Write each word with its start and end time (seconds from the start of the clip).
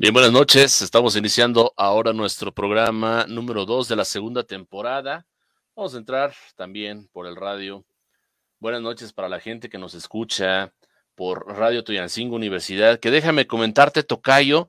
Bien, 0.00 0.14
buenas 0.14 0.30
noches. 0.30 0.80
Estamos 0.80 1.16
iniciando 1.16 1.74
ahora 1.76 2.12
nuestro 2.12 2.54
programa 2.54 3.26
número 3.28 3.64
dos 3.64 3.88
de 3.88 3.96
la 3.96 4.04
segunda 4.04 4.44
temporada. 4.44 5.26
Vamos 5.74 5.92
a 5.92 5.98
entrar 5.98 6.32
también 6.54 7.08
por 7.08 7.26
el 7.26 7.34
radio. 7.34 7.84
Buenas 8.60 8.80
noches 8.80 9.12
para 9.12 9.28
la 9.28 9.40
gente 9.40 9.68
que 9.68 9.76
nos 9.76 9.94
escucha 9.94 10.72
por 11.16 11.48
Radio 11.48 11.82
Toyancingo 11.82 12.36
Universidad. 12.36 13.00
Que 13.00 13.10
déjame 13.10 13.48
comentarte, 13.48 14.04
Tocayo, 14.04 14.68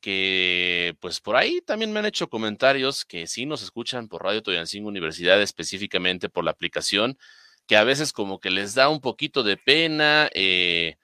que 0.00 0.96
pues 1.00 1.20
por 1.20 1.36
ahí 1.36 1.60
también 1.60 1.92
me 1.92 1.98
han 1.98 2.06
hecho 2.06 2.30
comentarios 2.30 3.04
que 3.04 3.26
sí 3.26 3.44
nos 3.44 3.62
escuchan 3.62 4.08
por 4.08 4.22
Radio 4.22 4.42
Toyancingo 4.42 4.88
Universidad, 4.88 5.42
específicamente 5.42 6.30
por 6.30 6.42
la 6.42 6.52
aplicación, 6.52 7.18
que 7.66 7.76
a 7.76 7.84
veces 7.84 8.14
como 8.14 8.40
que 8.40 8.48
les 8.48 8.74
da 8.74 8.88
un 8.88 9.02
poquito 9.02 9.42
de 9.42 9.58
pena. 9.58 10.30
Eh, 10.32 10.96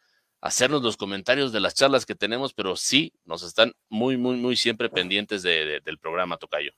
hacernos 0.46 0.82
los 0.82 0.96
comentarios 0.96 1.52
de 1.52 1.60
las 1.60 1.74
charlas 1.74 2.06
que 2.06 2.14
tenemos, 2.14 2.54
pero 2.54 2.76
sí 2.76 3.12
nos 3.24 3.42
están 3.42 3.72
muy, 3.88 4.16
muy, 4.16 4.36
muy 4.36 4.56
siempre 4.56 4.88
pendientes 4.88 5.42
del 5.42 5.98
programa 6.00 6.36
Tocayo. 6.36 6.72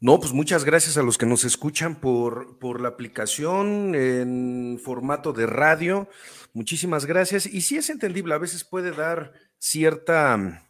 No, 0.00 0.18
pues 0.20 0.32
muchas 0.32 0.64
gracias 0.64 0.96
a 0.96 1.02
los 1.02 1.18
que 1.18 1.26
nos 1.26 1.44
escuchan 1.44 2.00
por, 2.00 2.58
por 2.58 2.80
la 2.80 2.88
aplicación 2.88 3.94
en 3.94 4.80
formato 4.82 5.32
de 5.32 5.46
radio. 5.46 6.08
Muchísimas 6.52 7.06
gracias. 7.06 7.46
Y 7.46 7.62
sí 7.62 7.76
es 7.76 7.90
entendible, 7.90 8.34
a 8.34 8.38
veces 8.38 8.64
puede 8.64 8.92
dar 8.92 9.32
cierta 9.58 10.69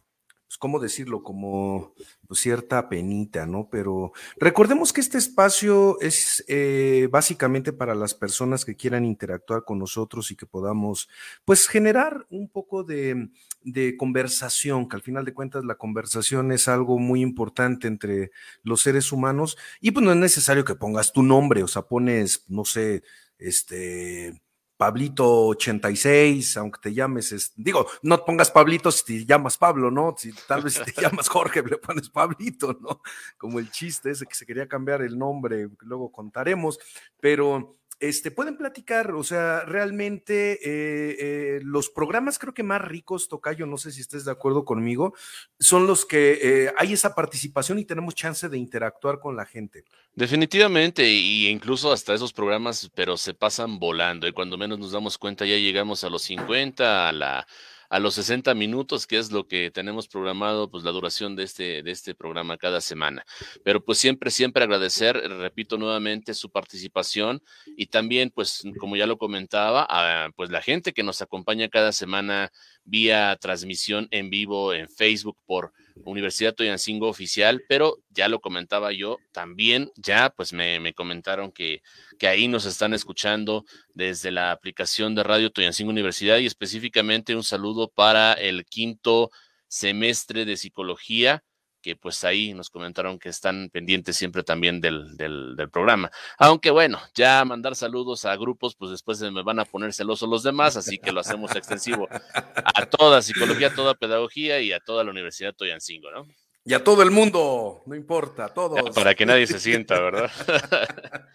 pues, 0.51 0.57
¿cómo 0.57 0.79
decirlo? 0.81 1.23
Como 1.23 1.93
pues, 2.27 2.41
cierta 2.41 2.89
penita, 2.89 3.45
¿no? 3.45 3.69
Pero 3.71 4.11
recordemos 4.35 4.91
que 4.91 4.99
este 4.99 5.17
espacio 5.17 5.97
es 6.01 6.43
eh, 6.49 7.07
básicamente 7.09 7.71
para 7.71 7.95
las 7.95 8.13
personas 8.13 8.65
que 8.65 8.75
quieran 8.75 9.05
interactuar 9.05 9.63
con 9.63 9.79
nosotros 9.79 10.29
y 10.29 10.35
que 10.35 10.45
podamos, 10.45 11.07
pues, 11.45 11.69
generar 11.69 12.27
un 12.29 12.49
poco 12.49 12.83
de, 12.83 13.29
de 13.63 13.95
conversación, 13.95 14.89
que 14.89 14.97
al 14.97 15.01
final 15.01 15.23
de 15.23 15.33
cuentas 15.33 15.63
la 15.63 15.75
conversación 15.75 16.51
es 16.51 16.67
algo 16.67 16.99
muy 16.99 17.21
importante 17.21 17.87
entre 17.87 18.31
los 18.61 18.81
seres 18.81 19.13
humanos 19.13 19.57
y 19.79 19.91
pues 19.91 20.03
no 20.03 20.11
es 20.11 20.17
necesario 20.17 20.65
que 20.65 20.75
pongas 20.75 21.13
tu 21.13 21.23
nombre, 21.23 21.63
o 21.63 21.67
sea, 21.69 21.83
pones, 21.83 22.43
no 22.49 22.65
sé, 22.65 23.03
este 23.37 24.41
Pablito 24.81 25.45
86, 25.49 26.57
aunque 26.57 26.79
te 26.81 26.91
llames, 26.91 27.53
digo, 27.55 27.85
no 28.01 28.25
pongas 28.25 28.49
Pablito 28.49 28.91
si 28.91 29.05
te 29.05 29.25
llamas 29.27 29.55
Pablo, 29.55 29.91
¿no? 29.91 30.15
Si 30.17 30.33
tal 30.47 30.63
vez 30.63 30.81
te 30.83 30.91
llamas 30.99 31.29
Jorge, 31.29 31.61
le 31.61 31.77
pones 31.77 32.09
Pablito, 32.09 32.75
¿no? 32.81 32.99
Como 33.37 33.59
el 33.59 33.69
chiste 33.69 34.09
ese 34.09 34.25
que 34.25 34.33
se 34.33 34.43
quería 34.43 34.67
cambiar 34.67 35.03
el 35.03 35.19
nombre, 35.19 35.69
luego 35.81 36.11
contaremos, 36.11 36.79
pero 37.19 37.77
este, 38.01 38.31
pueden 38.31 38.57
platicar, 38.57 39.11
o 39.11 39.23
sea, 39.23 39.61
realmente 39.61 40.53
eh, 40.53 41.15
eh, 41.19 41.59
los 41.63 41.89
programas 41.89 42.39
creo 42.39 42.51
que 42.51 42.63
más 42.63 42.81
ricos, 42.81 43.27
Tocayo, 43.27 43.67
no 43.67 43.77
sé 43.77 43.91
si 43.91 44.01
estés 44.01 44.25
de 44.25 44.31
acuerdo 44.31 44.65
conmigo, 44.65 45.13
son 45.59 45.85
los 45.85 46.05
que 46.05 46.39
eh, 46.41 46.73
hay 46.77 46.93
esa 46.93 47.13
participación 47.13 47.77
y 47.77 47.85
tenemos 47.85 48.15
chance 48.15 48.49
de 48.49 48.57
interactuar 48.57 49.19
con 49.19 49.35
la 49.35 49.45
gente. 49.45 49.85
Definitivamente, 50.15 51.07
y 51.07 51.47
incluso 51.47 51.91
hasta 51.91 52.15
esos 52.15 52.33
programas, 52.33 52.89
pero 52.95 53.17
se 53.17 53.35
pasan 53.35 53.77
volando, 53.77 54.27
y 54.27 54.33
cuando 54.33 54.57
menos 54.57 54.79
nos 54.79 54.91
damos 54.91 55.19
cuenta 55.19 55.45
ya 55.45 55.57
llegamos 55.57 56.03
a 56.03 56.09
los 56.09 56.23
50, 56.23 57.07
a 57.07 57.11
la 57.11 57.47
a 57.91 57.99
los 57.99 58.15
60 58.15 58.53
minutos, 58.55 59.05
que 59.05 59.17
es 59.17 59.33
lo 59.33 59.49
que 59.49 59.69
tenemos 59.69 60.07
programado, 60.07 60.71
pues 60.71 60.85
la 60.85 60.91
duración 60.91 61.35
de 61.35 61.43
este, 61.43 61.83
de 61.83 61.91
este 61.91 62.15
programa 62.15 62.57
cada 62.57 62.79
semana. 62.79 63.25
Pero 63.65 63.83
pues 63.83 63.97
siempre, 63.97 64.31
siempre 64.31 64.63
agradecer, 64.63 65.17
repito 65.17 65.77
nuevamente, 65.77 66.33
su 66.33 66.49
participación 66.49 67.43
y 67.75 67.87
también, 67.87 68.31
pues 68.33 68.63
como 68.79 68.95
ya 68.95 69.05
lo 69.07 69.17
comentaba, 69.17 69.85
a, 69.89 70.29
pues 70.37 70.49
la 70.49 70.61
gente 70.61 70.93
que 70.93 71.03
nos 71.03 71.21
acompaña 71.21 71.67
cada 71.67 71.91
semana 71.91 72.53
vía 72.85 73.37
transmisión 73.41 74.07
en 74.11 74.29
vivo 74.29 74.73
en 74.73 74.87
Facebook 74.87 75.37
por 75.45 75.73
Universidad 76.03 76.53
Toyancingo 76.53 77.07
Oficial, 77.07 77.63
pero 77.67 77.97
ya 78.09 78.27
lo 78.27 78.39
comentaba 78.39 78.91
yo, 78.91 79.17
también 79.31 79.91
ya 79.95 80.29
pues 80.29 80.53
me, 80.53 80.79
me 80.79 80.93
comentaron 80.93 81.51
que, 81.51 81.81
que, 82.19 82.27
ahí 82.27 82.47
nos 82.47 82.65
están 82.65 82.93
escuchando 82.93 83.65
desde 83.93 84.31
la 84.31 84.51
aplicación 84.51 85.15
de 85.15 85.23
Radio 85.23 85.51
Toyancingo 85.51 85.91
Universidad 85.91 86.37
y 86.37 86.45
específicamente 86.45 87.35
un 87.35 87.43
saludo 87.43 87.89
para 87.89 88.33
el 88.33 88.65
quinto 88.65 89.31
semestre 89.67 90.45
de 90.45 90.57
psicología 90.57 91.43
que 91.81 91.95
pues 91.95 92.23
ahí 92.23 92.53
nos 92.53 92.69
comentaron 92.69 93.19
que 93.19 93.29
están 93.29 93.69
pendientes 93.71 94.15
siempre 94.15 94.43
también 94.43 94.79
del, 94.79 95.17
del, 95.17 95.69
programa. 95.71 96.11
Aunque 96.37 96.69
bueno, 96.71 96.99
ya 97.13 97.43
mandar 97.45 97.75
saludos 97.75 98.25
a 98.25 98.35
grupos, 98.35 98.75
pues 98.75 98.91
después 98.91 99.17
se 99.17 99.31
me 99.31 99.43
van 99.43 99.59
a 99.59 99.65
poner 99.65 99.93
celosos 99.93 100.29
los 100.29 100.43
demás, 100.43 100.77
así 100.77 100.97
que 100.97 101.11
lo 101.11 101.19
hacemos 101.21 101.55
extensivo 101.55 102.07
a 102.11 102.85
toda 102.85 103.21
psicología, 103.21 103.67
a 103.67 103.75
toda 103.75 103.95
pedagogía 103.95 104.61
y 104.61 104.71
a 104.71 104.79
toda 104.79 105.03
la 105.03 105.11
Universidad 105.11 105.53
Toyancingo, 105.53 106.11
¿no? 106.11 106.27
Y 106.63 106.73
a 106.73 106.83
todo 106.83 107.01
el 107.01 107.09
mundo, 107.09 107.81
no 107.87 107.95
importa, 107.95 108.45
a 108.45 108.53
todos. 108.53 108.93
para 108.93 109.15
que 109.15 109.25
nadie 109.25 109.47
se 109.47 109.59
sienta, 109.59 109.99
¿verdad? 109.99 110.31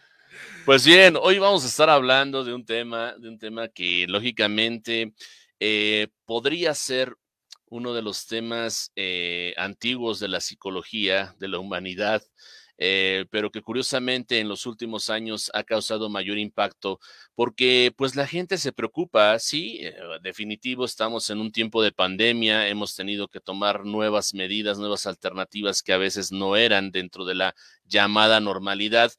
pues 0.64 0.86
bien, 0.86 1.16
hoy 1.20 1.38
vamos 1.38 1.64
a 1.64 1.66
estar 1.66 1.90
hablando 1.90 2.44
de 2.44 2.54
un 2.54 2.64
tema, 2.64 3.14
de 3.18 3.28
un 3.28 3.38
tema 3.38 3.68
que 3.68 4.06
lógicamente 4.08 5.14
eh, 5.58 6.08
podría 6.26 6.74
ser 6.74 7.16
uno 7.68 7.94
de 7.94 8.02
los 8.02 8.26
temas 8.26 8.92
eh, 8.96 9.54
antiguos 9.56 10.20
de 10.20 10.28
la 10.28 10.40
psicología, 10.40 11.34
de 11.38 11.48
la 11.48 11.58
humanidad, 11.58 12.22
eh, 12.78 13.24
pero 13.30 13.50
que 13.50 13.62
curiosamente 13.62 14.38
en 14.38 14.48
los 14.48 14.66
últimos 14.66 15.08
años 15.08 15.50
ha 15.54 15.64
causado 15.64 16.10
mayor 16.10 16.36
impacto 16.36 17.00
porque 17.34 17.90
pues 17.96 18.16
la 18.16 18.26
gente 18.26 18.58
se 18.58 18.70
preocupa, 18.70 19.38
sí, 19.38 19.78
eh, 19.80 19.94
definitivo 20.22 20.84
estamos 20.84 21.30
en 21.30 21.40
un 21.40 21.52
tiempo 21.52 21.82
de 21.82 21.92
pandemia, 21.92 22.68
hemos 22.68 22.94
tenido 22.94 23.28
que 23.28 23.40
tomar 23.40 23.86
nuevas 23.86 24.34
medidas, 24.34 24.78
nuevas 24.78 25.06
alternativas 25.06 25.82
que 25.82 25.94
a 25.94 25.98
veces 25.98 26.32
no 26.32 26.54
eran 26.56 26.90
dentro 26.90 27.24
de 27.24 27.34
la 27.34 27.54
llamada 27.86 28.40
normalidad, 28.40 29.10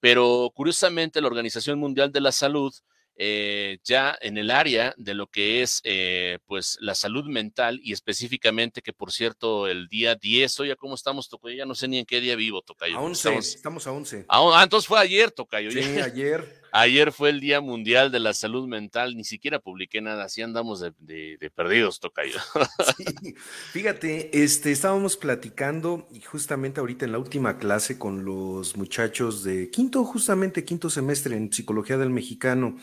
pero 0.00 0.52
curiosamente 0.54 1.22
la 1.22 1.28
Organización 1.28 1.78
Mundial 1.78 2.12
de 2.12 2.20
la 2.20 2.32
Salud 2.32 2.74
eh, 3.16 3.78
ya 3.82 4.16
en 4.20 4.36
el 4.36 4.50
área 4.50 4.94
de 4.98 5.14
lo 5.14 5.26
que 5.26 5.62
es 5.62 5.80
eh, 5.84 6.38
pues 6.46 6.76
la 6.80 6.94
salud 6.94 7.24
mental 7.24 7.80
y 7.82 7.92
específicamente 7.92 8.82
que 8.82 8.92
por 8.92 9.10
cierto 9.10 9.66
el 9.66 9.88
día 9.88 10.14
10, 10.14 10.60
oye, 10.60 10.76
¿cómo 10.76 10.94
estamos, 10.94 11.28
Tocayo? 11.28 11.56
Ya 11.56 11.64
no 11.64 11.74
sé 11.74 11.88
ni 11.88 11.98
en 11.98 12.06
qué 12.06 12.20
día 12.20 12.36
vivo, 12.36 12.62
Tocayo. 12.62 12.98
A 12.98 13.00
11, 13.00 13.36
estamos, 13.36 13.86
a 13.86 13.92
11. 13.92 14.26
ah, 14.28 14.60
entonces 14.62 14.86
fue 14.86 15.00
ayer, 15.00 15.30
Tocayo. 15.30 15.70
Sí, 15.70 15.78
ayer. 15.78 16.65
Ayer 16.78 17.10
fue 17.10 17.30
el 17.30 17.40
Día 17.40 17.62
Mundial 17.62 18.12
de 18.12 18.20
la 18.20 18.34
Salud 18.34 18.68
Mental, 18.68 19.16
ni 19.16 19.24
siquiera 19.24 19.60
publiqué 19.60 20.02
nada, 20.02 20.24
así 20.24 20.42
andamos 20.42 20.80
de, 20.80 21.50
perdidos, 21.54 22.00
Tocayo. 22.00 22.38
Sí, 22.96 23.34
fíjate, 23.72 24.42
este, 24.42 24.72
estábamos 24.72 25.16
platicando 25.16 26.06
y 26.12 26.20
justamente 26.20 26.80
ahorita 26.80 27.06
en 27.06 27.12
la 27.12 27.18
última 27.18 27.56
clase 27.56 27.98
con 27.98 28.26
los 28.26 28.76
muchachos 28.76 29.42
de 29.42 29.70
quinto, 29.70 30.04
justamente 30.04 30.66
quinto 30.66 30.90
semestre 30.90 31.34
en 31.34 31.50
Psicología 31.50 31.96
del 31.96 32.10
Mexicano, 32.10 32.76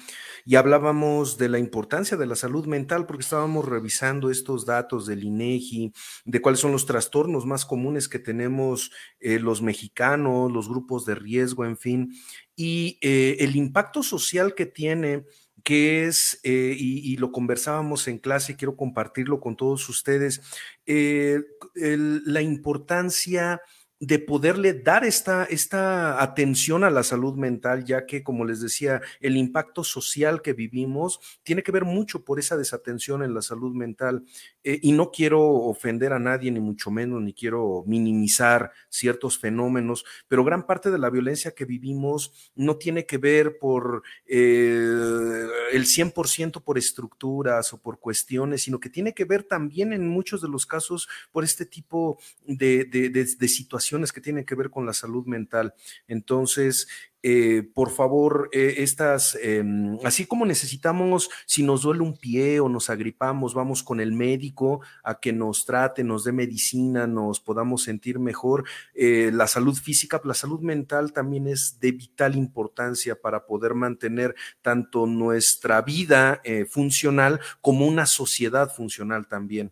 y 0.43 0.55
hablábamos 0.55 1.37
de 1.37 1.49
la 1.49 1.59
importancia 1.59 2.17
de 2.17 2.25
la 2.25 2.35
salud 2.35 2.65
mental 2.65 3.05
porque 3.05 3.21
estábamos 3.21 3.65
revisando 3.65 4.31
estos 4.31 4.65
datos 4.65 5.05
del 5.05 5.23
INEGI, 5.23 5.93
de 6.25 6.41
cuáles 6.41 6.59
son 6.59 6.71
los 6.71 6.87
trastornos 6.87 7.45
más 7.45 7.63
comunes 7.63 8.09
que 8.09 8.17
tenemos 8.17 8.91
eh, 9.19 9.37
los 9.37 9.61
mexicanos, 9.61 10.51
los 10.51 10.67
grupos 10.67 11.05
de 11.05 11.13
riesgo, 11.13 11.63
en 11.63 11.77
fin, 11.77 12.13
y 12.55 12.97
eh, 13.01 13.37
el 13.39 13.55
impacto 13.55 14.03
social 14.03 14.55
que 14.55 14.65
tiene 14.65 15.25
que 15.63 16.05
es, 16.05 16.41
eh, 16.43 16.75
y, 16.77 17.15
lo 17.15 17.31
conversábamos 17.31 18.09
en 18.09 18.17
clase, 18.17 18.57
quiero 18.57 18.75
compartirlo 18.75 19.39
con 19.39 19.55
todos 19.55 19.87
ustedes, 19.87 20.41
la 20.85 22.41
importancia 22.41 23.61
de 24.05 24.19
poderle 24.19 24.73
dar 24.73 25.05
esta, 25.05 25.45
esta 25.45 26.21
atención 26.21 26.83
a 26.83 26.89
la 26.89 27.03
salud 27.03 27.35
mental, 27.35 27.85
ya 27.85 28.05
que, 28.05 28.21
como 28.21 28.43
les 28.43 28.59
decía, 28.59 29.01
el 29.21 29.37
impacto 29.37 29.85
social 29.85 30.41
que 30.41 30.51
vivimos 30.51 31.21
tiene 31.41 31.63
que 31.63 31.71
ver 31.71 31.85
mucho 31.85 32.25
por 32.25 32.37
esa 32.37 32.57
desatención 32.57 33.23
en 33.23 33.33
la 33.33 33.41
salud 33.41 33.73
mental. 33.73 34.25
Eh, 34.65 34.77
y 34.81 34.91
no 34.91 35.09
quiero 35.09 35.41
ofender 35.41 36.11
a 36.11 36.19
nadie, 36.19 36.51
ni 36.51 36.59
mucho 36.59 36.91
menos, 36.91 37.21
ni 37.21 37.33
quiero 37.33 37.85
minimizar 37.87 38.73
ciertos 38.89 39.39
fenómenos, 39.39 40.03
pero 40.27 40.43
gran 40.43 40.67
parte 40.67 40.91
de 40.91 40.99
la 40.99 41.09
violencia 41.09 41.51
que 41.51 41.63
vivimos 41.63 42.51
no 42.55 42.75
tiene 42.75 43.05
que 43.05 43.17
ver 43.17 43.57
por 43.57 44.03
eh, 44.25 45.47
el 45.71 45.85
100% 45.85 46.61
por 46.61 46.77
estructuras 46.77 47.71
o 47.71 47.81
por 47.81 47.99
cuestiones, 47.99 48.63
sino 48.63 48.81
que 48.81 48.89
tiene 48.89 49.13
que 49.13 49.23
ver 49.23 49.43
también 49.43 49.93
en 49.93 50.09
muchos 50.09 50.41
de 50.41 50.49
los 50.49 50.65
casos 50.65 51.07
por 51.31 51.45
este 51.45 51.65
tipo 51.65 52.19
de, 52.45 52.83
de 52.83 53.47
situaciones 53.47 53.92
que 54.11 54.21
tienen 54.21 54.45
que 54.45 54.55
ver 54.55 54.69
con 54.69 54.85
la 54.85 54.93
salud 54.93 55.25
mental. 55.25 55.73
Entonces, 56.07 56.87
eh, 57.25 57.63
por 57.73 57.89
favor, 57.89 58.49
eh, 58.51 58.75
estas, 58.79 59.37
em, 59.41 59.97
así 60.03 60.25
como 60.25 60.45
necesitamos, 60.45 61.29
si 61.45 61.63
nos 61.63 61.83
duele 61.83 62.01
un 62.01 62.17
pie 62.17 62.59
o 62.59 62.67
nos 62.67 62.89
agripamos, 62.89 63.53
vamos 63.53 63.81
con 63.81 64.01
el 64.01 64.11
médico 64.11 64.81
a 65.03 65.21
que 65.21 65.31
nos 65.31 65.65
trate, 65.65 66.03
nos 66.03 66.25
dé 66.25 66.33
medicina, 66.33 67.07
nos 67.07 67.39
podamos 67.39 67.83
sentir 67.83 68.19
mejor. 68.19 68.65
Eh, 68.93 69.31
la 69.33 69.47
salud 69.47 69.75
física, 69.75 70.19
la 70.25 70.33
salud 70.33 70.59
mental 70.59 71.13
también 71.13 71.47
es 71.47 71.79
de 71.79 71.93
vital 71.93 72.35
importancia 72.35 73.15
para 73.15 73.45
poder 73.45 73.73
mantener 73.73 74.35
tanto 74.61 75.05
nuestra 75.07 75.81
vida 75.81 76.41
funcional 76.69 77.39
como 77.61 77.87
una 77.87 78.05
sociedad 78.05 78.69
funcional 78.73 79.27
también. 79.27 79.71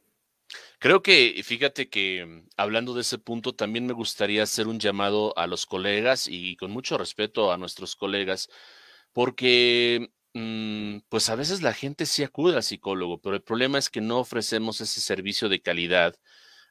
Creo 0.82 1.04
que, 1.04 1.40
fíjate 1.44 1.90
que 1.90 2.26
mm, 2.26 2.50
hablando 2.58 2.96
de 2.96 3.02
ese 3.02 3.20
punto, 3.20 3.54
también 3.54 3.86
me 3.86 3.94
gustaría 3.94 4.42
hacer 4.42 4.68
un 4.68 4.80
llamado 4.80 5.38
a 5.38 5.46
los 5.46 5.68
colegas 5.68 6.28
y 6.28 6.56
con 6.56 6.72
mucho 6.72 6.98
respeto 6.98 7.52
a 7.52 7.58
nuestros 7.58 7.96
colegas, 7.96 8.50
porque 9.14 10.10
mm, 10.34 11.00
pues 11.10 11.30
a 11.30 11.36
veces 11.36 11.62
la 11.62 11.74
gente 11.74 12.08
sí 12.08 12.24
acude 12.24 12.56
al 12.56 12.64
psicólogo, 12.64 13.22
pero 13.22 13.36
el 13.36 13.44
problema 13.44 13.78
es 13.78 13.90
que 13.92 14.02
no 14.02 14.18
ofrecemos 14.20 14.82
ese 14.82 15.02
servicio 15.02 15.50
de 15.50 15.62
calidad 15.62 16.16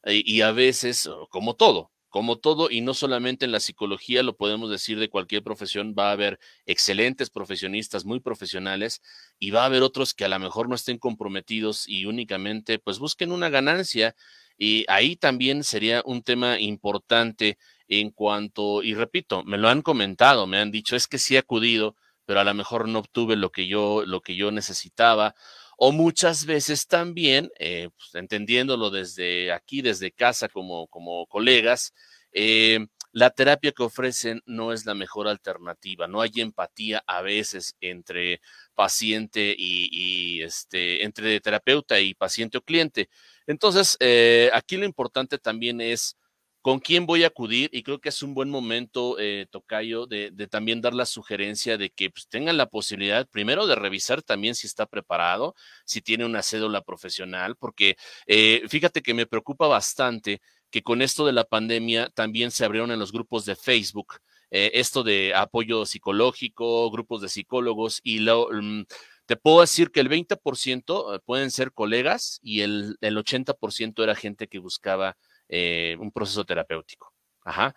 eh, 0.04 0.22
y 0.24 0.42
a 0.42 0.52
veces, 0.52 1.08
como 1.30 1.56
todo, 1.56 1.92
como 2.10 2.38
todo, 2.38 2.70
y 2.70 2.80
no 2.80 2.92
solamente 2.92 3.44
en 3.46 3.52
la 3.52 3.60
psicología, 3.60 4.22
lo 4.22 4.36
podemos 4.36 4.68
decir 4.68 4.98
de 4.98 5.08
cualquier 5.08 5.42
profesión, 5.42 5.94
va 5.98 6.10
a 6.10 6.12
haber 6.12 6.40
excelentes 6.66 7.30
profesionistas, 7.30 8.04
muy 8.04 8.20
profesionales, 8.20 9.00
y 9.38 9.52
va 9.52 9.62
a 9.62 9.66
haber 9.66 9.82
otros 9.82 10.12
que 10.12 10.24
a 10.24 10.28
lo 10.28 10.38
mejor 10.38 10.68
no 10.68 10.74
estén 10.74 10.98
comprometidos 10.98 11.88
y 11.88 12.04
únicamente 12.06 12.78
pues 12.80 12.98
busquen 12.98 13.32
una 13.32 13.48
ganancia. 13.48 14.14
Y 14.58 14.84
ahí 14.88 15.16
también 15.16 15.64
sería 15.64 16.02
un 16.04 16.22
tema 16.22 16.60
importante 16.60 17.56
en 17.88 18.10
cuanto, 18.10 18.82
y 18.82 18.94
repito, 18.94 19.42
me 19.44 19.56
lo 19.56 19.68
han 19.68 19.82
comentado, 19.82 20.46
me 20.46 20.58
han 20.58 20.70
dicho, 20.70 20.96
es 20.96 21.06
que 21.06 21.18
sí 21.18 21.36
he 21.36 21.38
acudido, 21.38 21.96
pero 22.26 22.40
a 22.40 22.44
lo 22.44 22.54
mejor 22.54 22.88
no 22.88 23.00
obtuve 23.00 23.36
lo 23.36 23.50
que 23.50 23.66
yo, 23.66 24.04
lo 24.04 24.20
que 24.20 24.36
yo 24.36 24.50
necesitaba 24.50 25.34
o 25.82 25.92
muchas 25.92 26.44
veces 26.44 26.86
también, 26.86 27.50
eh, 27.58 27.88
pues, 27.96 28.14
entendiéndolo 28.14 28.90
desde 28.90 29.50
aquí, 29.50 29.80
desde 29.80 30.12
casa, 30.12 30.50
como, 30.50 30.86
como 30.88 31.26
colegas, 31.26 31.94
eh, 32.32 32.80
la 33.12 33.30
terapia 33.30 33.72
que 33.72 33.82
ofrecen 33.82 34.42
no 34.44 34.74
es 34.74 34.84
la 34.84 34.94
mejor 34.94 35.26
alternativa. 35.26 36.06
No 36.06 36.20
hay 36.20 36.32
empatía 36.36 37.02
a 37.06 37.22
veces 37.22 37.76
entre 37.80 38.42
paciente 38.74 39.54
y, 39.56 40.42
este, 40.42 41.02
entre 41.02 41.40
terapeuta 41.40 41.98
y 41.98 42.12
paciente 42.12 42.58
o 42.58 42.62
cliente. 42.62 43.08
Entonces, 43.46 43.96
eh, 44.00 44.50
aquí 44.52 44.76
lo 44.76 44.84
importante 44.84 45.38
también 45.38 45.80
es 45.80 46.14
con 46.62 46.78
quién 46.78 47.06
voy 47.06 47.24
a 47.24 47.28
acudir 47.28 47.70
y 47.72 47.82
creo 47.82 48.00
que 48.00 48.10
es 48.10 48.22
un 48.22 48.34
buen 48.34 48.50
momento, 48.50 49.16
eh, 49.18 49.46
Tocayo, 49.50 50.06
de, 50.06 50.30
también 50.50 50.80
dar 50.80 50.94
la 50.94 51.06
sugerencia 51.06 51.78
de 51.78 51.90
que 51.90 52.10
pues, 52.10 52.28
tengan 52.28 52.56
la 52.56 52.66
posibilidad 52.66 53.26
primero 53.28 53.66
de 53.66 53.74
revisar 53.76 54.22
también 54.22 54.54
si 54.54 54.66
está 54.66 54.86
preparado, 54.86 55.54
si 55.84 56.02
tiene 56.02 56.26
una 56.26 56.42
cédula 56.42 56.82
profesional, 56.82 57.56
porque 57.56 57.96
eh, 58.26 58.62
fíjate 58.68 59.02
que 59.02 59.14
me 59.14 59.26
preocupa 59.26 59.68
bastante 59.68 60.40
que 60.70 60.82
con 60.82 61.02
esto 61.02 61.26
de 61.26 61.32
la 61.32 61.44
pandemia 61.44 62.10
también 62.10 62.50
se 62.50 62.64
abrieron 62.64 62.90
en 62.90 62.98
los 62.98 63.12
grupos 63.12 63.44
de 63.46 63.56
Facebook. 63.56 64.16
Eh, 64.50 64.72
esto 64.74 65.02
de 65.02 65.32
apoyo 65.34 65.86
psicológico, 65.86 66.90
grupos 66.90 67.22
de 67.22 67.28
psicólogos 67.28 68.00
y 68.02 68.20
mm, 68.20 68.84
te 69.26 69.36
puedo 69.36 69.60
decir 69.60 69.90
que 69.92 70.00
el 70.00 70.08
20% 70.10 71.22
pueden 71.24 71.50
ser 71.50 71.72
colegas 71.72 72.40
y 72.42 72.62
el, 72.62 72.96
el 73.00 73.16
80% 73.16 74.02
era 74.02 74.14
gente 74.14 74.48
que 74.48 74.58
buscaba 74.58 75.16
eh, 75.50 75.97
un 75.99 76.12
proceso 76.12 76.44
terapéutico. 76.44 77.12
Ajá. 77.44 77.75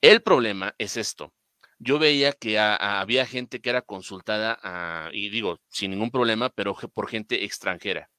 El 0.00 0.22
problema 0.22 0.74
es 0.78 0.96
esto. 0.96 1.34
Yo 1.78 1.98
veía 1.98 2.32
que 2.32 2.58
había 2.58 3.26
gente 3.26 3.60
que 3.60 3.70
era 3.70 3.82
consultada, 3.82 4.58
ah, 4.62 5.10
y 5.12 5.30
digo, 5.30 5.60
sin 5.68 5.90
ningún 5.90 6.10
problema, 6.10 6.50
pero 6.50 6.74
por 6.74 7.08
gente 7.08 7.44
extranjera. 7.44 8.10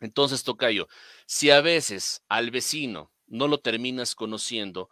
Entonces, 0.00 0.42
Tocayo, 0.44 0.88
si 1.26 1.50
a 1.50 1.60
veces 1.60 2.22
al 2.28 2.50
vecino 2.50 3.12
no 3.26 3.48
lo 3.48 3.60
terminas 3.60 4.14
conociendo, 4.14 4.90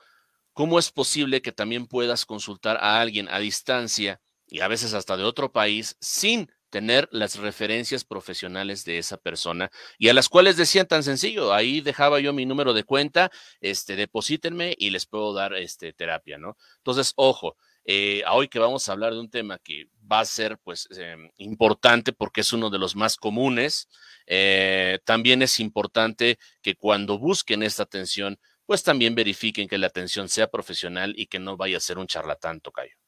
¿cómo 0.52 0.78
es 0.78 0.90
posible 0.90 1.42
que 1.42 1.52
también 1.52 1.86
puedas 1.86 2.26
consultar 2.26 2.78
a 2.78 3.00
alguien 3.00 3.28
a 3.28 3.38
distancia 3.38 4.20
y 4.46 4.60
a 4.60 4.68
veces 4.68 4.94
hasta 4.94 5.16
de 5.16 5.24
otro 5.24 5.52
país 5.52 5.96
sin 6.00 6.50
tener 6.74 7.08
las 7.12 7.36
referencias 7.36 8.02
profesionales 8.02 8.84
de 8.84 8.98
esa 8.98 9.16
persona 9.16 9.70
y 9.96 10.08
a 10.08 10.12
las 10.12 10.28
cuales 10.28 10.56
decían 10.56 10.88
tan 10.88 11.04
sencillo, 11.04 11.54
ahí 11.54 11.80
dejaba 11.80 12.18
yo 12.18 12.32
mi 12.32 12.46
número 12.46 12.74
de 12.74 12.82
cuenta, 12.82 13.30
este, 13.60 13.94
deposítenme 13.94 14.74
y 14.76 14.90
les 14.90 15.06
puedo 15.06 15.32
dar 15.32 15.54
este, 15.54 15.92
terapia, 15.92 16.36
¿no? 16.36 16.56
Entonces, 16.78 17.12
ojo, 17.14 17.56
eh, 17.84 18.24
hoy 18.28 18.48
que 18.48 18.58
vamos 18.58 18.88
a 18.88 18.92
hablar 18.92 19.12
de 19.12 19.20
un 19.20 19.30
tema 19.30 19.60
que 19.60 19.84
va 20.10 20.18
a 20.18 20.24
ser 20.24 20.58
pues 20.64 20.88
em, 20.98 21.30
importante 21.36 22.12
porque 22.12 22.40
es 22.40 22.52
uno 22.52 22.70
de 22.70 22.80
los 22.80 22.96
más 22.96 23.14
comunes, 23.18 23.88
eh, 24.26 24.98
también 25.04 25.42
es 25.42 25.60
importante 25.60 26.40
que 26.60 26.74
cuando 26.74 27.20
busquen 27.20 27.62
esta 27.62 27.84
atención, 27.84 28.36
pues 28.66 28.82
también 28.82 29.14
verifiquen 29.14 29.68
que 29.68 29.78
la 29.78 29.86
atención 29.86 30.28
sea 30.28 30.48
profesional 30.48 31.14
y 31.16 31.28
que 31.28 31.38
no 31.38 31.56
vaya 31.56 31.76
a 31.76 31.80
ser 31.80 31.98
un 31.98 32.08
charlatán, 32.08 32.60
Tocayo. 32.60 33.03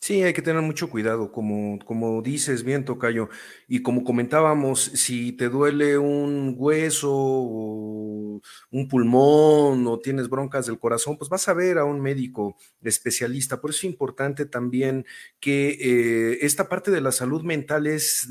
Sí, 0.00 0.22
hay 0.22 0.32
que 0.34 0.42
tener 0.42 0.62
mucho 0.62 0.88
cuidado, 0.88 1.32
como, 1.32 1.78
como 1.84 2.22
dices 2.22 2.62
bien, 2.62 2.84
Tocayo. 2.84 3.28
Y 3.66 3.82
como 3.82 4.04
comentábamos, 4.04 4.82
si 4.84 5.32
te 5.32 5.48
duele 5.48 5.98
un 5.98 6.54
hueso 6.56 7.10
o 7.12 8.40
un 8.70 8.88
pulmón 8.88 9.86
o 9.88 9.98
tienes 9.98 10.28
broncas 10.28 10.66
del 10.66 10.78
corazón, 10.78 11.16
pues 11.18 11.28
vas 11.28 11.48
a 11.48 11.54
ver 11.54 11.78
a 11.78 11.84
un 11.84 12.00
médico 12.00 12.56
especialista. 12.82 13.60
Por 13.60 13.70
eso 13.70 13.78
es 13.78 13.84
importante 13.84 14.46
también 14.46 15.06
que 15.40 15.70
eh, 15.80 16.38
esta 16.42 16.68
parte 16.68 16.90
de 16.92 17.00
la 17.00 17.10
salud 17.10 17.42
mental 17.42 17.86
es 17.88 18.28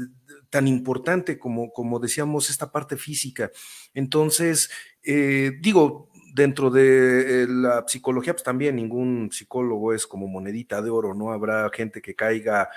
tan 0.50 0.68
importante 0.70 1.38
como, 1.40 1.72
como 1.74 2.00
decíamos, 2.00 2.50
esta 2.50 2.72
parte 2.72 2.96
física. 2.96 3.52
Entonces, 3.94 4.70
eh, 5.04 5.52
digo, 5.62 6.10
dentro 6.36 6.70
de 6.70 7.44
eh, 7.44 7.48
la 7.48 7.86
psicología, 7.88 8.34
pues 8.34 8.44
también 8.44 8.76
ningún 8.76 9.30
psicólogo 9.32 9.94
es 9.94 10.06
como 10.06 10.28
monedita 10.28 10.82
de 10.82 10.90
oro, 10.90 11.14
¿no? 11.14 11.32
Habrá 11.32 11.70
gente 11.74 12.02
que 12.02 12.14
caiga 12.14 12.70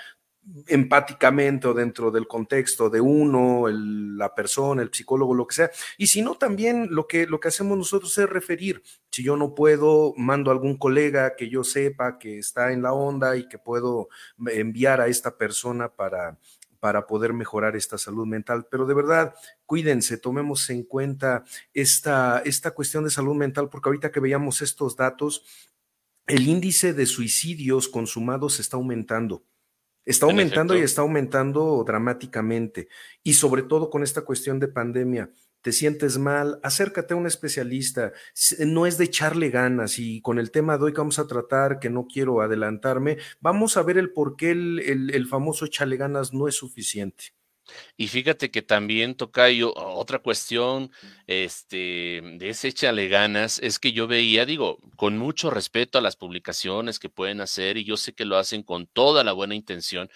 empáticamente 0.67 1.67
o 1.67 1.73
dentro 1.73 2.09
del 2.09 2.25
contexto 2.25 2.89
de 2.89 3.01
uno, 3.01 3.65
la 3.67 4.33
persona, 4.33 4.81
el 4.81 4.91
psicólogo, 4.93 5.35
lo 5.35 5.45
que 5.45 5.55
sea. 5.55 5.71
Y 5.97 6.07
si 6.07 6.21
no, 6.21 6.35
también 6.35 6.87
lo 6.89 7.05
que, 7.05 7.27
lo 7.27 7.41
que 7.41 7.49
hacemos 7.49 7.77
nosotros 7.77 8.17
es 8.17 8.29
referir. 8.29 8.81
Si 9.11 9.23
yo 9.23 9.35
no 9.35 9.53
puedo, 9.53 10.13
mando 10.15 10.49
a 10.49 10.53
algún 10.53 10.77
colega 10.77 11.35
que 11.35 11.49
yo 11.49 11.65
sepa 11.65 12.17
que 12.17 12.39
está 12.39 12.71
en 12.71 12.81
la 12.81 12.93
onda 12.93 13.35
y 13.35 13.49
que 13.49 13.59
puedo 13.59 14.07
enviar 14.47 15.01
a 15.01 15.07
esta 15.07 15.37
persona 15.37 15.89
para, 15.89 16.37
para 16.79 17.07
poder 17.07 17.33
mejorar 17.33 17.75
esta 17.75 17.97
salud 17.97 18.25
mental. 18.25 18.67
Pero 18.69 18.85
de 18.85 18.93
verdad, 18.93 19.35
cuídense, 19.65 20.17
tomemos 20.17 20.69
en 20.69 20.83
cuenta 20.83 21.43
esta, 21.73 22.41
esta 22.45 22.71
cuestión 22.71 23.03
de 23.03 23.09
salud 23.09 23.35
mental, 23.35 23.69
porque 23.69 23.89
ahorita 23.89 24.11
que 24.11 24.19
veíamos 24.19 24.61
estos 24.61 24.95
datos, 24.95 25.43
el 26.27 26.47
índice 26.47 26.93
de 26.93 27.05
suicidios 27.05 27.87
consumados 27.87 28.59
está 28.59 28.77
aumentando. 28.77 29.43
Está 30.05 30.25
aumentando 30.25 30.75
y 30.75 30.81
está 30.81 31.01
aumentando 31.01 31.83
dramáticamente. 31.85 32.87
Y 33.23 33.33
sobre 33.33 33.63
todo 33.63 33.89
con 33.89 34.03
esta 34.03 34.21
cuestión 34.21 34.59
de 34.59 34.67
pandemia 34.67 35.29
te 35.61 35.71
sientes 35.71 36.17
mal, 36.17 36.59
acércate 36.63 37.13
a 37.13 37.17
un 37.17 37.27
especialista. 37.27 38.13
No 38.59 38.85
es 38.85 38.97
de 38.97 39.05
echarle 39.05 39.49
ganas 39.49 39.99
y 39.99 40.21
con 40.21 40.39
el 40.39 40.51
tema 40.51 40.77
de 40.77 40.85
hoy 40.85 40.93
que 40.93 41.01
vamos 41.01 41.19
a 41.19 41.27
tratar, 41.27 41.79
que 41.79 41.89
no 41.89 42.07
quiero 42.07 42.41
adelantarme, 42.41 43.17
vamos 43.39 43.77
a 43.77 43.83
ver 43.83 43.97
el 43.97 44.11
por 44.11 44.35
qué 44.35 44.51
el, 44.51 45.11
el, 45.13 45.27
famoso 45.27 45.65
echarle 45.65 45.97
ganas 45.97 46.33
no 46.33 46.47
es 46.47 46.55
suficiente. 46.55 47.33
Y 47.97 48.07
fíjate 48.07 48.49
que 48.49 48.61
también, 48.63 49.15
Tocayo, 49.15 49.73
otra 49.75 50.19
cuestión 50.19 50.91
este, 51.27 52.21
de 52.39 52.49
ese 52.49 52.69
échale 52.69 53.07
ganas 53.07 53.59
es 53.59 53.77
que 53.77 53.91
yo 53.91 54.07
veía, 54.07 54.45
digo, 54.45 54.79
con 54.95 55.17
mucho 55.17 55.51
respeto 55.51 55.97
a 55.97 56.01
las 56.01 56.15
publicaciones 56.15 56.97
que 56.97 57.09
pueden 57.09 57.41
hacer, 57.41 57.77
y 57.77 57.83
yo 57.83 57.97
sé 57.97 58.13
que 58.13 58.25
lo 58.25 58.37
hacen 58.37 58.63
con 58.63 58.87
toda 58.87 59.23
la 59.23 59.33
buena 59.33 59.53
intención, 59.53 60.09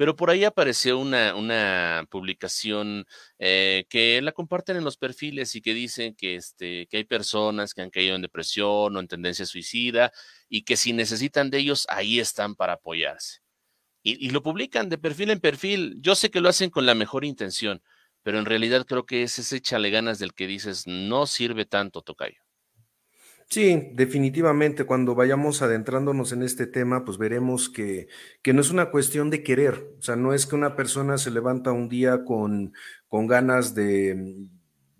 pero 0.00 0.16
por 0.16 0.30
ahí 0.30 0.44
apareció 0.44 0.96
una, 0.96 1.34
una 1.34 2.06
publicación 2.08 3.04
eh, 3.38 3.84
que 3.90 4.22
la 4.22 4.32
comparten 4.32 4.78
en 4.78 4.84
los 4.84 4.96
perfiles 4.96 5.54
y 5.54 5.60
que 5.60 5.74
dicen 5.74 6.14
que, 6.14 6.36
este, 6.36 6.86
que 6.86 6.96
hay 6.96 7.04
personas 7.04 7.74
que 7.74 7.82
han 7.82 7.90
caído 7.90 8.16
en 8.16 8.22
depresión 8.22 8.96
o 8.96 8.98
en 8.98 9.08
tendencia 9.08 9.44
suicida 9.44 10.10
y 10.48 10.62
que 10.62 10.78
si 10.78 10.94
necesitan 10.94 11.50
de 11.50 11.58
ellos, 11.58 11.84
ahí 11.90 12.18
están 12.18 12.54
para 12.54 12.72
apoyarse. 12.72 13.40
Y, 14.02 14.30
lo 14.30 14.42
publican 14.42 14.88
de 14.88 14.96
perfil 14.96 15.32
en 15.32 15.40
perfil. 15.40 15.98
Yo 16.00 16.14
sé 16.14 16.30
que 16.30 16.40
lo 16.40 16.48
hacen 16.48 16.70
con 16.70 16.86
la 16.86 16.94
mejor 16.94 17.26
intención, 17.26 17.82
pero 18.22 18.38
en 18.38 18.46
realidad 18.46 18.86
creo 18.86 19.04
que 19.04 19.22
es 19.22 19.38
ese 19.38 19.60
chale 19.60 19.90
ganas 19.90 20.18
del 20.18 20.32
que 20.32 20.46
dices, 20.46 20.86
no 20.86 21.26
sirve 21.26 21.66
tanto, 21.66 22.00
Tocayo. 22.00 22.40
Sí, 23.52 23.90
definitivamente, 23.94 24.84
cuando 24.84 25.16
vayamos 25.16 25.60
adentrándonos 25.60 26.30
en 26.30 26.42
este 26.44 26.68
tema, 26.68 27.04
pues 27.04 27.18
veremos 27.18 27.68
que, 27.68 28.06
que, 28.42 28.52
no 28.52 28.60
es 28.60 28.70
una 28.70 28.92
cuestión 28.92 29.28
de 29.28 29.42
querer, 29.42 29.88
o 29.98 30.02
sea, 30.02 30.14
no 30.14 30.32
es 30.32 30.46
que 30.46 30.54
una 30.54 30.76
persona 30.76 31.18
se 31.18 31.32
levanta 31.32 31.72
un 31.72 31.88
día 31.88 32.24
con, 32.24 32.72
con 33.08 33.26
ganas 33.26 33.74
de, 33.74 34.48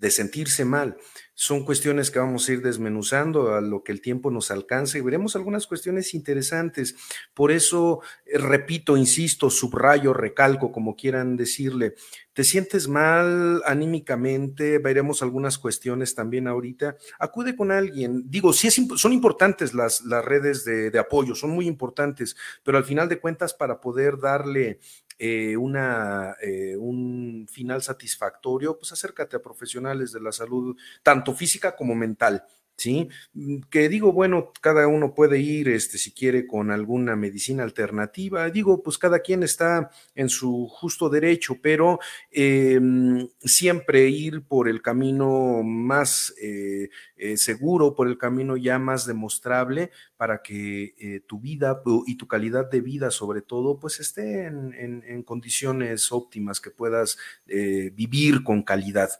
de 0.00 0.11
sentirse 0.11 0.64
mal, 0.64 0.97
son 1.35 1.64
cuestiones 1.64 2.11
que 2.11 2.19
vamos 2.19 2.49
a 2.49 2.52
ir 2.52 2.62
desmenuzando 2.62 3.54
a 3.54 3.61
lo 3.61 3.83
que 3.83 3.92
el 3.92 4.00
tiempo 4.00 4.30
nos 4.30 4.50
alcance 4.50 4.99
y 4.99 5.02
veremos 5.02 5.37
algunas 5.37 5.66
cuestiones 5.66 6.12
interesantes. 6.14 6.97
Por 7.35 7.50
eso, 7.50 8.00
eh, 8.26 8.38
repito, 8.38 8.97
insisto, 8.97 9.49
subrayo, 9.50 10.12
recalco, 10.12 10.73
como 10.73 10.97
quieran 10.97 11.37
decirle, 11.37 11.95
te 12.33 12.45
sientes 12.45 12.88
mal 12.88 13.62
anímicamente, 13.66 14.78
veremos 14.78 15.23
algunas 15.23 15.59
cuestiones 15.59 16.14
también 16.14 16.47
ahorita, 16.47 16.97
acude 17.19 17.54
con 17.54 17.71
alguien. 17.71 18.30
Digo, 18.30 18.52
sí 18.52 18.71
son 18.71 19.12
importantes 19.12 19.75
las, 19.75 20.02
las 20.02 20.25
redes 20.25 20.64
de, 20.64 20.90
de 20.90 20.99
apoyo, 20.99 21.35
son 21.35 21.50
muy 21.50 21.66
importantes, 21.66 22.37
pero 22.62 22.78
al 22.78 22.85
final 22.85 23.09
de 23.09 23.21
cuentas, 23.21 23.54
para 23.54 23.80
poder 23.80 24.19
darle 24.19 24.80
eh, 25.23 25.55
una, 25.55 26.35
eh, 26.41 26.77
un 26.79 27.47
final 27.47 27.83
satisfactorio, 27.83 28.79
pues 28.79 28.91
acércate 28.93 29.37
a 29.37 29.43
profesionales 29.43 30.12
de 30.12 30.21
la 30.23 30.33
salud, 30.33 30.75
tanto 31.03 31.35
física 31.35 31.77
como 31.77 31.95
mental. 31.95 32.43
¿Sí? 32.81 33.09
Mm, 33.35 33.59
que 33.71 33.89
digo, 33.89 34.13
bueno, 34.13 34.53
cada 34.61 34.89
uno 34.89 35.15
puede 35.15 35.39
ir, 35.39 35.69
este, 35.69 35.99
si 35.99 36.13
quiere, 36.13 36.47
con 36.47 36.71
alguna 36.71 37.15
medicina 37.15 37.63
alternativa. 37.63 38.49
Digo, 38.51 38.83
pues 38.83 38.97
cada 38.97 39.21
quien 39.21 39.43
está 39.43 39.91
en 40.15 40.31
su 40.31 40.67
justo 40.69 41.11
derecho, 41.11 41.59
pero 41.61 41.99
em, 42.31 43.29
siempre 43.41 44.09
ir 44.09 44.43
por 44.45 44.67
el 44.69 44.81
camino 44.81 45.63
más 45.63 46.35
eh, 46.43 46.89
eh, 47.17 47.37
seguro, 47.37 47.95
por 47.95 48.09
el 48.09 48.17
camino 48.17 48.57
ya 48.57 48.79
más 48.79 49.07
demostrable 49.07 49.91
para 50.17 50.41
que 50.43 50.95
eh, 50.99 51.21
tu 51.27 51.39
vida 51.39 51.83
y 52.07 52.17
tu 52.17 52.27
calidad 52.27 52.71
de 52.71 52.81
vida, 52.81 53.11
sobre 53.11 53.43
todo, 53.43 53.79
pues 53.79 54.01
esté 54.01 54.47
en 54.47 55.23
condiciones 55.25 56.13
óptimas, 56.13 56.61
que 56.61 56.71
puedas 56.71 57.19
vivir 57.47 58.43
con 58.43 58.63
calidad. 58.63 59.11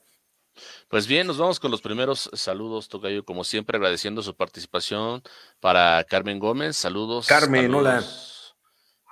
Pues 0.88 1.07
bien, 1.07 1.26
nos 1.26 1.38
vamos 1.38 1.61
con 1.61 1.71
los 1.71 1.80
primeros 1.80 2.30
saludos, 2.33 2.88
Tocayo, 2.88 3.25
como 3.25 3.45
siempre, 3.45 3.76
agradeciendo 3.76 4.23
su 4.23 4.35
participación 4.35 5.23
para 5.61 6.02
Carmen 6.04 6.38
Gómez. 6.38 6.76
Saludos. 6.76 7.26
Carmen, 7.26 7.75
hola. 7.75 8.04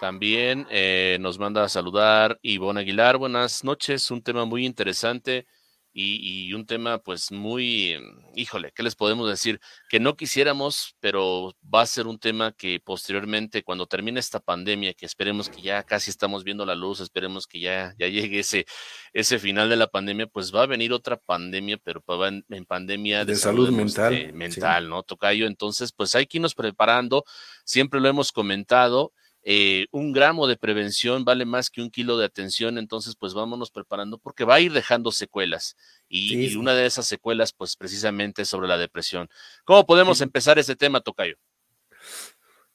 También 0.00 0.66
eh, 0.70 1.18
nos 1.20 1.38
manda 1.38 1.64
a 1.64 1.68
saludar 1.68 2.38
Ivonne 2.42 2.80
Aguilar. 2.80 3.16
Buenas 3.16 3.64
noches, 3.64 4.10
un 4.10 4.22
tema 4.22 4.44
muy 4.44 4.64
interesante 4.64 5.46
y, 5.92 6.52
un 6.52 6.66
tema 6.66 6.98
pues 6.98 7.32
muy, 7.32 7.96
híjole, 8.34 8.72
¿qué 8.74 8.82
les 8.82 8.94
podemos 8.94 9.28
decir? 9.28 9.60
Que 9.88 9.98
no 9.98 10.16
quisiéramos, 10.16 10.96
pero 11.00 11.54
va 11.62 11.82
a 11.82 11.86
ser 11.86 12.06
un 12.06 12.18
tema 12.18 12.52
que 12.52 12.80
posteriormente, 12.80 13.62
cuando 13.62 13.86
termine 13.86 14.20
esta 14.20 14.40
pandemia, 14.40 14.94
que 14.94 15.06
esperemos 15.06 15.48
que 15.48 15.60
ya 15.62 15.82
casi 15.82 16.10
estamos 16.10 16.44
viendo 16.44 16.64
la 16.64 16.74
luz, 16.74 17.00
esperemos 17.00 17.46
que 17.46 17.60
ya, 17.60 17.94
ya 17.98 18.06
llegue 18.06 18.40
ese, 18.40 18.66
ese 19.12 19.38
final 19.38 19.68
de 19.68 19.76
la 19.76 19.88
pandemia, 19.88 20.26
pues 20.26 20.54
va 20.54 20.62
a 20.62 20.66
venir 20.66 20.92
otra 20.92 21.16
pandemia, 21.16 21.78
pero 21.78 22.02
en, 22.26 22.44
en 22.48 22.64
pandemia 22.64 23.24
de, 23.24 23.36
salud, 23.36 23.70
mental. 23.70 24.14
Este, 24.14 24.32
mental, 24.32 24.88
¿no? 24.88 25.02
Tocayo, 25.02 25.46
entonces 25.46 25.92
pues 25.92 26.14
hay 26.14 26.26
que 26.26 26.38
irnos 26.38 26.54
preparando, 26.54 27.24
siempre 27.64 28.00
lo 28.00 28.08
hemos 28.08 28.32
comentado. 28.32 29.12
Eh, 29.50 29.86
un 29.92 30.12
gramo 30.12 30.46
de 30.46 30.58
prevención 30.58 31.24
vale 31.24 31.46
más 31.46 31.70
que 31.70 31.80
un 31.80 31.88
kilo 31.88 32.18
de 32.18 32.26
atención, 32.26 32.76
entonces 32.76 33.16
pues 33.16 33.32
vámonos 33.32 33.70
preparando 33.70 34.18
porque 34.18 34.44
va 34.44 34.56
a 34.56 34.60
ir 34.60 34.74
dejando 34.74 35.10
secuelas 35.10 35.74
y, 36.06 36.54
una 36.56 36.74
de 36.74 36.84
esas 36.84 37.06
secuelas 37.06 37.54
pues 37.54 37.74
precisamente 37.74 38.42
es 38.42 38.48
sobre 38.48 38.68
la 38.68 38.76
depresión. 38.76 39.30
¿Cómo 39.64 39.86
podemos 39.86 40.20
empezar 40.20 40.58
ese 40.58 40.76
tema, 40.76 41.00
Tocayo? 41.00 41.36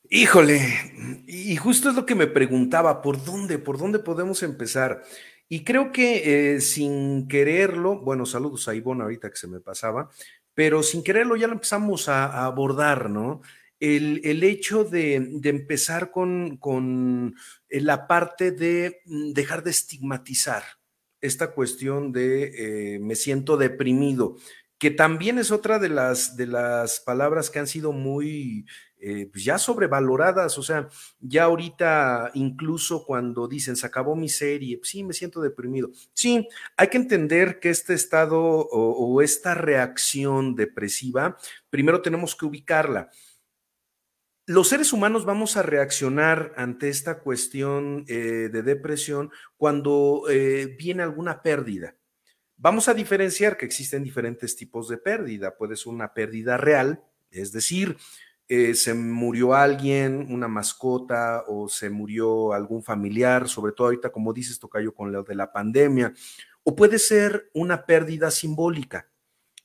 Híjole, 0.10 0.64
y 1.28 1.56
justo 1.58 1.92
es 1.92 1.96
lo 1.96 2.08
que 2.08 2.16
me 2.16 2.26
preguntaba, 2.26 3.04
¿por 3.04 3.24
dónde, 3.24 3.60
por 3.60 3.78
dónde 3.78 4.00
podemos 4.00 4.42
empezar? 4.42 5.04
Y 5.48 5.64
creo 5.64 5.92
que 5.92 6.56
eh, 6.56 6.60
sin 6.60 7.28
quererlo, 7.28 8.00
bueno, 8.00 8.26
saludos 8.26 8.68
a 8.68 8.74
Ivonne 8.74 9.04
ahorita 9.04 9.30
que 9.30 9.38
se 9.38 9.48
me 9.48 9.60
pasaba, 9.60 10.10
pero 10.56 10.82
sin 10.82 11.04
quererlo 11.04 11.36
ya 11.36 11.46
lo 11.46 11.54
empezamos 11.54 12.10
a 12.10 12.46
abordar, 12.46 13.12
¿no? 13.12 13.42
El, 13.84 14.44
hecho 14.44 14.86
de, 14.86 15.16
empezar 15.44 16.10
con, 16.10 17.36
eh, 17.70 17.82
la 17.82 18.08
parte 18.08 18.52
de 18.52 19.02
mm, 19.06 19.34
dejar 19.34 19.62
de 19.64 19.72
estigmatizar 19.72 20.64
esta 21.20 21.52
cuestión 21.52 22.14
de 22.14 22.96
eh, 22.96 23.00
me 23.00 23.16
siento 23.16 23.58
deprimido, 23.58 24.38
que 24.78 24.90
también 24.90 25.38
es 25.38 25.52
otra 25.52 25.80
de 25.80 25.90
las, 25.90 26.38
de 26.38 26.48
las 26.48 27.02
palabras 27.02 27.50
que 27.50 27.60
han 27.60 27.68
sido 27.68 27.92
muy 27.92 28.66
eh, 29.00 29.30
pues 29.32 29.44
ya 29.44 29.58
sobrevaloradas, 29.58 30.58
o 30.58 30.64
sea, 30.64 30.88
ya 31.20 31.44
ahorita 31.44 32.32
incluso 32.36 33.06
cuando 33.06 33.50
dicen 33.50 33.76
se 33.76 33.86
acabó 33.86 34.16
mi 34.16 34.30
serie, 34.30 34.80
sí, 34.84 35.04
me 35.04 35.14
siento 35.14 35.42
deprimido. 35.42 35.90
Sí, 36.14 36.48
hay 36.78 36.88
que 36.88 36.98
entender 36.98 37.60
que 37.60 37.70
este 37.70 37.94
estado 37.94 38.40
o 38.40 39.22
esta 39.22 39.56
reacción 39.56 40.56
depresiva, 40.56 41.38
primero 41.70 42.02
tenemos 42.02 42.34
que 42.34 42.46
ubicarla 42.46 43.10
los 44.46 44.68
seres 44.68 44.92
humanos 44.92 45.26
vamos 45.26 45.56
a 45.56 45.64
reaccionar 45.64 46.54
ante 46.58 46.90
esta 46.90 47.20
cuestión 47.20 48.04
eh, 48.08 48.50
de 48.52 48.62
depresión 48.62 49.32
cuando 49.56 50.24
eh, 50.30 50.76
viene 50.78 51.04
alguna 51.04 51.42
pérdida. 51.42 51.96
Vamos 52.58 52.88
a 52.88 52.94
diferenciar 52.94 53.58
que 53.58 53.66
existen 53.66 54.04
diferentes 54.04 54.56
tipos 54.56 54.90
de 54.90 54.98
pérdida. 54.98 55.56
Puede 55.56 55.76
ser 55.76 55.94
una 55.94 56.14
pérdida 56.14 56.58
real, 56.58 57.04
es 57.32 57.52
decir, 57.52 57.98
eh, 58.50 58.76
se 58.76 58.94
murió 58.94 59.54
alguien, 59.54 60.28
una 60.30 60.48
mascota, 60.48 61.44
o 61.48 61.70
se 61.70 61.90
murió 61.90 62.54
algún 62.54 62.84
familiar, 62.84 63.48
sobre 63.48 63.72
todo 63.72 63.88
ahorita, 63.88 64.12
como 64.12 64.34
dices, 64.34 64.60
Tocayo, 64.60 64.94
con 64.94 65.12
lo 65.12 65.24
de 65.24 65.36
la 65.36 65.52
pandemia, 65.52 66.14
o 66.64 66.76
puede 66.76 67.00
ser 67.00 67.50
una 67.54 67.86
pérdida 67.86 68.30
simbólica, 68.32 69.10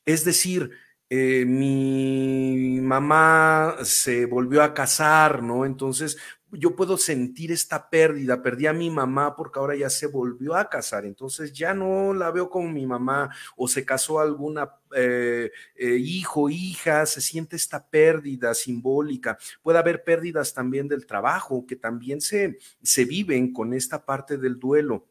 es 0.04 0.24
decir, 0.24 0.70
eh, 1.10 1.44
mi 1.46 2.80
mamá 2.82 3.76
se 3.82 4.26
volvió 4.26 4.62
a 4.62 4.74
casar, 4.74 5.42
¿no? 5.42 5.64
Entonces 5.64 6.18
yo 6.52 6.74
puedo 6.76 6.96
sentir 6.96 7.52
esta 7.52 7.90
pérdida, 7.90 8.42
perdí 8.42 8.66
a 8.66 8.72
mi 8.72 8.90
mamá 8.90 9.36
porque 9.36 9.58
ahora 9.58 9.76
ya 9.76 9.90
se 9.90 10.06
volvió 10.06 10.54
a 10.54 10.68
casar, 10.68 11.04
entonces 11.04 11.52
ya 11.52 11.74
no 11.74 12.14
la 12.14 12.30
veo 12.30 12.48
como 12.48 12.68
mi 12.70 12.86
mamá 12.86 13.30
o 13.56 13.68
se 13.68 13.84
casó 13.84 14.20
alguna 14.20 14.70
eh, 14.94 15.50
eh, 15.76 15.96
hijo, 15.98 16.48
hija, 16.48 17.04
se 17.06 17.20
siente 17.20 17.56
esta 17.56 17.86
pérdida 17.88 18.54
simbólica. 18.54 19.38
Puede 19.62 19.78
haber 19.78 20.04
pérdidas 20.04 20.54
también 20.54 20.88
del 20.88 21.06
trabajo 21.06 21.66
que 21.66 21.76
también 21.76 22.20
se, 22.20 22.58
se 22.82 23.04
viven 23.04 23.52
con 23.52 23.74
esta 23.74 24.04
parte 24.04 24.38
del 24.38 24.58
duelo. 24.58 25.06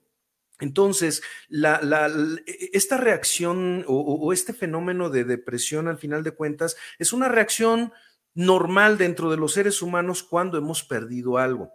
Entonces, 0.60 1.22
e, 1.50 2.70
esta 2.74 2.98
reacción 2.98 3.84
o, 3.88 4.34
este 4.34 4.54
fenómeno 4.54 5.10
de 5.10 5.24
depresión, 5.24 5.88
al 5.88 5.98
final 5.98 6.24
de 6.24 6.32
cuentas, 6.32 6.76
es 7.00 7.14
una 7.14 7.28
reacción 7.28 7.94
normal 8.34 8.98
dentro 8.98 9.30
de 9.32 9.38
los 9.38 9.54
seres 9.54 9.82
humanos 9.82 10.24
cuando 10.24 10.58
hemos 10.58 10.84
perdido 10.84 11.38
algo. 11.38 11.72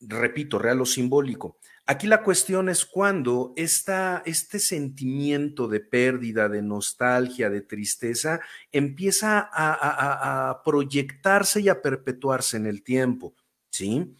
Repito, 0.00 0.58
real 0.58 0.82
o 0.82 0.86
simbólico. 0.86 1.58
Aquí 1.86 2.06
la 2.06 2.22
cuestión 2.22 2.68
es 2.68 2.84
cuando 2.84 3.52
este 3.56 4.58
sentimiento 4.58 5.68
de 5.68 5.80
pérdida, 5.80 6.48
de 6.48 6.62
nostalgia, 6.62 7.48
de 7.48 7.60
tristeza, 7.62 8.40
empieza 8.72 9.38
a, 9.52 10.50
a 10.50 10.62
proyectarse 10.62 11.60
y 11.60 11.68
a 11.68 11.80
perpetuarse 11.80 12.56
en 12.56 12.66
el 12.66 12.82
tiempo. 12.82 13.34
¿Sí? 13.70 14.14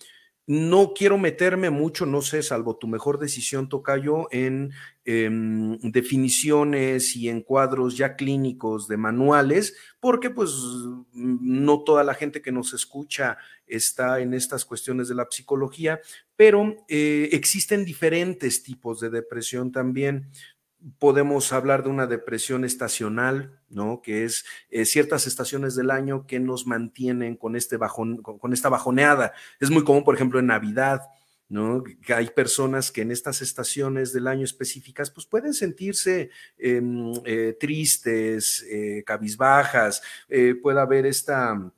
No 0.46 0.92
quiero 0.94 1.16
meterme 1.16 1.70
mucho, 1.70 2.04
no 2.04 2.20
sé, 2.20 2.42
salvo 2.42 2.76
tu 2.76 2.86
mejor 2.86 3.18
decisión, 3.18 3.70
Tocayo, 3.70 4.28
en 4.30 4.72
em, 5.06 5.78
definiciones 5.80 7.16
y 7.16 7.30
en 7.30 7.40
cuadros 7.40 7.96
ya 7.96 8.14
clínicos 8.14 8.86
de 8.86 8.98
manuales, 8.98 9.74
porque 10.00 10.28
pues 10.28 10.50
no 11.14 11.82
toda 11.82 12.04
la 12.04 12.12
gente 12.12 12.42
que 12.42 12.52
nos 12.52 12.74
escucha 12.74 13.38
está 13.66 14.20
en 14.20 14.34
estas 14.34 14.66
cuestiones 14.66 15.08
de 15.08 15.14
la 15.14 15.26
psicología, 15.30 16.00
pero 16.36 16.76
eh, 16.88 17.30
existen 17.32 17.84
diferentes 17.84 18.62
tipos 18.62 19.00
de 19.00 19.08
depresión 19.08 19.72
también 19.72 20.28
podemos 20.98 21.52
hablar 21.52 21.82
de 21.82 21.88
una 21.88 22.06
depresión 22.06 22.64
estacional, 22.64 23.58
¿no? 23.68 24.02
Que 24.02 24.24
es 24.24 24.44
eh, 24.70 24.84
ciertas 24.84 25.26
estaciones 25.26 25.74
del 25.74 25.90
año 25.90 26.26
que 26.26 26.40
nos 26.40 26.66
mantienen 26.66 27.36
con, 27.36 27.56
este 27.56 27.76
bajón, 27.76 28.18
con, 28.22 28.52
esta 28.52 28.68
bajoneada. 28.68 29.32
Es 29.60 29.70
muy 29.70 29.84
común, 29.84 30.04
por 30.04 30.14
ejemplo, 30.14 30.38
en 30.38 30.46
Navidad, 30.46 31.02
¿no? 31.48 31.82
Que 31.82 32.14
hay 32.14 32.28
personas 32.28 32.90
que 32.90 33.02
en 33.02 33.10
estas 33.10 33.42
estaciones 33.42 34.12
del 34.12 34.26
año 34.26 34.44
específicas, 34.44 35.10
pues 35.10 35.26
pueden 35.26 35.54
sentirse 35.54 36.30
em, 36.58 37.12
eh, 37.24 37.56
tristes, 37.58 38.64
eh, 38.70 39.02
cabizbajas, 39.06 40.02
puede 40.62 40.80
haber 40.80 41.06
esta 41.06 41.72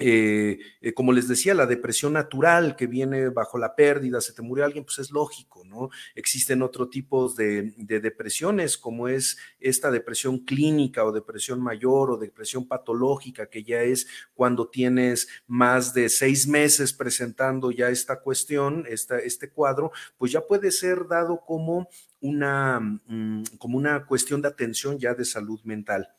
eh, 0.00 0.60
eh, 0.80 0.94
como 0.94 1.12
les 1.12 1.26
decía, 1.26 1.54
la 1.54 1.66
depresión 1.66 2.12
natural 2.12 2.76
que 2.76 2.86
viene 2.86 3.30
bajo 3.30 3.58
la 3.58 3.74
pérdida, 3.74 4.20
se 4.20 4.32
te 4.32 4.42
murió 4.42 4.64
alguien, 4.64 4.84
pues 4.84 5.00
es 5.00 5.10
lógico, 5.10 5.64
¿no? 5.64 5.90
Existen 6.14 6.62
otro 6.62 6.88
tipos 6.88 7.34
de, 7.34 7.74
depresiones, 7.76 8.78
como 8.78 9.08
es 9.08 9.38
esta 9.58 9.90
depresión 9.90 10.38
clínica 10.38 11.04
o 11.04 11.10
depresión 11.10 11.60
mayor 11.60 12.12
o 12.12 12.16
depresión 12.16 12.68
patológica, 12.68 13.46
que 13.50 13.64
ya 13.64 13.82
es 13.82 14.06
cuando 14.34 14.68
tienes 14.68 15.28
más 15.48 15.92
de 15.94 16.08
seis 16.08 16.46
meses 16.46 16.92
presentando 16.92 17.72
ya 17.72 17.88
esta 17.88 18.20
cuestión, 18.20 18.84
esta, 18.88 19.18
este 19.18 19.50
cuadro, 19.50 19.90
pues 20.16 20.30
ya 20.30 20.46
puede 20.46 20.70
ser 20.70 21.08
dado 21.08 21.40
como 21.44 21.88
una, 22.20 22.78
mm, 22.80 23.42
como 23.58 23.76
una 23.76 24.06
cuestión 24.06 24.42
de 24.42 24.48
atención 24.48 24.98
ya 24.98 25.14
de 25.14 25.24
salud 25.24 25.60
mental. 25.64 26.14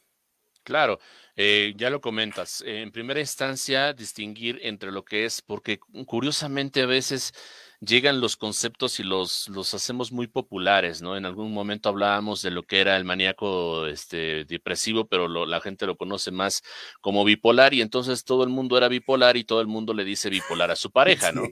Claro, 0.69 0.99
eh, 1.35 1.73
ya 1.77 1.89
lo 1.89 1.99
comentas. 1.99 2.63
En 2.63 2.91
primera 2.91 3.19
instancia, 3.19 3.91
distinguir 3.91 4.59
entre 4.61 4.91
lo 4.91 5.03
que 5.03 5.25
es, 5.25 5.41
porque 5.41 5.79
curiosamente 6.05 6.83
a 6.83 6.85
veces 6.85 7.33
llegan 7.79 8.21
los 8.21 8.37
conceptos 8.37 8.99
y 8.99 9.03
los, 9.03 9.49
los 9.49 9.73
hacemos 9.73 10.11
muy 10.11 10.27
populares, 10.27 11.01
¿no? 11.01 11.17
En 11.17 11.25
algún 11.25 11.53
momento 11.53 11.89
hablábamos 11.89 12.43
de 12.43 12.51
lo 12.51 12.61
que 12.61 12.81
era 12.81 12.97
el 12.97 13.03
maníaco 13.03 13.87
este, 13.87 14.45
depresivo, 14.45 15.07
pero 15.07 15.27
la 15.47 15.59
gente 15.59 15.87
lo 15.87 15.97
conoce 15.97 16.29
más 16.29 16.61
como 17.01 17.25
bipolar 17.25 17.73
y 17.73 17.81
entonces 17.81 18.23
todo 18.23 18.43
el 18.43 18.49
mundo 18.49 18.77
era 18.77 18.89
bipolar 18.89 19.37
y 19.37 19.43
todo 19.43 19.61
el 19.61 19.67
mundo 19.67 19.95
le 19.95 20.03
dice 20.03 20.29
bipolar 20.29 20.69
a 20.69 20.75
su 20.75 20.91
pareja, 20.91 21.31
¿no? 21.31 21.47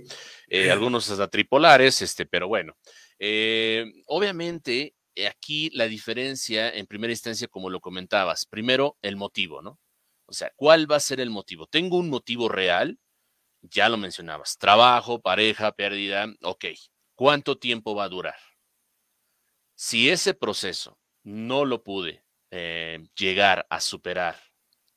Eh, 0.48 0.70
algunos 0.70 1.10
hasta 1.10 1.28
tripolares, 1.28 2.04
este, 2.04 2.28
pero 2.28 2.48
bueno. 2.48 2.78
Eh, 3.18 3.84
obviamente 4.06 4.94
aquí 5.26 5.70
la 5.72 5.88
diferencia 5.88 6.70
en 6.70 6.86
primera 6.86 7.14
instancia, 7.14 7.48
como 7.48 7.70
lo 7.70 7.80
comentabas, 7.80 8.46
primero 8.46 8.98
el 9.02 9.16
motivo, 9.16 9.62
¿no? 9.62 9.80
O 10.28 10.34
sea, 10.34 10.52
¿cuál 10.56 10.92
va 10.92 10.98
a 10.98 11.00
ser 11.00 11.20
el 11.20 11.30
motivo? 11.30 11.68
¿Tengo 11.68 11.98
un 11.98 12.10
motivo 12.10 12.50
real? 12.50 13.00
Ya 13.62 13.90
lo 13.90 13.98
mencionabas, 13.98 14.58
trabajo, 14.58 15.22
pareja, 15.22 15.72
pérdida, 15.72 16.28
ok. 16.44 16.66
¿Cuánto 17.16 17.58
tiempo 17.58 17.96
va 17.96 18.04
a 18.04 18.10
durar? 18.10 18.38
Si 19.76 20.10
ese 20.10 20.34
proceso 20.34 21.00
no 21.24 21.66
lo 21.66 21.84
pude 21.84 22.24
eh, 22.52 23.08
llegar 23.16 23.66
a 23.70 23.80
superar, 23.82 24.36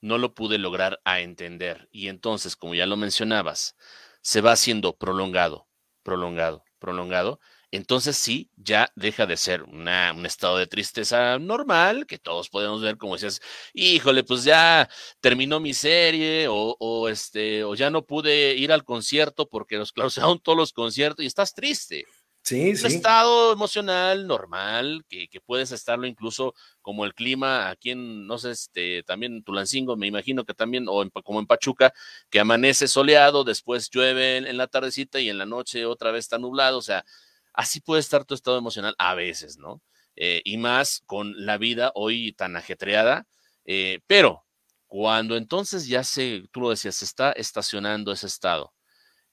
no 0.01 0.17
lo 0.17 0.33
pude 0.33 0.57
lograr 0.57 0.99
a 1.05 1.21
entender, 1.21 1.87
y 1.91 2.07
entonces, 2.07 2.55
como 2.55 2.75
ya 2.75 2.85
lo 2.85 2.97
mencionabas, 2.97 3.75
se 4.21 4.41
va 4.41 4.53
haciendo 4.53 4.97
prolongado, 4.97 5.67
prolongado, 6.03 6.63
prolongado, 6.79 7.39
entonces 7.71 8.17
sí, 8.17 8.51
ya 8.57 8.91
deja 8.95 9.25
de 9.25 9.37
ser 9.37 9.63
un 9.63 9.87
estado 10.25 10.57
de 10.57 10.67
tristeza 10.67 11.39
normal, 11.39 12.05
que 12.05 12.19
todos 12.19 12.49
podemos 12.49 12.81
ver 12.81 12.97
como 12.97 13.13
decías, 13.13 13.39
híjole, 13.73 14.23
pues 14.23 14.43
ya 14.43 14.89
terminó 15.21 15.61
mi 15.61 15.73
serie, 15.73 16.47
o, 16.49 17.07
este, 17.07 17.63
o 17.63 17.73
ya 17.75 17.89
no 17.89 18.05
pude 18.05 18.55
ir 18.55 18.73
al 18.73 18.83
concierto 18.83 19.47
porque 19.47 19.77
nos 19.77 19.93
clausuraron 19.93 20.39
todos 20.39 20.57
los 20.57 20.73
conciertos 20.73 21.23
y 21.23 21.27
estás 21.27 21.53
triste. 21.53 22.05
Sí, 22.43 22.71
un 22.71 22.85
estado 22.87 23.53
emocional 23.53 24.25
normal, 24.25 25.05
que, 25.07 25.27
que, 25.27 25.39
puedes 25.39 25.71
estarlo 25.71 26.07
incluso 26.07 26.55
como 26.81 27.05
el 27.05 27.13
clima 27.13 27.69
aquí 27.69 27.91
en, 27.91 28.25
no 28.25 28.39
sé, 28.39 28.51
este, 28.51 29.03
también 29.03 29.35
en 29.35 29.43
Tulancingo, 29.43 29.95
me 29.95 30.07
imagino 30.07 30.43
que 30.43 30.55
también, 30.55 30.85
o 30.89 31.07
como 31.23 31.39
en 31.39 31.45
Pachuca, 31.45 31.93
que 32.31 32.39
amanece 32.39 32.87
soleado, 32.87 33.43
después 33.43 33.91
llueve 33.91 34.37
en, 34.37 34.57
la 34.57 34.65
tardecita 34.65 35.19
y 35.19 35.29
en 35.29 35.37
la 35.37 35.45
noche 35.45 35.85
otra 35.85 36.09
vez 36.09 36.25
está 36.25 36.39
nublado, 36.39 36.79
o 36.79 36.81
sea, 36.81 37.05
así 37.53 37.81
puede 37.81 38.01
estar 38.01 38.25
tu 38.25 38.33
estado 38.33 38.57
emocional 38.57 38.95
a 38.97 39.15
veces, 39.15 39.57
¿no? 39.57 39.81
Eh, 40.15 40.41
y 40.43 40.57
más 40.57 41.03
con 41.05 41.33
la 41.45 41.57
vida 41.57 41.91
hoy 41.95 42.33
tan 42.33 42.55
ajetreada, 42.55 43.27
eh, 43.65 43.99
pero 44.07 44.45
cuando 44.87 45.37
entonces 45.37 45.87
ya 45.87 46.03
se, 46.03 46.43
tú 46.51 46.61
lo 46.61 46.69
decías, 46.69 46.95
se 46.95 47.05
está 47.05 47.31
estacionando 47.31 48.11
ese 48.11 48.27
estado 48.27 48.73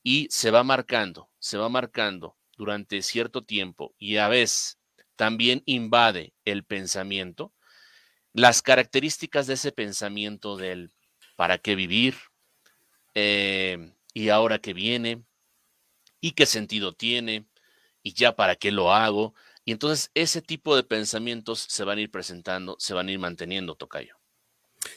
y 0.03 0.29
se 0.31 0.51
va 0.51 0.63
marcando, 0.63 1.31
se 1.39 1.59
va 1.59 1.69
marcando 1.69 2.37
durante 2.57 3.03
cierto 3.03 3.43
tiempo 3.45 3.95
y 3.99 4.19
a 4.19 4.29
veces 4.29 4.79
también 5.17 5.63
invade 5.67 6.33
el 6.45 6.65
pensamiento, 6.65 7.53
las 8.33 8.63
características 8.63 9.49
de 9.49 9.55
ese 9.55 9.73
pensamiento 9.73 10.57
del 10.57 10.93
para 11.35 11.59
qué 11.59 11.75
vivir 11.75 12.15
eh, 13.15 13.93
y 14.15 14.29
ahora 14.29 14.61
qué 14.61 14.75
viene 14.75 15.25
y 16.21 16.33
qué 16.33 16.47
sentido 16.47 16.93
tiene 16.93 17.47
y 18.03 18.15
ya 18.15 18.37
para 18.37 18.57
qué 18.57 18.71
lo 18.71 18.93
hago. 18.93 19.35
Y 19.65 19.73
entonces 19.73 20.11
ese 20.15 20.41
tipo 20.41 20.77
de 20.77 20.83
pensamientos 20.83 21.67
se 21.69 21.85
van 21.85 21.99
a 21.99 22.01
ir 22.01 22.11
presentando, 22.11 22.77
se 22.79 22.95
van 22.95 23.09
a 23.09 23.13
ir 23.13 23.19
manteniendo, 23.19 23.75
Tocayo. 23.75 24.17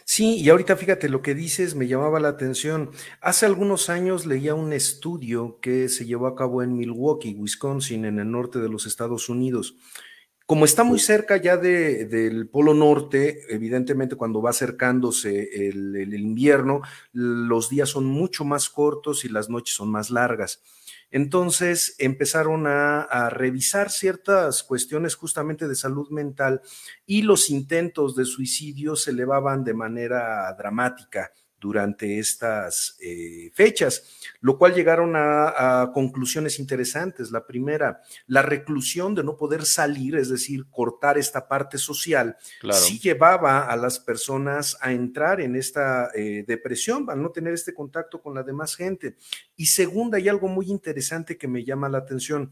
Sí, 0.05 0.35
y 0.37 0.49
ahorita 0.49 0.77
fíjate, 0.77 1.09
lo 1.09 1.21
que 1.21 1.35
dices 1.35 1.75
me 1.75 1.87
llamaba 1.87 2.19
la 2.19 2.29
atención. 2.29 2.91
Hace 3.19 3.45
algunos 3.45 3.89
años 3.89 4.25
leía 4.25 4.55
un 4.55 4.73
estudio 4.73 5.59
que 5.61 5.89
se 5.89 6.05
llevó 6.05 6.27
a 6.27 6.35
cabo 6.35 6.63
en 6.63 6.77
Milwaukee, 6.77 7.33
Wisconsin, 7.33 8.05
en 8.05 8.19
el 8.19 8.31
norte 8.31 8.59
de 8.59 8.69
los 8.69 8.85
Estados 8.85 9.27
Unidos. 9.29 9.75
Como 10.45 10.65
está 10.65 10.83
muy 10.83 10.99
cerca 10.99 11.37
ya 11.37 11.55
del 11.55 12.49
Polo 12.49 12.73
Norte, 12.73 13.41
evidentemente 13.49 14.17
cuando 14.17 14.41
va 14.41 14.49
acercándose 14.49 15.49
el 15.69 16.13
invierno, 16.13 16.81
los 17.13 17.69
días 17.69 17.89
son 17.89 18.05
mucho 18.05 18.43
más 18.43 18.69
cortos 18.69 19.23
y 19.23 19.29
las 19.29 19.49
noches 19.49 19.75
son 19.75 19.89
más 19.89 20.09
largas. 20.09 20.61
Entonces 21.11 21.95
empezaron 21.99 22.65
a, 22.67 23.29
revisar 23.29 23.91
ciertas 23.91 24.63
cuestiones 24.63 25.15
justamente 25.15 25.67
de 25.67 25.75
salud 25.75 26.09
mental 26.09 26.61
y 27.05 27.21
los 27.21 27.49
intentos 27.49 28.15
de 28.15 28.25
suicidio 28.25 28.95
se 28.95 29.11
elevaban 29.11 29.63
de 29.63 29.73
manera 29.73 30.53
dramática 30.57 31.31
durante 31.61 32.17
estas 32.17 32.97
eh, 32.99 33.51
fechas, 33.53 34.19
lo 34.41 34.57
cual 34.57 34.73
llegaron 34.73 35.13
a, 35.15 35.91
conclusiones 35.93 36.59
interesantes. 36.59 37.31
La 37.31 37.45
primera, 37.45 38.01
la 38.25 38.41
reclusión 38.41 39.13
de 39.13 39.23
no 39.23 39.37
poder 39.37 39.65
salir, 39.65 40.15
es 40.15 40.29
decir, 40.29 40.65
cortar 40.71 41.19
esta 41.19 41.47
parte 41.47 41.77
social, 41.77 42.35
sí 42.71 42.99
llevaba 42.99 43.61
a 43.67 43.75
las 43.77 43.99
personas 43.99 44.75
a 44.81 44.91
entrar 44.91 45.39
en 45.39 45.55
esta 45.55 46.09
eh, 46.15 46.43
depresión, 46.47 47.07
al 47.09 47.21
no 47.21 47.29
tener 47.29 47.53
este 47.53 47.73
contacto 47.73 48.21
con 48.21 48.33
la 48.33 48.43
demás 48.43 48.75
gente. 48.75 49.15
Y 49.55 49.67
segunda, 49.67 50.17
hay 50.17 50.27
algo 50.27 50.47
muy 50.47 50.71
interesante 50.71 51.37
que 51.37 51.47
me 51.47 51.63
llama 51.63 51.89
la 51.89 51.99
atención. 51.99 52.51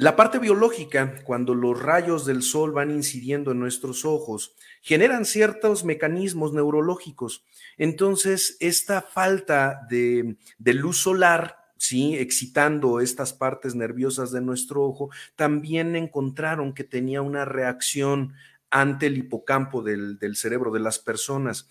La 0.00 0.16
parte 0.16 0.38
biológica, 0.38 1.16
cuando 1.24 1.54
los 1.54 1.78
rayos 1.78 2.24
del 2.24 2.42
sol 2.42 2.72
van 2.72 2.90
incidiendo 2.90 3.50
en 3.50 3.60
nuestros 3.60 4.06
ojos, 4.06 4.56
generan 4.80 5.26
ciertos 5.26 5.84
mecanismos 5.84 6.54
neurológicos. 6.54 7.44
Entonces, 7.76 8.56
esta 8.60 9.02
falta 9.02 9.86
de, 9.90 10.38
luz 10.58 11.02
solar 11.02 11.66
¿sí? 11.76 12.16
excitando 12.16 13.00
estas 13.00 13.34
partes 13.34 13.74
nerviosas 13.74 14.32
de 14.32 14.40
nuestro 14.40 14.84
ojo, 14.84 15.10
también 15.36 15.94
encontraron 15.94 16.72
que 16.72 16.84
tenía 16.84 17.20
una 17.20 17.44
reacción 17.44 18.32
ante 18.70 19.04
el 19.04 19.18
hipocampo 19.18 19.82
del, 19.82 20.18
del 20.18 20.34
cerebro 20.34 20.72
de 20.72 20.80
las 20.80 20.98
personas. 20.98 21.68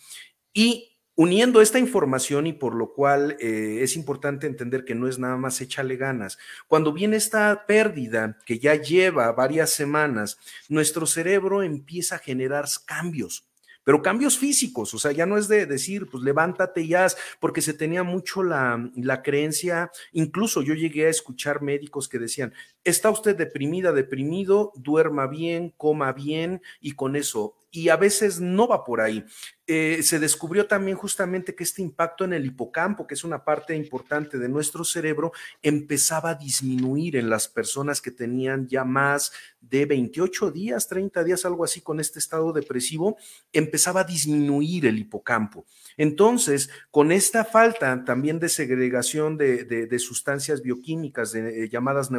Y 0.54 0.99
Uniendo 1.22 1.62
esta 1.62 1.80
información 1.80 2.48
y 2.48 2.54
por 2.54 2.74
lo 2.74 2.94
cual 2.94 3.36
eh, 3.42 3.80
es 3.82 3.98
importante 3.98 4.48
entender 4.48 4.86
que 4.86 4.96
no 4.96 5.06
es 5.06 5.20
nada 5.20 5.36
más 5.36 5.60
échale 5.60 5.98
ganas, 5.98 6.38
cuando 6.66 6.94
viene 6.94 7.18
esta 7.18 7.66
pérdida 7.68 8.38
que 8.46 8.58
ya 8.58 8.76
lleva 8.76 9.34
varias 9.34 9.70
semanas, 9.70 10.40
nuestro 10.70 11.06
cerebro 11.06 11.62
empieza 11.62 12.16
a 12.16 12.20
generar 12.20 12.68
cambios 12.86 13.50
pero 13.84 14.04
cambios 14.04 14.38
físicos, 14.38 14.94
o 14.94 15.00
sea, 15.00 15.12
ya 15.14 15.26
no 15.26 15.36
es 15.36 15.48
de 15.48 15.66
decir, 15.66 16.08
pues 16.12 16.24
levántate 16.24 16.82
y 16.82 16.94
haz, 16.94 17.18
porque 17.40 17.60
se 17.60 17.74
tenía 17.74 18.04
mucho 18.04 18.44
la, 18.44 18.88
la, 18.96 19.24
creencia, 19.24 19.90
incluso 20.12 20.62
yo 20.62 20.76
llegué 20.76 21.08
a 21.08 21.10
escuchar 21.10 21.64
médicos 21.64 22.08
que 22.08 22.20
decían, 22.20 22.54
está 22.84 23.10
usted 23.10 23.36
deprimida, 23.36 23.92
deprimido, 23.92 24.72
duerma 24.76 25.28
bien, 25.28 25.74
coma 25.78 26.14
bien 26.14 26.62
y 26.80 26.94
con 26.94 27.16
eso 27.16 27.56
y 27.72 27.90
a 27.90 27.98
veces 27.98 28.40
no 28.40 28.68
va 28.68 28.84
por 28.84 29.02
ahí. 29.02 29.24
Eh, 29.68 30.02
se 30.02 30.18
descubrió 30.18 30.66
también 30.66 30.98
justamente 30.98 31.54
que 31.54 31.64
este 31.64 31.84
impacto 31.84 32.26
en 32.26 32.34
el 32.34 32.44
hipocampo, 32.44 33.06
que 33.06 33.14
es 33.14 33.24
una 33.24 33.44
parte 33.44 33.76
importante 33.76 34.40
de 34.40 34.50
nuestro 34.50 34.84
cerebro, 34.84 35.32
empezaba 35.62 36.32
a 36.32 36.36
disminuir 36.36 37.16
en 37.16 37.30
las 37.30 37.48
personas 37.48 38.02
que 38.02 38.10
tenían 38.10 38.68
ya 38.68 38.84
más 38.84 39.32
de 39.62 39.86
28 39.86 40.50
días, 40.50 40.88
30 40.88 41.24
días, 41.24 41.46
algo 41.46 41.64
así 41.64 41.82
con 41.82 42.00
este 42.00 42.18
estado 42.18 42.52
depresivo, 42.52 43.18
empezaba 43.54 44.02
a 44.02 44.06
disminuir 44.06 44.88
el 44.88 44.98
hipocampo. 44.98 45.66
Entonces, 45.98 46.72
con 46.90 47.12
esta 47.12 47.46
falta 47.46 48.04
también 48.04 48.40
de 48.40 48.50
segregación 48.50 49.38
de, 49.38 50.00
sustancias 50.00 50.64
bioquímicas 50.64 51.34
de, 51.34 51.66
eh, 51.66 51.70
llamadas 51.70 52.10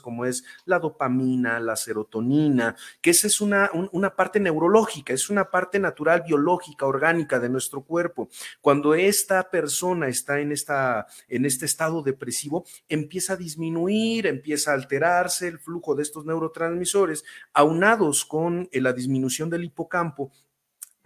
como 0.00 0.24
es 0.24 0.44
la 0.64 0.78
dopamina, 0.78 1.58
la 1.60 1.76
serotonina, 1.76 2.76
que 3.00 3.10
esa 3.10 3.26
es 3.26 3.40
una, 3.40 3.70
una 3.92 4.14
parte 4.14 4.38
neurológica, 4.38 5.12
es 5.12 5.30
una 5.30 5.50
parte 5.50 5.78
natural, 5.78 6.22
biológica, 6.26 6.86
orgánica 6.86 7.40
de 7.40 7.48
nuestro 7.48 7.82
cuerpo. 7.82 8.28
Cuando 8.60 8.94
esta 8.94 9.50
persona 9.50 10.08
está 10.08 10.40
en, 10.40 10.52
esta, 10.52 11.06
en 11.28 11.46
este 11.46 11.66
estado 11.66 12.02
depresivo, 12.02 12.64
empieza 12.88 13.32
a 13.32 13.36
disminuir, 13.36 14.26
empieza 14.26 14.70
a 14.70 14.74
alterarse 14.74 15.48
el 15.48 15.58
flujo 15.58 15.94
de 15.94 16.02
estos 16.02 16.26
neurotransmisores, 16.26 17.24
aunados 17.52 18.24
con 18.24 18.68
eh, 18.70 18.80
la 18.80 18.92
disminución 18.92 19.48
del 19.48 19.64
hipocampo, 19.64 20.32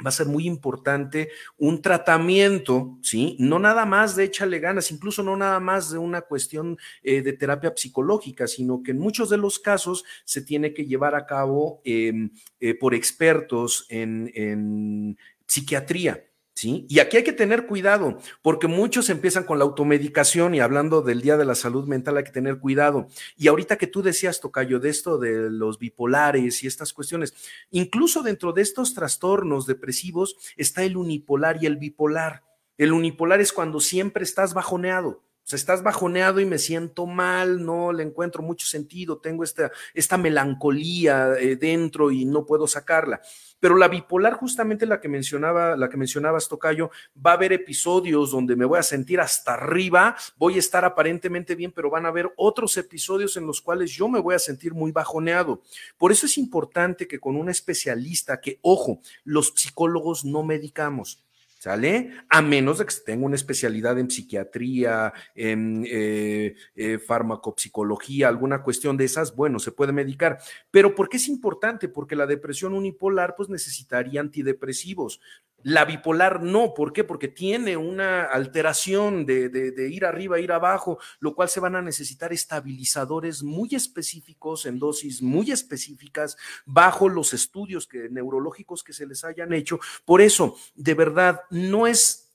va 0.05 0.11
a 0.11 0.13
ser 0.13 0.27
muy 0.27 0.47
importante 0.47 1.31
un 1.57 1.81
tratamiento, 1.81 2.99
¿sí? 3.03 3.37
No 3.39 3.59
nada 3.59 3.87
más 3.87 4.17
de 4.17 4.25
échale 4.25 4.59
ganas, 4.59 4.91
incluso 4.91 5.23
no 5.23 5.37
nada 5.37 5.61
más 5.61 5.91
de 5.91 5.99
una 5.99 6.23
cuestión 6.23 6.77
eh, 7.03 7.23
de 7.23 7.33
terapia 7.33 7.73
psicológica, 7.75 8.47
sino 8.47 8.83
que 8.83 8.91
en 8.91 8.99
muchos 8.99 9.31
de 9.31 9.39
los 9.39 9.59
casos 9.59 10.05
se 10.25 10.43
tiene 10.43 10.75
que 10.75 10.87
llevar 10.87 11.15
a 11.15 11.27
cabo 11.27 11.81
em, 11.85 12.31
eh, 12.61 12.75
por 12.75 12.95
expertos 12.95 13.87
en, 13.89 14.31
en 14.35 15.19
psiquiatría. 15.47 16.25
¿Sí? 16.57 16.87
Y 16.89 17.01
aquí 17.01 17.19
hay 17.19 17.23
que 17.23 17.35
tener 17.35 17.67
cuidado, 17.67 18.17
porque 18.41 18.67
muchos 18.67 19.11
empiezan 19.11 19.45
con 19.45 19.59
la 19.59 19.67
automedicación 19.67 20.55
y 20.55 20.61
hablando 20.61 21.03
del 21.03 21.21
Día 21.21 21.37
de 21.37 21.45
la 21.45 21.55
Salud 21.55 21.87
Mental 21.87 22.17
hay 22.17 22.25
que 22.25 22.31
tener 22.31 22.61
cuidado. 22.61 23.09
Y 23.37 23.49
ahorita 23.49 23.77
que 23.77 23.87
tú 23.87 24.01
decías, 24.01 24.41
Tocayo, 24.41 24.81
de 24.81 24.89
esto 24.89 25.19
de 25.19 25.51
los 25.51 25.79
bipolares 25.79 26.65
y 26.65 26.67
estas 26.67 26.95
cuestiones, 26.95 27.35
incluso 27.71 28.23
dentro 28.23 28.55
de 28.55 28.63
estos 28.63 28.95
trastornos 28.95 29.67
depresivos 29.67 30.39
está 30.57 30.83
el 30.83 30.97
unipolar 30.97 31.59
y 31.63 31.67
el 31.67 31.77
bipolar. 31.77 32.43
El 32.79 32.95
unipolar 32.95 33.43
es 33.43 33.53
cuando 33.53 33.79
siempre 33.79 34.25
estás 34.25 34.55
bajoneado, 34.55 35.26
sea, 35.49 35.57
estás 35.57 35.83
bajoneado 35.83 36.41
y 36.41 36.45
me 36.45 36.59
siento 36.59 37.07
mal, 37.07 37.65
no 37.65 37.93
le 37.93 38.03
encuentro 38.03 38.43
mucho 38.43 38.67
sentido, 38.67 39.19
tengo 39.19 39.45
esta, 39.45 39.71
esta 39.95 40.19
melancolía 40.19 41.35
eh, 41.39 41.57
dentro 41.57 42.11
y 42.11 42.25
no 42.25 42.45
puedo 42.45 42.67
sacarla. 42.67 43.21
Pero 43.59 43.77
la 43.77 43.89
bipolar, 43.89 44.35
justamente 44.35 44.87
la 44.87 45.01
que 45.01 45.09
mencionaba, 45.09 45.77
la 45.77 45.89
que 45.89 45.97
mencionabas, 45.97 46.49
Tocayo, 46.49 46.91
va 47.25 47.31
a 47.31 47.35
haber 47.35 47.53
episodios 47.53 48.31
donde 48.31 48.55
me 48.55 48.65
voy 48.65 48.79
a 48.79 48.83
sentir 48.83 49.21
hasta 49.21 49.55
arriba, 49.55 50.17
voy 50.37 50.57
a 50.57 50.59
estar 50.59 50.85
aparentemente 50.85 51.55
bien, 51.55 51.73
pero 51.73 51.91
van 51.91 52.05
a 52.05 52.09
haber 52.09 52.31
otros 52.37 52.77
episodios 52.77 53.37
en 53.37 53.47
los 53.47 53.61
cuales 53.61 53.93
yo 53.93 54.09
me 54.09 54.21
voy 54.21 54.35
a 54.35 54.39
sentir 54.39 54.75
muy 54.75 54.93
bajoneado. 54.93 55.63
Por 55.97 56.13
eso 56.13 56.27
es 56.27 56.37
importante 56.39 57.09
que 57.09 57.19
con 57.19 57.37
un 57.37 57.49
especialista, 57.49 58.41
que, 58.41 58.59
ojo, 58.63 59.01
los 59.25 59.53
psicólogos 59.57 60.25
no 60.25 60.43
medicamos. 60.43 61.26
¿Sale? 61.59 62.11
A 62.29 62.43
menos 62.43 62.79
de 62.79 62.85
que 62.85 62.95
tenga 63.05 63.25
una 63.25 63.35
especialidad 63.35 63.99
en 63.99 64.11
psiquiatría, 64.11 65.13
en 65.35 65.87
eh, 65.91 66.55
eh, 66.75 66.99
farmacopsicología, 66.99 68.29
alguna 68.29 68.63
cuestión 68.63 68.99
de 68.99 69.07
esas, 69.07 69.35
bueno, 69.35 69.59
se 69.59 69.73
puede 69.73 69.93
medicar. 69.93 70.39
Pero 70.71 70.95
¿por 70.95 71.09
qué 71.09 71.17
es 71.17 71.29
importante? 71.29 71.89
Porque 71.89 72.15
la 72.15 72.27
depresión 72.27 72.75
unipolar, 72.75 73.35
pues 73.37 73.49
necesitaría 73.49 74.21
antidepresivos. 74.21 75.21
La 75.67 75.85
bipolar 75.85 76.45
no, 76.45 76.75
¿por 76.75 76.93
qué? 76.93 77.03
Porque 77.03 77.27
tiene 77.27 77.77
una 77.77 78.23
alteración 78.23 79.27
de, 79.27 79.91
ir 79.91 80.05
arriba, 80.05 80.39
ir 80.39 80.53
abajo, 80.53 81.01
lo 81.19 81.35
cual 81.35 81.49
se 81.49 81.59
van 81.59 81.75
a 81.75 81.83
necesitar 81.83 82.33
estabilizadores 82.33 83.43
muy 83.43 83.71
específicos, 83.73 84.65
en 84.65 84.79
dosis 84.79 85.23
muy 85.23 85.51
específicas, 85.51 86.37
bajo 86.67 87.09
los 87.09 87.35
estudios 87.35 87.89
que, 87.89 88.09
neurológicos 88.09 88.85
que 88.85 88.93
se 88.93 89.07
les 89.07 89.25
hayan 89.25 89.53
hecho. 89.53 89.81
Por 90.05 90.21
eso, 90.21 90.57
de 90.77 90.95
verdad, 90.95 91.41
no 91.51 91.89
es 91.89 92.26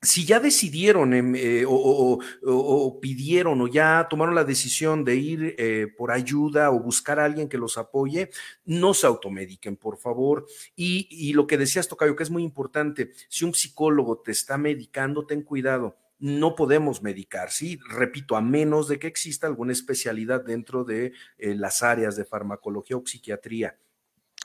si 0.00 0.24
ya 0.24 0.40
decidieron 0.40 1.12
eh, 1.14 1.64
o, 1.66 2.98
pidieron 3.00 3.60
o 3.60 3.66
ya 3.66 4.06
tomaron 4.08 4.34
la 4.34 4.44
decisión 4.44 5.04
de 5.04 5.16
ir 5.16 5.54
eh, 5.58 5.88
por 5.96 6.12
ayuda 6.12 6.70
o 6.70 6.80
buscar 6.80 7.18
a 7.18 7.24
alguien 7.24 7.48
que 7.48 7.58
los 7.58 7.78
apoye, 7.78 8.30
no 8.64 8.94
se 8.94 9.06
automediquen, 9.06 9.76
por 9.76 9.98
favor. 9.98 10.46
Y, 10.76 11.08
y 11.10 11.32
lo 11.32 11.46
que 11.46 11.58
decías, 11.58 11.88
Tocayo, 11.88 12.16
que 12.16 12.22
es 12.22 12.30
muy 12.30 12.42
importante, 12.42 13.12
si 13.28 13.44
un 13.44 13.54
psicólogo 13.54 14.18
te 14.18 14.32
está 14.32 14.56
medicando, 14.56 15.26
ten 15.26 15.42
cuidado 15.42 15.96
no 16.20 16.56
podemos 16.56 17.02
medicar, 17.02 17.50
sí, 17.50 17.78
repito, 17.88 18.36
a 18.36 18.40
menos 18.40 18.88
de 18.88 18.98
que 18.98 19.06
exista 19.06 19.46
alguna 19.46 19.72
especialidad 19.72 20.44
dentro 20.44 20.84
de 20.84 21.12
eh, 21.38 21.54
las 21.54 21.82
áreas 21.82 22.16
de 22.16 22.24
farmacología 22.24 22.96
o 22.96 23.06
psiquiatría. 23.06 23.78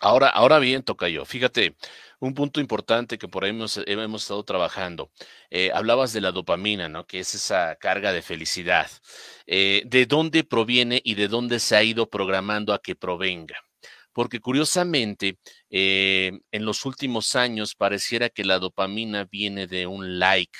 Ahora, 0.03 0.27
ahora 0.27 0.59
bien, 0.59 0.83
Tocayo, 0.83 1.23
fíjate, 1.23 1.77
un 2.19 2.33
punto 2.33 2.59
importante 2.59 3.17
que 3.17 3.29
por 3.29 3.45
ahí 3.45 3.51
hemos, 3.51 3.77
estado 3.77 4.43
trabajando. 4.43 5.09
Eh, 5.49 5.71
hablabas 5.73 6.11
de 6.11 6.19
la 6.19 6.33
dopamina, 6.33 6.89
¿no? 6.89 7.07
Que 7.07 7.19
es 7.19 7.33
esa 7.35 7.77
carga 7.77 8.11
de 8.11 8.21
felicidad. 8.21 8.91
Eh, 9.47 9.81
¿De 9.85 10.05
dónde 10.05 10.43
proviene 10.43 10.99
y 11.05 11.15
de 11.15 11.29
dónde 11.29 11.57
se 11.61 11.77
ha 11.77 11.83
ido 11.83 12.09
programando 12.09 12.73
a 12.73 12.81
que 12.81 12.95
provenga? 12.95 13.55
Porque 14.11 14.41
curiosamente, 14.41 15.37
eh, 15.69 16.33
en 16.51 16.65
los 16.65 16.83
últimos 16.83 17.37
años 17.37 17.73
pareciera 17.73 18.27
que 18.27 18.43
la 18.43 18.59
dopamina 18.59 19.23
viene 19.23 19.67
de 19.67 19.87
un 19.87 20.19
like 20.19 20.59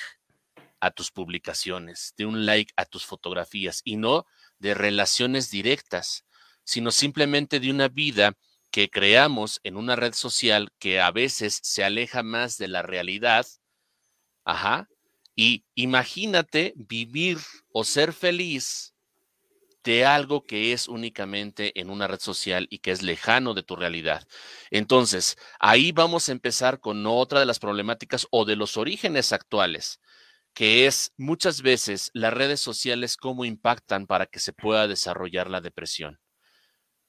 a 0.80 0.90
tus 0.90 1.10
publicaciones, 1.10 2.14
de 2.16 2.24
un 2.24 2.46
like 2.46 2.72
a 2.76 2.86
tus 2.86 3.04
fotografías 3.04 3.82
y 3.84 3.96
no 3.96 4.24
de 4.58 4.72
relaciones 4.72 5.50
directas, 5.50 6.24
sino 6.64 6.90
simplemente 6.90 7.60
de 7.60 7.70
una 7.70 7.88
vida 7.88 8.34
que 8.74 8.90
creamos 8.90 9.60
en 9.62 9.76
una 9.76 9.94
red 9.94 10.14
social 10.14 10.72
que 10.80 11.00
a 11.00 11.12
veces 11.12 11.60
se 11.62 11.84
aleja 11.84 12.24
más 12.24 12.58
de 12.58 12.66
la 12.66 12.82
realidad, 12.82 13.46
ajá, 14.44 14.88
y 15.36 15.64
imagínate 15.76 16.72
vivir 16.74 17.38
o 17.72 17.84
ser 17.84 18.12
feliz 18.12 18.96
de 19.84 20.04
algo 20.04 20.42
que 20.42 20.72
es 20.72 20.88
únicamente 20.88 21.80
en 21.80 21.88
una 21.88 22.08
red 22.08 22.18
social 22.18 22.66
y 22.68 22.80
que 22.80 22.90
es 22.90 23.02
lejano 23.02 23.54
de 23.54 23.62
tu 23.62 23.76
realidad. 23.76 24.26
Entonces, 24.72 25.36
ahí 25.60 25.92
vamos 25.92 26.28
a 26.28 26.32
empezar 26.32 26.80
con 26.80 27.06
otra 27.06 27.38
de 27.38 27.46
las 27.46 27.60
problemáticas 27.60 28.26
o 28.32 28.44
de 28.44 28.56
los 28.56 28.76
orígenes 28.76 29.32
actuales, 29.32 30.00
que 30.52 30.86
es 30.86 31.12
muchas 31.16 31.62
veces 31.62 32.10
las 32.12 32.34
redes 32.34 32.60
sociales 32.60 33.16
cómo 33.16 33.44
impactan 33.44 34.08
para 34.08 34.26
que 34.26 34.40
se 34.40 34.52
pueda 34.52 34.88
desarrollar 34.88 35.48
la 35.48 35.60
depresión. 35.60 36.18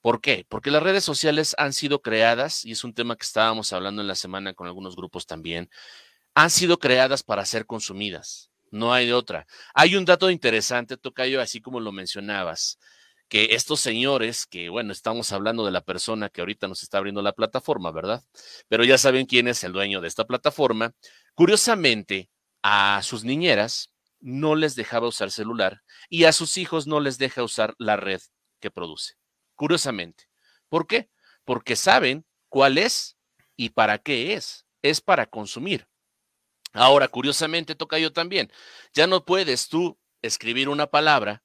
¿Por 0.06 0.22
qué? 0.22 0.46
Porque 0.48 0.70
las 0.70 0.84
redes 0.84 1.04
sociales 1.04 1.56
han 1.58 1.74
sido 1.74 2.04
creadas, 2.04 2.64
y 2.64 2.74
es 2.74 2.84
un 2.84 2.94
tema 2.94 3.16
que 3.16 3.26
estábamos 3.26 3.74
hablando 3.74 4.04
en 4.04 4.08
la 4.08 4.14
semana 4.14 4.54
con 4.54 4.68
algunos 4.68 4.96
grupos 4.96 5.26
también, 5.26 5.68
han 6.36 6.52
sido 6.52 6.78
creadas 6.78 7.24
para 7.24 7.44
ser 7.44 7.66
consumidas. 7.66 8.52
No 8.70 8.94
hay 8.94 9.08
de 9.08 9.16
otra. 9.16 9.48
Hay 9.74 9.96
un 9.96 10.06
dato 10.06 10.30
interesante, 10.30 10.96
Tocayo, 10.96 11.42
así 11.42 11.60
como 11.60 11.80
lo 11.80 11.92
mencionabas, 11.92 12.78
que 13.30 13.56
estos 13.56 13.80
señores, 13.80 14.46
que 14.46 14.70
bueno, 14.70 14.92
estamos 14.92 15.32
hablando 15.32 15.66
de 15.66 15.72
la 15.72 15.82
persona 15.82 16.30
que 16.30 16.42
ahorita 16.42 16.68
nos 16.68 16.84
está 16.84 17.00
abriendo 17.00 17.24
la 17.24 17.34
plataforma, 17.34 17.90
¿verdad? 17.92 18.24
Pero 18.68 18.84
ya 18.84 19.00
saben 19.00 19.26
quién 19.26 19.48
es 19.48 19.64
el 19.64 19.72
dueño 19.74 20.02
de 20.02 20.08
esta 20.08 20.26
plataforma. 20.26 20.94
Curiosamente, 21.34 22.30
a 22.62 23.02
sus 23.02 23.24
niñeras 23.24 23.90
no 24.20 24.54
les 24.54 24.76
dejaba 24.76 25.08
usar 25.08 25.32
celular 25.32 25.82
y 26.10 26.26
a 26.26 26.32
sus 26.32 26.58
hijos 26.58 26.86
no 26.86 27.00
les 27.00 27.18
deja 27.18 27.42
usar 27.42 27.74
la 27.80 27.98
red 27.98 28.22
que 28.60 28.70
produce 28.70 29.16
curiosamente. 29.56 30.26
¿Por 30.70 30.88
qué? 30.88 31.10
Porque 31.44 31.76
saben 31.76 32.26
cuál 32.50 32.78
es 32.78 33.18
y 33.56 33.70
para 33.70 33.98
qué 33.98 34.34
es. 34.34 34.66
Es 34.82 35.02
para 35.02 35.26
consumir. 35.26 35.88
Ahora, 36.74 37.08
curiosamente, 37.08 37.74
toca 37.74 37.98
yo 37.98 38.12
también. 38.12 38.52
Ya 38.94 39.08
no 39.08 39.24
puedes 39.26 39.70
tú 39.70 39.98
escribir 40.22 40.70
una 40.70 40.88
palabra 40.88 41.44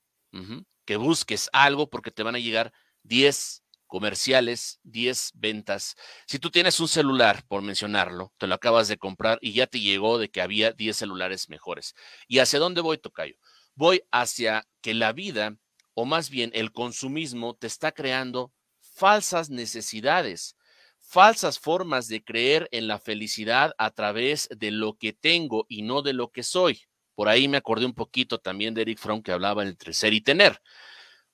que 0.84 0.96
busques 0.96 1.48
algo 1.52 1.88
porque 1.88 2.10
te 2.10 2.22
van 2.22 2.34
a 2.34 2.38
llegar 2.38 2.72
10 3.04 3.62
comerciales, 3.86 4.80
10 4.84 5.32
ventas. 5.34 5.96
Si 6.26 6.38
tú 6.38 6.50
tienes 6.50 6.78
un 6.80 6.88
celular, 6.88 7.44
por 7.48 7.62
mencionarlo, 7.62 8.32
te 8.38 8.46
lo 8.46 8.54
acabas 8.54 8.88
de 8.88 8.98
comprar 8.98 9.38
y 9.40 9.52
ya 9.52 9.66
te 9.66 9.80
llegó 9.80 10.18
de 10.18 10.30
que 10.30 10.40
había 10.40 10.72
10 10.72 10.96
celulares 10.96 11.48
mejores. 11.48 11.94
¿Y 12.28 12.38
hacia 12.38 12.58
dónde 12.58 12.80
voy, 12.80 12.98
Tocayo? 12.98 13.36
Voy 13.74 14.02
hacia 14.10 14.66
que 14.80 14.94
la 14.94 15.12
vida 15.12 15.56
o 16.00 16.06
más 16.06 16.30
bien 16.30 16.50
el 16.54 16.72
consumismo 16.72 17.52
te 17.54 17.66
está 17.66 17.92
creando 17.92 18.54
falsas 18.80 19.50
necesidades, 19.50 20.56
falsas 20.98 21.58
formas 21.58 22.08
de 22.08 22.24
creer 22.24 22.70
en 22.72 22.88
la 22.88 22.98
felicidad 22.98 23.74
a 23.76 23.90
través 23.90 24.48
de 24.48 24.70
lo 24.70 24.94
que 24.94 25.12
tengo 25.12 25.66
y 25.68 25.82
no 25.82 26.00
de 26.00 26.14
lo 26.14 26.30
que 26.30 26.42
soy. 26.42 26.84
Por 27.14 27.28
ahí 27.28 27.48
me 27.48 27.58
acordé 27.58 27.84
un 27.84 27.92
poquito 27.92 28.38
también 28.38 28.72
de 28.72 28.80
Eric 28.80 28.98
Fromm 28.98 29.22
que 29.22 29.30
hablaba 29.30 29.62
entre 29.62 29.92
ser 29.92 30.14
y 30.14 30.22
tener. 30.22 30.62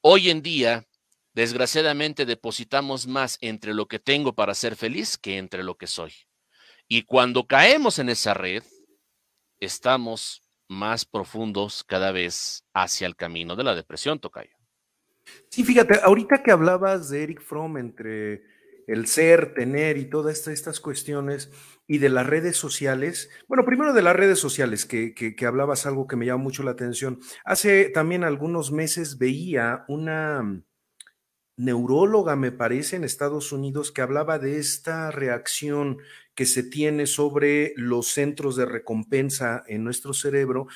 Hoy 0.01 0.31
en 0.31 0.43
día, 0.43 0.85
desgraciadamente, 1.33 2.27
depositamos 2.27 3.07
más 3.07 3.39
entre 3.43 3.73
lo 3.73 3.87
que 3.87 4.01
tengo 4.01 4.35
para 4.35 4.53
ser 4.53 4.75
feliz 4.75 5.17
que 5.17 5.39
entre 5.39 5.63
lo 5.63 5.77
que 5.77 5.87
soy. 5.87 6.13
Y 6.89 7.03
cuando 7.03 7.47
caemos 7.47 8.01
en 8.01 8.09
esa 8.09 8.35
red, 8.35 8.65
estamos 9.61 10.43
más 10.69 11.05
profundos 11.05 11.85
cada 11.85 12.11
vez 12.13 12.65
hacia 12.75 13.07
el 13.07 13.15
camino 13.15 13.55
de 13.55 13.65
la 13.65 13.75
depresión, 13.75 14.19
Tocayo. 14.19 14.56
Sí, 15.49 15.65
fíjate, 15.65 16.01
ahorita 16.03 16.43
que 16.43 16.51
hablabas 16.51 17.09
de 17.09 17.23
Eric 17.23 17.41
Fromm 17.43 17.77
entre 17.79 18.43
el 18.87 19.07
ser, 19.07 19.55
tener 19.55 19.97
y 19.97 20.07
todas 20.07 20.47
estas 20.49 20.81
cuestiones 20.81 21.51
y 21.89 21.99
de 21.99 22.09
las 22.09 22.27
redes 22.27 22.57
sociales, 22.57 23.31
bueno, 23.49 23.65
primero 23.65 23.93
de 23.93 24.03
las 24.03 24.17
redes 24.17 24.39
sociales, 24.39 24.87
que, 24.87 25.15
que, 25.15 25.47
hablabas 25.47 25.87
algo 25.87 26.07
que 26.07 26.17
me 26.17 26.27
llama 26.27 26.43
mucho 26.43 26.63
la 26.63 26.73
atención. 26.73 27.21
Hace 27.45 27.91
también 27.91 28.25
algunos 28.25 28.73
meses 28.73 29.19
veía 29.19 29.85
una 29.89 30.63
neuróloga, 31.57 32.37
me 32.37 32.53
parece, 32.53 32.97
en 32.97 33.05
Estados 33.05 33.51
Unidos, 33.53 33.91
que 33.91 34.03
hablaba 34.03 34.39
de 34.39 34.59
esta 34.59 35.11
reacción 35.11 35.99
que 36.35 36.45
se 36.45 36.63
tiene 36.63 37.07
sobre 37.07 37.73
los 37.77 38.09
centros 38.09 38.57
de 38.57 38.67
recompensa 38.67 39.65
en 39.67 39.83
nuestro 39.83 40.13
cerebro 40.13 40.67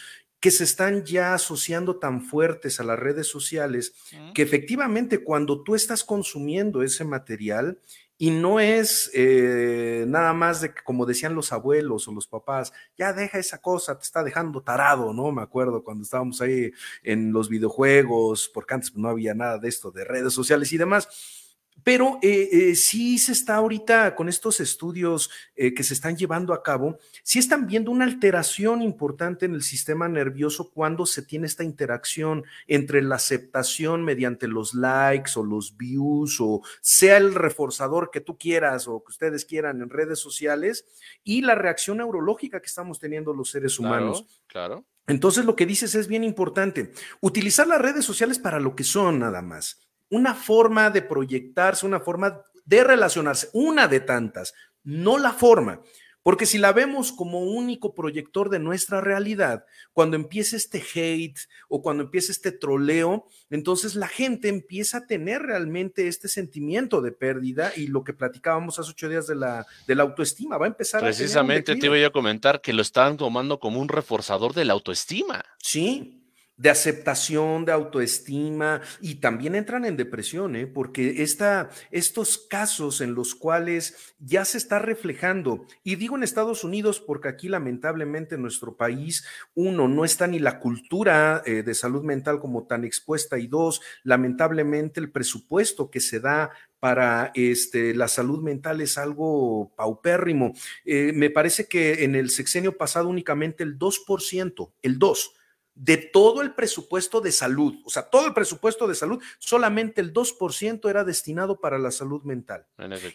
que 0.40 0.50
se 0.50 0.64
están 0.64 1.05
ya 1.05 1.35
asociando 1.35 1.98
tan 1.98 2.22
fuertes 2.22 2.81
a 2.81 2.85
las 2.85 2.98
redes 2.98 3.26
sociales 3.29 3.94
que 4.35 4.42
efectivamente 4.42 5.22
cuando 5.22 5.62
tú 5.62 5.74
estás 5.74 6.03
consumiendo 6.03 6.83
ese 6.83 7.05
material 7.05 7.79
y 8.16 8.31
no 8.31 8.61
es 8.61 9.11
eh, 9.14 10.05
nada 10.07 10.35
más 10.35 10.61
de 10.61 10.74
que, 10.74 10.83
como 10.83 11.07
decían 11.07 11.35
los 11.35 11.53
abuelos 11.53 12.07
o 12.07 12.12
los 12.12 12.26
papás, 12.26 12.70
ya 12.96 13.14
deja 13.14 13.38
esa 13.38 13.62
cosa, 13.62 13.96
te 13.98 14.03
está 14.03 14.22
dejando 14.22 14.62
tarado, 14.62 15.14
¿no? 15.14 15.33
Me 15.33 15.40
acuerdo 15.40 15.83
cuando 15.83 16.05
estábamos 16.05 16.40
ahí 16.42 16.70
en 17.03 17.33
los 17.33 17.48
videojuegos, 17.48 18.50
porque 18.53 18.74
antes 18.74 18.94
no 18.94 19.09
había 19.09 19.35
nada 19.35 19.59
de 19.59 19.68
esto, 19.68 19.90
de 19.90 20.05
redes 20.05 20.35
sociales 20.35 20.70
y 20.72 20.76
demás 20.76 21.39
pero 21.84 22.18
eh, 22.22 22.48
eh, 22.52 22.74
sí 22.74 23.18
se 23.18 23.32
está 23.32 23.56
ahorita 23.56 24.14
con 24.14 24.28
estos 24.28 24.60
estudios 24.60 25.30
eh, 25.54 25.74
que 25.74 25.82
se 25.82 25.94
están 25.94 26.16
llevando 26.16 26.52
a 26.52 26.62
cabo, 26.62 26.98
sí 27.22 27.38
están 27.38 27.66
viendo 27.66 27.90
una 27.90 28.04
alteración 28.04 28.82
importante 28.82 29.46
en 29.46 29.54
el 29.54 29.62
sistema 29.62 30.08
nervioso 30.08 30.70
cuando 30.70 31.06
se 31.06 31.22
tiene 31.22 31.46
esta 31.46 31.64
interacción 31.64 32.44
entre 32.66 33.02
la 33.02 33.16
aceptación 33.16 34.04
mediante 34.04 34.48
los 34.48 34.74
likes 34.74 35.32
o 35.36 35.44
los 35.44 35.76
views 35.76 36.40
o 36.40 36.62
sea 36.80 37.16
el 37.16 37.34
reforzador 37.34 38.10
que 38.10 38.20
tú 38.20 38.38
quieras 38.38 38.88
o 38.88 39.02
que 39.02 39.10
ustedes 39.10 39.44
quieran 39.44 39.82
en 39.82 39.90
redes 39.90 40.18
sociales 40.18 40.86
y 41.24 41.42
la 41.42 41.54
reacción 41.54 41.98
neurológica 41.98 42.60
que 42.60 42.66
estamos 42.66 42.98
teniendo 42.98 43.32
los 43.32 43.50
seres 43.50 43.78
humanos. 43.78 44.26
Claro. 44.46 44.84
Entonces 45.06 45.44
lo 45.44 45.56
que 45.56 45.66
dices 45.66 45.94
es 45.94 46.06
bien 46.06 46.24
importante. 46.24 46.92
Utilizar 47.20 47.66
las 47.66 47.80
redes 47.80 48.04
sociales 48.04 48.38
para 48.38 48.60
lo 48.60 48.76
que 48.76 48.84
son 48.84 49.18
nada 49.18 49.42
más. 49.42 49.89
Una 50.10 50.34
forma 50.34 50.90
de 50.90 51.02
proyectarse, 51.02 51.86
una 51.86 52.00
forma 52.00 52.42
de 52.64 52.84
relacionarse, 52.84 53.48
una 53.52 53.88
de 53.88 54.00
tantas, 54.00 54.54
no 54.84 55.18
la 55.18 55.32
forma. 55.32 55.80
Porque 56.22 56.44
si 56.44 56.58
la 56.58 56.72
vemos 56.72 57.12
como 57.12 57.40
único 57.40 57.94
proyector 57.94 58.50
de 58.50 58.58
nuestra 58.58 59.00
realidad, 59.00 59.64
cuando 59.94 60.16
empieza 60.16 60.54
este 60.54 60.82
hate 60.94 61.38
o 61.68 61.80
cuando 61.80 62.02
empieza 62.02 62.30
este 62.30 62.52
troleo, 62.52 63.26
entonces 63.48 63.94
la 63.94 64.06
gente 64.06 64.48
empieza 64.48 64.98
a 64.98 65.06
tener 65.06 65.40
realmente 65.42 66.08
este 66.08 66.28
sentimiento 66.28 67.00
de 67.00 67.12
pérdida 67.12 67.72
y 67.74 67.86
lo 67.86 68.04
que 68.04 68.12
platicábamos 68.12 68.78
hace 68.78 68.90
ocho 68.90 69.08
días 69.08 69.26
de 69.26 69.36
la, 69.36 69.66
de 69.86 69.94
la 69.94 70.02
autoestima 70.02 70.58
va 70.58 70.66
a 70.66 70.68
empezar 70.68 71.00
Precisamente 71.00 71.74
te 71.74 71.86
iba 71.86 72.06
a 72.06 72.10
comentar 72.10 72.60
que 72.60 72.74
lo 72.74 72.82
están 72.82 73.16
tomando 73.16 73.58
como 73.58 73.80
un 73.80 73.88
reforzador 73.88 74.52
de 74.52 74.66
la 74.66 74.74
autoestima. 74.74 75.42
Sí, 75.56 76.19
de 76.60 76.68
aceptación, 76.68 77.64
de 77.64 77.72
autoestima 77.72 78.82
y 79.00 79.14
también 79.14 79.54
entran 79.54 79.86
en 79.86 79.96
depresión, 79.96 80.56
¿eh? 80.56 80.66
porque 80.66 81.22
esta, 81.22 81.70
estos 81.90 82.36
casos 82.36 83.00
en 83.00 83.14
los 83.14 83.34
cuales 83.34 84.14
ya 84.18 84.44
se 84.44 84.58
está 84.58 84.78
reflejando, 84.78 85.64
y 85.82 85.96
digo 85.96 86.16
en 86.16 86.22
Estados 86.22 86.62
Unidos 86.62 87.00
porque 87.00 87.28
aquí 87.28 87.48
lamentablemente 87.48 88.34
en 88.34 88.42
nuestro 88.42 88.76
país, 88.76 89.24
uno, 89.54 89.88
no 89.88 90.04
está 90.04 90.26
ni 90.26 90.38
la 90.38 90.60
cultura 90.60 91.42
eh, 91.46 91.62
de 91.62 91.74
salud 91.74 92.02
mental 92.02 92.40
como 92.40 92.66
tan 92.66 92.84
expuesta 92.84 93.38
y 93.38 93.46
dos, 93.46 93.80
lamentablemente 94.04 95.00
el 95.00 95.10
presupuesto 95.10 95.90
que 95.90 96.00
se 96.00 96.20
da 96.20 96.50
para 96.78 97.30
este, 97.34 97.94
la 97.94 98.08
salud 98.08 98.42
mental 98.42 98.82
es 98.82 98.98
algo 98.98 99.72
paupérrimo. 99.76 100.52
Eh, 100.84 101.12
me 101.14 101.30
parece 101.30 101.68
que 101.68 102.04
en 102.04 102.14
el 102.14 102.28
sexenio 102.28 102.76
pasado 102.76 103.08
únicamente 103.08 103.64
el 103.64 103.78
2%, 103.78 104.72
el 104.82 104.98
2%, 104.98 105.39
de 105.80 105.96
todo 105.96 106.42
el 106.42 106.54
presupuesto 106.54 107.22
de 107.22 107.32
salud, 107.32 107.74
o 107.86 107.90
sea, 107.90 108.02
todo 108.02 108.26
el 108.26 108.34
presupuesto 108.34 108.86
de 108.86 108.94
salud, 108.94 109.22
solamente 109.38 110.02
el 110.02 110.12
2% 110.12 110.90
era 110.90 111.04
destinado 111.04 111.58
para 111.58 111.78
la 111.78 111.90
salud 111.90 112.22
mental. 112.22 112.66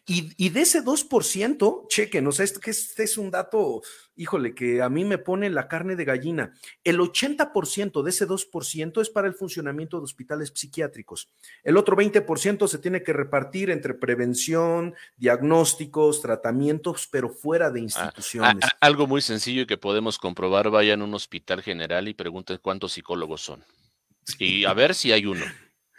Y, 0.08 0.32
y, 0.36 0.50
de 0.50 0.62
ese 0.62 0.84
2%, 0.84 1.88
chequen, 1.88 2.26
o 2.26 2.32
sea, 2.32 2.44
este, 2.44 2.72
este 2.72 3.04
es 3.04 3.20
un 3.20 3.30
dato 3.30 3.84
híjole, 4.16 4.56
que 4.56 4.82
a 4.82 4.90
mí 4.90 5.06
me 5.06 5.18
pone 5.18 5.50
la 5.50 5.68
carne 5.68 5.96
de 5.96 6.06
gallina. 6.06 6.54
El 6.84 7.00
80% 7.00 8.04
de 8.04 8.10
ese 8.10 8.28
2% 8.28 9.02
es 9.02 9.10
para 9.10 9.28
el 9.28 9.34
funcionamiento 9.34 9.98
de 9.98 10.04
hospitales 10.04 10.52
psiquiátricos. 10.56 11.30
El 11.64 11.78
otro 11.78 11.96
20% 11.96 12.68
se 12.68 12.78
tiene 12.80 13.04
que 13.04 13.14
repartir 13.14 13.70
entre 13.70 13.94
prevención, 13.94 14.96
diagnósticos, 15.18 16.22
tratamientos, 16.22 17.08
pero 17.12 17.30
fuera 17.30 17.70
de 17.70 17.80
ah, 17.80 17.84
instituciones. 17.84 18.70
algo 18.80 19.08
muy 19.08 19.22
sencillo 19.22 19.68
que 19.68 19.78
podemos 19.78 20.18
comprobar, 20.18 20.70
vayan 20.70 21.02
a 21.02 21.06
un 21.06 21.14
hospital 21.14 21.62
general 21.62 22.08
y 22.08 22.14
pregunten 22.14 22.60
cuántos 22.62 22.94
psicólogos 22.94 23.42
son. 23.42 23.64
Y 24.40 24.66
a 24.66 24.74
ver 24.74 24.96
si 24.96 25.12
hay 25.12 25.26
uno. 25.26 25.46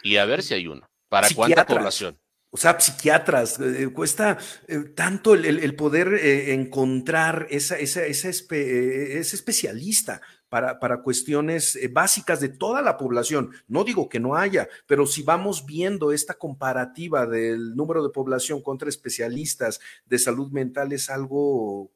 Y 0.03 0.17
a 0.17 0.25
ver 0.25 0.43
si 0.43 0.53
hay 0.53 0.67
uno. 0.67 0.89
¿Para 1.09 1.29
cuánta 1.33 1.65
población? 1.65 2.17
O 2.57 2.59
sea, 2.59 2.79
psiquiatras, 2.79 3.59
eh, 3.59 3.87
cuesta 3.93 4.39
eh, 4.67 4.79
tanto 4.95 5.35
el, 5.35 5.75
poder 5.75 6.15
eh, 6.15 6.55
encontrar 6.55 7.45
esa, 7.51 7.77
esa, 7.77 8.03
esa 8.03 8.29
ese 8.29 9.35
especialista 9.35 10.21
para, 10.49 10.79
para 10.79 11.03
cuestiones 11.03 11.77
básicas 11.91 12.39
de 12.39 12.49
toda 12.49 12.81
la 12.81 12.97
población. 12.97 13.51
No 13.67 13.83
digo 13.83 14.09
que 14.09 14.19
no 14.19 14.35
haya, 14.35 14.67
pero 14.87 15.05
si 15.05 15.21
vamos 15.21 15.67
viendo 15.67 16.11
esta 16.11 16.33
comparativa 16.33 17.27
del 17.27 17.75
número 17.75 18.01
de 18.01 18.09
población 18.09 18.63
contra 18.63 18.89
especialistas 18.89 19.79
de 20.07 20.17
salud 20.17 20.51
mental 20.51 20.93
es 20.93 21.11
algo 21.11 21.91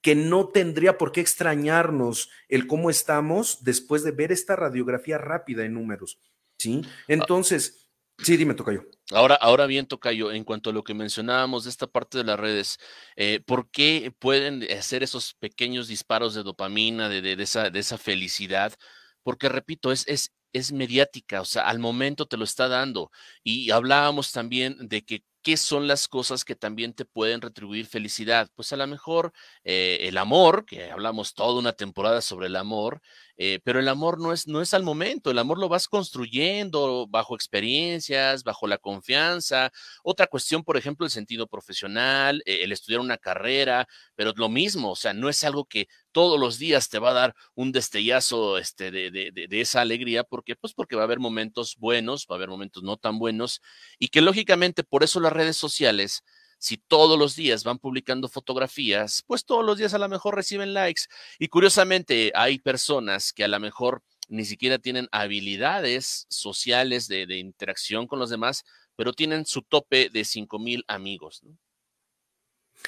que 0.00 0.14
no 0.14 0.46
tendría 0.50 0.96
por 0.96 1.10
qué 1.10 1.22
extrañarnos 1.22 2.30
el 2.48 2.68
cómo 2.68 2.88
estamos 2.88 3.64
después 3.64 4.04
de 4.04 4.12
ver 4.12 4.30
esta 4.30 4.54
radiografía 4.54 5.18
rápida 5.18 5.64
en 5.64 5.74
números. 5.74 6.20
¿Sí? 6.56 6.82
Ah. 6.84 6.90
Entonces, 7.08 7.84
Sí, 8.18 8.36
dime, 8.36 8.54
Tocayo. 8.54 8.86
Ahora, 9.14 9.36
ahora 9.36 9.66
bien, 9.66 9.86
Tocayo, 9.86 10.32
en 10.32 10.42
cuanto 10.42 10.70
a 10.70 10.72
lo 10.72 10.82
que 10.82 10.92
mencionábamos 10.92 11.62
de 11.64 11.70
esta 11.70 11.86
parte 11.86 12.18
de 12.18 12.24
las 12.24 12.38
redes, 12.38 12.78
eh, 13.14 13.40
¿por 13.46 13.70
qué 13.70 14.12
pueden 14.18 14.64
hacer 14.76 15.04
esos 15.04 15.34
pequeños 15.34 15.86
disparos 15.86 16.34
de 16.34 16.42
dopamina, 16.42 17.08
de, 17.08 17.22
de, 17.22 17.40
esa, 17.40 17.70
de 17.70 17.78
esa 17.78 17.96
felicidad? 17.96 18.74
Porque, 19.22 19.48
repito, 19.48 19.92
es, 19.92 20.04
es, 20.08 20.32
es 20.52 20.72
mediática, 20.72 21.40
o 21.40 21.44
sea, 21.44 21.62
al 21.68 21.78
momento 21.78 22.26
te 22.26 22.36
lo 22.36 22.42
está 22.44 22.66
dando. 22.66 23.12
Y 23.44 23.70
hablábamos 23.70 24.32
también 24.32 24.76
de 24.88 25.04
que 25.04 25.22
¿qué 25.44 25.56
son 25.58 25.86
las 25.86 26.08
cosas 26.08 26.44
que 26.44 26.56
también 26.56 26.94
te 26.94 27.04
pueden 27.04 27.40
retribuir 27.42 27.86
felicidad? 27.86 28.48
Pues 28.56 28.72
a 28.72 28.76
lo 28.76 28.86
mejor 28.86 29.32
eh, 29.62 29.98
el 30.02 30.16
amor, 30.18 30.64
que 30.64 30.90
hablamos 30.90 31.34
toda 31.34 31.58
una 31.60 31.74
temporada 31.74 32.22
sobre 32.22 32.46
el 32.48 32.56
amor, 32.56 33.02
eh, 33.36 33.60
pero 33.64 33.80
el 33.80 33.88
amor 33.88 34.20
no 34.20 34.32
es, 34.32 34.46
no 34.46 34.60
es 34.60 34.74
al 34.74 34.82
momento, 34.82 35.30
el 35.30 35.38
amor 35.38 35.58
lo 35.58 35.68
vas 35.68 35.88
construyendo 35.88 37.06
bajo 37.08 37.34
experiencias, 37.34 38.44
bajo 38.44 38.66
la 38.66 38.78
confianza. 38.78 39.72
Otra 40.02 40.26
cuestión, 40.26 40.62
por 40.62 40.76
ejemplo, 40.76 41.04
el 41.04 41.10
sentido 41.10 41.46
profesional, 41.46 42.42
eh, 42.46 42.60
el 42.62 42.72
estudiar 42.72 43.00
una 43.00 43.18
carrera, 43.18 43.88
pero 44.14 44.32
lo 44.36 44.48
mismo, 44.48 44.92
o 44.92 44.96
sea, 44.96 45.12
no 45.12 45.28
es 45.28 45.42
algo 45.44 45.64
que 45.64 45.88
todos 46.12 46.38
los 46.38 46.58
días 46.58 46.88
te 46.88 47.00
va 47.00 47.10
a 47.10 47.14
dar 47.14 47.34
un 47.54 47.72
destellazo 47.72 48.56
este, 48.58 48.92
de, 48.92 49.10
de, 49.10 49.32
de, 49.32 49.60
esa 49.60 49.80
alegría, 49.80 50.22
porque 50.22 50.54
pues 50.54 50.72
porque 50.72 50.94
va 50.94 51.02
a 51.02 51.04
haber 51.06 51.18
momentos 51.18 51.76
buenos, 51.76 52.26
va 52.30 52.36
a 52.36 52.38
haber 52.38 52.48
momentos 52.48 52.84
no 52.84 52.96
tan 52.96 53.18
buenos, 53.18 53.60
y 53.98 54.08
que 54.08 54.20
lógicamente 54.20 54.84
por 54.84 55.02
eso 55.02 55.18
las 55.18 55.32
redes 55.32 55.56
sociales, 55.56 56.22
si 56.64 56.78
todos 56.78 57.18
los 57.18 57.36
días 57.36 57.62
van 57.62 57.78
publicando 57.78 58.26
fotografías, 58.26 59.22
pues 59.26 59.44
todos 59.44 59.62
los 59.62 59.76
días 59.76 59.92
a 59.92 59.98
lo 59.98 60.08
mejor 60.08 60.34
reciben 60.34 60.72
likes. 60.72 61.02
Y 61.38 61.48
curiosamente 61.48 62.32
hay 62.34 62.58
personas 62.58 63.34
que 63.34 63.44
a 63.44 63.48
lo 63.48 63.60
mejor 63.60 64.02
ni 64.30 64.46
siquiera 64.46 64.78
tienen 64.78 65.06
habilidades 65.12 66.24
sociales 66.30 67.06
de, 67.06 67.26
interacción 67.36 68.06
con 68.06 68.18
los 68.18 68.30
demás, 68.30 68.64
pero 68.96 69.12
tienen 69.12 69.44
su 69.44 69.60
tope 69.60 70.08
de 70.08 70.24
5 70.24 70.58
mil 70.58 70.84
amigos. 70.88 71.42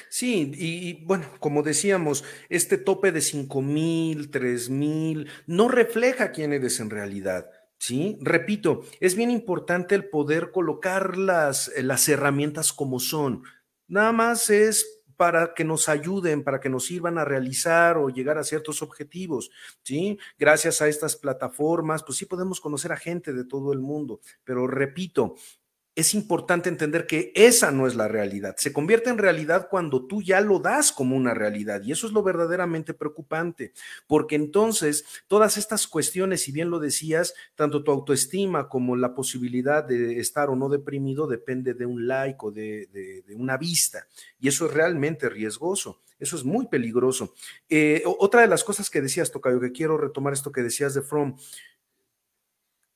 Sí, 0.09 0.51
y, 0.55 1.05
bueno, 1.05 1.29
como 1.39 1.61
decíamos, 1.61 2.23
este 2.49 2.79
tope 2.79 3.11
de 3.11 3.21
cinco 3.21 3.61
mil, 3.61 4.31
tres 4.31 4.69
mil, 4.69 5.29
no 5.45 5.67
refleja 5.67 6.31
quién 6.31 6.51
eres 6.51 6.79
en 6.79 6.89
realidad. 6.89 7.49
Sí, 7.79 8.17
repito, 8.21 8.81
es 8.99 9.15
bien 9.15 9.29
importante 9.29 9.93
el 9.93 10.09
poder 10.09 10.51
colocar 10.51 11.15
las, 11.15 11.71
las 11.77 12.09
herramientas 12.09 12.73
como 12.73 12.99
son. 12.99 13.43
Nada 13.87 14.11
más 14.11 14.49
es 14.49 15.01
para 15.17 15.53
que 15.55 15.63
nos 15.63 15.89
ayuden, 15.89 16.43
para 16.43 16.59
que 16.59 16.69
nos 16.69 16.85
sirvan 16.85 17.17
a 17.17 17.25
realizar 17.25 17.97
o 17.97 18.09
llegar 18.09 18.37
a 18.37 18.43
ciertos 18.43 18.81
objetivos, 18.83 19.49
¿sí? 19.83 20.19
Gracias 20.37 20.81
a 20.81 20.87
estas 20.87 21.15
plataformas, 21.15 22.03
pues 22.03 22.19
sí 22.19 22.25
podemos 22.25 22.61
conocer 22.61 22.91
a 22.91 22.97
gente 22.97 23.33
de 23.33 23.43
todo 23.43 23.73
el 23.73 23.79
mundo, 23.79 24.21
pero 24.43 24.67
repito, 24.67 25.35
es 25.97 26.13
importante 26.13 26.69
entender 26.69 27.07
que 27.07 27.31
esa 27.33 27.71
no 27.71 27.87
es 27.87 27.95
la 27.95 28.07
realidad. 28.07 28.55
Se 28.59 28.71
convierte 28.71 29.09
en 29.09 29.17
realidad 29.17 29.67
cuando 29.67 30.05
tú 30.05 30.21
ya 30.21 30.41
lo 30.41 30.59
das 30.59 30.91
como 30.91 31.15
una 31.15 31.33
realidad 31.33 31.81
y 31.83 31.91
eso 31.91 32.05
es 32.05 32.13
lo 32.13 32.21
verdaderamente 32.21 32.93
preocupante, 32.93 33.73
porque 34.05 34.35
entonces 34.35 35.05
todas 35.25 35.57
estas 35.57 35.87
cuestiones, 35.87 36.43
si 36.43 36.51
bien 36.51 36.69
lo 36.69 36.77
decías, 36.77 37.33
tanto 37.55 37.83
tu 37.83 37.89
autoestima 37.89 38.69
como 38.69 38.95
la 38.95 39.15
posibilidad 39.15 39.83
de 39.83 40.19
estar 40.19 40.51
o 40.51 40.55
no 40.55 40.69
deprimido 40.69 41.25
depende 41.25 41.73
de 41.73 41.87
un 41.87 42.07
like 42.07 42.37
o 42.41 42.51
de, 42.51 43.23
una 43.35 43.57
vista 43.57 44.05
y 44.39 44.49
eso 44.49 44.67
es 44.67 44.73
realmente 44.75 45.29
riesgoso. 45.29 46.01
Eso 46.19 46.35
es 46.35 46.43
muy 46.43 46.67
peligroso. 46.67 47.35
Eh, 47.69 48.01
otra 48.05 48.41
de 48.41 48.47
las 48.47 48.63
cosas 48.63 48.89
que 48.89 49.01
decías, 49.01 49.31
Tocayo, 49.31 49.59
que 49.59 49.71
quiero 49.71 49.99
retomar 49.99 50.33
esto 50.33 50.51
que 50.51 50.63
decías 50.63 50.95
de 50.95 51.03
From, 51.03 51.35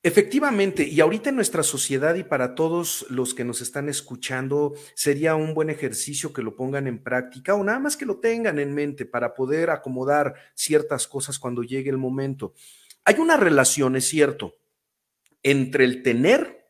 Efectivamente, 0.04 0.84
y 0.84 1.00
ahorita 1.00 1.30
en 1.30 1.36
nuestra 1.36 1.62
sociedad 1.62 2.16
y 2.16 2.24
para 2.24 2.56
todos 2.56 3.06
los 3.10 3.36
que 3.36 3.44
nos 3.44 3.62
están 3.62 3.88
escuchando, 3.88 4.74
sería 4.96 5.36
un 5.36 5.54
buen 5.54 5.70
ejercicio 5.70 6.34
que 6.34 6.42
lo 6.42 6.56
pongan 6.56 6.88
en 6.88 7.04
práctica 7.04 7.54
o 7.54 7.64
nada 7.64 7.78
más 7.78 7.98
que 7.98 8.08
lo 8.08 8.20
tengan 8.20 8.58
en 8.58 8.74
mente 8.74 9.06
para 9.06 9.36
poder 9.36 9.70
acomodar 9.70 10.34
ciertas 10.56 11.08
cosas 11.08 11.38
cuando 11.38 11.62
llegue 11.62 11.92
el 11.92 12.00
momento. 12.00 12.56
Hay 13.06 13.20
una 13.20 13.38
relación, 13.38 13.96
es 13.96 14.08
cierto, 14.08 14.58
entre 15.44 15.86
el 15.86 16.02
tener, 16.02 16.68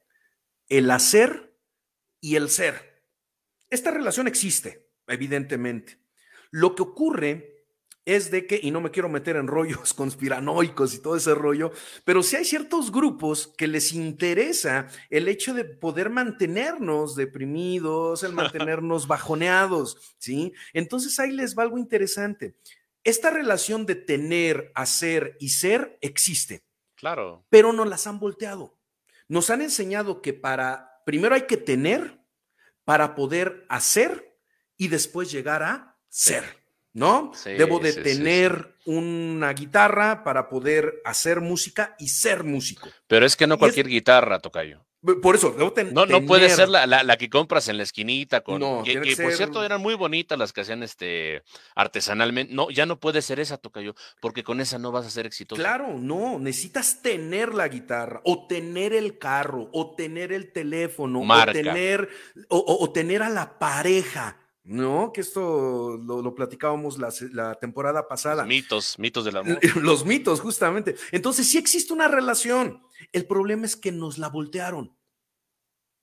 el 0.67 0.91
hacer 0.91 1.57
y 2.19 2.35
el 2.35 2.49
ser. 2.49 3.01
Esta 3.69 3.91
relación 3.91 4.27
existe, 4.27 4.89
evidentemente. 5.07 5.99
Lo 6.49 6.75
que 6.75 6.81
ocurre 6.81 7.50
es 8.15 8.29
de 8.29 8.45
que, 8.45 8.59
y 8.61 8.71
no 8.71 8.81
me 8.81 8.91
quiero 8.91 9.07
meter 9.09 9.37
en 9.37 9.47
rollos 9.47 9.93
conspiranoicos 9.95 10.93
y 10.93 10.99
todo 10.99 11.15
ese 11.15 11.33
rollo, 11.33 11.71
pero 12.03 12.23
si 12.23 12.35
hay 12.35 12.45
ciertos 12.45 12.91
grupos 12.91 13.53
que 13.57 13.67
les 13.67 13.93
interesa 13.93 14.87
el 15.09 15.27
hecho 15.27 15.53
de 15.53 15.63
poder 15.63 16.09
mantenernos 16.09 17.15
deprimidos, 17.15 18.23
el 18.23 18.33
mantenernos 18.33 19.07
bajoneados, 19.07 20.15
¿sí? 20.17 20.53
Entonces 20.73 21.19
ahí 21.19 21.31
les 21.31 21.57
va 21.57 21.63
algo 21.63 21.77
interesante. 21.77 22.55
Esta 23.03 23.31
relación 23.31 23.85
de 23.85 23.95
tener, 23.95 24.71
hacer 24.75 25.37
y 25.39 25.49
ser 25.49 25.97
existe. 26.01 26.63
Claro. 26.95 27.45
Pero 27.49 27.73
nos 27.73 27.87
las 27.87 28.05
han 28.05 28.19
volteado. 28.19 28.77
Nos 29.27 29.49
han 29.49 29.61
enseñado 29.61 30.21
que 30.21 30.33
para, 30.33 31.01
primero 31.05 31.33
hay 31.33 31.47
que 31.47 31.57
tener 31.57 32.19
para 32.83 33.15
poder 33.15 33.65
hacer 33.69 34.37
y 34.77 34.89
después 34.89 35.31
llegar 35.31 35.63
a 35.63 35.97
ser. 36.09 36.60
¿No? 36.93 37.31
Debo 37.45 37.79
de 37.79 37.93
tener 37.93 38.75
una 38.85 39.53
guitarra 39.53 40.23
para 40.23 40.49
poder 40.49 41.01
hacer 41.05 41.41
música 41.41 41.95
y 41.99 42.09
ser 42.09 42.43
músico. 42.43 42.89
Pero 43.07 43.25
es 43.25 43.35
que 43.35 43.47
no 43.47 43.57
cualquier 43.57 43.87
guitarra, 43.87 44.39
Tocayo. 44.39 44.85
Por 45.23 45.33
eso, 45.33 45.51
debo 45.51 45.73
tener. 45.73 45.93
No, 45.93 46.05
no 46.05 46.23
puede 46.27 46.47
ser 46.49 46.69
la, 46.69 47.17
que 47.17 47.27
compras 47.27 47.67
en 47.69 47.77
la 47.77 47.83
esquinita 47.83 48.41
con. 48.41 48.59
No, 48.59 48.83
que, 48.83 49.15
por 49.19 49.33
cierto 49.33 49.63
eran 49.63 49.81
muy 49.81 49.95
bonitas 49.95 50.37
las 50.37 50.53
que 50.53 50.61
hacían 50.61 50.83
este 50.83 51.41
artesanalmente. 51.75 52.53
No, 52.53 52.69
ya 52.69 52.85
no 52.85 52.99
puede 52.99 53.23
ser 53.23 53.39
esa, 53.39 53.57
Tocayo, 53.57 53.95
porque 54.19 54.43
con 54.43 54.61
esa 54.61 54.77
no 54.77 54.91
vas 54.91 55.07
a 55.07 55.09
ser 55.09 55.25
exitoso. 55.25 55.59
Claro, 55.59 55.97
no. 55.97 56.37
Necesitas 56.37 57.01
tener 57.01 57.55
la 57.55 57.67
guitarra, 57.67 58.21
o 58.25 58.45
tener 58.45 58.93
el 58.93 59.17
carro, 59.17 59.69
o 59.73 59.95
tener 59.95 60.31
el 60.31 60.51
teléfono, 60.51 61.21
o 61.21 61.45
tener, 61.51 62.09
o 62.49 62.91
tener 62.91 63.23
a 63.23 63.29
la 63.29 63.57
pareja 63.57 64.40
¿no? 64.63 65.11
Que 65.11 65.21
esto 65.21 65.97
lo, 65.97 66.35
platicábamos 66.35 66.97
la, 66.97 67.55
temporada 67.55 68.07
pasada. 68.07 68.45
mitos, 68.45 68.97
mitos 68.99 69.25
del 69.25 69.37
amor. 69.37 69.59
Los 69.81 70.05
mitos, 70.05 70.39
justamente. 70.39 70.95
Entonces, 71.11 71.47
sí 71.47 71.57
existe 71.57 71.93
una 71.93 72.07
relación. 72.07 72.83
El 73.11 73.25
problema 73.25 73.65
es 73.65 73.75
que 73.75 73.91
nos 73.91 74.17
la 74.17 74.29
voltearon. 74.29 74.95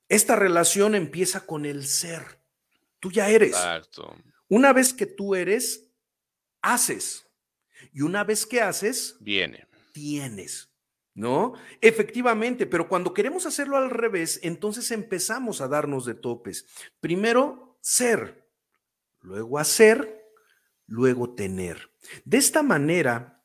Esta 0.09 0.37
relación 0.37 0.95
empieza 0.95 1.47
con 1.47 1.67
el 1.67 1.87
ser. 1.87 2.41
Tú 2.99 3.13
ya 3.13 3.29
eres. 3.29 3.51
Exacto. 3.51 4.17
Una 4.49 4.73
vez 4.73 4.93
que 4.93 5.07
tú 5.07 5.35
eres, 5.35 5.91
haces. 6.63 7.27
Y 7.93 8.01
una 8.01 8.25
vez 8.25 8.47
que 8.47 8.61
haces, 8.61 9.17
viene. 9.21 9.69
Tienes. 9.93 10.71
¿No? 11.15 11.55
Efectivamente, 11.81 12.65
pero 12.67 12.89
cuando 12.89 13.13
queremos 13.13 13.45
hacerlo 13.45 13.77
al 13.77 13.91
revés, 13.91 14.39
entonces 14.45 14.93
empezamos 14.93 15.61
a 15.61 15.67
darnos 15.67 16.07
de 16.07 16.15
topes. 16.15 16.67
Primero, 17.01 17.77
ser 17.81 18.38
luego 19.29 19.59
hacer, 19.59 20.25
luego 20.87 21.35
tener. 21.35 21.91
De 22.25 22.39
esta 22.39 22.63
manera, 22.63 23.45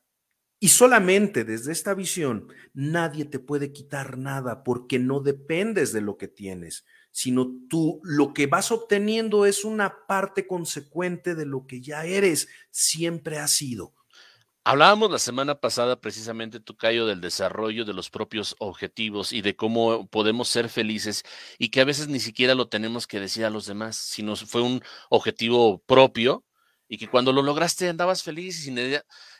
y 0.58 0.68
solamente 0.68 1.44
desde 1.44 1.72
esta 1.72 1.92
visión, 1.92 2.48
nadie 2.72 3.26
te 3.26 3.38
puede 3.38 3.70
quitar 3.70 4.16
nada 4.16 4.64
porque 4.64 4.98
no 4.98 5.20
dependes 5.20 5.92
de 5.92 6.00
lo 6.00 6.16
que 6.16 6.26
tienes, 6.26 6.86
sino 7.10 7.52
tú 7.68 8.00
lo 8.02 8.32
que 8.32 8.46
vas 8.46 8.72
obteniendo 8.72 9.44
es 9.44 9.64
una 9.64 10.06
parte 10.08 10.46
consecuente 10.46 11.34
de 11.34 11.44
lo 11.44 11.66
que 11.66 11.82
ya 11.82 12.06
eres, 12.06 12.48
siempre 12.70 13.38
has 13.38 13.50
sido. 13.52 13.94
Hablábamos 14.66 15.10
la 15.10 15.18
semana 15.18 15.56
pasada 15.60 16.00
precisamente, 16.00 16.58
Tucayo, 16.58 17.04
del 17.04 17.20
desarrollo 17.20 17.84
de 17.84 17.92
los 17.92 18.08
propios 18.08 18.56
objetivos 18.58 19.34
y 19.34 19.42
de 19.42 19.56
cómo 19.56 20.06
podemos 20.08 20.48
ser 20.48 20.70
felices 20.70 21.22
y 21.58 21.68
que 21.68 21.82
a 21.82 21.84
veces 21.84 22.08
ni 22.08 22.18
siquiera 22.18 22.54
lo 22.54 22.68
tenemos 22.68 23.06
que 23.06 23.20
decir 23.20 23.44
a 23.44 23.50
los 23.50 23.66
demás, 23.66 23.96
sino 23.96 24.36
fue 24.36 24.62
un 24.62 24.82
objetivo 25.10 25.82
propio 25.84 26.46
y 26.88 26.96
que 26.96 27.08
cuando 27.08 27.30
lo 27.32 27.42
lograste 27.42 27.90
andabas 27.90 28.22
feliz 28.22 28.58
y 28.60 28.62
sin. 28.62 28.78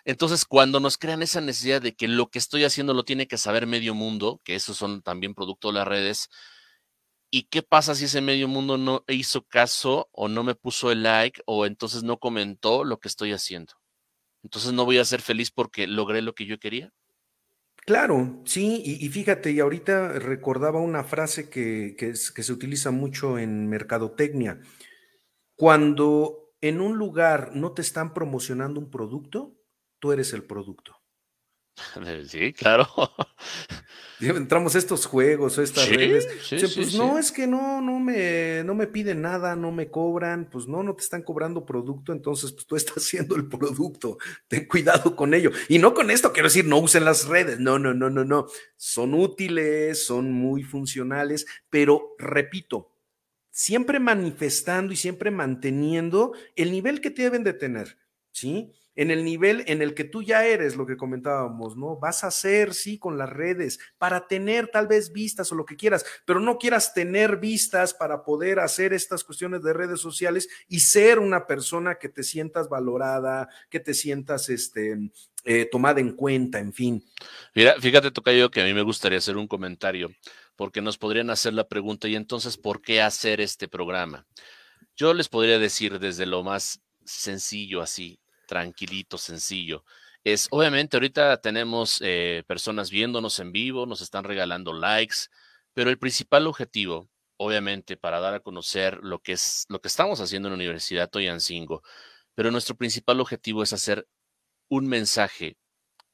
Entonces, 0.04 0.44
cuando 0.44 0.78
nos 0.78 0.98
crean 0.98 1.22
esa 1.22 1.40
necesidad 1.40 1.80
de 1.80 1.94
que 1.94 2.06
lo 2.06 2.28
que 2.28 2.38
estoy 2.38 2.64
haciendo 2.64 2.92
lo 2.92 3.04
tiene 3.04 3.26
que 3.26 3.38
saber 3.38 3.66
medio 3.66 3.94
mundo, 3.94 4.42
que 4.44 4.54
esos 4.56 4.76
son 4.76 5.00
también 5.02 5.34
producto 5.34 5.68
de 5.68 5.74
las 5.74 5.88
redes, 5.88 6.28
¿y 7.30 7.44
qué 7.44 7.62
pasa 7.62 7.94
si 7.94 8.04
ese 8.06 8.20
medio 8.20 8.48
mundo 8.48 8.78
no 8.78 9.04
hizo 9.08 9.42
caso 9.42 10.08
o 10.12 10.28
no 10.28 10.42
me 10.44 10.54
puso 10.54 10.90
el 10.92 11.02
like 11.02 11.42
o 11.46 11.66
entonces 11.66 12.02
no 12.02 12.18
comentó 12.18 12.84
lo 12.84 13.00
que 13.00 13.08
estoy 13.08 13.32
haciendo? 13.32 13.74
Entonces 14.44 14.72
no 14.72 14.84
voy 14.84 14.98
a 14.98 15.04
ser 15.04 15.22
feliz 15.22 15.50
porque 15.50 15.86
logré 15.86 16.22
lo 16.22 16.34
que 16.34 16.46
yo 16.46 16.58
quería. 16.58 16.92
Claro, 17.86 18.40
sí, 18.46 18.82
y, 18.84 19.08
fíjate, 19.10 19.50
y 19.50 19.60
ahorita 19.60 20.18
recordaba 20.18 20.80
una 20.80 21.04
frase 21.04 21.50
que, 21.50 21.96
que, 21.98 22.14
se 22.14 22.52
utiliza 22.52 22.90
mucho 22.90 23.38
en 23.38 23.68
mercadotecnia. 23.68 24.60
Cuando 25.54 26.54
en 26.62 26.80
un 26.80 26.96
lugar 26.96 27.54
no 27.54 27.72
te 27.72 27.82
están 27.82 28.14
promocionando 28.14 28.80
un 28.80 28.90
producto, 28.90 29.58
tú 29.98 30.12
eres 30.12 30.32
el 30.32 30.44
producto. 30.44 31.03
Sí, 32.28 32.52
claro. 32.52 32.86
Entramos 34.20 34.74
a 34.74 34.78
estos 34.78 35.06
juegos 35.06 35.58
o 35.58 35.62
estas 35.62 35.88
redes. 35.88 36.26
pues 36.74 36.94
no, 36.94 37.18
es 37.18 37.32
que 37.32 37.46
no, 37.46 37.80
no 37.80 37.98
me, 37.98 38.62
no 38.64 38.74
me 38.74 38.86
piden 38.86 39.22
nada, 39.22 39.56
no 39.56 39.72
me 39.72 39.90
cobran, 39.90 40.48
pues 40.50 40.66
no, 40.66 40.82
no 40.82 40.94
te 40.94 41.02
están 41.02 41.22
cobrando 41.22 41.66
producto, 41.66 42.12
entonces 42.12 42.52
pues 42.52 42.66
tú 42.66 42.76
estás 42.76 42.96
haciendo 43.04 43.36
el 43.36 43.48
producto. 43.48 44.18
Ten 44.48 44.66
cuidado 44.66 45.16
con 45.16 45.34
ello. 45.34 45.50
Y 45.68 45.78
no 45.78 45.94
con 45.94 46.10
esto 46.10 46.32
quiero 46.32 46.48
decir, 46.48 46.64
no 46.64 46.78
usen 46.78 47.04
las 47.04 47.26
redes. 47.26 47.58
No, 47.58 47.78
no, 47.78 47.92
no, 47.92 48.08
no, 48.08 48.24
no. 48.24 48.46
Son 48.76 49.14
útiles, 49.14 50.06
son 50.06 50.32
muy 50.32 50.62
funcionales, 50.62 51.46
pero 51.68 52.14
repito, 52.18 52.92
siempre 53.50 53.98
manifestando 54.00 54.92
y 54.92 54.96
siempre 54.96 55.30
manteniendo 55.30 56.32
el 56.56 56.70
nivel 56.70 57.00
que 57.00 57.10
deben 57.10 57.44
de 57.44 57.52
tener, 57.52 57.98
¿sí? 58.32 58.72
En 58.96 59.10
el 59.10 59.24
nivel 59.24 59.64
en 59.66 59.82
el 59.82 59.94
que 59.94 60.04
tú 60.04 60.22
ya 60.22 60.46
eres, 60.46 60.76
lo 60.76 60.86
que 60.86 60.96
comentábamos, 60.96 61.76
¿no? 61.76 61.96
Vas 61.96 62.24
a 62.24 62.28
hacer, 62.28 62.74
sí, 62.74 62.98
con 62.98 63.18
las 63.18 63.28
redes, 63.28 63.78
para 63.98 64.26
tener 64.26 64.68
tal 64.68 64.86
vez 64.86 65.12
vistas 65.12 65.50
o 65.52 65.54
lo 65.54 65.64
que 65.64 65.76
quieras, 65.76 66.04
pero 66.24 66.40
no 66.40 66.58
quieras 66.58 66.94
tener 66.94 67.38
vistas 67.38 67.94
para 67.94 68.24
poder 68.24 68.60
hacer 68.60 68.92
estas 68.92 69.24
cuestiones 69.24 69.62
de 69.62 69.72
redes 69.72 70.00
sociales 70.00 70.48
y 70.68 70.80
ser 70.80 71.18
una 71.18 71.46
persona 71.46 71.96
que 71.96 72.08
te 72.08 72.22
sientas 72.22 72.68
valorada, 72.68 73.48
que 73.70 73.80
te 73.80 73.94
sientas, 73.94 74.48
este, 74.48 75.10
eh, 75.44 75.68
tomada 75.70 76.00
en 76.00 76.12
cuenta, 76.12 76.58
en 76.58 76.72
fin. 76.72 77.04
Mira, 77.54 77.74
fíjate, 77.78 78.10
Tocayo, 78.10 78.50
que 78.50 78.62
a 78.62 78.64
mí 78.64 78.72
me 78.72 78.82
gustaría 78.82 79.18
hacer 79.18 79.36
un 79.36 79.46
comentario, 79.46 80.10
porque 80.56 80.80
nos 80.80 80.96
podrían 80.96 81.30
hacer 81.30 81.52
la 81.52 81.68
pregunta, 81.68 82.08
y 82.08 82.16
entonces, 82.16 82.56
¿por 82.56 82.80
qué 82.80 83.02
hacer 83.02 83.40
este 83.40 83.68
programa? 83.68 84.26
Yo 84.96 85.12
les 85.12 85.28
podría 85.28 85.58
decir 85.58 85.98
desde 85.98 86.24
lo 86.24 86.42
más 86.44 86.80
sencillo 87.04 87.82
así, 87.82 88.20
tranquilito, 88.46 89.18
sencillo. 89.18 89.84
Es 90.24 90.48
obviamente 90.50 90.96
ahorita 90.96 91.36
tenemos 91.40 92.00
eh, 92.02 92.44
personas 92.46 92.90
viéndonos 92.90 93.38
en 93.40 93.52
vivo, 93.52 93.86
nos 93.86 94.00
están 94.00 94.24
regalando 94.24 94.72
likes, 94.72 95.28
pero 95.74 95.90
el 95.90 95.98
principal 95.98 96.46
objetivo, 96.46 97.10
obviamente, 97.36 97.96
para 97.96 98.20
dar 98.20 98.34
a 98.34 98.40
conocer 98.40 99.00
lo 99.02 99.20
que 99.20 99.32
es 99.32 99.66
lo 99.68 99.80
que 99.80 99.88
estamos 99.88 100.20
haciendo 100.20 100.48
en 100.48 100.52
la 100.52 100.56
Universidad 100.56 101.10
Toyancingo, 101.10 101.82
pero 102.34 102.50
nuestro 102.50 102.76
principal 102.76 103.20
objetivo 103.20 103.62
es 103.62 103.72
hacer 103.72 104.08
un 104.68 104.86
mensaje 104.88 105.56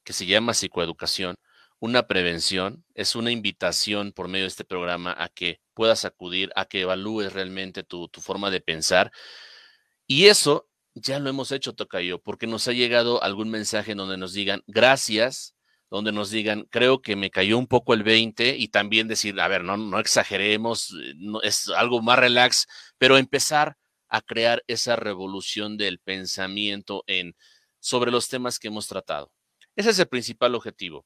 que 0.03 0.13
se 0.13 0.25
llama 0.25 0.53
psicoeducación, 0.53 1.35
una 1.79 2.07
prevención, 2.07 2.85
es 2.95 3.15
una 3.15 3.31
invitación 3.31 4.11
por 4.13 4.27
medio 4.27 4.45
de 4.45 4.49
este 4.49 4.65
programa 4.65 5.15
a 5.17 5.29
que 5.29 5.61
puedas 5.73 6.05
acudir, 6.05 6.51
a 6.55 6.65
que 6.65 6.81
evalúes 6.81 7.33
realmente 7.33 7.83
tu, 7.83 8.07
tu 8.09 8.21
forma 8.21 8.51
de 8.51 8.61
pensar. 8.61 9.11
Y 10.07 10.27
eso 10.27 10.69
ya 10.93 11.19
lo 11.19 11.29
hemos 11.29 11.51
hecho, 11.51 11.73
Tocayo, 11.73 12.21
porque 12.21 12.47
nos 12.47 12.67
ha 12.67 12.73
llegado 12.73 13.23
algún 13.23 13.49
mensaje 13.49 13.95
donde 13.95 14.17
nos 14.17 14.33
digan 14.33 14.63
gracias, 14.67 15.55
donde 15.89 16.11
nos 16.11 16.31
digan, 16.31 16.65
creo 16.69 17.01
que 17.01 17.15
me 17.15 17.31
cayó 17.31 17.57
un 17.57 17.67
poco 17.67 17.93
el 17.93 18.03
20 18.03 18.57
y 18.57 18.69
también 18.69 19.07
decir, 19.07 19.39
a 19.39 19.47
ver, 19.47 19.63
no, 19.63 19.77
no 19.77 19.99
exageremos, 19.99 20.91
eh, 20.91 21.13
no, 21.17 21.41
es 21.41 21.69
algo 21.69 22.01
más 22.01 22.17
relax, 22.17 22.67
pero 22.97 23.17
empezar 23.17 23.77
a 24.07 24.21
crear 24.21 24.63
esa 24.67 24.95
revolución 24.95 25.77
del 25.77 25.99
pensamiento 25.99 27.03
en, 27.07 27.35
sobre 27.79 28.11
los 28.11 28.29
temas 28.29 28.59
que 28.59 28.69
hemos 28.69 28.87
tratado. 28.87 29.31
Ese 29.75 29.89
es 29.91 29.99
el 29.99 30.07
principal 30.07 30.55
objetivo. 30.55 31.05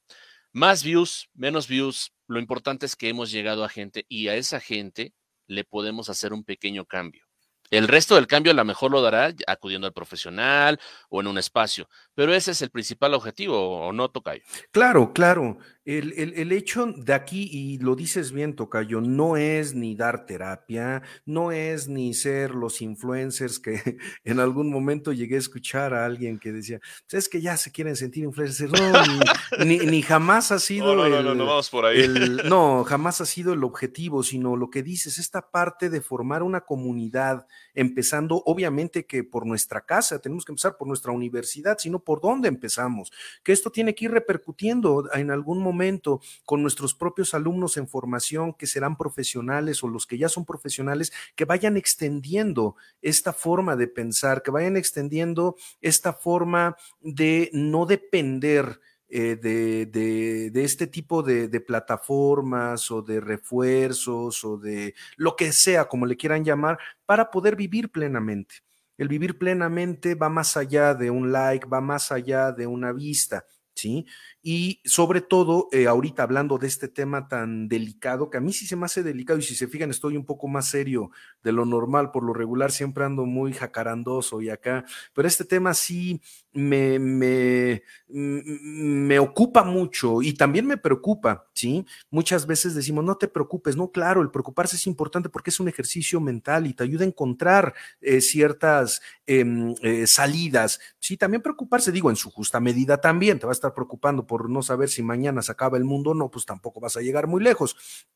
Más 0.52 0.82
views, 0.82 1.28
menos 1.34 1.68
views, 1.68 2.12
lo 2.28 2.38
importante 2.38 2.86
es 2.86 2.96
que 2.96 3.08
hemos 3.08 3.30
llegado 3.30 3.64
a 3.64 3.68
gente 3.68 4.06
y 4.08 4.28
a 4.28 4.36
esa 4.36 4.60
gente 4.60 5.14
le 5.46 5.64
podemos 5.64 6.08
hacer 6.08 6.32
un 6.32 6.44
pequeño 6.44 6.84
cambio. 6.84 7.25
El 7.70 7.88
resto 7.88 8.14
del 8.14 8.26
cambio 8.26 8.52
a 8.52 8.54
lo 8.54 8.64
mejor 8.64 8.90
lo 8.90 9.02
dará 9.02 9.34
acudiendo 9.46 9.86
al 9.86 9.92
profesional 9.92 10.78
o 11.08 11.20
en 11.20 11.26
un 11.26 11.38
espacio, 11.38 11.88
pero 12.14 12.34
ese 12.34 12.52
es 12.52 12.62
el 12.62 12.70
principal 12.70 13.14
objetivo, 13.14 13.86
¿o 13.86 13.92
no, 13.92 14.08
Tocayo? 14.08 14.42
Claro, 14.72 15.12
claro. 15.12 15.58
El, 15.86 16.50
hecho 16.50 16.86
de 16.86 17.14
aquí, 17.14 17.48
y 17.48 17.78
lo 17.78 17.94
dices 17.94 18.32
bien, 18.32 18.56
Tocayo, 18.56 19.00
no 19.00 19.36
es 19.36 19.72
ni 19.72 19.94
dar 19.94 20.26
terapia, 20.26 21.02
no 21.24 21.52
es 21.52 21.86
ni 21.86 22.12
ser 22.12 22.56
los 22.56 22.82
influencers 22.82 23.60
que 23.60 23.96
en 24.24 24.40
algún 24.40 24.68
momento 24.68 25.12
llegué 25.12 25.36
a 25.36 25.38
escuchar 25.38 25.94
a 25.94 26.04
alguien 26.04 26.40
que 26.40 26.50
decía, 26.50 26.80
pues 27.08 27.14
es 27.14 27.28
que 27.28 27.40
ya 27.40 27.56
se 27.56 27.70
quieren 27.70 27.94
sentir 27.94 28.24
influencers. 28.24 28.72
No, 28.72 29.64
ni, 29.64 30.02
jamás 30.02 30.50
ha 30.50 30.58
sido. 30.58 30.96
No, 30.96 31.08
no, 31.08 31.22
no, 31.22 31.36
no, 31.36 31.46
vamos 31.46 31.70
por 31.70 31.86
ahí. 31.86 32.08
no, 32.48 32.82
jamás 32.82 33.20
ha 33.20 33.26
sido 33.26 33.52
el 33.52 33.62
objetivo, 33.62 34.24
sino 34.24 34.56
lo 34.56 34.70
que 34.70 34.82
dices, 34.82 35.18
esta 35.18 35.52
parte 35.52 35.88
de 35.88 36.00
formar 36.00 36.42
una 36.42 36.62
comunidad, 36.62 37.46
empezando, 37.76 38.42
obviamente 38.46 39.06
que 39.06 39.22
por 39.22 39.46
nuestra 39.46 39.82
casa, 39.82 40.18
tenemos 40.18 40.44
que 40.44 40.52
empezar 40.52 40.76
por 40.76 40.88
nuestra 40.88 41.12
universidad, 41.12 41.78
sino 41.78 42.00
por 42.00 42.20
dónde 42.20 42.48
empezamos, 42.48 43.12
que 43.44 43.52
esto 43.52 43.70
tiene 43.70 43.94
que 43.94 44.06
ir 44.06 44.10
repercutiendo 44.10 45.08
en 45.12 45.30
algún 45.30 45.62
momento 45.62 46.20
con 46.44 46.62
nuestros 46.62 46.94
propios 46.94 47.34
alumnos 47.34 47.76
en 47.76 47.86
formación 47.86 48.54
que 48.54 48.66
serán 48.66 48.96
profesionales 48.96 49.84
o 49.84 49.88
los 49.88 50.06
que 50.06 50.18
ya 50.18 50.28
son 50.28 50.44
profesionales, 50.44 51.12
que 51.36 51.44
vayan 51.44 51.76
extendiendo 51.76 52.76
esta 53.02 53.32
forma 53.32 53.76
de 53.76 53.86
pensar, 53.86 54.42
que 54.42 54.50
vayan 54.50 54.76
extendiendo 54.76 55.56
esta 55.80 56.12
forma 56.12 56.76
de 57.00 57.50
no 57.52 57.86
depender. 57.86 58.80
Eh, 59.08 59.36
de, 59.36 60.64
este 60.64 60.88
tipo 60.88 61.22
de, 61.22 61.46
de, 61.46 61.60
plataformas 61.60 62.90
o 62.90 63.02
de 63.02 63.20
refuerzos 63.20 64.44
o 64.44 64.58
de 64.58 64.94
lo 65.16 65.36
que 65.36 65.52
sea, 65.52 65.86
como 65.86 66.06
le 66.06 66.16
quieran 66.16 66.44
llamar, 66.44 66.78
para 67.04 67.30
poder 67.30 67.54
vivir 67.54 67.90
plenamente. 67.90 68.56
El 68.98 69.08
vivir 69.08 69.38
plenamente 69.38 70.14
va 70.14 70.28
más 70.28 70.56
allá 70.56 70.94
de 70.94 71.10
un 71.10 71.30
like, 71.30 71.68
va 71.68 71.80
más 71.80 72.10
allá 72.10 72.50
de 72.50 72.66
una 72.66 72.92
vista, 72.92 73.44
¿sí? 73.74 74.06
Y 74.48 74.80
sobre 74.84 75.22
todo, 75.22 75.66
eh, 75.72 75.88
ahorita 75.88 76.22
hablando 76.22 76.56
de 76.56 76.68
este 76.68 76.86
tema 76.86 77.26
tan 77.26 77.66
delicado, 77.66 78.30
que 78.30 78.38
a 78.38 78.40
mí 78.40 78.52
sí 78.52 78.64
se 78.64 78.76
me 78.76 78.86
hace 78.86 79.02
delicado 79.02 79.40
y 79.40 79.42
si 79.42 79.56
se 79.56 79.66
fijan 79.66 79.90
estoy 79.90 80.16
un 80.16 80.24
poco 80.24 80.46
más 80.46 80.68
serio 80.68 81.10
de 81.42 81.50
lo 81.50 81.64
normal, 81.64 82.12
por 82.12 82.22
lo 82.22 82.32
regular 82.32 82.70
siempre 82.70 83.04
ando 83.04 83.26
muy 83.26 83.52
jacarandoso 83.52 84.40
y 84.40 84.50
acá, 84.50 84.84
pero 85.14 85.26
este 85.26 85.44
tema 85.44 85.74
sí 85.74 86.20
me, 86.52 87.00
me, 87.00 87.82
me 88.06 89.18
ocupa 89.18 89.64
mucho 89.64 90.22
y 90.22 90.32
también 90.32 90.64
me 90.64 90.76
preocupa, 90.76 91.48
¿sí? 91.52 91.84
Muchas 92.08 92.46
veces 92.46 92.76
decimos, 92.76 93.04
no 93.04 93.16
te 93.16 93.26
preocupes, 93.26 93.76
no, 93.76 93.90
claro, 93.90 94.22
el 94.22 94.30
preocuparse 94.30 94.76
es 94.76 94.86
importante 94.86 95.28
porque 95.28 95.50
es 95.50 95.58
un 95.58 95.68
ejercicio 95.68 96.20
mental 96.20 96.68
y 96.68 96.72
te 96.72 96.84
ayuda 96.84 97.04
a 97.04 97.08
encontrar 97.08 97.74
eh, 98.00 98.20
ciertas 98.20 99.02
em, 99.26 99.74
eh, 99.82 100.06
salidas, 100.06 100.78
sí, 101.00 101.16
también 101.16 101.42
preocuparse, 101.42 101.90
digo, 101.90 102.10
en 102.10 102.16
su 102.16 102.30
justa 102.30 102.60
medida 102.60 103.00
también, 103.00 103.40
te 103.40 103.46
va 103.46 103.50
a 103.50 103.54
estar 103.54 103.74
preocupando 103.74 104.24
por 104.24 104.35
por 104.36 104.50
no 104.50 104.60
saber 104.62 104.90
si 104.90 105.02
mañana 105.02 105.40
se 105.40 105.50
acaba 105.50 105.78
el 105.78 105.84
mundo 105.84 106.10
o 106.10 106.14
no, 106.14 106.30
pues 106.30 106.44
tampoco 106.44 106.78
vas 106.78 106.94
a 106.98 107.00
llegar 107.00 107.26
muy 107.26 107.42
lejos. 107.42 108.06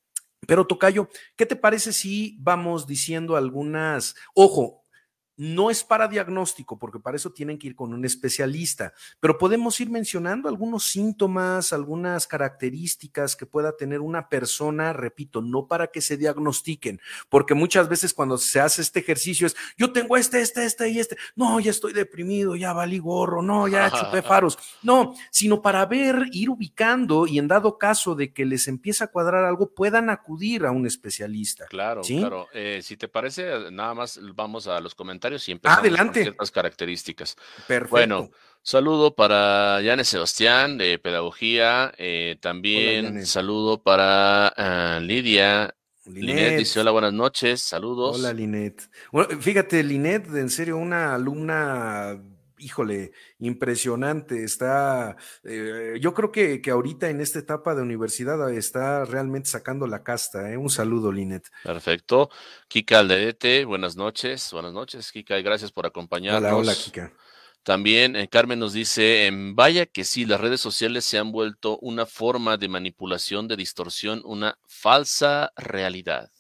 Pero 0.47 0.66
Tocayo, 0.66 1.09
¿qué 1.35 1.47
te 1.47 1.57
parece 1.57 1.95
si 1.95 2.37
vamos 2.41 2.87
diciendo 2.87 3.37
algunas, 3.37 4.16
ojo, 4.35 4.85
no 5.41 5.70
es 5.70 5.82
para 5.84 6.07
diagnóstico, 6.07 6.78
porque 6.78 6.99
para 6.99 7.16
eso 7.16 7.32
tienen 7.32 7.59
que 7.59 7.68
ir 7.68 7.74
con 7.74 7.95
un 7.95 8.05
especialista, 8.05 8.93
pero 9.20 9.38
podemos 9.38 9.80
ir 9.80 9.88
mencionando 9.88 10.51
algunos 10.51 10.84
síntomas, 10.84 11.72
algunas 11.72 12.26
características 12.26 13.36
que 13.36 13.47
pueda 13.47 13.74
tener 13.74 14.01
una 14.01 14.28
persona, 14.28 14.93
repito, 14.93 15.41
no 15.41 15.66
para 15.66 15.86
que 15.86 16.03
se 16.03 16.18
diagnostiquen, 16.18 17.01
porque 17.30 17.55
muchas 17.55 17.88
veces 17.88 18.12
cuando 18.12 18.36
se 18.36 18.61
hace 18.61 18.82
este 18.82 19.01
ejercicio 19.01 19.47
es, 19.47 19.57
yo 19.78 19.95
tengo 19.95 20.18
este, 20.18 20.43
este, 20.43 20.66
este 20.66 20.91
y 20.91 20.99
este, 20.99 21.16
no, 21.36 21.59
ya 21.59 21.70
estoy 21.70 21.95
deprimido, 21.95 22.55
ya 22.55 22.74
valí 22.74 22.99
gorro, 22.99 23.41
no, 23.41 23.66
ya 23.66 23.91
chupé 23.91 24.20
faros, 24.22 24.59
no, 24.82 25.14
sino 25.30 25.62
para 25.62 25.86
ver, 25.86 26.26
ir 26.32 26.51
ubicando 26.51 27.26
y 27.26 27.38
en 27.38 27.49
dado 27.49 27.78
caso 27.78 28.14
de 28.14 28.34
que 28.34 28.45
les 28.45 28.68
empiece 28.68 29.05
a 29.05 29.07
cuadrar 29.07 29.47
algo, 29.47 29.70
puedan 29.74 30.11
acudir 30.11 30.66
a 30.66 30.70
un 30.70 30.86
especialista. 30.86 31.64
Claro, 31.64 32.03
claro. 32.03 32.47
Eh, 32.53 32.80
si 32.82 32.99
te 32.99 33.09
parece, 33.09 33.70
nada 33.70 33.95
más 33.95 34.20
vamos 34.34 34.66
a 34.66 34.78
los 34.80 34.95
comentarios 34.95 35.30
y 35.49 35.53
empezamos 35.53 35.81
Adelante. 35.81 36.20
con 36.20 36.22
ciertas 36.24 36.51
características. 36.51 37.37
Perfecto. 37.66 37.91
Bueno, 37.91 38.31
saludo 38.62 39.14
para 39.14 39.81
Yane 39.83 40.05
Sebastián 40.05 40.78
de 40.78 40.99
Pedagogía. 40.99 41.93
Eh, 41.99 42.37
también 42.41 43.26
saludo 43.26 43.83
para 43.83 44.53
uh, 44.57 45.01
Lidia. 45.01 45.74
Linet. 46.07 46.59
dice 46.59 46.81
hola, 46.81 46.91
buenas 46.91 47.12
noches, 47.12 47.61
saludos. 47.61 48.18
Hola 48.18 48.33
Linet. 48.33 48.91
Bueno, 49.12 49.41
fíjate, 49.41 49.83
Linet, 49.85 50.26
en 50.35 50.51
serio, 50.51 50.76
una 50.76 51.14
alumna 51.14 52.20
híjole, 52.61 53.13
impresionante. 53.39 54.45
Está, 54.45 55.17
eh, 55.43 55.99
yo 56.01 56.15
creo 56.15 56.31
que, 56.31 56.61
que, 56.61 56.71
ahorita 56.71 57.09
en 57.09 57.21
esta 57.21 57.39
etapa 57.39 57.75
de 57.75 57.83
universidad 57.83 58.53
está 58.53 59.05
realmente 59.05 59.49
sacando 59.49 59.87
la 59.87 60.03
casta. 60.03 60.53
¿eh? 60.53 60.57
Un 60.57 60.71
saludo, 60.71 61.11
Linet. 61.11 61.49
Perfecto. 61.65 62.31
Kika 62.69 63.01
Alderete, 63.01 63.65
buenas 63.65 63.97
noches. 63.97 64.51
Buenas 64.53 64.73
noches, 64.73 65.11
Kika, 65.11 65.39
y 65.39 65.43
gracias 65.43 65.73
por 65.73 65.87
acompañarnos. 65.87 66.43
Hola, 66.43 66.57
hola, 66.57 66.75
Kika. 66.75 67.13
También 67.63 68.17
eh, 68.17 68.29
Carmen 68.29 68.59
nos 68.59 68.73
dice, 68.73 69.29
vaya 69.33 69.85
que 69.85 70.05
sí, 70.05 70.25
las 70.25 70.41
redes 70.41 70.61
sociales 70.61 71.05
se 71.05 71.19
han 71.19 71.31
vuelto 71.31 71.79
una 71.79 72.07
forma 72.07 72.57
de 72.57 72.69
manipulación, 72.69 73.49
de 73.49 73.57
distorsión, 73.57 74.23
una 74.25 74.59
falsa 74.67 75.53
realidad. 75.57 76.31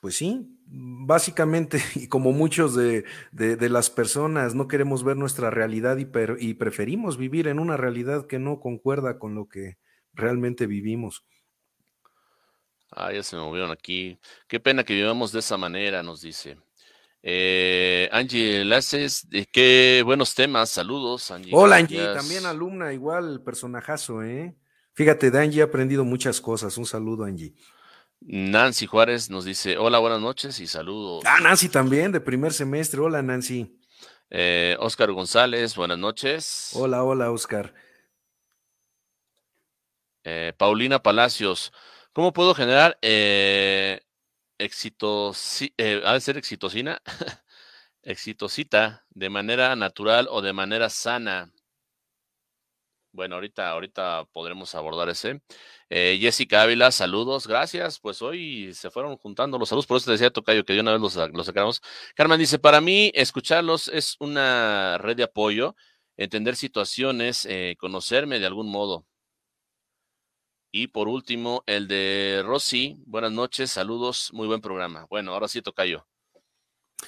Pues 0.00 0.16
sí, 0.16 0.55
básicamente, 0.66 1.78
y 1.94 2.08
como 2.08 2.32
muchos 2.32 2.74
de, 2.74 3.04
las 3.32 3.90
personas, 3.90 4.54
no 4.54 4.68
queremos 4.68 5.04
ver 5.04 5.16
nuestra 5.16 5.50
realidad 5.50 5.96
y, 5.98 6.06
y, 6.38 6.54
preferimos 6.54 7.16
vivir 7.16 7.48
en 7.48 7.58
una 7.58 7.76
realidad 7.76 8.26
que 8.26 8.38
no 8.38 8.60
concuerda 8.60 9.18
con 9.18 9.34
lo 9.34 9.48
que 9.48 9.78
realmente 10.12 10.66
vivimos. 10.66 11.24
Ah, 12.90 13.12
ya 13.12 13.22
se 13.22 13.36
me 13.36 13.42
movieron 13.42 13.70
aquí. 13.70 14.18
Qué 14.48 14.60
pena 14.60 14.84
que 14.84 14.94
vivamos 14.94 15.32
de 15.32 15.40
esa 15.40 15.56
manera, 15.56 16.02
nos 16.02 16.22
dice. 16.22 16.56
Eh, 17.22 18.08
Angie 18.12 18.64
Laces, 18.64 19.26
qué 19.52 20.02
buenos 20.04 20.34
temas, 20.34 20.70
saludos, 20.70 21.30
Angie. 21.32 21.50
Hola, 21.52 21.76
Angie, 21.76 22.14
también 22.14 22.46
alumna, 22.46 22.92
igual 22.92 23.42
personajazo, 23.42 24.22
¿eh? 24.22 24.56
Fíjate, 24.92 25.30
de 25.30 25.40
Angie 25.40 25.60
he 25.60 25.64
aprendido 25.64 26.04
muchas 26.04 26.40
cosas. 26.40 26.78
Un 26.78 26.86
saludo, 26.86 27.24
Angie. 27.24 27.52
Nancy 28.20 28.86
Juárez 28.86 29.30
nos 29.30 29.44
dice, 29.44 29.78
hola, 29.78 29.98
buenas 29.98 30.20
noches 30.20 30.58
y 30.60 30.66
saludos. 30.66 31.24
Ah, 31.26 31.40
Nancy 31.40 31.68
también, 31.68 32.12
de 32.12 32.20
primer 32.20 32.52
semestre. 32.52 33.00
Hola, 33.00 33.22
Nancy. 33.22 33.78
Eh, 34.30 34.76
Oscar 34.80 35.12
González, 35.12 35.76
buenas 35.76 35.98
noches. 35.98 36.70
Hola, 36.74 37.04
hola, 37.04 37.30
Oscar. 37.30 37.72
Eh, 40.24 40.52
Paulina 40.56 41.00
Palacios, 41.00 41.72
¿cómo 42.12 42.32
puedo 42.32 42.52
generar 42.52 42.98
eh, 43.00 44.00
eh, 44.58 46.02
ha 46.04 46.12
de 46.12 46.20
ser 46.20 46.36
exitosina, 46.36 47.00
exitosita 48.02 49.04
de 49.10 49.30
manera 49.30 49.76
natural 49.76 50.26
o 50.28 50.42
de 50.42 50.52
manera 50.52 50.90
sana? 50.90 51.52
Bueno, 53.16 53.36
ahorita, 53.36 53.70
ahorita 53.70 54.26
podremos 54.30 54.74
abordar 54.74 55.08
ese. 55.08 55.40
Eh, 55.88 56.18
Jessica 56.20 56.60
Ávila, 56.60 56.90
saludos, 56.90 57.46
gracias. 57.46 57.98
Pues 57.98 58.20
hoy 58.20 58.74
se 58.74 58.90
fueron 58.90 59.16
juntando 59.16 59.58
los 59.58 59.70
saludos, 59.70 59.86
por 59.86 59.96
eso 59.96 60.04
te 60.04 60.12
decía 60.12 60.30
Tocayo 60.30 60.66
que 60.66 60.74
de 60.74 60.80
una 60.80 60.92
vez 60.92 61.00
los, 61.00 61.16
los 61.32 61.46
sacamos. 61.46 61.80
Carmen 62.14 62.38
dice, 62.38 62.58
para 62.58 62.82
mí 62.82 63.10
escucharlos 63.14 63.88
es 63.88 64.16
una 64.20 64.98
red 64.98 65.16
de 65.16 65.22
apoyo, 65.22 65.76
entender 66.18 66.56
situaciones, 66.56 67.46
eh, 67.48 67.74
conocerme 67.78 68.38
de 68.38 68.44
algún 68.44 68.70
modo. 68.70 69.06
Y 70.70 70.88
por 70.88 71.08
último, 71.08 71.64
el 71.64 71.88
de 71.88 72.42
Rosy, 72.44 73.02
buenas 73.06 73.32
noches, 73.32 73.70
saludos, 73.70 74.28
muy 74.34 74.46
buen 74.46 74.60
programa. 74.60 75.06
Bueno, 75.08 75.32
ahora 75.32 75.48
sí 75.48 75.62
Tocayo. 75.62 76.06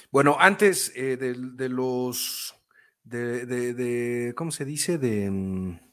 Bueno, 0.09 0.37
antes 0.39 0.91
eh, 0.95 1.17
de, 1.17 1.69
los, 1.69 2.55
de, 3.03 3.45
de, 3.45 4.33
¿cómo 4.33 4.49
se 4.49 4.65
dice? 4.65 4.97
De 4.97 5.29
mm, 5.29 5.88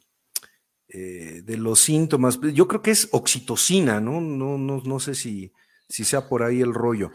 eh, 0.99 1.43
de 1.45 1.59
los 1.59 1.81
síntomas. 1.81 2.41
Yo 2.41 2.67
creo 2.67 2.81
que 2.81 2.91
es 2.91 3.11
oxitocina, 3.13 4.01
¿no? 4.01 4.19
No, 4.23 4.57
no, 4.57 4.81
no 4.83 4.99
sé 4.99 5.15
si, 5.15 5.53
si 5.91 6.05
sea 6.05 6.27
por 6.27 6.43
ahí 6.43 6.63
el 6.63 6.73
rollo. 6.73 7.11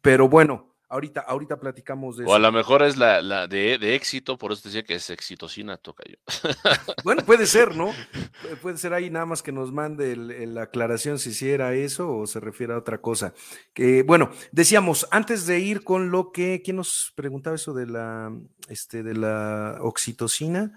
Pero 0.00 0.30
bueno, 0.30 0.74
ahorita, 0.88 1.20
ahorita 1.20 1.60
platicamos 1.60 2.16
de 2.16 2.24
eso. 2.24 2.32
O 2.32 2.34
a 2.34 2.38
lo 2.38 2.50
mejor 2.50 2.82
es 2.82 2.96
la, 2.96 3.20
la 3.20 3.46
de, 3.46 3.76
de, 3.76 3.94
éxito, 3.94 4.38
por 4.38 4.52
eso 4.52 4.62
decía 4.64 4.82
que 4.82 4.94
es 4.94 5.10
exitocina, 5.10 5.76
toca 5.76 6.04
yo. 6.08 6.16
bueno, 7.04 7.22
puede 7.22 7.44
ser, 7.44 7.76
¿no? 7.76 7.92
Puede 8.62 8.78
ser 8.78 8.94
ahí 8.94 9.10
nada 9.10 9.26
más 9.26 9.42
que 9.42 9.52
nos 9.52 9.70
mande 9.72 10.16
la 10.16 10.62
aclaración 10.62 11.18
si 11.18 11.30
hiciera 11.30 11.74
eso 11.74 12.10
o 12.16 12.26
se 12.26 12.40
refiere 12.40 12.72
a 12.72 12.78
otra 12.78 13.02
cosa. 13.02 13.34
Que, 13.74 14.04
bueno, 14.04 14.30
decíamos, 14.52 15.06
antes 15.10 15.44
de 15.44 15.60
ir 15.60 15.84
con 15.84 16.10
lo 16.10 16.32
que, 16.32 16.62
¿quién 16.64 16.76
nos 16.76 17.12
preguntaba 17.14 17.56
eso 17.56 17.74
de 17.74 17.88
la, 17.88 18.32
este, 18.68 19.02
de 19.02 19.12
la 19.12 19.76
oxitocina? 19.82 20.72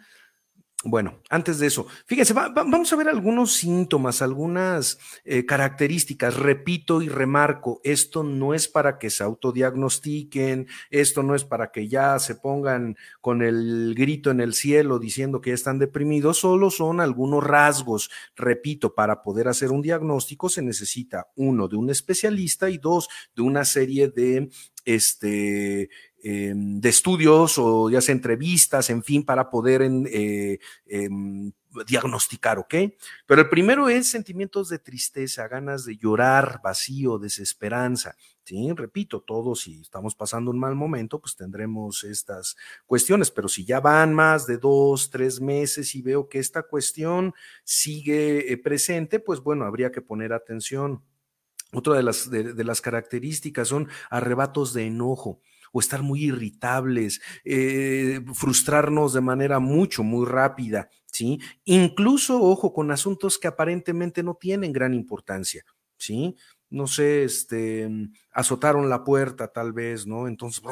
Bueno, 0.85 1.21
antes 1.29 1.59
de 1.59 1.67
eso, 1.67 1.87
fíjense, 2.05 2.33
vamos 2.33 2.91
a 2.91 2.97
ver 2.97 3.07
algunos 3.07 3.53
síntomas, 3.53 4.21
algunas 4.21 4.99
eh, 5.23 5.45
características. 5.45 6.35
Repito 6.35 7.01
y 7.01 7.07
remarco, 7.07 7.79
esto 7.85 8.21
no 8.21 8.53
es 8.53 8.67
para 8.67 8.99
que 8.99 9.09
se 9.09 9.23
autodiagnostiquen, 9.23 10.67
esto 10.89 11.23
no 11.23 11.35
es 11.35 11.45
para 11.45 11.71
que 11.71 11.87
ya 11.87 12.19
se 12.19 12.35
pongan 12.35 12.97
con 13.21 13.41
el 13.41 13.95
grito 13.95 14.29
en 14.29 14.41
el 14.41 14.53
cielo 14.53 14.99
diciendo 14.99 15.39
que 15.39 15.53
están 15.53 15.79
deprimidos, 15.79 16.39
solo 16.39 16.69
son 16.69 16.99
algunos 16.99 17.45
rasgos. 17.45 18.11
Repito, 18.35 18.93
para 18.93 19.21
poder 19.23 19.47
hacer 19.47 19.71
un 19.71 19.81
diagnóstico 19.81 20.49
se 20.49 20.61
necesita 20.61 21.29
uno 21.37 21.69
de 21.69 21.77
un 21.77 21.91
especialista 21.91 22.69
y 22.69 22.77
dos 22.77 23.07
de 23.33 23.41
una 23.41 23.63
serie 23.63 24.09
de 24.09 24.49
este, 24.83 25.89
Em, 26.25 26.79
de 26.79 26.87
estudios 26.87 27.57
o 27.57 27.89
ya 27.89 27.99
sea 27.99 28.15
entrevistas, 28.15 28.89
en 28.89 29.03
fin, 29.03 29.25
para 29.25 29.49
poder 29.49 29.81
eh, 29.81 30.57
em, 30.85 31.51
diagnosticar, 31.85 32.59
¿ok? 32.59 32.75
Pero 33.25 33.41
el 33.41 33.49
primero 33.49 33.89
es 33.89 34.09
sentimientos 34.09 34.69
de 34.69 34.79
tristeza, 34.79 35.49
ganas 35.49 35.83
de 35.83 35.97
llorar, 35.97 36.61
vacío, 36.63 37.19
desesperanza. 37.19 38.15
Sí, 38.45 38.71
repito, 38.73 39.19
todos 39.19 39.63
si 39.63 39.81
estamos 39.81 40.15
pasando 40.15 40.49
un 40.49 40.59
mal 40.59 40.75
momento, 40.75 41.19
pues 41.19 41.35
tendremos 41.35 42.05
estas 42.05 42.55
cuestiones, 42.85 43.29
pero 43.29 43.49
si 43.49 43.65
ya 43.65 43.81
van 43.81 44.13
más 44.13 44.47
de 44.47 44.57
dos, 44.57 45.09
tres 45.09 45.41
meses 45.41 45.93
y 45.93 46.01
veo 46.01 46.29
que 46.29 46.39
esta 46.39 46.63
cuestión 46.63 47.33
sigue 47.65 48.49
eh, 48.49 48.57
presente, 48.57 49.19
pues 49.19 49.41
bueno, 49.41 49.65
habría 49.65 49.91
que 49.91 49.99
poner 49.99 50.31
atención. 50.31 51.03
Otra 51.73 51.95
de 51.95 52.03
las, 52.03 52.29
de 52.29 52.63
las 52.63 52.79
características 52.79 53.67
son 53.67 53.89
arrebatos 54.09 54.73
de 54.73 54.85
enojo 54.85 55.41
o 55.73 55.81
estar 55.81 56.01
muy 56.01 56.23
irritables, 56.23 57.19
eh, 57.43 58.21
frustrarnos 58.33 59.11
de 59.11 59.21
manera 59.21 59.59
mucho, 59.59 60.03
muy 60.03 60.25
rápida, 60.25 60.89
¿sí? 61.07 61.41
Incluso, 61.65 62.41
ojo, 62.41 62.71
con 62.71 62.91
asuntos 62.91 63.37
que 63.37 63.49
aparentemente 63.49 64.23
no 64.23 64.35
tienen 64.35 64.71
gran 64.71 64.93
importancia, 64.93 65.65
¿sí? 65.97 66.37
no 66.73 66.87
sé, 66.87 67.23
este, 67.23 67.87
azotaron 68.31 68.89
la 68.89 69.03
puerta 69.03 69.47
tal 69.47 69.73
vez, 69.73 70.07
¿no? 70.07 70.27
Entonces, 70.27 70.63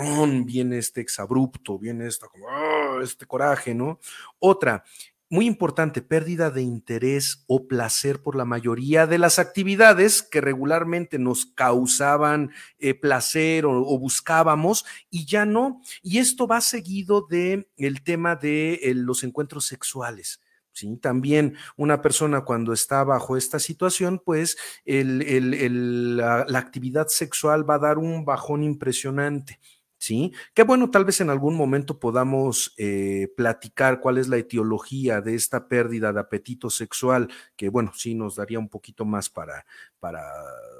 viene 0.45 0.79
este 0.79 0.99
exabrupto, 0.99 1.77
viene 1.77 2.07
esta, 2.07 2.27
como, 2.27 2.49
¡ah! 2.49 2.99
este 3.03 3.27
coraje, 3.27 3.75
¿no? 3.75 3.99
Otra, 4.39 4.83
muy 5.31 5.47
importante, 5.47 6.01
pérdida 6.01 6.51
de 6.51 6.61
interés 6.61 7.45
o 7.47 7.65
placer 7.65 8.21
por 8.21 8.35
la 8.35 8.43
mayoría 8.43 9.07
de 9.07 9.17
las 9.17 9.39
actividades 9.39 10.23
que 10.23 10.41
regularmente 10.41 11.19
nos 11.19 11.45
causaban 11.45 12.51
eh, 12.79 12.93
placer 12.95 13.65
o, 13.65 13.97
buscábamos 13.97 14.83
y 15.09 15.25
ya 15.25 15.45
no. 15.45 15.81
Y 16.03 16.17
esto 16.17 16.47
va 16.47 16.59
seguido 16.59 17.25
de 17.29 17.69
el 17.77 18.03
tema 18.03 18.35
de 18.35 18.73
eh, 18.73 18.93
los 18.93 19.23
encuentros 19.23 19.65
sexuales. 19.65 20.41
¿sí? 20.73 20.97
También 20.97 21.55
una 21.77 22.01
persona 22.01 22.41
cuando 22.41 22.73
está 22.73 23.05
bajo 23.05 23.37
esta 23.37 23.59
situación, 23.59 24.21
pues 24.23 24.57
la, 24.83 26.45
la 26.45 26.59
actividad 26.59 27.07
sexual 27.07 27.67
va 27.67 27.75
a 27.75 27.79
dar 27.79 27.97
un 27.97 28.25
bajón 28.25 28.63
impresionante. 28.63 29.61
¿Sí? 30.01 30.33
Que 30.55 30.63
bueno, 30.63 30.89
tal 30.89 31.05
vez 31.05 31.21
en 31.21 31.29
algún 31.29 31.55
momento 31.55 31.99
podamos 31.99 32.73
eh, 32.77 33.31
platicar 33.37 34.01
cuál 34.01 34.17
es 34.17 34.27
la 34.27 34.37
etiología 34.37 35.21
de 35.21 35.35
esta 35.35 35.67
pérdida 35.67 36.11
de 36.11 36.19
apetito 36.19 36.71
sexual, 36.71 37.29
que 37.55 37.69
bueno, 37.69 37.91
sí 37.93 38.15
nos 38.15 38.35
daría 38.35 38.57
un 38.57 38.67
poquito 38.67 39.05
más 39.05 39.29
para, 39.29 39.63
para 39.99 40.23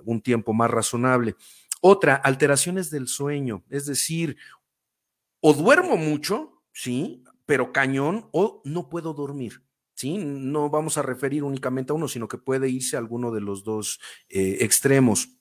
un 0.05 0.21
tiempo 0.21 0.53
más 0.53 0.71
razonable. 0.71 1.35
Otra, 1.81 2.15
alteraciones 2.15 2.89
del 2.89 3.07
sueño, 3.07 3.63
es 3.69 3.85
decir, 3.85 4.37
o 5.39 5.53
duermo 5.53 5.97
mucho, 5.97 6.63
¿sí? 6.73 7.23
Pero 7.45 7.71
cañón, 7.71 8.27
o 8.31 8.63
no 8.65 8.89
puedo 8.89 9.13
dormir. 9.13 9.63
¿Sí? 9.93 10.17
No 10.17 10.71
vamos 10.71 10.97
a 10.97 11.03
referir 11.03 11.43
únicamente 11.43 11.91
a 11.91 11.95
uno, 11.95 12.07
sino 12.07 12.27
que 12.27 12.39
puede 12.39 12.69
irse 12.69 12.95
a 12.95 12.99
alguno 12.99 13.29
de 13.29 13.41
los 13.41 13.63
dos 13.63 13.99
eh, 14.29 14.57
extremos. 14.61 15.40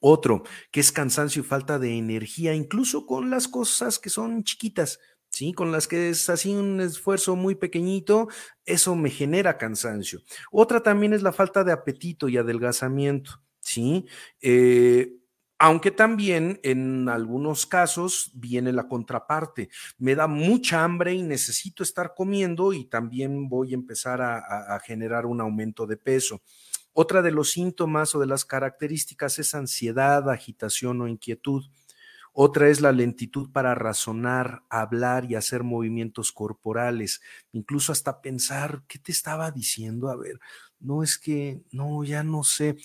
Otro, 0.00 0.42
que 0.70 0.80
es 0.80 0.92
cansancio 0.92 1.42
y 1.42 1.44
falta 1.44 1.78
de 1.78 1.96
energía, 1.98 2.54
incluso 2.54 3.06
con 3.06 3.30
las 3.30 3.48
cosas 3.48 3.98
que 3.98 4.08
son 4.10 4.44
chiquitas, 4.44 4.98
¿sí? 5.28 5.52
Con 5.52 5.72
las 5.72 5.86
que 5.88 6.08
es 6.10 6.28
así 6.30 6.54
un 6.54 6.80
esfuerzo 6.80 7.36
muy 7.36 7.54
pequeñito, 7.54 8.28
eso 8.64 8.96
me 8.96 9.10
genera 9.10 9.58
cansancio. 9.58 10.20
Otra 10.50 10.82
también 10.82 11.12
es 11.12 11.22
la 11.22 11.32
falta 11.32 11.64
de 11.64 11.72
apetito 11.72 12.28
y 12.28 12.36
adelgazamiento, 12.38 13.42
¿sí? 13.60 14.06
Eh, 14.40 15.16
aunque 15.58 15.90
también 15.90 16.58
en 16.62 17.08
algunos 17.10 17.66
casos 17.66 18.30
viene 18.34 18.72
la 18.72 18.88
contraparte. 18.88 19.68
Me 19.98 20.14
da 20.14 20.26
mucha 20.26 20.82
hambre 20.82 21.12
y 21.12 21.22
necesito 21.22 21.82
estar 21.82 22.14
comiendo 22.16 22.72
y 22.72 22.86
también 22.86 23.46
voy 23.50 23.72
a 23.72 23.74
empezar 23.74 24.22
a 24.22 24.80
generar 24.82 25.26
un 25.26 25.42
aumento 25.42 25.86
de 25.86 25.98
peso. 25.98 26.40
Otra 26.92 27.22
de 27.22 27.30
los 27.30 27.50
síntomas 27.50 28.14
o 28.14 28.20
de 28.20 28.26
las 28.26 28.44
características 28.44 29.38
es 29.38 29.54
ansiedad, 29.54 30.28
agitación 30.28 31.00
o 31.00 31.08
inquietud. 31.08 31.64
Otra 32.32 32.68
es 32.68 32.80
la 32.80 32.92
lentitud 32.92 33.50
para 33.50 33.74
razonar, 33.74 34.62
hablar 34.70 35.30
y 35.30 35.34
hacer 35.34 35.64
movimientos 35.64 36.32
corporales, 36.32 37.20
incluso 37.52 37.92
hasta 37.92 38.20
pensar, 38.20 38.82
¿qué 38.86 38.98
te 38.98 39.12
estaba 39.12 39.50
diciendo? 39.50 40.08
A 40.08 40.16
ver, 40.16 40.38
no 40.78 41.02
es 41.02 41.18
que, 41.18 41.62
no, 41.72 42.04
ya 42.04 42.22
no 42.22 42.44
sé, 42.44 42.76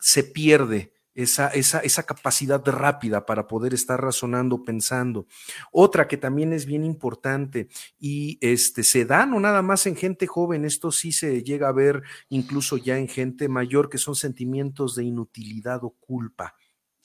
se 0.00 0.24
pierde 0.24 0.95
esa, 1.16 1.48
esa, 1.48 1.80
esa 1.80 2.02
capacidad 2.04 2.62
rápida 2.64 3.26
para 3.26 3.48
poder 3.48 3.74
estar 3.74 4.00
razonando, 4.00 4.62
pensando. 4.62 5.26
Otra 5.72 6.06
que 6.06 6.16
también 6.16 6.52
es 6.52 6.66
bien 6.66 6.84
importante 6.84 7.68
y 7.98 8.38
este, 8.40 8.84
se 8.84 9.04
da 9.04 9.26
no 9.26 9.40
nada 9.40 9.62
más 9.62 9.86
en 9.86 9.96
gente 9.96 10.26
joven, 10.26 10.64
esto 10.64 10.92
sí 10.92 11.10
se 11.12 11.42
llega 11.42 11.68
a 11.68 11.72
ver 11.72 12.02
incluso 12.28 12.76
ya 12.76 12.98
en 12.98 13.08
gente 13.08 13.48
mayor, 13.48 13.88
que 13.88 13.98
son 13.98 14.14
sentimientos 14.14 14.94
de 14.94 15.04
inutilidad 15.04 15.82
o 15.82 15.90
culpa. 15.90 16.54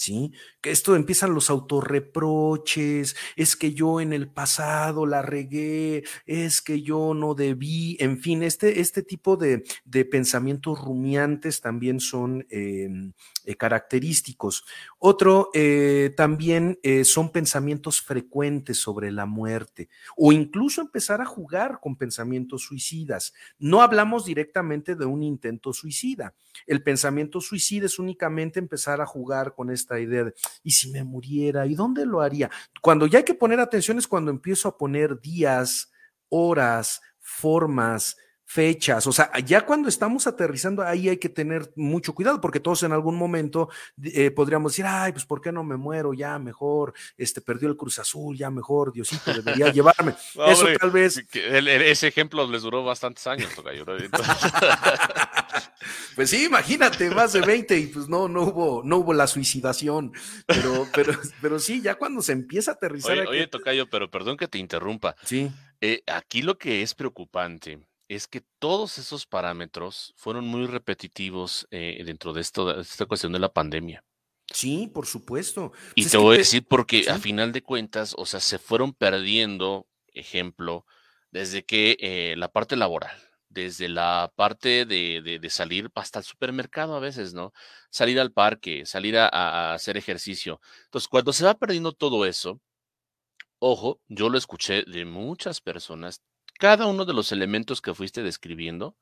¿Sí? 0.02 0.34
Que 0.62 0.72
esto 0.72 0.96
empiezan 0.96 1.34
los 1.34 1.50
autorreproches, 1.50 3.16
es 3.36 3.56
que 3.56 3.74
yo 3.74 4.02
en 4.02 4.14
el 4.14 4.30
pasado 4.30 5.06
la 5.06 5.22
regué, 5.22 6.04
es 6.26 6.62
que 6.62 6.82
yo 6.82 7.14
no 7.14 7.36
debí, 7.36 7.98
en 8.00 8.20
fin, 8.20 8.42
este, 8.44 8.80
este 8.82 9.04
tipo 9.04 9.38
de, 9.38 9.64
de 9.86 10.06
pensamientos 10.06 10.80
rumiantes 10.82 11.62
también 11.62 12.00
son 12.00 12.46
em, 12.50 13.14
eh, 13.46 13.56
característicos. 13.56 14.66
Otro 14.98 15.50
eh, 15.54 16.14
también 16.18 16.80
eh, 16.84 17.06
son 17.06 17.32
pensamientos 17.32 18.02
frecuentes 18.02 18.78
sobre 18.78 19.12
la 19.12 19.26
muerte 19.26 19.90
o 20.18 20.32
incluso 20.32 20.82
empezar 20.82 21.22
a 21.22 21.26
jugar 21.26 21.80
con 21.82 21.96
pensamientos 21.96 22.64
suicidas. 22.64 23.34
No 23.60 23.82
hablamos 23.82 24.26
directamente 24.26 24.96
de 24.96 25.06
un 25.06 25.22
intento 25.22 25.74
suicida. 25.74 26.34
El 26.68 26.84
pensamiento 26.84 27.42
suicida 27.42 27.86
es 27.86 28.00
únicamente 28.00 28.60
empezar 28.60 29.02
a 29.02 29.06
jugar 29.06 29.54
con 29.56 29.70
esta 29.70 29.91
idea 30.00 30.26
de, 30.26 30.34
¿y 30.64 30.72
si 30.72 30.92
me 30.92 31.04
muriera? 31.04 31.66
¿Y 31.66 31.76
dónde 31.76 32.06
lo 32.06 32.22
haría? 32.22 32.50
Cuando 32.82 33.06
ya 33.08 33.20
hay 33.20 33.26
que 33.26 33.34
poner 33.34 33.60
atención 33.60 33.98
es 33.98 34.08
cuando 34.08 34.32
empiezo 34.32 34.68
a 34.68 34.78
poner 34.78 35.20
días, 35.22 35.92
horas, 36.30 37.02
formas, 37.20 38.18
fechas, 38.52 39.08
o 39.08 39.14
sea, 39.14 39.32
ya 39.40 39.66
cuando 39.66 39.88
estamos 39.88 40.28
aterrizando 40.28 40.84
ahí 40.84 41.08
hay 41.08 41.16
que 41.16 41.30
tener 41.30 41.72
mucho 41.78 42.14
cuidado 42.14 42.42
porque 42.42 42.60
todos 42.60 42.84
en 42.84 42.92
algún 42.92 43.16
momento 43.16 43.70
eh, 44.04 44.30
podríamos 44.30 44.74
decir, 44.74 44.84
ay, 44.86 45.14
pues 45.14 45.26
¿por 45.26 45.40
qué 45.40 45.54
no 45.54 45.64
me 45.64 45.78
muero? 45.78 46.14
Ya 46.14 46.38
mejor, 46.38 46.94
este 47.18 47.40
perdió 47.40 47.70
el 47.70 47.78
Cruz 47.78 48.00
Azul, 48.00 48.38
ya 48.38 48.52
mejor, 48.52 48.92
Diosito 48.92 49.34
debería 49.34 49.70
llevarme. 49.74 50.16
Eso 50.48 50.68
tal 50.78 50.92
vez. 50.92 51.24
ese 51.34 52.08
ejemplo 52.10 52.46
les 52.52 52.64
duró 52.64 52.84
bastantes 52.84 53.26
años, 53.26 53.50
pues 56.16 56.30
sí, 56.30 56.44
imagínate, 56.44 57.10
más 57.10 57.32
de 57.32 57.40
20 57.40 57.78
y 57.78 57.88
pues 57.88 58.10
no, 58.10 58.28
no 58.28 58.42
hubo, 58.42 58.82
no 58.84 58.98
hubo 58.98 59.14
la 59.14 59.28
suicidación, 59.28 60.12
pero, 60.46 60.88
pero, 60.94 61.14
pero 61.42 61.58
sí, 61.58 61.82
ya 61.82 61.96
cuando 61.96 62.22
se 62.22 62.34
empieza 62.34 62.72
a 62.72 62.74
aterrizar. 62.74 63.18
Oye, 63.18 63.28
oye 63.28 63.48
Tocayo, 63.48 63.90
pero 63.90 64.12
perdón 64.12 64.36
que 64.36 64.50
te 64.50 64.58
interrumpa. 64.58 65.16
Sí. 65.24 65.50
Eh, 65.80 66.04
aquí 66.06 66.42
lo 66.42 66.58
que 66.58 66.82
es 66.82 66.94
preocupante 66.94 67.80
es 68.16 68.28
que 68.28 68.42
todos 68.60 68.98
esos 68.98 69.26
parámetros 69.26 70.14
fueron 70.18 70.46
muy 70.46 70.68
repetitivos 70.68 71.66
eh, 71.72 72.02
dentro 72.06 72.34
de, 72.34 72.42
esto, 72.42 72.74
de 72.74 72.82
esta 72.82 73.06
cuestión 73.06 73.32
de 73.32 73.40
la 73.40 73.54
pandemia. 73.54 74.04
Sí, 74.54 74.92
por 74.94 75.06
supuesto. 75.06 75.72
Y 75.96 76.06
te 76.06 76.18
voy 76.18 76.36
a 76.36 76.40
decir 76.40 76.66
porque 76.68 77.10
a 77.10 77.20
final 77.20 77.54
de 77.54 77.62
cuentas, 77.62 78.14
o 78.18 78.26
sea, 78.26 78.42
se 78.42 78.60
fueron 78.60 78.92
perdiendo, 78.92 79.88
ejemplo, 80.08 80.86
desde 81.32 81.64
que 81.64 81.96
eh, 82.02 82.36
la 82.36 82.50
parte 82.50 82.76
laboral, 82.76 83.16
desde 83.48 83.88
la 83.88 84.34
parte 84.36 84.86
de, 84.86 85.40
de, 85.42 85.50
salir 85.50 85.90
hasta 85.96 86.20
el 86.20 86.26
supermercado 86.26 86.98
a 86.98 87.00
veces, 87.00 87.34
¿no? 87.34 87.54
Salir 87.90 88.20
al 88.20 88.34
parque, 88.34 88.86
salir 88.86 89.18
a, 89.18 89.30
a, 89.30 89.74
hacer 89.74 89.96
ejercicio. 89.96 90.60
Entonces, 90.84 91.08
cuando 91.08 91.32
se 91.32 91.46
va 91.46 91.54
perdiendo 91.54 91.94
todo 91.94 92.26
eso, 92.26 92.60
ojo, 93.60 94.02
yo 94.10 94.28
lo 94.28 94.38
escuché 94.38 94.84
de 94.84 95.06
muchas 95.06 95.62
personas, 95.62 96.22
cada 96.62 96.86
uno 96.86 97.06
de 97.06 97.14
los 97.14 97.32
elementos 97.32 97.82
que 97.82 97.96
fuiste 97.96 98.22
describiendo, 98.22 98.96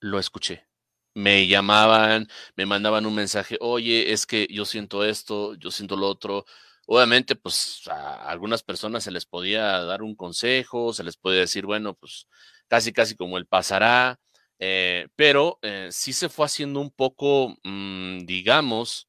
lo 0.00 0.18
escuché. 0.18 0.66
Me 1.14 1.46
llamaban, 1.46 2.26
me 2.56 2.64
mandaban 2.64 3.04
un 3.04 3.14
mensaje, 3.14 3.58
oye, 3.60 4.12
es 4.12 4.24
que 4.26 4.46
yo 4.50 4.64
siento 4.64 5.04
esto, 5.04 5.54
yo 5.56 5.70
siento 5.70 5.94
lo 5.94 6.08
otro. 6.08 6.46
Obviamente, 6.86 7.36
pues 7.36 7.82
a 7.88 8.30
algunas 8.30 8.62
personas 8.62 9.04
se 9.04 9.10
les 9.10 9.26
podía 9.26 9.82
dar 9.84 10.02
un 10.02 10.16
consejo, 10.16 10.94
se 10.94 11.04
les 11.04 11.18
podía 11.18 11.40
decir, 11.40 11.66
bueno, 11.66 11.92
pues 11.94 12.26
casi, 12.66 12.92
casi 12.94 13.14
como 13.14 13.36
el 13.36 13.46
pasará, 13.46 14.18
eh, 14.58 15.08
pero 15.16 15.58
eh, 15.62 15.88
sí 15.92 16.14
se 16.14 16.30
fue 16.30 16.46
haciendo 16.46 16.80
un 16.80 16.90
poco, 16.90 17.56
mm, 17.62 18.20
digamos, 18.20 19.06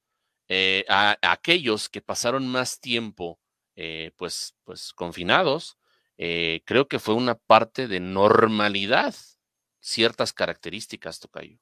eh, 0.49 0.83
a, 0.89 1.17
aquellos 1.21 1.87
que 1.87 2.01
pasaron 2.01 2.47
más 2.49 2.81
tiempo, 2.81 3.39
pues, 4.17 4.55
pues 4.65 4.91
confinados, 4.93 5.77
eh, 6.17 6.61
creo 6.65 6.87
que 6.87 6.99
fue 6.99 7.15
una 7.15 7.35
parte 7.35 7.87
de 7.87 7.99
normalidad 7.99 9.15
ciertas 9.79 10.33
características, 10.33 11.19
Tocayo. 11.19 11.59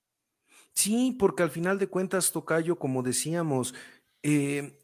Sí, 0.73 1.15
porque 1.17 1.43
al 1.43 1.51
final 1.51 1.79
de 1.79 1.87
cuentas, 1.87 2.31
Tocayo, 2.31 2.77
como 2.77 3.03
decíamos, 3.03 3.73
eh, 4.23 4.81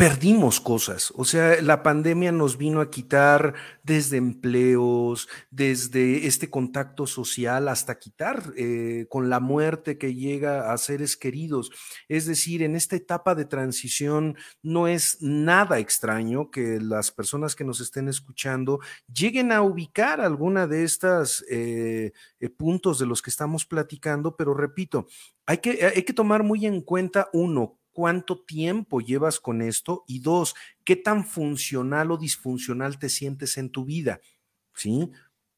perdimos 0.00 0.62
cosas. 0.62 1.12
O 1.14 1.26
sea, 1.26 1.60
la 1.60 1.82
pandemia 1.82 2.32
nos 2.32 2.56
vino 2.56 2.80
a 2.80 2.90
quitar 2.90 3.52
desde 3.82 4.16
empleos, 4.16 5.28
desde 5.50 6.26
este 6.26 6.48
contacto 6.48 7.06
social, 7.06 7.68
hasta 7.68 7.98
quitar 7.98 8.50
eh, 8.56 9.04
con 9.10 9.28
la 9.28 9.40
muerte 9.40 9.98
que 9.98 10.14
llega 10.14 10.72
a 10.72 10.78
seres 10.78 11.18
queridos. 11.18 11.70
Es 12.08 12.24
decir, 12.24 12.62
en 12.62 12.76
esta 12.76 12.96
etapa 12.96 13.34
de 13.34 13.44
transición 13.44 14.38
no 14.62 14.88
es 14.88 15.18
nada 15.20 15.78
extraño 15.78 16.50
que 16.50 16.80
las 16.80 17.10
personas 17.10 17.54
que 17.54 17.64
nos 17.64 17.82
estén 17.82 18.08
escuchando 18.08 18.80
lleguen 19.12 19.52
a 19.52 19.60
ubicar 19.60 20.22
alguna 20.22 20.66
de 20.66 20.82
estas 20.84 21.44
eh, 21.50 22.12
eh, 22.38 22.48
puntos 22.48 22.98
de 22.98 23.04
los 23.04 23.20
que 23.20 23.28
estamos 23.28 23.66
platicando, 23.66 24.34
pero 24.34 24.54
repito, 24.54 25.08
hay 25.44 25.58
que, 25.58 25.84
hay 25.94 26.04
que 26.04 26.14
tomar 26.14 26.42
muy 26.42 26.64
en 26.64 26.80
cuenta 26.80 27.28
uno, 27.34 27.79
cuánto 27.92 28.40
tiempo 28.40 29.00
llevas 29.00 29.40
con 29.40 29.62
esto 29.62 30.04
y 30.06 30.20
dos, 30.20 30.54
qué 30.84 30.96
tan 30.96 31.24
funcional 31.24 32.10
o 32.10 32.18
disfuncional 32.18 32.98
te 32.98 33.08
sientes 33.08 33.56
en 33.58 33.70
tu 33.70 33.84
vida. 33.84 34.20
¿Sí? 34.74 35.10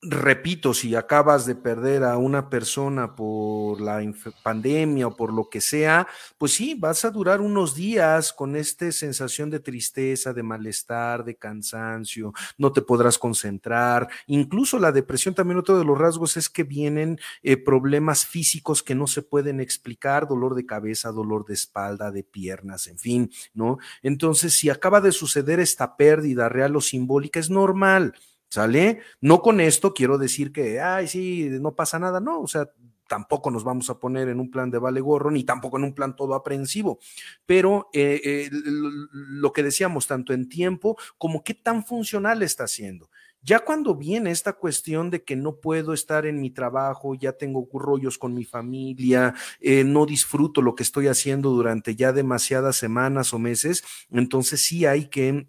Repito, 0.05 0.75
si 0.75 0.97
acabas 0.97 1.47
de 1.47 1.55
perder 1.55 2.03
a 2.03 2.17
una 2.17 2.51
persona 2.51 3.15
por 3.15 3.81
la 3.81 4.03
pandemia 4.43 5.07
o 5.07 5.17
por 5.17 5.33
lo 5.33 5.49
que 5.49 5.61
sea, 5.61 6.09
pues 6.39 6.55
sí, 6.55 6.75
vas 6.75 7.05
a 7.05 7.11
durar 7.11 7.41
unos 7.41 7.77
días 7.77 8.33
con 8.33 8.57
esta 8.57 8.91
sensación 8.91 9.49
de 9.49 9.61
tristeza, 9.61 10.33
de 10.33 10.43
malestar, 10.43 11.25
de 11.25 11.37
cansancio, 11.37 12.33
no 12.59 12.73
te 12.73 12.83
podrás 12.83 13.17
concentrar. 13.17 14.09
Incluso 14.27 14.81
la 14.81 14.91
depresión, 14.91 15.37
también 15.37 15.59
otro 15.59 15.79
de 15.79 15.85
los 15.85 15.97
rasgos 15.97 16.37
es 16.37 16.49
que 16.49 16.65
vienen 16.65 17.21
eh, 17.45 17.57
problemas 17.57 18.27
físicos 18.27 18.83
que 18.83 18.97
no 18.97 19.07
se 19.07 19.23
pueden 19.23 19.61
explicar, 19.61 20.27
dolor 20.27 20.57
de 20.57 20.67
cabeza, 20.67 21.13
dolor 21.13 21.47
de 21.47 21.55
espalda, 21.55 22.11
de 22.11 22.25
piernas, 22.25 22.89
en 22.89 22.99
fin, 22.99 23.31
¿no? 23.55 23.79
Entonces, 24.03 24.55
si 24.55 24.69
acaba 24.69 25.01
de 25.01 25.13
suceder 25.13 25.61
esta 25.61 25.97
pérdida 25.97 26.49
real 26.49 26.75
o 26.75 26.81
simbólica, 26.81 27.39
es 27.39 27.51
normal 27.51 28.15
¿Sale? 28.53 29.01
No 29.23 29.41
con 29.41 29.63
esto 29.63 29.95
quiero 29.95 30.19
decir 30.19 30.53
que, 30.53 30.79
ay, 30.79 31.09
sí, 31.09 31.49
no 31.53 31.75
pasa 31.75 31.99
nada, 31.99 32.21
no, 32.21 32.39
o 32.43 32.47
sea, 32.47 32.69
tampoco 33.09 33.51
nos 33.51 33.65
vamos 33.65 33.89
a 33.89 33.99
poner 33.99 34.29
en 34.29 34.41
un 34.41 34.51
plan 34.51 34.71
de 34.71 34.77
vale 34.77 35.01
gorro, 35.01 35.31
ni 35.31 35.43
tampoco 35.43 35.79
en 35.79 35.85
un 35.85 35.95
plan 35.95 36.15
todo 36.15 36.35
aprensivo, 36.35 36.99
pero 37.47 37.89
eh, 37.95 38.21
eh, 38.23 38.51
lo 38.53 39.55
que 39.55 39.63
decíamos, 39.63 40.07
tanto 40.07 40.35
en 40.35 40.51
tiempo 40.51 40.99
como 41.17 41.43
qué 41.43 41.55
tan 41.55 41.83
funcional 41.83 42.43
está 42.43 42.67
siendo. 42.69 43.09
Ya 43.41 43.61
cuando 43.61 43.97
viene 43.97 44.31
esta 44.31 44.53
cuestión 44.53 45.09
de 45.09 45.25
que 45.25 45.35
no 45.35 45.57
puedo 45.57 45.95
estar 45.95 46.27
en 46.27 46.39
mi 46.39 46.51
trabajo, 46.51 47.15
ya 47.15 47.33
tengo 47.33 47.67
rollos 47.73 48.19
con 48.19 48.35
mi 48.35 48.45
familia, 48.45 49.35
eh, 49.61 49.83
no 49.83 50.05
disfruto 50.05 50.61
lo 50.61 50.75
que 50.75 50.83
estoy 50.83 51.07
haciendo 51.07 51.49
durante 51.49 51.97
ya 51.97 52.13
demasiadas 52.13 52.77
semanas 52.77 53.33
o 53.33 53.39
meses, 53.39 53.83
entonces 54.11 54.61
sí 54.61 54.85
hay 54.85 55.07
que 55.09 55.49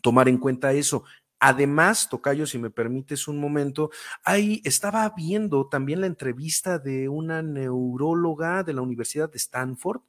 tomar 0.00 0.30
en 0.30 0.38
cuenta 0.38 0.72
eso. 0.72 1.04
Además, 1.40 2.08
Tocayo, 2.08 2.46
si 2.46 2.58
me 2.58 2.70
permites 2.70 3.28
un 3.28 3.38
momento, 3.38 3.90
ahí 4.24 4.60
estaba 4.64 5.08
viendo 5.16 5.68
también 5.68 6.00
la 6.00 6.06
entrevista 6.06 6.78
de 6.78 7.08
una 7.08 7.42
neuróloga 7.42 8.64
de 8.64 8.72
la 8.72 8.82
Universidad 8.82 9.30
de 9.30 9.38
Stanford. 9.38 10.00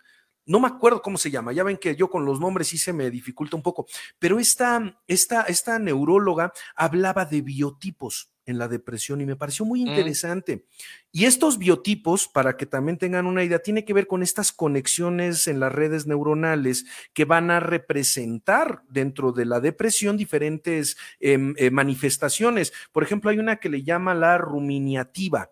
No 0.45 0.59
me 0.59 0.67
acuerdo 0.67 1.03
cómo 1.03 1.19
se 1.19 1.29
llama, 1.29 1.53
ya 1.53 1.63
ven 1.63 1.77
que 1.77 1.95
yo 1.95 2.09
con 2.09 2.25
los 2.25 2.39
nombres 2.39 2.69
sí 2.69 2.79
se 2.79 2.91
me 2.91 3.11
dificulta 3.11 3.55
un 3.55 3.61
poco, 3.61 3.85
pero 4.17 4.39
esta, 4.39 4.99
esta, 5.07 5.43
esta 5.43 5.77
neuróloga 5.77 6.51
hablaba 6.75 7.25
de 7.25 7.41
biotipos 7.41 8.31
en 8.49 8.57
la 8.57 8.67
depresión 8.67 9.21
y 9.21 9.25
me 9.25 9.35
pareció 9.35 9.63
muy 9.65 9.83
mm. 9.83 9.87
interesante. 9.87 10.65
Y 11.11 11.25
estos 11.25 11.57
biotipos, 11.57 12.27
para 12.27 12.57
que 12.57 12.65
también 12.65 12.97
tengan 12.97 13.25
una 13.25 13.43
idea, 13.43 13.59
tiene 13.59 13.85
que 13.85 13.93
ver 13.93 14.07
con 14.07 14.23
estas 14.23 14.51
conexiones 14.51 15.47
en 15.47 15.59
las 15.59 15.71
redes 15.71 16.07
neuronales 16.07 16.85
que 17.13 17.25
van 17.25 17.51
a 17.51 17.59
representar 17.59 18.81
dentro 18.89 19.31
de 19.31 19.45
la 19.45 19.59
depresión 19.59 20.17
diferentes 20.17 20.97
em, 21.19 21.53
eh, 21.57 21.71
manifestaciones. 21.71 22.73
Por 22.91 23.03
ejemplo, 23.03 23.29
hay 23.29 23.39
una 23.39 23.57
que 23.57 23.69
le 23.69 23.83
llama 23.83 24.13
la 24.13 24.37
ruminiativa 24.37 25.51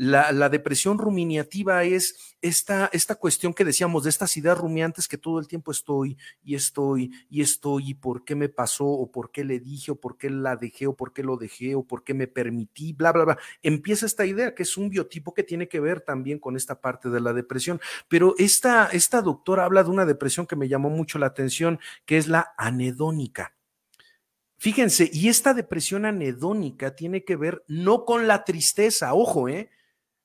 la, 0.00 0.48
depresión 0.48 0.96
ruminativa 0.96 1.84
es 1.84 2.34
esta, 2.40 2.88
esta 2.90 3.16
cuestión 3.16 3.52
que 3.52 3.66
decíamos 3.66 4.04
de 4.04 4.08
estas 4.08 4.34
ideas 4.38 4.56
rumiantes 4.56 5.06
que 5.06 5.18
todo 5.18 5.38
el 5.38 5.46
tiempo 5.46 5.72
estoy 5.72 6.16
y 6.42 6.54
estoy 6.54 7.10
y 7.28 7.42
estoy 7.42 7.90
y 7.90 7.94
por 7.94 8.24
qué 8.24 8.34
me 8.34 8.48
pasó 8.48 8.86
o 8.86 9.12
por 9.12 9.30
qué 9.30 9.44
le 9.44 9.60
dije 9.60 9.90
o 9.90 9.96
por 9.96 10.16
qué 10.16 10.30
la 10.30 10.56
dejé 10.56 10.86
o 10.86 10.96
por 10.96 11.12
qué 11.12 11.22
lo 11.22 11.36
dejé 11.36 11.74
o 11.74 11.82
por 11.82 12.02
qué 12.02 12.14
me 12.14 12.26
permití, 12.26 12.94
bla, 12.94 13.12
bla, 13.12 13.24
bla. 13.26 13.38
Empieza 13.62 14.06
esta 14.06 14.24
idea 14.24 14.54
que 14.54 14.62
es 14.62 14.78
un 14.78 14.88
biotipo 14.88 15.34
que 15.34 15.42
tiene 15.42 15.68
que 15.68 15.80
ver 15.80 16.00
también 16.00 16.38
con 16.38 16.56
esta 16.56 16.80
parte 16.80 17.10
de 17.10 17.20
la 17.20 17.34
depresión. 17.34 17.78
Pero 18.08 18.34
esta, 18.38 18.86
esta 18.86 19.20
doctora 19.20 19.66
habla 19.66 19.84
de 19.84 19.90
una 19.90 20.06
depresión 20.06 20.46
que 20.46 20.56
me 20.56 20.68
llamó 20.68 20.88
mucho 20.88 21.18
la 21.18 21.26
atención, 21.26 21.78
que 22.06 22.16
es 22.16 22.26
la 22.26 22.54
anedónica. 22.56 23.54
Fíjense, 24.56 25.10
y 25.12 25.28
esta 25.28 25.52
depresión 25.52 26.06
anedónica 26.06 26.96
tiene 26.96 27.22
que 27.22 27.36
ver 27.36 27.62
no 27.68 28.06
con 28.06 28.26
la 28.26 28.44
tristeza, 28.44 29.12
ojo, 29.12 29.46
¿eh? 29.50 29.68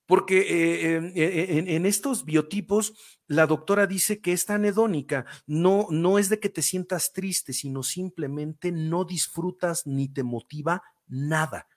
Porque 0.05 0.39
eh, 0.41 0.95
em, 0.95 1.11
eh, 1.15 1.75
en, 1.75 1.85
estos 1.85 2.25
biotipos, 2.25 2.93
la 3.27 3.47
doctora 3.47 3.87
dice 3.87 4.21
que 4.21 4.33
esta 4.33 4.55
anedónica 4.55 5.25
no, 5.47 5.87
no 5.89 6.19
es 6.19 6.29
de 6.29 6.39
que 6.39 6.49
te 6.49 6.61
sientas 6.61 7.11
triste, 7.11 7.53
sino 7.53 7.81
simplemente 7.81 8.71
no 8.71 9.03
disfrutas 9.03 9.87
ni 9.87 10.07
te 10.07 10.23
motiva 10.23 10.83
nada. 11.07 11.67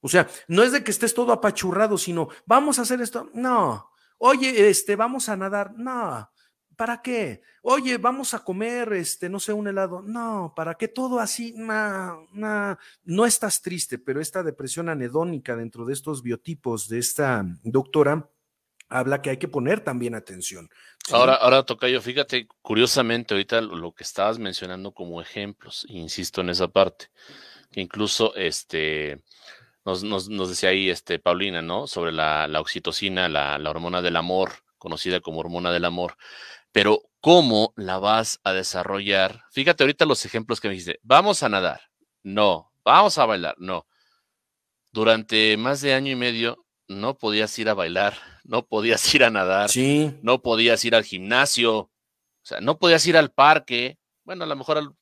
O 0.00 0.08
sea, 0.08 0.28
no 0.48 0.62
es 0.62 0.72
de 0.72 0.82
que 0.82 0.90
estés 0.90 1.14
todo 1.14 1.32
apachurrado, 1.32 1.98
sino 1.98 2.28
vamos 2.46 2.78
a 2.78 2.82
hacer 2.82 3.00
esto. 3.00 3.30
No. 3.34 3.90
Oye, 4.18 4.68
este, 4.68 4.96
vamos 4.96 5.28
a 5.28 5.36
nadar. 5.36 5.74
No. 5.76 6.28
¿Para 6.80 7.02
qué? 7.02 7.42
Oye, 7.60 7.98
vamos 7.98 8.32
a 8.32 8.42
comer, 8.42 8.94
este, 8.94 9.28
no 9.28 9.38
sé, 9.38 9.52
un 9.52 9.68
helado. 9.68 10.00
No, 10.00 10.54
¿para 10.56 10.76
qué 10.76 10.88
todo 10.88 11.20
así? 11.20 11.52
No, 11.54 12.26
no, 12.32 12.78
no 13.04 13.26
estás 13.26 13.60
triste, 13.60 13.98
pero 13.98 14.18
esta 14.18 14.42
depresión 14.42 14.88
anedónica 14.88 15.54
dentro 15.54 15.84
de 15.84 15.92
estos 15.92 16.22
biotipos 16.22 16.88
de 16.88 16.98
esta 16.98 17.44
doctora 17.64 18.30
habla 18.88 19.20
que 19.20 19.28
hay 19.28 19.36
que 19.36 19.46
poner 19.46 19.80
también 19.80 20.14
atención. 20.14 20.70
Ahora, 21.12 21.34
ahora, 21.34 21.64
Tocayo, 21.64 22.00
fíjate, 22.00 22.48
curiosamente, 22.62 23.34
ahorita 23.34 23.60
lo 23.60 23.92
que 23.92 24.02
estabas 24.02 24.38
mencionando 24.38 24.92
como 24.94 25.20
ejemplos, 25.20 25.84
insisto 25.90 26.40
en 26.40 26.48
esa 26.48 26.68
parte, 26.68 27.10
que 27.70 27.82
incluso 27.82 28.34
este 28.36 29.22
nos, 29.84 30.02
nos, 30.02 30.48
decía 30.48 30.70
ahí 30.70 30.88
este 30.88 31.18
Paulina, 31.18 31.60
¿no? 31.60 31.86
Sobre 31.86 32.10
la, 32.10 32.48
oxitocina, 32.58 33.28
la 33.28 33.68
hormona 33.68 34.00
del 34.00 34.16
amor, 34.16 34.52
conocida 34.80 35.20
como 35.20 35.40
hormona 35.40 35.70
del 35.70 35.84
amor 35.84 36.16
pero 36.72 37.02
¿cómo 37.20 37.72
la 37.76 37.98
vas 37.98 38.40
a 38.44 38.52
desarrollar? 38.52 39.44
Fíjate 39.52 39.82
ahorita 39.82 40.04
los 40.06 40.24
ejemplos 40.24 40.60
que 40.60 40.68
me 40.68 40.74
dijiste. 40.74 41.00
Vamos 41.02 41.42
a 41.42 41.48
nadar. 41.48 41.80
No. 42.22 42.72
Vamos 42.84 43.18
a 43.18 43.26
bailar. 43.26 43.54
No. 43.58 43.86
Durante 44.92 45.56
más 45.56 45.80
de 45.80 45.94
año 45.94 46.12
y 46.12 46.16
medio 46.16 46.66
no 46.88 47.16
podías 47.16 47.56
ir 47.58 47.68
a 47.68 47.74
bailar, 47.74 48.14
no 48.44 48.66
podías 48.66 49.14
ir 49.14 49.24
a 49.24 49.30
nadar, 49.30 49.70
sí. 49.70 50.12
no 50.22 50.42
podías 50.42 50.84
ir 50.84 50.94
al 50.94 51.04
gimnasio, 51.04 51.76
o 51.78 51.90
sea, 52.42 52.60
no 52.60 52.78
podías 52.78 53.06
ir 53.06 53.16
al 53.16 53.30
parque, 53.30 53.98
bueno, 54.24 54.44
a 54.44 54.46
lo 54.46 54.56
mejor 54.56 54.78
a 54.78 54.92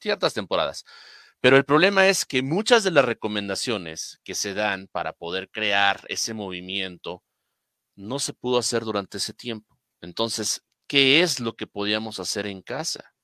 ciertas 0.00 0.32
temporadas. 0.32 0.84
Pero 1.40 1.58
el 1.58 1.64
problema 1.66 2.08
es 2.08 2.24
que 2.24 2.42
muchas 2.42 2.84
de 2.84 2.90
las 2.90 3.04
recomendaciones 3.04 4.20
que 4.24 4.34
se 4.34 4.54
dan 4.54 4.88
para 4.90 5.12
poder 5.12 5.50
crear 5.50 6.00
ese 6.08 6.32
movimiento 6.32 7.22
no 7.96 8.18
se 8.18 8.32
pudo 8.32 8.58
hacer 8.58 8.82
durante 8.84 9.18
ese 9.18 9.34
tiempo. 9.34 9.78
Entonces, 10.00 10.62
qué 10.86 11.22
es 11.22 11.40
lo 11.40 11.54
que 11.56 11.66
podíamos 11.66 12.20
hacer 12.20 12.46
en 12.46 12.62
casa. 12.62 13.14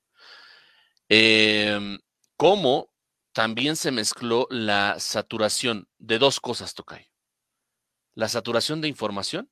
Eh, 1.09 1.97
cómo 2.37 2.91
también 3.33 3.75
se 3.75 3.91
mezcló 3.91 4.47
la 4.49 4.99
saturación 4.99 5.87
de 5.97 6.19
dos 6.19 6.39
cosas, 6.39 6.73
Tocay. 6.73 7.07
La 8.13 8.27
saturación 8.27 8.81
de 8.81 8.87
información. 8.87 9.49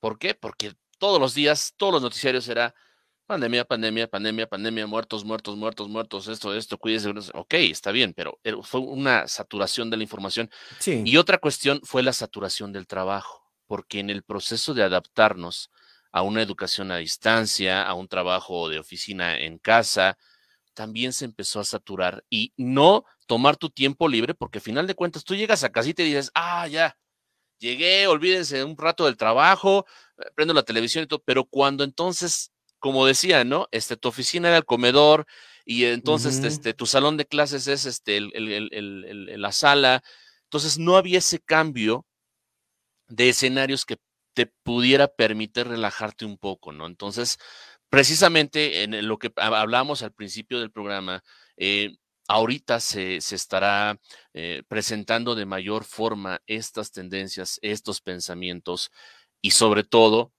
¿Por 0.00 0.18
qué? 0.18 0.34
Porque 0.34 0.74
todos 0.98 1.20
los 1.20 1.34
días, 1.34 1.74
todos 1.76 1.92
los 1.92 2.02
noticiarios 2.02 2.48
era 2.48 2.74
pandemia, 3.26 3.64
pandemia, 3.64 4.08
pandemia, 4.08 4.46
pandemia, 4.48 4.86
muertos, 4.86 5.24
muertos, 5.24 5.56
muertos, 5.56 5.88
muertos, 5.88 6.28
esto, 6.28 6.54
esto, 6.54 6.76
cuídese. 6.76 7.10
Ok, 7.34 7.54
está 7.54 7.92
bien, 7.92 8.12
pero 8.14 8.38
fue 8.62 8.80
una 8.80 9.28
saturación 9.28 9.90
de 9.90 9.96
la 9.96 10.02
información. 10.02 10.50
Sí. 10.80 11.02
Y 11.04 11.16
otra 11.16 11.38
cuestión 11.38 11.80
fue 11.84 12.02
la 12.02 12.12
saturación 12.12 12.72
del 12.72 12.86
trabajo, 12.86 13.48
porque 13.66 14.00
en 14.00 14.10
el 14.10 14.22
proceso 14.22 14.74
de 14.74 14.82
adaptarnos 14.82 15.70
a 16.12 16.22
una 16.22 16.42
educación 16.42 16.90
a 16.90 16.98
distancia, 16.98 17.82
a 17.82 17.94
un 17.94 18.06
trabajo 18.06 18.68
de 18.68 18.78
oficina 18.78 19.38
en 19.38 19.58
casa, 19.58 20.18
también 20.74 21.12
se 21.12 21.24
empezó 21.24 21.60
a 21.60 21.64
saturar 21.64 22.24
y 22.30 22.52
no 22.56 23.04
tomar 23.26 23.56
tu 23.56 23.70
tiempo 23.70 24.08
libre, 24.08 24.34
porque 24.34 24.58
al 24.58 24.62
final 24.62 24.86
de 24.86 24.94
cuentas 24.94 25.24
tú 25.24 25.34
llegas 25.34 25.64
a 25.64 25.72
casa 25.72 25.88
y 25.88 25.94
te 25.94 26.02
dices, 26.02 26.30
ah, 26.34 26.66
ya, 26.68 26.96
llegué, 27.58 28.06
olvídense 28.06 28.62
un 28.64 28.76
rato 28.76 29.06
del 29.06 29.16
trabajo, 29.16 29.86
eh, 30.18 30.24
prendo 30.34 30.54
la 30.54 30.64
televisión 30.64 31.04
y 31.04 31.06
todo, 31.06 31.22
pero 31.24 31.44
cuando 31.44 31.84
entonces, 31.84 32.52
como 32.78 33.06
decía, 33.06 33.44
¿no? 33.44 33.68
Este, 33.70 33.96
tu 33.96 34.08
oficina 34.08 34.48
era 34.48 34.58
el 34.58 34.64
comedor 34.64 35.26
y 35.64 35.84
entonces 35.84 36.42
este, 36.44 36.74
tu 36.74 36.86
salón 36.86 37.16
de 37.16 37.26
clases 37.26 37.68
es 37.68 37.86
este, 37.86 38.20
la 38.20 39.52
sala, 39.52 40.02
entonces 40.44 40.78
no 40.78 40.96
había 40.96 41.18
ese 41.18 41.38
cambio 41.38 42.04
de 43.06 43.28
escenarios 43.28 43.86
que 43.86 43.96
te 44.34 44.46
pudiera 44.46 45.08
permitir 45.08 45.68
relajarte 45.68 46.24
un 46.24 46.38
poco, 46.38 46.72
¿no? 46.72 46.86
Entonces, 46.86 47.38
precisamente 47.88 48.84
en 48.84 49.06
lo 49.06 49.18
que 49.18 49.32
hablamos 49.36 50.02
al 50.02 50.12
principio 50.12 50.60
del 50.60 50.70
programa, 50.70 51.22
eh, 51.56 51.96
ahorita 52.28 52.80
se, 52.80 53.16
estará 53.16 53.98
eh, 54.32 54.62
presentando 54.68 55.34
de 55.34 55.46
mayor 55.46 55.84
forma 55.84 56.40
estas 56.46 56.92
tendencias, 56.92 57.58
estos 57.62 58.00
pensamientos 58.00 58.90
y 59.40 59.52
sobre 59.52 59.84
todo 59.84 60.32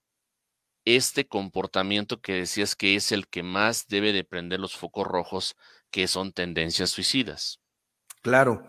este 0.84 1.26
comportamiento 1.26 2.20
que 2.20 2.34
decías 2.34 2.76
que 2.76 2.96
es 2.96 3.12
el 3.12 3.28
que 3.28 3.42
más 3.42 3.86
debe 3.86 4.12
de 4.12 4.24
prender 4.24 4.60
los 4.60 4.76
focos 4.76 5.06
rojos, 5.06 5.56
que 5.90 6.08
son 6.08 6.32
tendencias 6.32 6.90
suicidas. 6.90 7.60
Claro. 8.20 8.66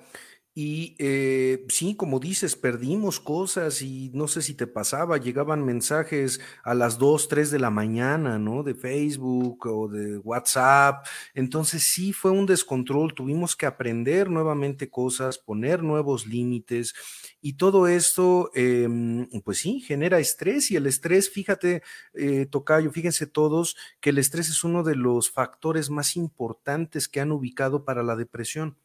Y 0.58 0.96
eh, 1.00 1.66
sí, 1.68 1.98
como 1.98 2.22
dices, 2.22 2.56
perdimos 2.56 3.20
cosas 3.20 3.82
y 3.82 4.10
no 4.14 4.30
sé 4.30 4.42
si 4.42 4.54
te 4.54 4.68
pasaba, 4.68 5.18
llegaban 5.18 5.66
mensajes 5.66 6.40
a 6.64 6.74
las 6.74 6.98
2, 6.98 7.28
3 7.28 7.52
de 7.52 7.60
la 7.60 7.72
mañana, 7.72 8.40
¿no? 8.40 8.64
De 8.64 8.74
Facebook 8.74 9.66
o 9.68 9.90
de 9.90 10.18
WhatsApp. 10.20 11.06
Entonces 11.34 11.84
sí 11.84 12.14
fue 12.14 12.32
un 12.32 12.46
descontrol, 12.46 13.14
tuvimos 13.14 13.58
que 13.58 13.66
aprender 13.66 14.30
nuevamente 14.30 14.90
cosas, 14.90 15.38
poner 15.38 15.84
nuevos 15.84 16.26
límites 16.26 16.94
y 17.42 17.54
todo 17.58 17.90
esto, 17.90 18.50
em, 18.56 19.28
pues 19.44 19.58
sí, 19.60 19.82
genera 19.82 20.20
estrés 20.20 20.72
y 20.72 20.78
el 20.78 20.88
estrés, 20.88 21.30
fíjate, 21.30 21.84
eh, 22.14 22.46
Tocayo, 22.50 22.92
fíjense 22.92 23.28
todos 23.28 23.76
que 24.00 24.12
el 24.12 24.20
estrés 24.20 24.48
es 24.48 24.64
uno 24.64 24.84
de 24.84 24.96
los 24.96 25.30
factores 25.32 25.90
más 25.90 26.16
importantes 26.16 27.10
que 27.10 27.20
han 27.20 27.34
ubicado 27.34 27.84
para 27.84 28.04
la 28.04 28.16
depresión 28.16 28.78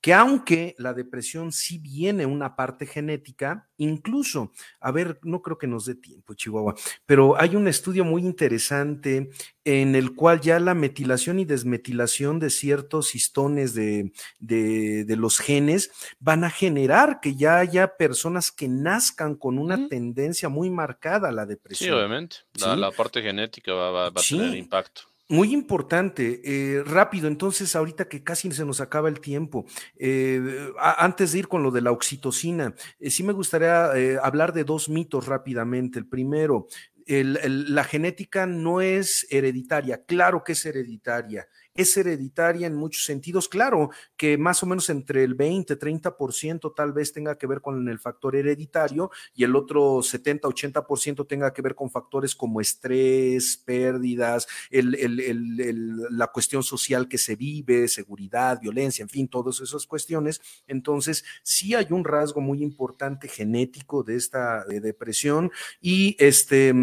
que 0.00 0.14
aunque 0.14 0.74
la 0.78 0.94
depresión 0.94 1.52
sí 1.52 1.78
viene 1.78 2.24
una 2.24 2.56
parte 2.56 2.86
genética, 2.86 3.68
incluso, 3.76 4.52
a 4.80 4.90
ver, 4.92 5.18
no 5.22 5.42
creo 5.42 5.58
que 5.58 5.66
nos 5.66 5.84
dé 5.84 5.94
tiempo, 5.94 6.34
Chihuahua, 6.34 6.74
pero 7.04 7.38
hay 7.38 7.56
un 7.56 7.68
estudio 7.68 8.04
muy 8.04 8.22
interesante 8.22 9.30
en 9.64 9.94
el 9.94 10.14
cual 10.14 10.40
ya 10.40 10.58
la 10.58 10.74
metilación 10.74 11.38
y 11.38 11.44
desmetilación 11.44 12.38
de 12.38 12.48
ciertos 12.48 13.14
histones 13.14 13.74
de, 13.74 14.12
de, 14.38 15.16
los 15.16 15.38
genes 15.38 15.90
van 16.18 16.44
a 16.44 16.50
generar 16.50 17.20
que 17.20 17.34
ya 17.34 17.58
haya 17.58 17.96
personas 17.96 18.50
que 18.50 18.68
nazcan 18.68 19.34
con 19.34 19.58
una 19.58 19.88
tendencia 19.88 20.48
muy 20.48 20.70
marcada 20.70 21.28
a 21.28 21.32
la 21.32 21.44
depresión. 21.44 21.88
Sí, 21.88 21.92
obviamente. 21.94 22.36
La, 22.54 22.90
parte 22.90 23.20
genética 23.22 23.74
va, 23.74 24.06
a 24.06 24.12
tener 24.12 24.56
impacto. 24.56 25.09
Muy 25.30 25.52
importante, 25.52 26.40
eh, 26.42 26.82
rápido, 26.84 27.28
entonces 27.28 27.76
ahorita 27.76 28.08
que 28.08 28.24
casi 28.24 28.50
se 28.50 28.64
nos 28.64 28.80
acaba 28.80 29.08
el 29.08 29.20
tiempo, 29.20 29.64
eh, 29.96 30.72
antes 30.76 31.30
de 31.30 31.38
ir 31.38 31.46
con 31.46 31.62
lo 31.62 31.70
de 31.70 31.80
la 31.82 31.92
oxitocina, 31.92 32.74
eh, 32.98 33.10
sí 33.10 33.22
me 33.22 33.32
gustaría 33.32 33.92
hablar 34.24 34.52
de 34.52 34.64
dos 34.64 34.88
mitos 34.88 35.26
rápidamente. 35.28 36.00
El 36.00 36.08
primero, 36.08 36.66
la 37.06 37.84
genética 37.84 38.46
no 38.46 38.80
es 38.80 39.24
hereditaria, 39.30 40.02
claro 40.04 40.42
que 40.42 40.52
es 40.52 40.66
hereditaria 40.66 41.46
es 41.80 41.96
hereditaria 41.96 42.66
en 42.66 42.74
muchos 42.74 43.04
sentidos. 43.04 43.48
Claro 43.48 43.90
que 44.16 44.36
más 44.36 44.62
o 44.62 44.66
menos 44.66 44.90
entre 44.90 45.24
el 45.24 45.34
20, 45.34 45.78
30% 45.78 46.74
tal 46.74 46.92
vez 46.92 47.12
tenga 47.12 47.36
que 47.38 47.46
ver 47.46 47.60
con 47.60 47.88
el 47.88 47.98
factor 47.98 48.36
hereditario 48.36 49.10
y 49.34 49.44
el 49.44 49.56
otro 49.56 50.02
70, 50.02 50.48
80% 50.48 51.26
tenga 51.26 51.52
que 51.52 51.62
ver 51.62 51.74
con 51.74 51.90
factores 51.90 52.34
como 52.34 52.60
estrés, 52.60 53.56
pérdidas, 53.56 54.46
la 54.70 56.26
cuestión 56.28 56.62
social 56.62 57.08
que 57.08 57.18
se 57.18 57.36
vive, 57.36 57.88
seguridad, 57.88 58.60
violencia, 58.60 59.02
en 59.02 59.08
fin, 59.08 59.28
todas 59.28 59.60
esas 59.60 59.86
cuestiones. 59.86 60.40
Entonces, 60.66 61.24
sí 61.42 61.74
hay 61.74 61.86
un 61.90 62.04
rasgo 62.04 62.40
muy 62.40 62.62
importante 62.62 63.28
genético 63.28 64.02
de 64.02 64.16
esta 64.16 64.64
depresión 64.64 65.50
y 65.80 66.16
este... 66.18 66.74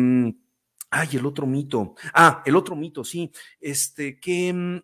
Ay, 0.90 1.10
el 1.14 1.26
otro 1.26 1.46
mito. 1.46 1.96
Ah, 2.14 2.42
el 2.46 2.56
otro 2.56 2.76
mito, 2.76 3.04
sí. 3.04 3.32
Este, 3.60 4.20
que 4.20 4.54
mm, 4.54 4.78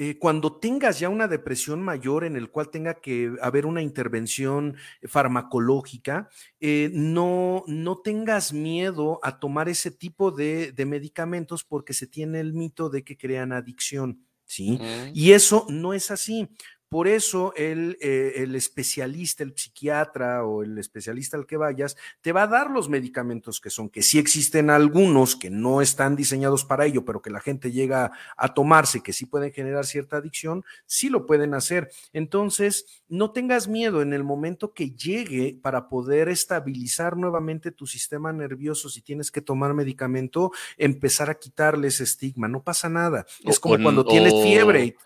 eh, 0.00 0.16
cuando 0.16 0.60
tengas 0.60 1.00
ya 1.00 1.08
una 1.08 1.26
depresión 1.26 1.82
mayor 1.82 2.22
en 2.22 2.36
el 2.36 2.50
cual 2.50 2.70
tenga 2.70 2.94
que 2.94 3.34
haber 3.42 3.66
una 3.66 3.82
intervención 3.82 4.76
farmacológica, 5.02 6.28
eh, 6.60 6.88
no, 6.94 7.64
no 7.66 7.98
tengas 7.98 8.52
miedo 8.52 9.18
a 9.24 9.40
tomar 9.40 9.68
ese 9.68 9.90
tipo 9.90 10.30
de, 10.30 10.72
medicamentos 10.86 11.64
porque 11.64 11.94
se 11.94 12.06
tiene 12.06 12.38
el 12.38 12.54
mito 12.54 12.90
de 12.90 13.02
que 13.02 13.18
crean 13.18 13.52
adicción. 13.52 14.24
¿Sí? 14.50 14.80
Y 15.12 15.32
eso 15.32 15.66
no 15.68 15.92
es 15.92 16.10
así. 16.10 16.48
Por 16.88 17.06
eso 17.06 17.52
el, 17.54 17.98
eh, 18.00 18.32
el, 18.36 18.54
especialista, 18.54 19.42
el 19.42 19.54
psiquiatra 19.54 20.44
o 20.44 20.62
el 20.62 20.78
especialista 20.78 21.36
al 21.36 21.46
que 21.46 21.58
vayas, 21.58 21.96
te 22.22 22.32
va 22.32 22.44
a 22.44 22.46
dar 22.46 22.70
los 22.70 22.88
medicamentos 22.88 23.60
que 23.60 23.68
son, 23.68 23.90
que 23.90 24.00
sí 24.00 24.18
existen 24.18 24.70
algunos 24.70 25.36
que 25.36 25.50
no 25.50 25.82
están 25.82 26.16
diseñados 26.16 26.64
para 26.64 26.86
ello, 26.86 27.04
pero 27.04 27.20
que 27.20 27.28
la 27.28 27.40
gente 27.40 27.72
llega 27.72 28.12
a 28.38 28.54
tomarse, 28.54 29.02
que 29.02 29.12
sí 29.12 29.26
pueden 29.26 29.52
generar 29.52 29.84
cierta 29.84 30.16
adicción, 30.16 30.64
sí 30.86 31.10
lo 31.10 31.26
pueden 31.26 31.52
hacer. 31.52 31.90
Entonces, 32.14 33.02
no 33.08 33.32
tengas 33.32 33.68
miedo 33.68 34.00
en 34.00 34.14
el 34.14 34.24
momento 34.24 34.72
que 34.72 34.90
llegue 34.90 35.58
para 35.60 35.90
poder 35.90 36.30
estabilizar 36.30 37.18
nuevamente 37.18 37.70
tu 37.70 37.86
sistema 37.86 38.32
nervioso, 38.32 38.88
si 38.88 39.02
tienes 39.02 39.30
que 39.30 39.42
tomar 39.42 39.74
medicamento, 39.74 40.52
empezar 40.78 41.28
a 41.28 41.38
quitarle 41.38 41.88
ese 41.88 42.04
estigma, 42.04 42.48
no 42.48 42.62
pasa 42.62 42.88
nada. 42.88 43.26
Es 43.44 43.60
como 43.60 43.82
cuando 43.82 44.06
tienes 44.06 44.32
fiebre 44.42 44.96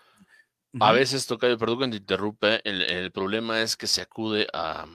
a 0.79 0.91
veces, 0.91 1.25
toca, 1.25 1.55
perdón 1.57 1.79
que 1.79 1.87
te 1.89 1.97
interrumpe, 1.97 2.61
el, 2.63 3.11
problema 3.11 3.61
es 3.61 3.75
que 3.75 3.87
se 3.87 4.01
acude 4.01 4.47
a, 4.53 4.85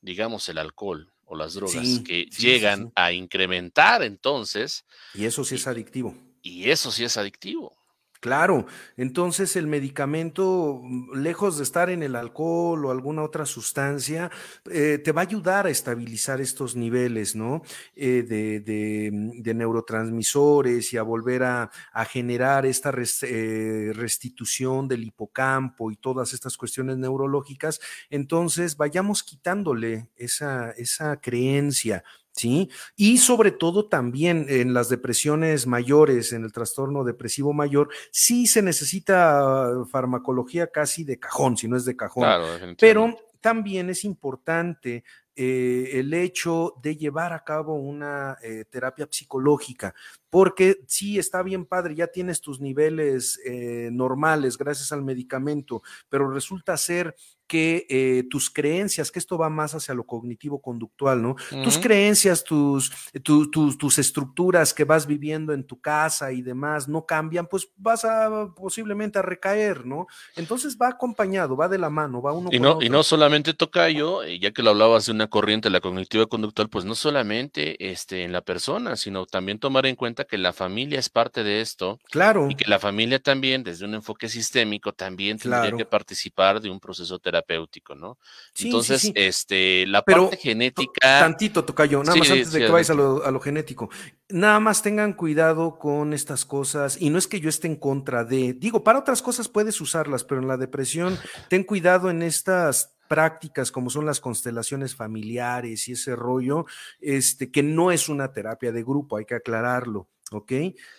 digamos, 0.00 0.48
el 0.48 0.58
alcohol 0.58 1.12
o 1.26 1.36
las 1.36 1.54
drogas 1.54 2.00
que 2.04 2.24
llegan 2.26 2.92
a 2.94 3.12
incrementar 3.12 4.02
entonces. 4.02 4.84
Y 5.14 5.24
eso 5.24 5.44
sí 5.44 5.54
es 5.56 5.66
adictivo. 5.66 6.14
Y 6.42 6.70
eso 6.70 6.90
sí 6.90 7.04
es 7.04 7.16
adictivo. 7.16 7.76
Claro, 8.20 8.66
entonces 8.98 9.56
el 9.56 9.66
medicamento, 9.66 10.78
mm, 10.82 11.16
lejos 11.20 11.56
de 11.56 11.62
estar 11.62 11.88
en 11.88 12.02
el 12.02 12.14
alcohol 12.16 12.84
o 12.84 12.90
alguna 12.90 13.22
otra 13.22 13.46
sustancia, 13.46 14.30
eh, 14.70 14.98
te 15.02 15.12
va 15.12 15.22
a 15.22 15.24
ayudar 15.24 15.64
a 15.66 15.70
estabilizar 15.70 16.38
estos 16.42 16.76
niveles, 16.76 17.34
¿no? 17.34 17.62
Eh, 17.96 19.10
mm, 19.10 19.40
de, 19.40 19.54
neurotransmisores 19.54 20.92
y 20.92 20.98
a 20.98 21.02
volver 21.02 21.44
a, 21.44 21.70
generar 22.10 22.66
esta 22.66 22.92
eh, 23.22 23.92
restitución 23.94 24.86
del 24.88 25.04
hipocampo 25.04 25.90
y 25.90 25.96
todas 25.96 26.34
estas 26.34 26.56
cuestiones 26.58 26.98
neurológicas. 26.98 27.80
Entonces, 28.10 28.76
vayamos 28.76 29.22
quitándole 29.22 30.08
esa, 30.16 30.72
esa 30.72 31.20
creencia 31.20 32.04
¿sí? 32.32 32.70
Y 32.96 33.18
sobre 33.18 33.50
todo 33.50 33.86
también 33.86 34.46
en 34.48 34.74
las 34.74 34.88
depresiones 34.88 35.66
mayores, 35.66 36.32
en 36.32 36.44
el 36.44 36.52
trastorno 36.52 37.04
depresivo 37.04 37.52
mayor, 37.52 37.88
sí 38.12 38.46
se 38.46 38.62
necesita 38.62 39.84
farmacología 39.90 40.68
casi 40.68 41.04
de 41.04 41.18
cajón, 41.18 41.56
si 41.56 41.68
no 41.68 41.76
es 41.76 41.84
de 41.84 41.96
cajón. 41.96 42.76
Pero 42.78 43.16
también 43.40 43.90
es 43.90 44.04
importante 44.04 45.04
eh, 45.34 45.98
el 45.98 46.12
hecho 46.12 46.74
de 46.82 46.96
llevar 46.96 47.32
a 47.32 47.44
cabo 47.44 47.74
una 47.74 48.36
eh, 48.42 48.64
terapia 48.68 49.08
psicológica, 49.10 49.94
porque 50.28 50.80
sí 50.86 51.18
está 51.18 51.42
bien 51.42 51.64
padre, 51.64 51.94
ya 51.94 52.08
tienes 52.08 52.40
tus 52.42 52.60
niveles 52.60 53.40
eh, 53.46 53.88
normales 53.90 54.58
gracias 54.58 54.92
al 54.92 55.02
medicamento, 55.02 55.82
pero 56.08 56.30
resulta 56.30 56.76
ser 56.76 57.16
que 57.50 57.84
eh, 57.90 58.22
tus 58.30 58.48
creencias, 58.48 59.10
que 59.10 59.18
esto 59.18 59.36
va 59.36 59.50
más 59.50 59.74
hacia 59.74 59.92
lo 59.92 60.04
cognitivo-conductual, 60.04 61.20
¿no? 61.20 61.34
Tus 61.64 61.78
creencias, 61.78 62.44
tus, 62.44 62.92
tus 63.24 63.98
estructuras 63.98 64.72
que 64.72 64.84
vas 64.84 65.04
viviendo 65.04 65.52
en 65.52 65.64
tu 65.64 65.80
casa 65.80 66.30
y 66.30 66.42
demás 66.42 66.86
no 66.86 67.06
cambian, 67.06 67.48
pues 67.48 67.68
vas 67.76 68.04
a 68.04 68.54
posiblemente 68.54 69.18
a 69.18 69.22
recaer, 69.22 69.84
¿no? 69.84 70.06
Entonces 70.36 70.78
va 70.80 70.90
acompañado, 70.90 71.56
va 71.56 71.66
de 71.66 71.78
la 71.78 71.90
mano, 71.90 72.22
va 72.22 72.32
uno 72.32 72.50
y 72.52 72.60
no, 72.60 72.80
Y 72.80 72.88
no 72.88 73.02
solamente 73.02 73.52
toca 73.52 73.90
yo, 73.90 74.22
eh, 74.22 74.38
ya 74.38 74.52
que 74.52 74.62
lo 74.62 74.70
hablabas 74.70 75.06
de 75.06 75.12
una 75.12 75.26
corriente, 75.26 75.70
la 75.70 75.80
cognitiva-conductual, 75.80 76.68
pues 76.68 76.84
no 76.84 76.94
solamente 76.94 77.90
este, 77.90 78.22
en 78.22 78.30
la 78.30 78.42
persona, 78.42 78.94
sino 78.94 79.26
también 79.26 79.58
tomar 79.58 79.86
en 79.86 79.96
cuenta 79.96 80.22
que 80.22 80.38
la 80.38 80.52
familia 80.52 81.00
es 81.00 81.08
parte 81.08 81.42
de 81.42 81.62
esto. 81.62 81.98
Claro. 82.12 82.48
Y 82.48 82.54
que 82.54 82.70
la 82.70 82.78
familia 82.78 83.18
también, 83.18 83.64
desde 83.64 83.86
un 83.86 83.94
enfoque 83.94 84.28
sistémico, 84.28 84.92
también 84.92 85.36
tendría 85.36 85.76
que 85.76 85.84
participar 85.84 86.60
de 86.60 86.70
un 86.70 86.78
proceso 86.78 87.18
terapéutico 87.18 87.39
terapéutico, 87.40 87.94
¿no? 87.94 88.18
Entonces, 88.58 89.10
este, 89.14 89.86
la 89.86 90.02
parte 90.02 90.36
genética. 90.36 91.20
Tantito, 91.20 91.64
Tocayo, 91.64 92.02
nada 92.02 92.16
más 92.16 92.30
antes 92.30 92.52
de 92.52 92.60
que 92.60 92.70
vayas 92.70 92.90
a 92.90 92.94
lo, 92.94 93.40
genético. 93.40 93.90
Nada 94.28 94.60
más 94.60 94.82
tengan 94.82 95.14
cuidado 95.14 95.78
con 95.78 96.12
estas 96.12 96.44
cosas, 96.44 97.00
y 97.00 97.10
no 97.10 97.18
es 97.18 97.26
que 97.26 97.40
yo 97.40 97.48
esté 97.48 97.66
en 97.66 97.76
contra 97.76 98.24
de, 98.24 98.52
digo, 98.54 98.84
para 98.84 98.98
otras 98.98 99.22
cosas 99.22 99.48
puedes 99.48 99.80
usarlas, 99.80 100.24
pero 100.24 100.40
en 100.40 100.48
la 100.48 100.56
depresión, 100.56 101.18
ten 101.48 101.64
cuidado 101.64 102.10
en 102.10 102.22
estas 102.22 102.96
prácticas 103.08 103.72
como 103.72 103.90
son 103.90 104.06
las 104.06 104.20
constelaciones 104.20 104.94
familiares 104.94 105.88
y 105.88 105.92
ese 105.92 106.14
rollo, 106.14 106.66
este, 107.00 107.50
que 107.50 107.64
no 107.64 107.90
es 107.90 108.08
una 108.08 108.32
terapia 108.32 108.70
de 108.70 108.84
grupo, 108.84 109.16
hay 109.16 109.24
que 109.24 109.34
aclararlo. 109.34 110.08
¿Ok? 110.32 110.52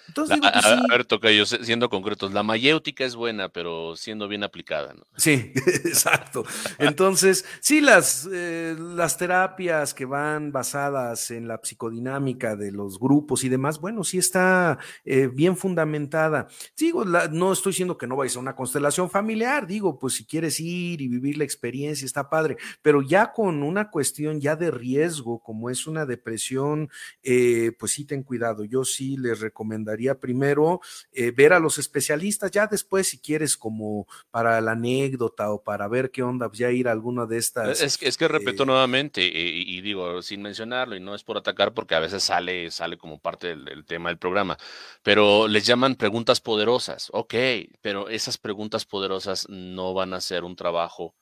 Entonces 0.08 0.36
digo, 0.36 0.52
pues, 0.52 0.66
a, 0.66 0.84
ver, 0.90 1.06
toca 1.06 1.32
yo 1.32 1.46
siendo 1.46 1.90
concretos, 1.90 2.34
la 2.34 2.44
mayéutica 2.44 3.06
es 3.06 3.16
buena, 3.16 3.48
pero 3.48 3.96
siendo 3.96 4.28
bien 4.28 4.44
aplicada, 4.44 4.94
¿no? 4.94 5.06
Sí, 5.16 5.54
exacto. 5.86 6.44
Entonces, 6.78 7.46
sí, 7.62 7.80
las, 7.80 8.28
eh, 8.30 8.76
las 8.78 9.18
terapias 9.18 9.94
que 9.94 10.04
van 10.04 10.52
basadas 10.52 11.32
en 11.32 11.48
la 11.48 11.62
psicodinámica 11.64 12.58
de 12.58 12.74
los 12.74 13.00
grupos 13.00 13.46
y 13.46 13.50
demás, 13.50 13.80
bueno, 13.80 14.04
sí 14.04 14.18
está 14.18 14.80
eh, 15.06 15.28
bien 15.28 15.56
fundamentada. 15.56 16.50
Digo, 16.78 17.06
no 17.06 17.54
estoy 17.54 17.72
diciendo 17.72 17.98
que 17.98 18.08
no 18.08 18.18
vayas 18.18 18.36
a 18.36 18.40
una 18.40 18.56
constelación 18.56 19.10
familiar, 19.10 19.66
digo, 19.66 19.98
pues 19.98 20.16
si 20.16 20.26
quieres 20.26 20.60
ir 20.60 21.00
y 21.00 21.08
vivir 21.08 21.38
la 21.38 21.46
experiencia, 21.46 22.06
está 22.06 22.30
padre, 22.30 22.58
pero 22.82 23.02
ya 23.02 23.32
con 23.32 23.64
una 23.64 23.90
cuestión 23.90 24.42
ya 24.42 24.58
de 24.58 24.72
riesgo, 24.72 25.40
como 25.40 25.70
es 25.70 25.88
una 25.88 26.06
depresión, 26.06 26.90
eh, 27.24 27.72
pues 27.80 27.94
sí 27.94 28.04
ten 28.04 28.24
cuidado. 28.24 28.66
Yo 28.66 28.84
sí 28.84 29.21
les 29.22 29.40
recomendaría 29.40 30.20
primero 30.20 30.82
eh, 31.12 31.32
ver 31.32 31.54
a 31.54 31.60
los 31.60 31.78
especialistas, 31.78 32.52
ya 32.52 32.68
después 32.68 33.10
si 33.10 33.20
quieres 33.20 33.58
como 33.58 34.08
para 34.30 34.60
la 34.62 34.72
anécdota 34.72 35.52
o 35.52 35.64
para 35.64 35.88
ver 35.88 36.12
qué 36.12 36.24
onda, 36.24 36.48
pues, 36.48 36.60
ya 36.60 36.72
ir 36.72 36.88
a 36.88 36.92
alguna 36.92 37.26
de 37.26 37.38
estas. 37.38 37.82
Es, 37.82 38.02
es 38.02 38.18
que 38.18 38.28
repito 38.28 38.66
nuevamente, 38.66 39.22
y, 39.24 39.82
digo, 39.82 40.22
sin 40.22 40.42
mencionarlo, 40.42 40.96
y 40.96 41.00
no 41.00 41.16
es 41.16 41.24
por 41.24 41.38
atacar 41.38 41.74
porque 41.74 41.96
a 41.96 42.00
veces 42.00 42.24
sale, 42.24 42.72
sale 42.72 42.98
como 42.98 43.20
parte 43.20 43.48
del, 43.48 43.66
del 43.66 43.86
tema 43.86 44.10
del 44.10 44.18
programa, 44.18 44.58
pero 45.04 45.48
les 45.48 45.66
llaman 45.66 45.96
preguntas 45.96 46.42
poderosas, 46.42 47.10
ok, 47.14 47.36
pero 47.82 48.10
esas 48.10 48.38
preguntas 48.38 48.86
poderosas 48.86 49.48
no 49.50 49.94
van 49.94 50.14
a 50.14 50.22
ser 50.22 50.44
un 50.44 50.56
trabajo 50.56 51.16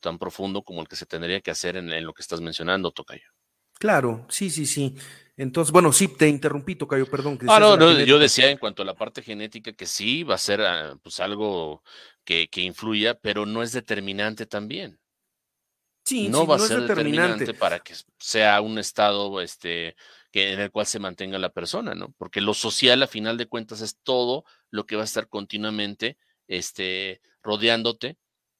tan 0.00 0.18
profundo 0.18 0.62
como 0.62 0.80
el 0.80 0.88
que 0.88 0.96
se 0.96 1.06
tendría 1.06 1.40
que 1.40 1.50
hacer 1.50 1.76
en, 1.76 2.04
lo 2.04 2.12
que 2.12 2.22
estás 2.22 2.40
mencionando, 2.40 2.92
Tocayo. 2.92 3.28
Claro, 3.78 4.26
sí, 4.28 4.50
sí, 4.50 4.66
sí. 4.66 4.94
Entonces, 5.36 5.70
bueno, 5.70 5.92
sí, 5.92 6.08
te 6.08 6.28
interrumpí, 6.28 6.76
Tocayo, 6.76 7.10
perdón. 7.10 7.38
ah, 7.48 7.60
no, 7.60 7.76
no 7.76 7.92
yo 8.00 8.18
decía 8.18 8.50
en 8.50 8.56
cuanto 8.56 8.82
a 8.82 8.86
la 8.86 8.94
parte 8.94 9.22
genética 9.22 9.72
que 9.72 9.84
sí 9.84 10.22
va 10.22 10.34
a 10.34 10.38
ser 10.38 10.62
ah, 10.62 10.98
pues 11.02 11.20
algo 11.20 11.82
que, 12.24 12.48
que 12.48 12.62
influya, 12.62 13.18
pero 13.18 13.44
no 13.44 13.62
es 13.62 13.72
determinante 13.72 14.46
también. 14.46 14.98
Sí, 16.04 16.28
no 16.28 16.46
va 16.46 16.56
a 16.56 16.60
ser 16.60 16.82
determinante. 16.82 17.52
para 17.52 17.80
que 17.80 17.94
sea 18.18 18.60
un 18.60 18.78
estado 18.78 19.40
este, 19.40 19.96
que, 20.30 20.52
en 20.52 20.60
el 20.60 20.70
cual 20.70 20.86
se 20.86 21.00
mantenga 21.00 21.38
la 21.38 21.50
persona, 21.50 21.94
¿no? 21.94 22.14
Porque 22.16 22.40
lo 22.40 22.54
social, 22.54 23.02
a 23.02 23.08
final 23.08 23.36
de 23.36 23.46
cuentas, 23.46 23.82
es 23.82 23.98
todo 24.02 24.44
lo 24.70 24.86
que 24.86 24.96
va 24.96 25.02
a 25.02 25.06
estar 25.06 25.28
continuamente 25.28 26.16
este, 26.46 27.20
rodeándote 27.42 28.16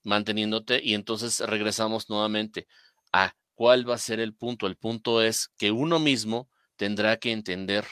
manteniéndote 0.06 0.80
y 0.82 0.94
entonces 0.94 1.40
regresamos 1.40 2.08
nuevamente 2.08 2.66
a 3.12 3.34
cuál 3.56 3.88
va 3.88 3.96
a 3.96 3.98
ser 3.98 4.20
el 4.20 4.34
punto. 4.34 4.68
El 4.68 4.76
punto 4.76 5.20
es 5.20 5.48
que 5.58 5.72
uno 5.72 5.98
mismo 5.98 6.48
tendrá 6.76 7.16
que 7.16 7.32
entender, 7.32 7.84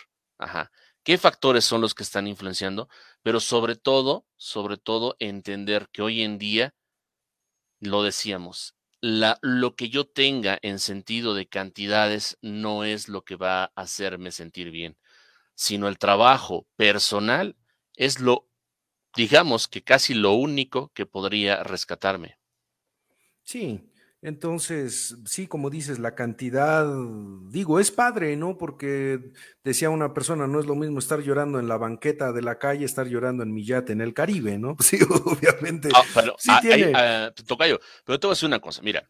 qué 1.03 1.19
factores 1.19 1.65
son 1.65 1.81
los 1.81 1.95
que 1.95 2.05
están 2.05 2.29
influenciando, 2.29 2.89
pero 3.23 3.41
sobre 3.41 3.75
todo, 3.75 4.27
sobre 4.37 4.77
todo 4.77 5.17
entender 5.19 5.89
que 5.91 6.03
hoy 6.03 6.23
en 6.23 6.39
día, 6.39 6.75
lo 7.81 8.03
decíamos, 8.03 8.77
la, 9.01 9.39
lo 9.43 9.75
que 9.75 9.89
yo 9.89 10.07
tenga 10.07 10.59
en 10.63 10.79
sentido 10.79 11.35
de 11.35 11.49
cantidades 11.49 12.39
no 12.41 12.85
es 12.85 13.09
lo 13.09 13.25
que 13.25 13.37
va 13.37 13.65
a 13.65 13.73
hacerme 13.75 14.31
sentir 14.31 14.71
bien, 14.71 14.97
sino 15.55 15.89
el 15.89 15.99
trabajo 15.99 16.67
personal 16.77 17.57
es 17.97 18.21
lo 18.21 18.49
digamos 19.17 19.69
que 19.69 19.83
casi 19.83 20.15
lo 20.15 20.33
único 20.33 20.91
que 20.93 21.07
podría 21.07 21.63
rescatarme. 21.63 22.39
Sí, 23.43 23.81
entonces, 24.25 25.19
sí, 25.27 25.47
como 25.47 25.69
dices, 25.69 25.99
la 25.99 26.15
cantidad, 26.15 26.91
digo, 27.51 27.79
es 27.79 27.91
padre, 27.91 28.37
¿no? 28.39 28.57
Porque 28.57 29.21
decía 29.63 29.91
una 29.91 30.15
persona, 30.15 30.47
no 30.47 30.61
es 30.61 30.65
lo 30.65 30.75
mismo 30.75 30.99
estar 30.99 31.21
llorando 31.21 31.59
en 31.59 31.69
la 31.69 31.77
banqueta 31.77 32.33
de 32.33 32.41
la 32.41 32.59
calle, 32.59 32.87
estar 32.87 33.07
llorando 33.07 33.43
en 33.43 33.53
mi 33.53 33.67
yate 33.67 33.93
en 33.93 34.01
el 34.01 34.15
Caribe, 34.15 34.57
¿no? 34.57 34.79
Sí, 34.81 34.99
obviamente. 35.03 35.91
Ah, 35.95 36.05
pero, 36.15 36.37
sí 36.39 36.51
tiene... 36.63 36.93
Ah, 36.95 37.35
tocayo, 37.47 37.79
pero 38.07 38.19
te 38.19 38.27
voy 38.27 38.33
a 38.33 38.37
decir 38.37 38.47
una 38.47 38.61
cosa, 38.61 38.81
mira, 38.81 39.07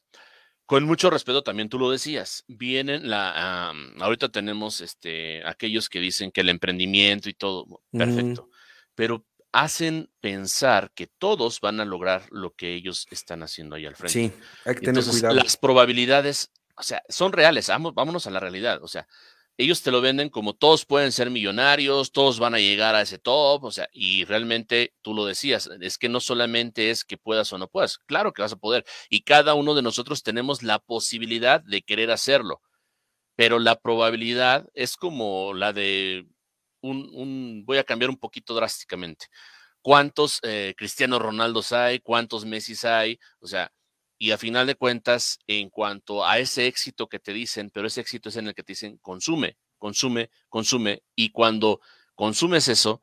con 0.67 0.83
mucho 0.83 1.11
respeto, 1.11 1.45
también 1.45 1.69
tú 1.69 1.79
lo 1.79 1.93
decías, 1.93 2.43
vienen 2.49 3.09
la, 3.09 3.73
ahorita 4.01 4.31
tenemos 4.31 4.81
este, 4.81 5.47
aquellos 5.47 5.89
que 5.89 6.01
dicen 6.01 6.33
que 6.33 6.41
el 6.41 6.49
emprendimiento 6.49 7.29
y 7.29 7.35
todo, 7.35 7.83
perfecto, 7.93 8.51
pero 8.97 9.25
hacen 9.55 10.11
pensar 10.21 10.91
que 10.97 11.07
todos 11.07 11.61
van 11.61 11.79
a 11.79 11.85
lograr 11.85 12.27
lo 12.33 12.55
que 12.55 12.75
ellos 12.75 13.07
están 13.13 13.45
haciendo 13.45 13.77
ahí 13.77 13.87
al 13.87 13.95
frente. 13.95 14.13
Sí, 14.13 14.33
hay 14.65 14.75
que 14.75 14.81
tener 14.81 14.99
Entonces, 14.99 15.13
cuidado. 15.13 15.37
Las 15.37 15.57
probabilidades, 15.57 16.51
o 16.77 16.83
sea, 16.83 17.05
son 17.09 17.33
reales, 17.33 17.69
vamos, 17.69 17.95
vámonos 17.95 18.27
a 18.27 18.33
la 18.33 18.41
realidad, 18.41 18.83
o 18.83 18.89
sea, 18.89 19.07
ellos 19.57 19.81
te 19.83 19.93
lo 19.93 20.01
venden 20.01 20.29
como 20.29 20.55
todos 20.55 20.85
pueden 20.85 21.13
ser 21.13 21.31
millonarios, 21.31 22.11
todos 22.11 22.41
van 22.41 22.57
a 22.57 22.59
llegar 22.59 22.97
a 22.97 23.03
ese 23.03 23.21
top, 23.21 23.63
o 23.63 23.71
sea, 23.71 23.89
y 23.93 24.25
realmente 24.25 24.93
tú 25.03 25.15
lo 25.15 25.25
decías, 25.25 25.71
es 25.81 25.99
que 25.99 26.09
no 26.09 26.19
solamente 26.19 26.91
es 26.91 27.05
que 27.05 27.17
puedas 27.17 27.53
o 27.53 27.59
no 27.59 27.69
puedas, 27.69 27.99
claro 27.99 28.33
que 28.33 28.43
vas 28.43 28.55
a 28.55 28.57
poder, 28.57 28.85
y 29.09 29.23
cada 29.23 29.55
uno 29.55 29.77
de 29.77 29.83
nosotros 29.83 30.25
tenemos 30.25 30.65
la 30.65 30.81
posibilidad 30.81 31.63
de 31.63 31.83
querer 31.83 32.11
hacerlo, 32.11 32.61
pero 33.37 33.61
la 33.61 33.77
probabilidad 33.77 34.67
es 34.75 34.97
como 34.97 35.55
la 35.55 35.73
de 35.73 36.27
un, 36.91 37.65
voy 37.65 37.79
a 37.79 37.85
cambiar 37.85 38.11
un 38.11 38.19
poquito 38.19 38.55
drásticamente. 38.55 39.27
¿Cuántos 39.81 40.41
eh, 40.43 40.75
Cristiano 40.77 41.19
Ronaldos 41.19 41.73
hay? 41.73 42.01
¿Cuántos 42.01 42.45
Messi 42.45 42.75
hay? 42.87 43.19
O 43.41 43.47
sea, 43.47 43.73
y 44.19 44.31
a 44.31 44.39
final 44.39 44.67
de 44.67 44.77
cuentas, 44.77 45.39
en 45.47 45.71
cuanto 45.71 46.25
a 46.25 46.39
ese 46.39 46.67
éxito 46.67 47.09
que 47.09 47.19
te 47.19 47.33
dicen, 47.33 47.71
pero 47.71 47.87
ese 47.87 48.01
éxito 48.01 48.29
es 48.29 48.37
en 48.37 48.49
el 48.49 48.55
que 48.55 48.63
te 48.63 48.73
dicen 48.73 48.99
consume, 48.99 49.59
consume, 49.79 50.31
consume, 50.49 51.03
y 51.15 51.31
cuando 51.31 51.81
consumes 52.15 52.69
eso, 52.69 53.03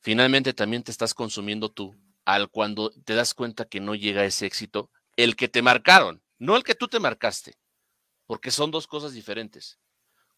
finalmente 0.00 0.52
también 0.52 0.82
te 0.82 0.92
estás 0.92 1.14
consumiendo 1.14 1.70
tú, 1.70 1.96
al 2.24 2.48
cuando 2.50 2.90
te 2.90 3.14
das 3.14 3.34
cuenta 3.34 3.64
que 3.64 3.80
no 3.80 3.94
llega 3.94 4.24
ese 4.24 4.46
éxito, 4.46 4.90
el 5.16 5.34
que 5.36 5.48
te 5.48 5.62
marcaron, 5.62 6.22
no 6.38 6.56
el 6.56 6.62
que 6.62 6.74
tú 6.74 6.86
te 6.86 7.00
marcaste, 7.00 7.54
porque 8.26 8.50
son 8.50 8.70
dos 8.70 8.86
cosas 8.86 9.14
diferentes. 9.14 9.78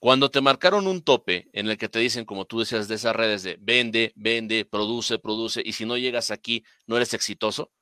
Cuando 0.00 0.30
te 0.30 0.40
marcaron 0.40 0.86
un 0.86 1.02
tope 1.02 1.48
en 1.52 1.68
el 1.68 1.76
que 1.76 1.88
te 1.88 1.98
dicen, 1.98 2.24
como 2.24 2.44
tú 2.44 2.60
decías, 2.60 2.86
de 2.86 2.94
esas 2.94 3.16
redes 3.16 3.42
de 3.42 3.58
vende, 3.60 4.12
vende, 4.14 4.64
produce, 4.64 5.18
produce, 5.18 5.60
y 5.64 5.72
si 5.72 5.84
no 5.86 5.96
llegas 5.96 6.30
aquí, 6.30 6.64
no 6.86 6.96
eres 6.96 7.14
exitoso, 7.14 7.72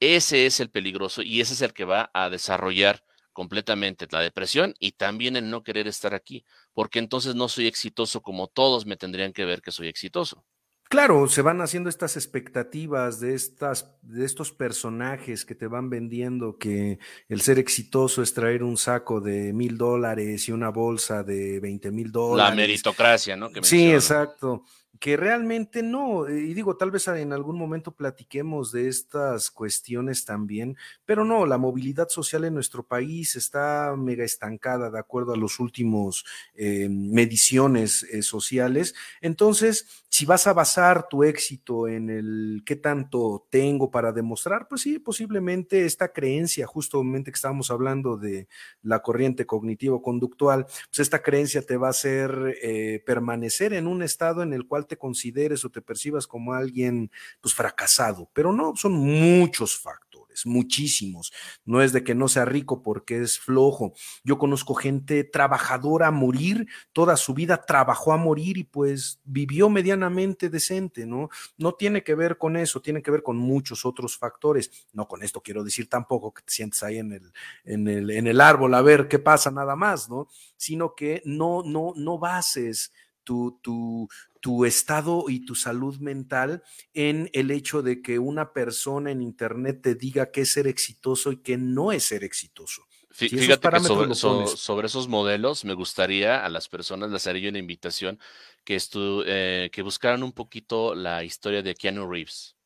ese 0.00 0.46
es 0.46 0.58
el 0.58 0.68
peligroso 0.70 1.22
y 1.22 1.40
ese 1.40 1.54
es 1.54 1.62
el 1.62 1.72
que 1.72 1.84
va 1.84 2.10
a 2.12 2.28
desarrollar 2.28 3.04
completamente 3.32 4.06
la 4.10 4.20
depresión 4.20 4.74
y 4.80 4.92
también 4.92 5.36
el 5.36 5.48
no 5.48 5.62
querer 5.62 5.86
estar 5.86 6.12
aquí, 6.12 6.44
porque 6.74 6.98
entonces 6.98 7.36
no 7.36 7.48
soy 7.48 7.68
exitoso 7.68 8.20
como 8.20 8.48
todos 8.48 8.84
me 8.84 8.96
tendrían 8.96 9.32
que 9.32 9.44
ver 9.44 9.62
que 9.62 9.70
soy 9.70 9.88
exitoso. 9.88 10.44
Claro, 10.92 11.26
se 11.26 11.40
van 11.40 11.62
haciendo 11.62 11.88
estas 11.88 12.18
expectativas 12.18 13.18
de, 13.18 13.34
estas, 13.34 13.96
de 14.02 14.26
estos 14.26 14.52
personajes 14.52 15.46
que 15.46 15.54
te 15.54 15.66
van 15.66 15.88
vendiendo 15.88 16.58
que 16.58 16.98
el 17.30 17.40
ser 17.40 17.58
exitoso 17.58 18.20
es 18.20 18.34
traer 18.34 18.62
un 18.62 18.76
saco 18.76 19.18
de 19.18 19.54
mil 19.54 19.78
dólares 19.78 20.46
y 20.50 20.52
una 20.52 20.68
bolsa 20.68 21.22
de 21.22 21.60
veinte 21.60 21.90
mil 21.90 22.12
dólares. 22.12 22.50
La 22.50 22.54
meritocracia, 22.54 23.36
¿no? 23.36 23.48
sí, 23.62 23.90
exacto 23.90 24.64
que 25.00 25.16
realmente 25.16 25.82
no, 25.82 26.28
eh, 26.28 26.38
y 26.38 26.54
digo, 26.54 26.76
tal 26.76 26.90
vez 26.90 27.08
en 27.08 27.32
algún 27.32 27.56
momento 27.56 27.92
platiquemos 27.92 28.72
de 28.72 28.88
estas 28.88 29.50
cuestiones 29.50 30.24
también, 30.24 30.76
pero 31.04 31.24
no, 31.24 31.46
la 31.46 31.58
movilidad 31.58 32.08
social 32.08 32.44
en 32.44 32.54
nuestro 32.54 32.82
país 32.86 33.34
está 33.34 33.94
mega 33.96 34.24
estancada 34.24 34.90
de 34.90 34.98
acuerdo 34.98 35.32
a 35.32 35.36
los 35.36 35.60
últimos 35.60 36.24
eh, 36.54 36.88
mediciones 36.88 38.02
eh, 38.04 38.22
sociales. 38.22 38.94
Entonces, 39.20 40.04
si 40.08 40.26
vas 40.26 40.46
a 40.46 40.52
basar 40.52 41.08
tu 41.08 41.24
éxito 41.24 41.88
en 41.88 42.10
el 42.10 42.62
qué 42.66 42.76
tanto 42.76 43.46
tengo 43.50 43.90
para 43.90 44.12
demostrar, 44.12 44.68
pues 44.68 44.82
sí, 44.82 44.98
posiblemente 44.98 45.86
esta 45.86 46.12
creencia, 46.12 46.66
justamente 46.66 47.32
que 47.32 47.36
estábamos 47.36 47.70
hablando 47.70 48.18
de 48.18 48.46
la 48.82 49.00
corriente 49.00 49.46
cognitivo-conductual, 49.46 50.66
pues 50.66 50.98
esta 50.98 51.22
creencia 51.22 51.62
te 51.62 51.78
va 51.78 51.86
a 51.86 51.90
hacer 51.90 53.02
permanecer 53.06 53.72
en 53.72 53.86
un 53.86 54.02
estado 54.02 54.42
en 54.42 54.52
el 54.52 54.66
cual 54.66 54.81
te 54.84 54.96
consideres 54.96 55.64
o 55.64 55.70
te 55.70 55.82
percibas 55.82 56.26
como 56.26 56.54
alguien 56.54 57.10
pues 57.40 57.54
fracasado, 57.54 58.28
pero 58.32 58.52
no, 58.52 58.74
son 58.76 58.92
muchos 58.92 59.78
factores, 59.78 60.46
muchísimos. 60.46 61.32
No 61.64 61.82
es 61.82 61.92
de 61.92 62.04
que 62.04 62.14
no 62.14 62.28
sea 62.28 62.44
rico 62.44 62.82
porque 62.82 63.22
es 63.22 63.38
flojo. 63.38 63.92
Yo 64.24 64.38
conozco 64.38 64.74
gente 64.74 65.24
trabajadora 65.24 66.08
a 66.08 66.10
morir, 66.10 66.66
toda 66.92 67.16
su 67.16 67.34
vida 67.34 67.64
trabajó 67.64 68.12
a 68.12 68.16
morir 68.16 68.58
y 68.58 68.64
pues 68.64 69.20
vivió 69.24 69.68
medianamente 69.70 70.48
decente, 70.48 71.06
¿no? 71.06 71.28
No 71.56 71.74
tiene 71.74 72.02
que 72.02 72.14
ver 72.14 72.38
con 72.38 72.56
eso, 72.56 72.80
tiene 72.80 73.02
que 73.02 73.10
ver 73.10 73.22
con 73.22 73.36
muchos 73.36 73.84
otros 73.84 74.16
factores. 74.16 74.86
No 74.92 75.06
con 75.06 75.22
esto 75.22 75.40
quiero 75.40 75.64
decir 75.64 75.88
tampoco 75.88 76.32
que 76.32 76.42
te 76.42 76.52
sientes 76.52 76.82
ahí 76.82 76.98
en 76.98 77.12
el, 77.12 77.32
en 77.64 77.88
el, 77.88 78.10
en 78.10 78.26
el 78.26 78.40
árbol 78.40 78.74
a 78.74 78.82
ver 78.82 79.08
qué 79.08 79.18
pasa 79.18 79.50
nada 79.50 79.76
más, 79.76 80.08
¿no? 80.08 80.28
Sino 80.56 80.94
que 80.94 81.22
no, 81.24 81.62
no, 81.64 81.92
no 81.96 82.18
bases 82.18 82.92
tu, 83.24 83.58
tu, 83.62 84.08
tu 84.42 84.64
estado 84.64 85.26
y 85.28 85.44
tu 85.44 85.54
salud 85.54 85.98
mental 86.00 86.64
en 86.92 87.30
el 87.32 87.52
hecho 87.52 87.80
de 87.80 88.02
que 88.02 88.18
una 88.18 88.52
persona 88.52 89.12
en 89.12 89.22
Internet 89.22 89.80
te 89.82 89.94
diga 89.94 90.32
qué 90.32 90.40
es 90.40 90.52
ser 90.52 90.66
exitoso 90.66 91.30
y 91.30 91.36
qué 91.36 91.56
no 91.56 91.92
es 91.92 92.06
ser 92.06 92.24
exitoso. 92.24 92.82
Fíjate 93.12 93.68
que 93.70 94.14
sobre, 94.14 94.86
esos 94.86 95.06
modelos 95.06 95.64
me 95.64 95.74
gustaría 95.74 96.44
a 96.44 96.48
las 96.48 96.68
personas 96.68 97.12
les 97.12 97.26
haría 97.28 97.50
una 97.50 97.58
invitación 97.58 98.18
que, 98.64 98.80
eh, 99.26 99.70
que 99.72 99.82
buscaran 99.82 100.24
un 100.24 100.32
poquito 100.32 100.96
la 100.96 101.22
historia 101.22 101.62
de 101.62 101.76
Keanu 101.76 102.10
Reeves. 102.10 102.56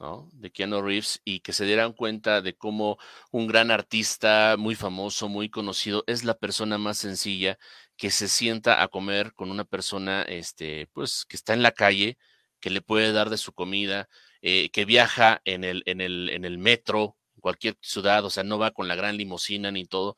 ¿no? 0.00 0.28
de 0.32 0.50
Keanu 0.50 0.82
Reeves 0.82 1.20
y 1.24 1.40
que 1.40 1.52
se 1.52 1.64
dieran 1.64 1.92
cuenta 1.92 2.40
de 2.40 2.56
cómo 2.56 2.98
un 3.30 3.46
gran 3.46 3.70
artista 3.70 4.56
muy 4.58 4.74
famoso, 4.74 5.28
muy 5.28 5.50
conocido, 5.50 6.04
es 6.06 6.24
la 6.24 6.34
persona 6.34 6.78
más 6.78 6.98
sencilla 6.98 7.58
que 7.96 8.10
se 8.10 8.28
sienta 8.28 8.82
a 8.82 8.88
comer 8.88 9.34
con 9.34 9.50
una 9.50 9.64
persona, 9.64 10.22
este, 10.22 10.88
pues, 10.92 11.24
que 11.26 11.36
está 11.36 11.54
en 11.54 11.62
la 11.62 11.72
calle, 11.72 12.18
que 12.60 12.70
le 12.70 12.82
puede 12.82 13.12
dar 13.12 13.30
de 13.30 13.36
su 13.38 13.52
comida, 13.52 14.08
eh, 14.42 14.70
que 14.70 14.84
viaja 14.84 15.40
en 15.44 15.64
el, 15.64 15.82
en, 15.86 16.00
el, 16.00 16.30
en 16.30 16.44
el 16.44 16.58
metro, 16.58 17.16
en 17.36 17.40
cualquier 17.40 17.76
ciudad, 17.80 18.24
o 18.24 18.30
sea, 18.30 18.44
no 18.44 18.58
va 18.58 18.72
con 18.72 18.88
la 18.88 18.94
gran 18.96 19.16
limusina 19.16 19.70
ni 19.70 19.84
todo. 19.86 20.16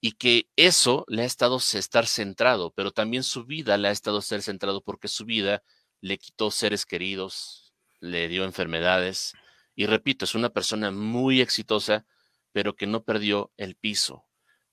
y 0.00 0.12
que 0.12 0.48
eso 0.56 1.04
le 1.08 1.22
ha 1.22 1.24
estado 1.26 1.58
estar 1.58 2.06
centrado, 2.06 2.72
pero 2.76 2.90
también 2.92 3.22
su 3.22 3.44
vida 3.46 3.78
le 3.78 3.88
ha 3.88 3.90
estado 3.92 4.20
ser 4.22 4.42
centrado 4.42 4.82
porque 4.82 5.08
su 5.08 5.24
vida 5.24 5.62
le 6.00 6.18
quitó 6.18 6.50
seres 6.50 6.84
queridos, 6.86 7.74
le 8.00 8.28
dio 8.28 8.44
enfermedades 8.44 9.34
y 9.74 9.86
repito, 9.86 10.24
es 10.24 10.34
una 10.34 10.50
persona 10.50 10.90
muy 10.90 11.40
exitosa, 11.40 12.06
pero 12.52 12.76
que 12.76 12.86
no 12.86 13.04
perdió 13.04 13.52
el 13.56 13.76
piso. 13.76 14.24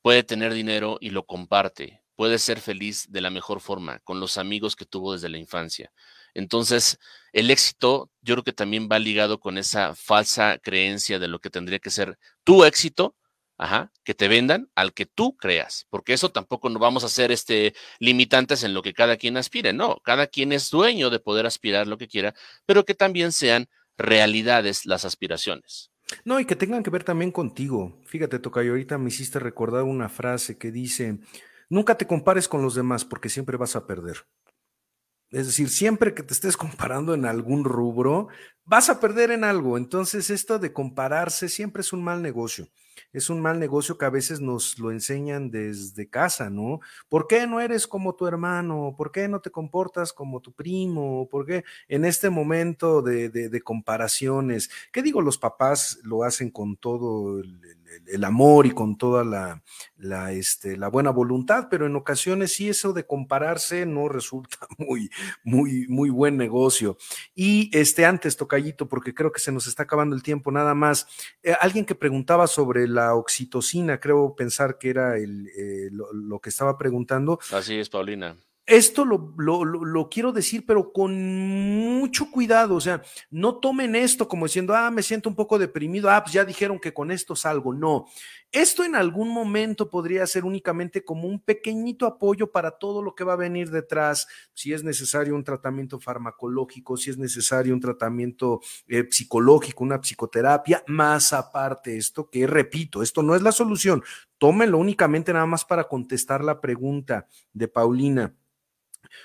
Puede 0.01 0.23
tener 0.23 0.53
dinero 0.53 0.97
y 1.01 1.09
lo 1.11 1.25
comparte, 1.25 2.00
puede 2.21 2.37
ser 2.37 2.59
feliz 2.59 3.07
de 3.09 3.19
la 3.19 3.31
mejor 3.31 3.61
forma 3.61 3.97
con 4.03 4.19
los 4.19 4.37
amigos 4.37 4.75
que 4.75 4.85
tuvo 4.85 5.13
desde 5.13 5.27
la 5.27 5.39
infancia. 5.39 5.91
Entonces, 6.35 6.99
el 7.33 7.49
éxito 7.49 8.11
yo 8.21 8.35
creo 8.35 8.43
que 8.43 8.53
también 8.53 8.87
va 8.91 8.99
ligado 8.99 9.39
con 9.39 9.57
esa 9.57 9.95
falsa 9.95 10.59
creencia 10.59 11.17
de 11.17 11.27
lo 11.27 11.39
que 11.39 11.49
tendría 11.49 11.79
que 11.79 11.89
ser 11.89 12.19
tu 12.43 12.63
éxito 12.63 13.15
Ajá, 13.57 13.91
que 14.03 14.13
te 14.13 14.27
vendan 14.27 14.69
al 14.75 14.93
que 14.93 15.07
tú 15.07 15.35
creas, 15.35 15.87
porque 15.89 16.13
eso 16.13 16.29
tampoco 16.29 16.69
no 16.69 16.77
vamos 16.77 17.03
a 17.03 17.09
ser 17.09 17.31
este, 17.31 17.73
limitantes 17.99 18.63
en 18.63 18.75
lo 18.75 18.83
que 18.83 18.93
cada 18.93 19.17
quien 19.17 19.37
aspire, 19.37 19.73
no, 19.73 19.97
cada 20.03 20.27
quien 20.27 20.51
es 20.51 20.69
dueño 20.69 21.09
de 21.09 21.19
poder 21.19 21.47
aspirar 21.47 21.87
lo 21.87 21.97
que 21.97 22.07
quiera, 22.07 22.35
pero 22.67 22.85
que 22.85 22.93
también 22.93 23.31
sean 23.31 23.67
realidades 23.97 24.85
las 24.85 25.05
aspiraciones. 25.05 25.91
No, 26.25 26.39
y 26.39 26.45
que 26.45 26.55
tengan 26.55 26.83
que 26.83 26.89
ver 26.89 27.03
también 27.03 27.31
contigo. 27.31 27.99
Fíjate, 28.05 28.39
Tocayo, 28.39 28.71
ahorita 28.71 28.97
me 28.97 29.09
hiciste 29.09 29.39
recordar 29.39 29.83
una 29.83 30.09
frase 30.09 30.57
que 30.57 30.71
dice, 30.71 31.19
nunca 31.71 31.95
te 31.95 32.05
compares 32.05 32.47
con 32.47 32.61
los 32.61 32.75
demás 32.75 33.05
porque 33.05 33.29
siempre 33.29 33.57
vas 33.57 33.75
a 33.75 33.87
perder. 33.87 34.27
Es 35.31 35.47
decir, 35.47 35.69
siempre 35.69 36.13
que 36.13 36.21
te 36.21 36.33
estés 36.33 36.57
comparando 36.65 37.13
en 37.13 37.25
algún 37.25 37.63
rubro, 37.63 38.27
vas 38.63 38.89
a 38.89 38.99
perder 38.99 39.31
en 39.31 39.43
algo. 39.43 39.77
Entonces, 39.77 40.29
esto 40.29 40.59
de 40.59 40.73
compararse 40.73 41.49
siempre 41.49 41.81
es 41.81 41.93
un 41.93 42.03
mal 42.03 42.21
negocio 42.21 42.67
es 43.13 43.29
un 43.29 43.41
mal 43.41 43.59
negocio 43.59 43.97
que 43.97 44.05
a 44.05 44.09
veces 44.09 44.41
nos 44.41 44.79
lo 44.79 44.91
enseñan 44.91 45.51
desde 45.51 46.09
casa, 46.09 46.49
¿no? 46.49 46.79
¿Por 47.09 47.27
qué 47.27 47.47
no 47.47 47.59
eres 47.59 47.87
como 47.87 48.15
tu 48.15 48.27
hermano? 48.27 48.95
¿Por 48.97 49.11
qué 49.11 49.27
no 49.27 49.41
te 49.41 49.51
comportas 49.51 50.13
como 50.13 50.39
tu 50.39 50.51
primo? 50.53 51.27
¿Por 51.29 51.45
qué 51.45 51.63
en 51.87 52.05
este 52.05 52.29
momento 52.29 53.01
de, 53.01 53.61
comparaciones? 53.63 54.69
¿Qué 54.91 55.01
digo? 55.01 55.21
Los 55.21 55.37
papás 55.37 55.99
lo 56.03 56.23
hacen 56.23 56.49
con 56.49 56.77
todo 56.77 57.39
el, 57.39 57.59
el 58.07 58.23
amor 58.23 58.65
y 58.65 58.71
con 58.71 58.97
toda 58.97 59.23
la, 59.23 59.61
la, 59.97 60.31
este, 60.31 60.77
la 60.77 60.87
buena 60.87 61.11
voluntad, 61.11 61.67
pero 61.69 61.85
en 61.85 61.95
ocasiones 61.95 62.53
sí 62.53 62.69
eso 62.69 62.93
de 62.93 63.05
compararse 63.05 63.85
no 63.85 64.09
resulta 64.09 64.57
muy, 64.77 65.09
muy, 65.43 65.87
muy 65.87 66.09
buen 66.09 66.37
negocio. 66.37 66.97
Y 67.35 67.69
este, 67.73 68.05
antes, 68.05 68.37
Tocayito, 68.37 68.87
porque 68.87 69.13
creo 69.13 69.31
que 69.31 69.39
se 69.39 69.51
nos 69.51 69.67
está 69.67 69.83
acabando 69.83 70.15
el 70.15 70.23
tiempo, 70.23 70.51
nada 70.51 70.73
más, 70.73 71.07
eh, 71.43 71.55
alguien 71.59 71.85
que 71.85 71.95
preguntaba 71.95 72.47
sobre 72.47 72.87
la 72.87 73.00
oxitocina, 73.09 73.99
creo 73.99 74.35
pensar 74.35 74.77
que 74.77 74.89
era 74.89 75.17
el, 75.17 75.47
eh, 75.47 75.89
lo 75.91 76.39
que 76.39 76.49
estaba 76.49 76.77
preguntando. 76.77 77.39
Así 77.51 77.77
es, 77.77 77.89
Paulina 77.89 78.35
esto 78.71 79.03
lo, 79.03 79.33
lo, 79.65 80.09
quiero 80.09 80.31
decir, 80.31 80.65
pero 80.65 80.93
con 80.93 81.99
mucho 81.99 82.31
cuidado. 82.31 82.75
O 82.75 82.81
sea, 82.81 83.01
no 83.29 83.55
tomen 83.55 83.95
esto 83.95 84.27
como 84.27 84.45
diciendo, 84.45 84.73
ah, 84.75 84.89
me 84.89 85.03
siento 85.03 85.27
un 85.29 85.35
poco 85.35 85.59
deprimido, 85.59 86.09
ah, 86.09 86.23
pues 86.23 86.33
ya 86.33 86.45
dijeron 86.45 86.79
que 86.79 86.93
con 86.93 87.11
esto 87.11 87.35
salgo. 87.35 87.73
No, 87.73 88.07
esto 88.51 88.83
en 88.83 88.95
algún 88.95 89.29
momento 89.29 89.89
podría 89.89 90.27
ser 90.27 90.43
únicamente 90.43 91.05
como 91.05 91.27
un 91.27 91.39
pequeñito 91.39 92.05
apoyo 92.05 92.51
para 92.51 92.71
todo 92.71 93.01
lo 93.01 93.15
que 93.15 93.23
va 93.23 93.33
a 93.33 93.37
venir 93.37 93.71
detrás. 93.71 94.27
Si 94.53 94.73
es 94.73 94.83
necesario 94.83 95.35
un 95.35 95.43
tratamiento 95.43 95.99
farmacológico, 95.99 96.97
si 96.97 97.11
es 97.11 97.17
necesario 97.17 97.73
un 97.73 97.79
tratamiento 97.79 98.59
eh, 98.87 99.07
psicológico, 99.09 99.83
una 99.83 100.01
psicoterapia, 100.01 100.83
más 100.87 101.31
aparte 101.33 101.95
esto, 101.95 102.29
que 102.29 102.45
repito, 102.45 103.01
esto 103.01 103.23
no 103.23 103.35
es 103.35 103.41
la 103.41 103.51
solución. 103.51 104.03
Tómenlo 104.37 104.77
únicamente 104.77 105.31
nada 105.31 105.45
más 105.45 105.63
para 105.63 105.87
contestar 105.87 106.43
la 106.43 106.59
pregunta 106.59 107.27
de 107.53 107.67
Paulina 107.67 108.35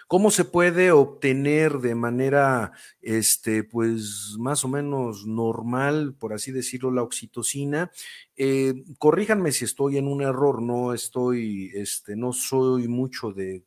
¿Cómo 0.08 0.30
se 0.30 0.44
puede 0.44 0.92
obtener 0.92 1.78
de 1.78 1.94
manera, 1.94 2.72
este, 3.00 3.64
pues 3.64 4.36
más 4.38 4.64
o 4.64 4.68
menos 4.68 5.26
normal, 5.26 6.14
por 6.18 6.32
así 6.32 6.52
decirlo, 6.52 6.90
la 6.90 7.02
oxitocina? 7.02 7.90
Eh, 8.38 8.84
corríjanme 8.98 9.50
si 9.50 9.64
estoy 9.64 9.96
en 9.96 10.06
un 10.08 10.20
error, 10.22 10.60
no 10.60 10.92
estoy, 10.92 11.70
este, 11.74 12.16
no 12.16 12.34
soy 12.34 12.86
mucho 12.86 13.32
de, 13.32 13.62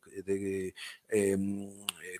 em, 1.08 1.68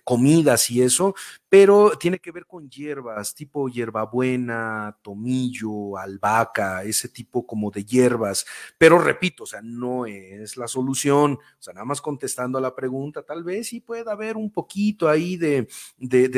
comidas 0.03 0.69
y 0.69 0.81
eso, 0.81 1.15
pero 1.47 1.91
tiene 1.97 2.19
que 2.19 2.31
ver 2.31 2.45
con 2.45 2.69
hierbas, 2.69 3.33
tipo 3.35 3.69
hierbabuena, 3.69 4.97
tomillo, 5.01 5.97
albahaca, 5.97 6.83
ese 6.83 7.07
tipo 7.07 7.45
como 7.45 7.71
de 7.71 7.85
hierbas. 7.85 8.45
Pero 8.77 8.99
repito, 8.99 9.43
o 9.43 9.47
sea, 9.47 9.61
no 9.61 10.05
es 10.05 10.57
la 10.57 10.67
solución. 10.67 11.33
O 11.33 11.61
sea, 11.61 11.73
nada 11.73 11.85
más 11.85 12.01
contestando 12.01 12.57
a 12.57 12.61
la 12.61 12.75
pregunta, 12.75 13.23
tal 13.23 13.43
vez 13.43 13.67
sí 13.69 13.79
pueda 13.79 14.11
haber 14.11 14.35
un 14.37 14.51
poquito 14.51 15.07
ahí 15.07 15.37
de 15.37 15.67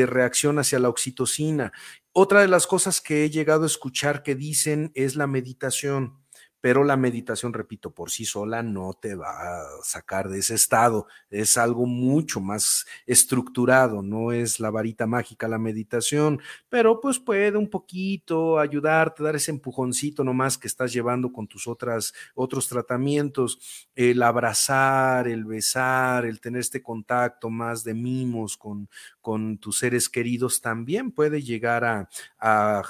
reacción 0.05 0.59
hacia 0.59 0.77
la 0.79 0.89
oxitocina. 0.89 1.71
Otra 2.15 2.41
de 2.41 2.47
las 2.47 2.67
cosas 2.67 3.01
que 3.01 3.25
he 3.25 3.31
llegado 3.31 3.63
a 3.63 3.65
escuchar 3.65 4.21
que 4.21 4.35
dicen 4.35 4.91
es 4.93 5.15
la 5.15 5.25
meditación 5.25 6.22
pero 6.63 6.85
la 6.85 6.95
meditación, 6.95 7.51
repito, 7.51 7.91
por 7.91 8.09
sí 8.09 8.23
sola 8.23 8.63
no 8.63 8.93
te 8.93 9.15
va 9.15 9.31
a 9.31 9.65
sacar 9.83 10.29
de 10.29 10.39
ese 10.39 10.55
estado, 10.55 11.07
es 11.29 11.57
algo 11.57 11.85
mucho 11.85 12.39
más 12.39 12.85
estructurado, 13.05 14.01
no 14.01 14.31
es 14.31 14.61
la 14.61 14.69
varita 14.69 15.05
mágica 15.05 15.49
la 15.49 15.57
meditación, 15.57 16.39
pero 16.69 17.01
pues 17.01 17.19
puede 17.19 17.57
un 17.57 17.69
poquito 17.69 18.59
ayudarte, 18.59 19.23
dar 19.23 19.35
ese 19.35 19.51
empujoncito 19.51 20.23
nomás 20.23 20.57
que 20.57 20.67
estás 20.67 20.93
llevando 20.93 21.33
con 21.33 21.47
tus 21.47 21.67
otras, 21.67 22.13
otros 22.33 22.69
tratamientos, 22.69 23.89
el 23.93 24.23
abrazar, 24.23 25.27
el 25.27 25.43
besar, 25.43 26.25
el 26.25 26.39
tener 26.39 26.61
este 26.61 26.81
contacto 26.81 27.49
más 27.49 27.83
de 27.83 27.93
mimos 27.93 28.55
con, 28.55 28.87
con 29.19 29.57
tus 29.57 29.79
seres 29.79 30.07
queridos 30.07 30.61
también 30.61 31.11
puede 31.11 31.41
llegar 31.41 31.83
a, 31.83 32.07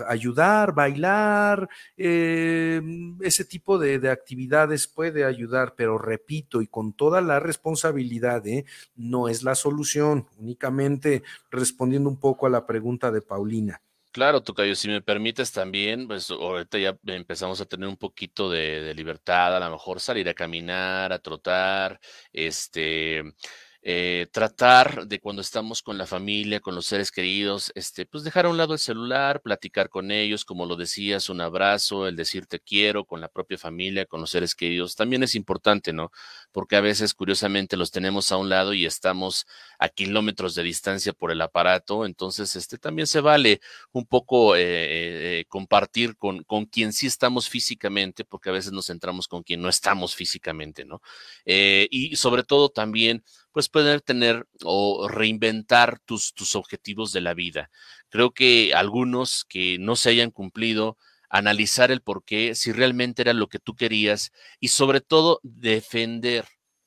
ayudar, 0.07 0.75
bailar, 0.75 1.67
eh, 1.97 2.79
ese 3.21 3.45
tipo 3.45 3.62
de, 3.65 4.09
actividades 4.09 4.87
puede 4.87 5.25
ayudar, 5.25 5.73
pero 5.75 5.97
repito, 5.97 6.61
y 6.61 6.67
con 6.67 6.93
toda 6.93 7.21
la 7.21 7.39
responsabilidad, 7.39 8.45
¿eh? 8.45 8.65
no 8.95 9.29
es 9.29 9.43
la 9.43 9.55
solución, 9.55 10.27
únicamente 10.37 11.23
respondiendo 11.49 12.09
un 12.09 12.19
poco 12.19 12.45
a 12.45 12.49
la 12.49 12.67
pregunta 12.67 13.11
de 13.11 13.21
Paulina. 13.21 13.81
Claro, 14.11 14.43
Tocayo, 14.43 14.75
si 14.75 14.89
me 14.89 15.01
permites 15.01 15.51
también, 15.51 16.07
pues 16.07 16.29
ahorita 16.29 16.77
ya 16.77 16.95
empezamos 17.07 17.59
a 17.61 17.65
tener 17.65 17.89
un 17.89 17.97
poquito 17.97 18.47
de, 18.49 18.81
de 18.81 18.93
libertad, 18.93 19.55
a 19.55 19.59
lo 19.59 19.71
mejor 19.71 19.99
salir 19.99 20.29
a 20.29 20.35
caminar, 20.35 21.11
a 21.11 21.19
trotar, 21.19 21.99
este, 22.31 23.23
eh, 23.85 24.27
tratar 24.31 25.07
de 25.07 25.19
cuando 25.19 25.41
estamos 25.41 25.81
con 25.81 25.97
la 25.97 26.05
familia, 26.05 26.61
con 26.61 26.73
los 26.73 26.85
seres 26.85 27.11
queridos, 27.11 27.69
este, 27.75 28.05
pues 28.05 28.23
dejar 28.23 28.45
a 28.45 28.49
un 28.49 28.55
lado 28.55 28.71
el 28.71 28.79
celular, 28.79 29.41
platicar 29.41 29.89
con 29.89 30.09
ellos, 30.09 30.45
como 30.45 30.65
lo 30.65 30.77
decías, 30.77 31.27
un 31.27 31.41
abrazo, 31.41 32.07
el 32.07 32.15
decir 32.15 32.45
te 32.45 32.61
quiero 32.61 33.03
con 33.03 33.19
la 33.19 33.27
propia 33.27 33.57
familia, 33.57 34.05
con 34.05 34.21
los 34.21 34.29
seres 34.29 34.55
queridos, 34.55 34.95
también 34.95 35.21
es 35.23 35.35
importante, 35.35 35.91
¿no? 35.91 36.11
Porque 36.53 36.77
a 36.77 36.81
veces, 36.81 37.13
curiosamente, 37.13 37.75
los 37.75 37.91
tenemos 37.91 38.31
a 38.31 38.37
un 38.37 38.47
lado 38.47 38.73
y 38.73 38.85
estamos 38.85 39.45
a 39.77 39.89
kilómetros 39.89 40.55
de 40.55 40.63
distancia 40.63 41.11
por 41.11 41.31
el 41.31 41.41
aparato, 41.41 42.05
entonces, 42.05 42.55
este, 42.55 42.77
también 42.77 43.05
se 43.05 43.19
vale 43.19 43.59
un 43.91 44.05
poco 44.05 44.55
eh, 44.55 44.61
eh, 45.41 45.45
compartir 45.49 46.15
con, 46.15 46.43
con 46.45 46.67
quien 46.67 46.93
sí 46.93 47.07
estamos 47.07 47.49
físicamente, 47.49 48.23
porque 48.23 48.47
a 48.47 48.53
veces 48.53 48.71
nos 48.71 48.87
centramos 48.87 49.27
con 49.27 49.43
quien 49.43 49.61
no 49.61 49.67
estamos 49.67 50.15
físicamente, 50.15 50.85
¿no? 50.85 51.01
y 51.45 52.15
sobre 52.15 52.43
todo 52.43 52.69
también, 52.69 53.23
pues 53.53 53.69
poder 53.69 54.01
tener 54.01 54.47
o 54.63 55.07
reinventar 55.07 55.99
tus, 55.99 56.33
tus 56.33 56.55
objetivos 56.55 57.13
de 57.13 57.21
la 57.21 57.33
vida. 57.33 57.69
Creo 58.09 58.31
que 58.31 58.73
algunos 58.73 59.45
que 59.45 59.77
no 59.79 59.95
se 59.95 60.09
hayan 60.09 60.31
cumplido, 60.31 60.97
analizar 61.29 61.91
el 61.91 62.01
por 62.01 62.25
qué, 62.25 62.55
si 62.55 62.71
realmente 62.71 63.21
era 63.21 63.33
lo 63.33 63.47
que 63.47 63.59
tú 63.59 63.75
querías 63.75 64.31
y 64.59 64.69
sobre 64.69 65.01
todo 65.01 65.39
defender 65.43 66.45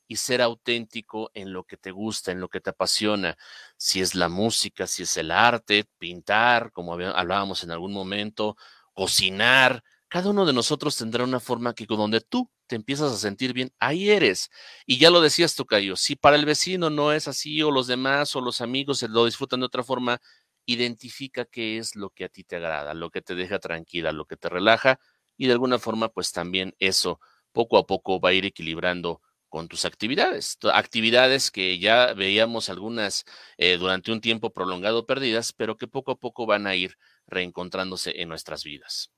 y 0.09 0.17
ser 0.17 0.43
auténtico 0.43 1.31
en 1.35 1.53
lo 1.53 1.65
que 1.65 1.77
te 1.77 1.91
gusta, 1.91 2.33
en 2.33 2.41
lo 2.41 2.49
que 2.49 2.61
te 2.61 2.71
apasiona, 2.71 3.37
si 3.77 4.01
es 4.01 4.15
la 4.15 4.29
música, 4.29 4.87
si 4.87 5.03
es 5.03 5.17
el 5.17 5.31
arte, 5.31 5.87
pintar, 5.99 6.73
como 6.73 6.95
hablábamos 6.95 7.65
en 7.65 7.73
algún 7.73 7.93
momento, 7.93 8.57
cocinar, 8.93 9.83
cada 10.09 10.31
uno 10.31 10.47
de 10.47 10.53
nosotros 10.53 10.97
tendrá 10.97 11.25
una 11.25 11.41
forma 11.41 11.75
que 11.75 11.87
donde 11.87 12.21
tú 12.21 12.51
te 12.67 12.77
empiezas 12.77 13.13
a 13.13 13.17
sentir 13.17 13.53
bien, 13.53 13.73
ahí 13.79 14.11
eres. 14.11 14.51
Y 14.87 14.99
ya 14.99 15.11
lo 15.11 15.21
decías, 15.21 15.55
Tocayo, 15.55 15.97
si 15.97 16.17
para 16.17 16.37
el 16.37 16.45
vecino 16.47 16.91
no 16.91 17.13
es 17.13 17.29
así, 17.29 17.63
o 17.63 17.71
los 17.71 17.87
demás, 17.87 18.35
o 18.37 18.41
los 18.41 18.61
amigos 18.61 19.03
lo 19.03 19.25
disfrutan 19.25 19.61
de 19.61 19.67
otra 19.67 19.83
forma, 19.85 20.21
identifica 20.67 21.45
qué 21.45 21.79
es 21.79 21.97
lo 21.97 22.11
que 22.11 22.25
a 22.25 22.29
ti 22.29 22.45
te 22.45 22.57
agrada, 22.57 22.95
lo 22.95 23.11
que 23.11 23.23
te 23.23 23.35
deja 23.35 23.59
tranquila, 23.59 24.13
lo 24.13 24.27
que 24.27 24.37
te 24.37 24.49
relaja, 24.49 24.99
y 25.37 25.47
de 25.47 25.53
alguna 25.53 25.79
forma, 25.79 26.09
pues 26.09 26.33
también 26.33 26.75
eso 26.79 27.21
poco 27.53 27.79
a 27.79 27.87
poco 27.87 28.21
va 28.21 28.31
a 28.31 28.33
ir 28.33 28.45
equilibrando 28.45 29.23
con 29.49 29.69
tus 29.69 29.85
actividades, 29.85 30.59
actividades 30.73 31.51
que 31.51 31.79
ya 31.79 32.13
veíamos 32.15 32.69
algunas 32.69 33.25
eh, 33.59 33.77
durante 33.79 34.13
un 34.13 34.21
tiempo 34.21 34.53
prolongado 34.53 35.07
perdidas, 35.07 35.53
pero 35.53 35.77
que 35.77 35.87
poco 35.87 36.13
a 36.13 36.19
poco 36.19 36.47
van 36.47 36.67
a 36.67 36.75
ir 36.75 36.97
reencontrándose 37.27 38.21
en 38.21 38.29
nuestras 38.29 38.65
vidas. 38.65 39.16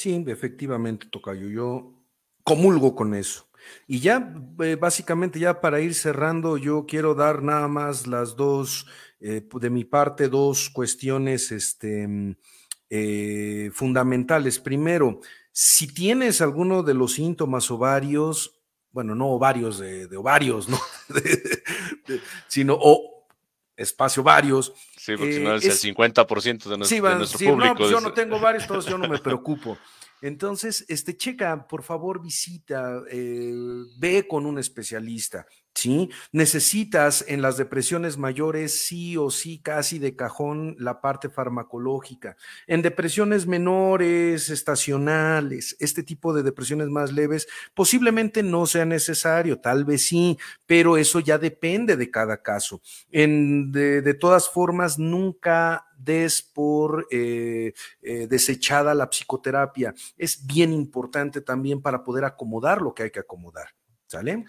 Sí, 0.00 0.24
efectivamente, 0.28 1.08
Tocayo. 1.10 1.46
Yo 1.50 1.92
comulgo 2.42 2.94
con 2.94 3.14
eso. 3.14 3.50
Y 3.86 4.00
ya, 4.00 4.34
eh, 4.60 4.76
básicamente, 4.80 5.38
ya 5.38 5.60
para 5.60 5.82
ir 5.82 5.92
cerrando, 5.92 6.56
yo 6.56 6.86
quiero 6.86 7.14
dar 7.14 7.42
nada 7.42 7.68
más 7.68 8.06
las 8.06 8.34
dos, 8.34 8.86
eh, 9.20 9.46
de 9.52 9.68
mi 9.68 9.84
parte, 9.84 10.30
dos 10.30 10.70
cuestiones 10.70 11.52
este, 11.52 12.08
mm, 12.08 12.36
eh, 12.88 13.70
fundamentales. 13.74 14.58
Primero, 14.58 15.20
si 15.52 15.86
tienes 15.92 16.40
alguno 16.40 16.82
de 16.82 16.94
los 16.94 17.12
síntomas 17.12 17.70
ovarios, 17.70 18.58
bueno, 18.92 19.14
no 19.14 19.26
ovarios 19.28 19.78
de, 19.80 20.16
ovarios, 20.16 20.66
¿no? 20.66 20.78
sino 22.48 22.74
o 22.80 23.19
espacio 23.80 24.22
varios. 24.22 24.72
Sí, 24.96 25.16
porque 25.16 25.34
si 25.34 25.40
no 25.40 25.54
es, 25.54 25.64
el 25.64 25.94
50% 25.94 26.68
de 26.68 26.78
nuestro, 26.78 27.08
de 27.08 27.14
nuestro 27.16 27.38
público. 27.38 27.68
No, 27.68 27.76
pues 27.76 27.90
yo 27.90 28.00
no 28.00 28.12
tengo 28.12 28.38
varios, 28.38 28.66
todos 28.66 28.86
yo 28.86 28.98
no 28.98 29.08
me 29.08 29.18
preocupo. 29.20 29.78
Entonces, 30.22 30.84
este, 30.88 31.16
checa, 31.16 31.66
por 31.66 31.82
favor, 31.82 32.20
visita, 32.20 33.00
eh, 33.10 33.54
ve 33.96 34.26
con 34.28 34.44
un 34.44 34.58
especialista. 34.58 35.46
¿Sí? 35.74 36.10
Necesitas 36.32 37.24
en 37.28 37.42
las 37.42 37.56
depresiones 37.56 38.18
mayores 38.18 38.86
sí 38.86 39.16
o 39.16 39.30
sí 39.30 39.60
casi 39.60 39.98
de 39.98 40.16
cajón 40.16 40.76
la 40.78 41.00
parte 41.00 41.30
farmacológica. 41.30 42.36
En 42.66 42.82
depresiones 42.82 43.46
menores, 43.46 44.50
estacionales, 44.50 45.76
este 45.80 46.02
tipo 46.02 46.32
de 46.32 46.42
depresiones 46.42 46.88
más 46.88 47.12
leves, 47.12 47.46
posiblemente 47.74 48.42
no 48.42 48.66
sea 48.66 48.84
necesario, 48.84 49.60
tal 49.60 49.84
vez 49.84 50.06
sí, 50.06 50.38
pero 50.66 50.96
eso 50.96 51.20
ya 51.20 51.38
depende 51.38 51.96
de 51.96 52.10
cada 52.10 52.42
caso. 52.42 52.80
En, 53.10 53.72
de, 53.72 54.02
de 54.02 54.14
todas 54.14 54.48
formas, 54.48 54.98
nunca 54.98 55.86
des 55.96 56.42
por 56.42 57.06
eh, 57.10 57.72
eh, 58.02 58.26
desechada 58.26 58.94
la 58.94 59.10
psicoterapia. 59.10 59.94
Es 60.16 60.46
bien 60.46 60.72
importante 60.72 61.40
también 61.40 61.82
para 61.82 62.04
poder 62.04 62.24
acomodar 62.24 62.80
lo 62.80 62.94
que 62.94 63.04
hay 63.04 63.10
que 63.10 63.20
acomodar. 63.20 63.68
¿Sale? 64.10 64.44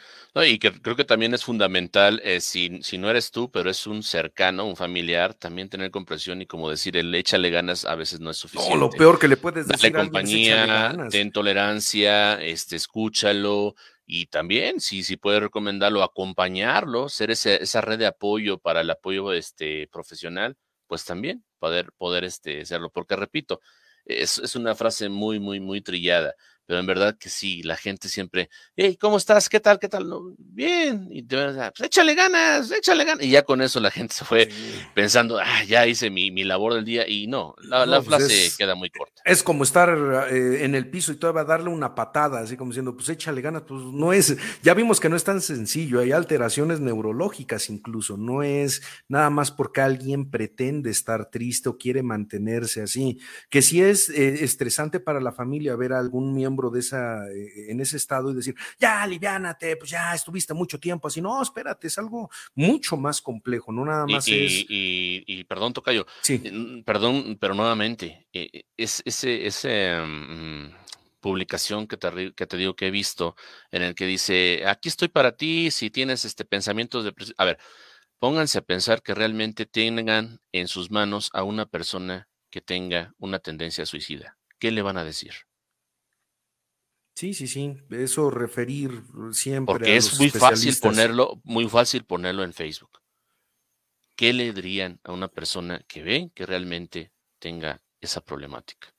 y 0.47 0.57
que 0.57 0.72
creo 0.82 0.95
que 0.95 1.05
también 1.05 1.36
es 1.36 1.43
fundamental, 1.43 2.20
eh, 2.24 2.41
si, 2.41 2.82
si, 2.82 2.97
no 2.97 3.12
eres 3.12 3.30
tú, 3.30 3.51
pero 3.51 3.70
es 3.70 3.86
un 3.86 4.01
cercano, 4.01 4.66
un 4.66 4.76
familiar, 4.76 5.36
también 5.36 5.70
tener 5.70 5.91
comprensión 5.91 6.41
y 6.41 6.47
como 6.47 6.68
decir, 6.68 6.97
el 6.97 7.14
échale 7.14 7.51
ganas 7.51 7.86
a 7.86 7.93
veces 7.93 8.20
no 8.20 8.32
es 8.32 8.38
suficiente. 8.38 8.74
No, 8.74 8.80
lo 8.80 8.89
peor 8.89 9.20
que 9.20 9.28
le 9.28 9.38
puedes 9.38 9.68
decir. 9.68 9.91
Dale 9.91 10.05
compañía, 10.05 10.97
ten 11.12 11.32
tolerancia, 11.32 12.41
este, 12.41 12.76
escúchalo 12.76 13.76
y 14.03 14.26
también, 14.26 14.80
si, 14.80 15.03
si 15.03 15.16
puedes 15.16 15.43
recomendarlo, 15.43 16.01
acompañarlo, 16.01 17.07
ser 17.07 17.30
esa 17.30 17.82
red 17.82 17.99
de 17.99 18.07
apoyo 18.07 18.57
para 18.57 18.82
el 18.82 18.89
apoyo 18.89 19.32
este, 19.32 19.88
profesional, 19.91 20.57
pues 20.88 21.05
también 21.05 21.45
poder, 21.59 21.91
poder 21.99 22.24
este, 22.24 22.62
hacerlo. 22.62 22.89
Porque 22.89 23.16
repito, 23.16 23.62
es, 24.05 24.39
es 24.39 24.55
una 24.55 24.74
frase 24.74 25.07
muy, 25.07 25.39
muy, 25.39 25.59
muy 25.59 25.82
trillada 25.82 26.34
pero 26.72 26.80
en 26.80 26.88
verdad 26.88 27.17
que 27.17 27.28
sí, 27.28 27.61
la 27.63 27.76
gente 27.76 28.07
siempre, 28.07 28.49
hey, 28.78 28.95
¿cómo 28.95 29.17
estás? 29.17 29.49
¿Qué 29.49 29.59
tal? 29.59 29.78
¿Qué 29.78 29.89
tal? 29.89 30.07
No, 30.07 30.34
bien, 30.38 31.09
y 31.11 31.22
te 31.22 31.36
pues 31.36 31.82
échale 31.82 32.15
ganas, 32.15 32.72
échale 32.72 33.03
ganas. 33.03 33.26
Y 33.26 33.30
ya 33.30 33.43
con 33.43 33.61
eso 33.61 33.82
la 33.82 33.91
gente 33.91 34.13
se 34.15 34.24
fue 34.24 34.47
pensando, 34.93 35.38
ah, 35.38 35.65
ya 35.65 35.86
hice 35.86 36.09
mi, 36.09 36.32
mi, 36.32 36.45
labor 36.45 36.74
del 36.76 36.86
día, 36.86 37.05
y 37.05 37.28
no, 37.28 37.55
la, 37.63 37.86
la 37.86 37.97
pues 37.97 38.07
frase 38.07 38.51
queda 38.57 38.76
muy 38.76 38.89
corta. 38.89 39.22
Es 39.26 39.43
como 39.43 39.65
estar 39.65 39.89
eh, 40.32 40.63
en 40.63 40.74
el 40.74 40.89
piso 40.89 41.11
y 41.11 41.17
todavía 41.17 41.43
darle 41.43 41.67
una 41.67 41.93
patada, 41.93 42.39
así 42.39 42.55
como 42.55 42.72
diciendo, 42.72 42.95
pues 42.95 43.09
échale 43.09 43.41
ganas, 43.41 43.63
pues 43.67 43.82
no 43.82 44.13
es, 44.13 44.38
ya 44.63 44.74
vimos 44.74 45.01
que 45.01 45.09
no 45.09 45.17
es 45.17 45.26
tan 45.26 45.41
sencillo, 45.41 45.99
hay 45.99 46.13
alteraciones 46.13 46.80
neurológicas 46.80 47.69
incluso, 47.69 48.15
no 48.15 48.43
es 48.43 48.82
nada 49.09 49.30
más 49.30 49.51
porque 49.51 49.82
alguien 49.82 50.32
pretende 50.32 50.89
estar 50.89 51.30
triste 51.30 51.67
o 51.67 51.78
quiere 51.78 52.01
mantenerse 52.01 52.82
así, 52.82 53.19
que 53.49 53.61
sí 53.61 53.82
es 53.82 54.09
eh, 54.09 54.45
estresante 54.45 55.01
para 55.01 55.19
la 55.19 55.34
familia 55.34 55.76
ver 55.76 55.91
a 55.91 55.99
algún 55.99 56.34
miembro 56.34 56.61
de 56.70 56.82
esa, 56.82 57.28
eh, 57.30 57.72
en 57.72 57.82
ese 57.82 57.97
estado 57.97 58.32
y 58.32 58.36
decir, 58.36 58.55
ya, 58.80 59.01
aliviánate, 59.01 59.76
pues 59.78 59.89
ya 59.91 60.14
estuviste 60.14 60.53
mucho 60.53 60.80
tiempo 60.80 61.07
así. 61.07 61.22
No, 61.22 61.41
espérate, 61.41 61.88
es 61.88 61.97
algo 61.97 62.30
mucho 62.55 62.97
más 62.97 63.22
complejo, 63.22 63.72
no 63.72 63.86
nada 63.86 64.05
más 64.05 64.28
y, 64.28 64.45
es. 64.45 64.66
Y, 64.68 65.43
perdón, 65.45 65.74
Tocayo, 65.74 66.05
sí. 66.22 66.41
Eh, 66.43 66.84
perdón, 66.86 67.38
pero 67.39 67.55
nuevamente, 67.55 68.28
eh, 68.34 68.64
es 68.78 69.01
ese, 69.05 69.45
ese 69.47 69.99
mm, 70.01 70.72
publicación 71.22 71.88
que 71.88 71.97
te, 71.97 72.34
que 72.34 72.47
te 72.47 72.57
digo 72.57 72.76
que 72.76 72.88
he 72.88 72.91
visto, 72.91 73.36
en 73.72 73.84
el 73.84 73.95
que 73.95 74.05
dice, 74.05 74.64
aquí 74.68 74.89
estoy 74.89 75.07
para 75.07 75.38
ti, 75.38 75.72
si 75.72 75.89
tienes 75.89 76.26
este 76.26 76.43
pensamientos 76.43 77.05
de... 77.05 77.14
A 77.38 77.45
ver, 77.45 77.57
pónganse 78.20 78.57
a 78.57 78.62
pensar 78.62 79.01
que 79.01 79.14
realmente 79.16 79.66
tengan 79.66 80.41
en 80.51 80.68
sus 80.68 80.91
manos 80.91 81.30
a 81.34 81.43
una 81.43 81.66
persona 81.66 82.28
que 82.51 82.62
tenga 82.62 83.14
una 83.18 83.39
tendencia 83.39 83.86
suicida. 83.86 84.38
¿Qué 84.59 84.72
le 84.72 84.82
van 84.82 84.97
a 84.97 85.03
decir? 85.03 85.34
Sí, 87.14 87.34
sí, 87.34 87.47
sí, 87.47 87.78
eso 87.89 88.30
referir 88.30 89.03
siempre. 89.32 89.74
Porque 89.74 89.95
es 89.97 90.18
muy 90.18 90.30
fácil 90.30 90.76
ponerlo, 90.82 91.41
muy 91.43 91.68
fácil 91.68 92.03
ponerlo 92.03 92.43
en 92.43 92.53
Facebook. 92.53 92.99
¿Qué 94.16 94.34
le 94.34 94.53
dirían 94.53 94.99
a 95.03 95.12
una 95.12 95.28
persona 95.28 95.84
que 95.88 96.03
ve 96.03 96.32
que 96.34 96.45
realmente 96.45 97.12
tenga 97.39 97.82
esa 97.99 98.22
problemática? 98.22 98.93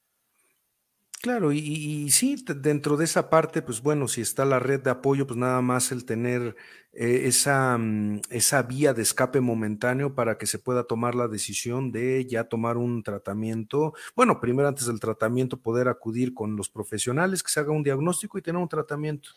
Claro, 1.22 1.52
y, 1.52 2.10
sí, 2.10 2.34
dentro 2.56 2.96
de 2.96 3.04
esa 3.04 3.30
parte, 3.30 3.62
pues 3.62 3.80
bueno, 3.80 4.08
si 4.08 4.20
está 4.20 4.44
la 4.44 4.58
red 4.58 4.80
de 4.80 4.90
apoyo, 4.90 5.24
pues 5.24 5.38
nada 5.38 5.60
más 5.62 5.92
el 5.92 6.04
tener 6.04 6.56
eh, 6.92 7.22
esa, 7.26 7.78
mm, 7.78 8.22
esa 8.30 8.62
vía 8.64 8.92
de 8.92 9.02
escape 9.02 9.40
momentáneo 9.40 10.16
para 10.16 10.36
que 10.36 10.46
se 10.46 10.58
pueda 10.58 10.82
tomar 10.82 11.14
la 11.14 11.28
decisión 11.28 11.92
de 11.92 12.26
ya 12.26 12.48
tomar 12.48 12.76
un 12.76 13.04
tratamiento. 13.04 13.94
Bueno, 14.16 14.40
primero 14.40 14.66
antes 14.66 14.88
del 14.88 14.98
tratamiento 14.98 15.58
poder 15.58 15.86
acudir 15.86 16.34
con 16.34 16.56
los 16.56 16.68
profesionales, 16.68 17.44
que 17.44 17.52
se 17.52 17.60
haga 17.60 17.70
un 17.70 17.84
diagnóstico 17.84 18.36
y 18.36 18.42
tener 18.42 18.60
un 18.60 18.68
tratamiento. 18.68 19.28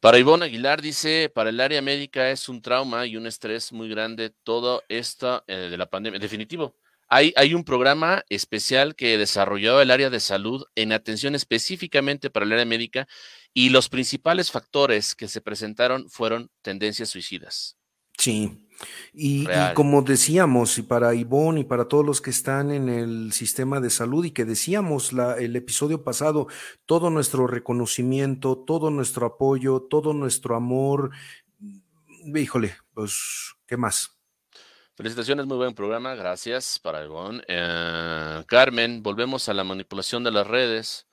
Para 0.00 0.18
Ivonne 0.18 0.46
Aguilar 0.46 0.80
dice, 0.80 1.30
para 1.34 1.50
el 1.50 1.60
área 1.60 1.82
médica 1.82 2.30
es 2.30 2.48
un 2.48 2.62
trauma 2.62 3.04
y 3.04 3.18
un 3.18 3.26
estrés 3.26 3.70
muy 3.70 3.90
grande 3.90 4.30
todo 4.30 4.82
esto 4.88 5.44
eh, 5.46 5.68
de 5.70 5.76
la 5.76 5.90
pandemia. 5.90 6.18
Definitivo 6.18 6.74
hay, 7.08 7.54
un 7.54 7.64
programa 7.64 8.24
especial 8.28 8.96
que 8.96 9.18
desarrolló 9.18 9.80
el 9.80 9.90
área 9.90 10.10
de 10.10 10.20
salud 10.20 10.64
en 10.74 10.92
atención 10.92 11.34
específicamente 11.34 12.30
para 12.30 12.46
el 12.46 12.52
área 12.52 12.64
médica 12.64 13.06
y 13.54 13.70
los 13.70 13.88
principales 13.88 14.50
factores 14.50 15.14
que 15.14 15.28
se 15.28 15.40
presentaron 15.40 16.08
fueron 16.10 16.50
tendencias 16.62 17.08
suicidas. 17.08 17.76
Sí, 18.18 18.66
y, 19.12 19.46
como 19.74 20.02
decíamos, 20.02 20.78
y 20.78 20.82
para 20.82 21.14
Ivonne 21.14 21.60
y 21.60 21.64
para 21.64 21.86
todos 21.86 22.04
los 22.04 22.20
que 22.20 22.30
están 22.30 22.70
en 22.70 22.88
el 22.88 23.32
sistema 23.32 23.80
de 23.80 23.90
salud 23.90 24.24
y 24.24 24.30
que 24.30 24.44
decíamos 24.44 25.12
la, 25.12 25.36
el 25.36 25.54
episodio 25.54 26.02
pasado, 26.02 26.48
todo 26.86 27.10
nuestro 27.10 27.46
reconocimiento, 27.46 28.58
todo 28.66 28.90
nuestro 28.90 29.26
apoyo, 29.26 29.82
todo 29.82 30.12
nuestro 30.14 30.56
amor, 30.56 31.10
híjole, 32.34 32.74
pues, 32.94 33.54
¿qué 33.66 33.76
más? 33.76 34.15
Felicitaciones, 34.96 35.44
muy 35.44 35.58
buen 35.58 35.74
programa, 35.74 36.14
gracias 36.14 36.78
para 36.78 37.04
Ivonne. 37.04 37.44
Eh, 37.48 38.42
Carmen, 38.46 39.02
volvemos 39.02 39.46
a 39.50 39.52
la 39.52 39.62
manipulación 39.62 40.24
de 40.24 40.30
las 40.30 40.46
redes. 40.46 41.06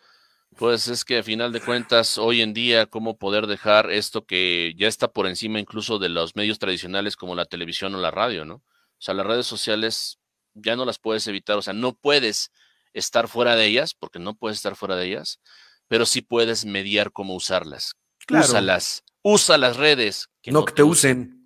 Pues 0.55 0.87
es 0.87 1.03
que 1.03 1.17
a 1.17 1.23
final 1.23 1.51
de 1.51 1.59
cuentas, 1.59 2.17
hoy 2.17 2.41
en 2.41 2.53
día, 2.53 2.85
cómo 2.85 3.17
poder 3.17 3.45
dejar 3.45 3.91
esto 3.91 4.25
que 4.25 4.73
ya 4.77 4.87
está 4.87 5.09
por 5.09 5.27
encima 5.27 5.59
incluso 5.59 5.99
de 5.99 6.07
los 6.07 6.33
medios 6.37 6.59
tradicionales 6.59 7.17
como 7.17 7.35
la 7.35 7.43
televisión 7.43 7.93
o 7.93 7.99
la 7.99 8.09
radio, 8.09 8.45
¿no? 8.45 8.55
O 8.55 8.61
sea, 8.99 9.15
las 9.15 9.25
redes 9.25 9.47
sociales 9.47 10.17
ya 10.53 10.77
no 10.77 10.85
las 10.85 10.97
puedes 10.97 11.27
evitar, 11.27 11.57
o 11.57 11.61
sea, 11.61 11.73
no 11.73 11.91
puedes 11.91 12.53
estar 12.93 13.27
fuera 13.27 13.57
de 13.57 13.65
ellas, 13.65 13.93
porque 13.95 14.19
no 14.19 14.33
puedes 14.33 14.59
estar 14.59 14.77
fuera 14.77 14.95
de 14.95 15.07
ellas, 15.07 15.41
pero 15.89 16.05
sí 16.05 16.21
puedes 16.21 16.63
mediar 16.63 17.11
cómo 17.11 17.35
usarlas. 17.35 17.95
Claro. 18.27 18.45
Úsalas, 18.45 19.03
usa 19.23 19.57
las 19.57 19.75
redes. 19.75 20.29
Que 20.41 20.53
no, 20.53 20.63
que 20.63 20.71
te 20.71 20.83
usen. 20.83 21.42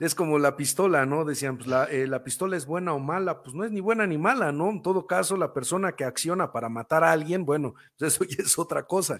Es 0.00 0.14
como 0.14 0.38
la 0.38 0.56
pistola, 0.56 1.06
¿no? 1.06 1.24
Decían, 1.24 1.58
pues 1.58 1.68
eh, 1.90 2.06
la, 2.06 2.22
pistola 2.24 2.56
es 2.56 2.66
buena 2.66 2.92
o 2.94 2.98
mala, 2.98 3.42
pues 3.42 3.54
no 3.54 3.64
es 3.64 3.70
ni 3.70 3.80
buena 3.80 4.06
ni 4.06 4.18
mala, 4.18 4.52
¿no? 4.52 4.70
En 4.70 4.82
todo 4.82 5.06
caso, 5.06 5.36
la 5.36 5.52
persona 5.52 5.92
que 5.92 6.04
acciona 6.04 6.52
para 6.52 6.68
matar 6.68 7.04
a 7.04 7.12
alguien, 7.12 7.44
bueno, 7.44 7.74
pues 7.98 8.14
eso 8.14 8.24
ya 8.24 8.42
es 8.42 8.58
otra 8.58 8.86
cosa. 8.86 9.18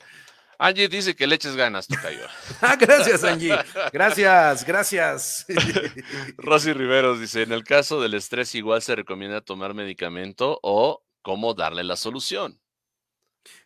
Angie 0.58 0.88
dice 0.88 1.16
que 1.16 1.26
le 1.26 1.34
eches 1.34 1.56
ganas, 1.56 1.86
Tocayo. 1.86 2.26
ah, 2.60 2.76
gracias, 2.76 3.24
Angie. 3.24 3.56
Gracias, 3.92 4.64
gracias. 4.64 5.46
Rosy 6.36 6.72
Riveros 6.72 7.20
dice: 7.20 7.42
En 7.42 7.52
el 7.52 7.64
caso 7.64 8.00
del 8.00 8.14
estrés, 8.14 8.54
igual 8.54 8.80
se 8.82 8.94
recomienda 8.94 9.40
tomar 9.40 9.74
medicamento 9.74 10.58
o 10.62 11.04
cómo 11.22 11.54
darle 11.54 11.82
la 11.84 11.96
solución. 11.96 12.60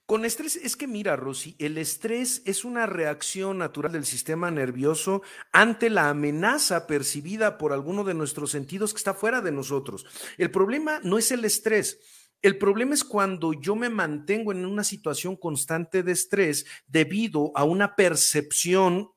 Con 0.09 0.25
estrés, 0.25 0.57
es 0.57 0.75
que 0.75 0.87
mira, 0.87 1.17
Rosy, 1.17 1.55
el 1.59 1.77
estrés 1.77 2.41
es 2.47 2.65
una 2.65 2.87
reacción 2.87 3.59
natural 3.59 3.93
del 3.93 4.07
sistema 4.07 4.51
nervioso 4.51 5.21
ante 5.53 5.91
la 5.91 6.09
amenaza 6.09 6.87
percibida 6.87 7.59
por 7.59 7.75
alguno 7.75 8.05
de 8.05 8.15
nuestros 8.15 8.51
sentidos 8.51 8.95
que 8.95 8.97
está 8.97 9.13
fuera 9.13 9.43
de 9.43 9.53
nosotros. 9.53 10.07
El 10.39 10.51
problema 10.51 10.99
no 11.03 11.19
es 11.19 11.31
el 11.31 11.45
estrés. 11.45 12.01
El 12.41 12.57
problema 12.57 12.95
es 12.95 13.05
cuando 13.05 13.53
yo 13.53 13.77
me 13.77 13.91
mantengo 13.91 14.51
en 14.51 14.65
una 14.65 14.83
situación 14.83 15.37
constante 15.37 16.03
de 16.03 16.13
estrés 16.13 16.65
debido 16.87 17.53
a 17.55 17.65
una 17.65 17.95
percepción 17.95 19.11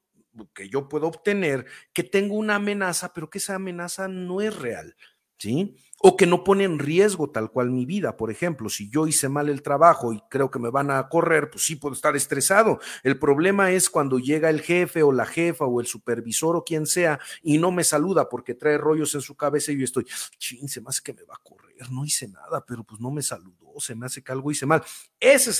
que 0.53 0.68
yo 0.68 0.89
puedo 0.89 1.07
obtener 1.07 1.68
que 1.93 2.03
tengo 2.03 2.35
una 2.35 2.55
amenaza, 2.55 3.13
pero 3.13 3.30
que 3.30 3.38
esa 3.38 3.55
amenaza 3.55 4.09
no 4.09 4.41
es 4.41 4.53
real. 4.53 4.97
¿Sí? 5.41 5.76
O 6.03 6.18
que 6.18 6.27
no 6.27 6.43
pone 6.43 6.63
en 6.65 6.77
riesgo 6.77 7.30
tal 7.31 7.51
cual 7.51 7.72
mi 7.72 7.85
vida. 7.85 8.15
Por 8.15 8.31
ejemplo, 8.31 8.69
si 8.69 8.89
yo 8.89 9.07
hice 9.07 9.27
mal 9.27 9.49
el 9.49 9.63
trabajo 9.63 10.13
y 10.13 10.22
creo 10.30 10.51
que 10.51 10.59
me 10.59 10.69
van 10.69 10.91
a 10.91 11.09
correr, 11.09 11.49
pues 11.49 11.63
sí 11.63 11.76
puedo 11.76 11.93
estar 11.93 12.15
estresado. 12.15 12.80
El 13.03 13.18
problema 13.18 13.72
es 13.72 13.89
cuando 13.89 14.19
llega 14.19 14.49
el 14.49 14.61
jefe 14.61 15.03
o 15.03 15.11
la 15.11 15.26
jefa 15.26 15.65
o 15.65 15.81
el 15.81 15.88
supervisor 15.88 16.55
o 16.55 16.63
quien 16.63 16.85
sea 16.85 17.19
y 17.41 17.57
no 17.57 17.72
me 17.72 17.84
saluda 17.84 18.30
porque 18.30 18.53
trae 18.53 18.77
rollos 18.77 19.15
en 19.15 19.22
su 19.22 19.35
cabeza 19.35 19.72
y 19.72 19.80
yo 19.80 19.85
estoy, 19.85 20.05
chin, 20.38 20.68
se 20.69 20.81
más 20.81 21.01
que 21.01 21.13
me 21.13 21.23
va 21.23 21.35
a 21.35 21.43
correr 21.43 21.70
no 21.89 22.05
hice 22.05 22.27
nada, 22.27 22.63
pero 22.67 22.83
pues 22.83 23.01
no 23.01 23.11
me 23.11 23.21
saludó, 23.21 23.79
se 23.79 23.95
me 23.95 24.05
hace 24.05 24.21
que 24.21 24.31
algo 24.31 24.51
hice 24.51 24.65
mal. 24.65 24.83
Esa 25.19 25.51
es 25.51 25.59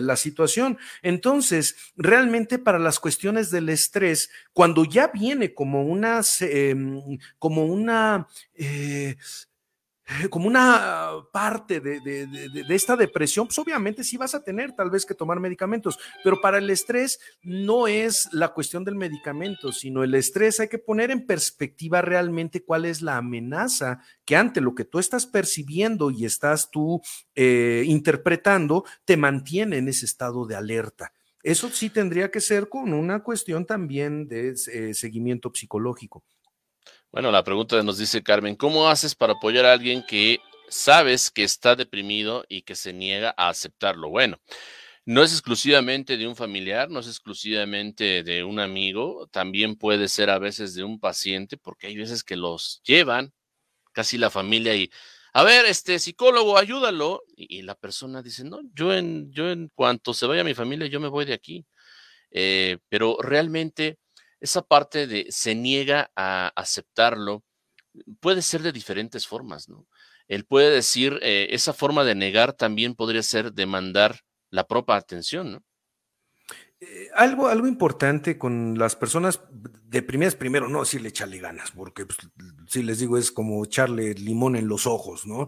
la 0.00 0.16
situación. 0.16 0.78
Entonces, 1.02 1.76
realmente 1.96 2.58
para 2.58 2.78
las 2.78 3.00
cuestiones 3.00 3.50
del 3.50 3.68
estrés, 3.68 4.30
cuando 4.52 4.84
ya 4.84 5.08
viene 5.08 5.52
como 5.54 5.82
una, 5.84 6.20
em, 6.40 7.18
como 7.38 7.66
una 7.66 8.28
eh, 8.54 9.16
como 10.30 10.46
una 10.46 11.10
parte 11.32 11.80
de, 11.80 12.26
esta 12.68 12.96
depresión, 12.96 13.46
pues 13.46 13.58
obviamente 13.58 14.04
sí 14.04 14.16
vas 14.16 14.34
a 14.34 14.42
tener 14.42 14.72
tal 14.72 14.90
vez 14.90 15.06
que 15.06 15.14
tomar 15.14 15.40
medicamentos, 15.40 15.98
pero 16.24 16.40
para 16.40 16.58
el 16.58 16.68
estrés 16.70 17.20
no 17.42 17.86
es 17.86 18.28
la 18.32 18.48
cuestión 18.48 18.84
del 18.84 18.94
medicamento, 18.94 19.72
sino 19.72 20.02
el 20.02 20.14
estrés 20.14 20.60
hay 20.60 20.68
que 20.68 20.78
poner 20.78 21.10
en 21.10 21.26
perspectiva 21.26 22.02
realmente 22.02 22.64
cuál 22.64 22.84
es 22.84 23.02
la 23.02 23.16
amenaza 23.16 24.00
que 24.24 24.36
ante 24.36 24.60
lo 24.60 24.74
que 24.74 24.84
tú 24.84 24.98
estás 24.98 25.26
percibiendo 25.26 26.10
y 26.10 26.24
estás 26.24 26.70
tú 26.70 27.00
eh, 27.34 27.84
interpretando, 27.86 28.84
te 29.04 29.16
mantiene 29.16 29.78
en 29.78 29.88
ese 29.88 30.06
estado 30.06 30.46
de 30.46 30.56
alerta. 30.56 31.12
Eso 31.42 31.70
sí 31.70 31.88
tendría 31.88 32.30
que 32.30 32.40
ser 32.40 32.68
con 32.68 32.92
una 32.92 33.22
cuestión 33.22 33.64
también 33.64 34.28
de 34.28 34.54
eh, 34.72 34.94
seguimiento 34.94 35.50
psicológico. 35.54 36.22
Bueno, 37.12 37.32
la 37.32 37.42
pregunta 37.42 37.82
nos 37.82 37.98
dice 37.98 38.22
Carmen, 38.22 38.54
¿cómo 38.54 38.88
haces 38.88 39.16
para 39.16 39.32
apoyar 39.32 39.66
a 39.66 39.72
alguien 39.72 40.04
que 40.06 40.38
sabes 40.68 41.32
que 41.32 41.42
está 41.42 41.74
deprimido 41.74 42.44
y 42.48 42.62
que 42.62 42.76
se 42.76 42.92
niega 42.92 43.34
a 43.36 43.48
aceptarlo? 43.48 44.10
Bueno, 44.10 44.40
no 45.04 45.24
es 45.24 45.32
exclusivamente 45.32 46.16
de 46.16 46.28
un 46.28 46.36
familiar, 46.36 46.88
no 46.88 47.00
es 47.00 47.08
exclusivamente 47.08 48.22
de 48.22 48.44
un 48.44 48.60
amigo, 48.60 49.26
también 49.32 49.74
puede 49.76 50.08
ser 50.08 50.30
a 50.30 50.38
veces 50.38 50.74
de 50.74 50.84
un 50.84 51.00
paciente, 51.00 51.56
porque 51.56 51.88
hay 51.88 51.96
veces 51.96 52.22
que 52.22 52.36
los 52.36 52.80
llevan 52.84 53.32
casi 53.92 54.18
la 54.18 54.30
familia 54.30 54.76
y, 54.76 54.90
a 55.32 55.44
ver, 55.44 55.66
este 55.66 55.98
psicólogo, 55.98 56.58
ayúdalo. 56.58 57.22
Y, 57.36 57.62
la 57.62 57.74
persona 57.74 58.22
dice, 58.22 58.44
no, 58.44 58.60
yo 58.74 58.94
en, 58.94 59.32
yo 59.32 59.50
en 59.50 59.68
cuanto 59.74 60.14
se 60.14 60.26
vaya 60.26 60.44
mi 60.44 60.54
familia, 60.54 60.86
yo 60.86 61.00
me 61.00 61.08
voy 61.08 61.24
de 61.24 61.34
aquí. 61.34 61.66
Eh, 62.32 62.78
pero 62.88 63.16
realmente 63.20 63.98
esa 64.40 64.62
parte 64.62 65.06
de 65.06 65.26
se 65.30 65.54
niega 65.54 66.10
a 66.16 66.48
aceptarlo 66.56 67.44
puede 68.20 68.42
ser 68.42 68.62
de 68.62 68.72
diferentes 68.72 69.26
formas, 69.26 69.68
¿no? 69.68 69.86
Él 70.28 70.44
puede 70.46 70.70
decir, 70.70 71.18
eh, 71.22 71.48
esa 71.50 71.72
forma 71.72 72.04
de 72.04 72.14
negar 72.14 72.52
también 72.54 72.94
podría 72.94 73.22
ser 73.22 73.52
demandar 73.52 74.20
la 74.50 74.66
propia 74.66 74.96
atención, 74.96 75.52
¿no? 75.52 75.64
Eh, 76.82 77.10
algo, 77.14 77.48
algo 77.48 77.66
importante 77.66 78.38
con 78.38 78.78
las 78.78 78.96
personas 78.96 79.42
deprimidas, 79.84 80.34
primero, 80.34 80.66
no 80.66 80.80
decirle 80.80 81.10
echarle 81.10 81.38
ganas, 81.38 81.72
porque 81.72 82.06
pues, 82.06 82.16
si 82.68 82.82
les 82.82 83.00
digo 83.00 83.18
es 83.18 83.30
como 83.30 83.62
echarle 83.62 84.14
limón 84.14 84.56
en 84.56 84.66
los 84.66 84.86
ojos, 84.86 85.26
¿no? 85.26 85.46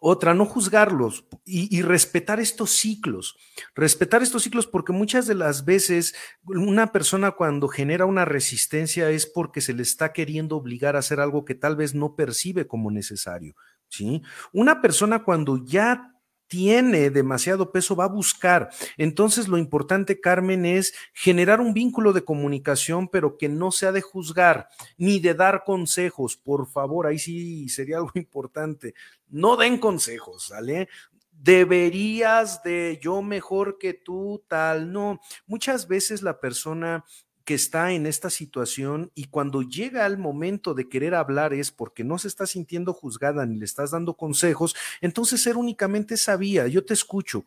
Otra, 0.00 0.34
no 0.34 0.44
juzgarlos 0.44 1.24
y, 1.44 1.76
y, 1.76 1.82
respetar 1.82 2.40
estos 2.40 2.70
ciclos, 2.70 3.36
respetar 3.76 4.24
estos 4.24 4.42
ciclos 4.42 4.66
porque 4.66 4.92
muchas 4.92 5.28
de 5.28 5.36
las 5.36 5.64
veces 5.64 6.16
una 6.44 6.90
persona 6.90 7.30
cuando 7.30 7.68
genera 7.68 8.04
una 8.04 8.24
resistencia 8.24 9.08
es 9.10 9.26
porque 9.26 9.60
se 9.60 9.74
le 9.74 9.84
está 9.84 10.12
queriendo 10.12 10.56
obligar 10.56 10.96
a 10.96 10.98
hacer 10.98 11.20
algo 11.20 11.44
que 11.44 11.54
tal 11.54 11.76
vez 11.76 11.94
no 11.94 12.16
percibe 12.16 12.66
como 12.66 12.90
necesario, 12.90 13.54
¿sí? 13.88 14.22
Una 14.52 14.82
persona 14.82 15.22
cuando 15.22 15.64
ya 15.64 16.11
tiene 16.52 17.08
demasiado 17.08 17.72
peso, 17.72 17.96
va 17.96 18.04
a 18.04 18.08
buscar. 18.08 18.68
Entonces, 18.98 19.48
lo 19.48 19.56
importante, 19.56 20.20
Carmen, 20.20 20.66
es 20.66 20.92
generar 21.14 21.62
un 21.62 21.72
vínculo 21.72 22.12
de 22.12 22.26
comunicación, 22.26 23.08
pero 23.08 23.38
que 23.38 23.48
no 23.48 23.72
sea 23.72 23.90
de 23.90 24.02
juzgar 24.02 24.68
ni 24.98 25.18
de 25.18 25.32
dar 25.32 25.64
consejos. 25.64 26.36
Por 26.36 26.66
favor, 26.66 27.06
ahí 27.06 27.18
sí 27.18 27.70
sería 27.70 27.96
algo 27.96 28.10
importante. 28.16 28.92
No 29.30 29.56
den 29.56 29.78
consejos, 29.78 30.48
¿sale? 30.48 30.90
Deberías 31.30 32.62
de 32.62 33.00
yo 33.02 33.22
mejor 33.22 33.78
que 33.78 33.94
tú, 33.94 34.44
tal. 34.46 34.92
No, 34.92 35.22
muchas 35.46 35.88
veces 35.88 36.20
la 36.20 36.38
persona 36.38 37.02
que 37.44 37.54
está 37.54 37.92
en 37.92 38.06
esta 38.06 38.30
situación 38.30 39.10
y 39.14 39.24
cuando 39.24 39.62
llega 39.62 40.06
el 40.06 40.18
momento 40.18 40.74
de 40.74 40.88
querer 40.88 41.14
hablar 41.14 41.52
es 41.52 41.70
porque 41.70 42.04
no 42.04 42.18
se 42.18 42.28
está 42.28 42.46
sintiendo 42.46 42.92
juzgada 42.92 43.44
ni 43.46 43.56
le 43.56 43.64
estás 43.64 43.90
dando 43.90 44.14
consejos, 44.14 44.74
entonces 45.00 45.42
ser 45.42 45.56
únicamente 45.56 46.16
sabía, 46.16 46.66
yo 46.66 46.84
te 46.84 46.94
escucho. 46.94 47.44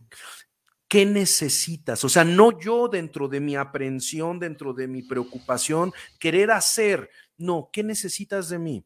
¿Qué 0.88 1.05
necesitas? 1.05 2.03
O 2.03 2.09
sea, 2.09 2.23
no 2.23 2.59
yo 2.59 2.88
dentro 2.88 3.27
de 3.27 3.39
mi 3.39 3.55
aprensión, 3.55 4.39
dentro 4.39 4.73
de 4.73 4.88
mi 4.88 5.01
preocupación, 5.01 5.91
querer 6.19 6.51
hacer. 6.51 7.09
No, 7.38 7.69
¿qué 7.73 7.84
necesitas 7.84 8.49
de 8.49 8.59
mí? 8.59 8.85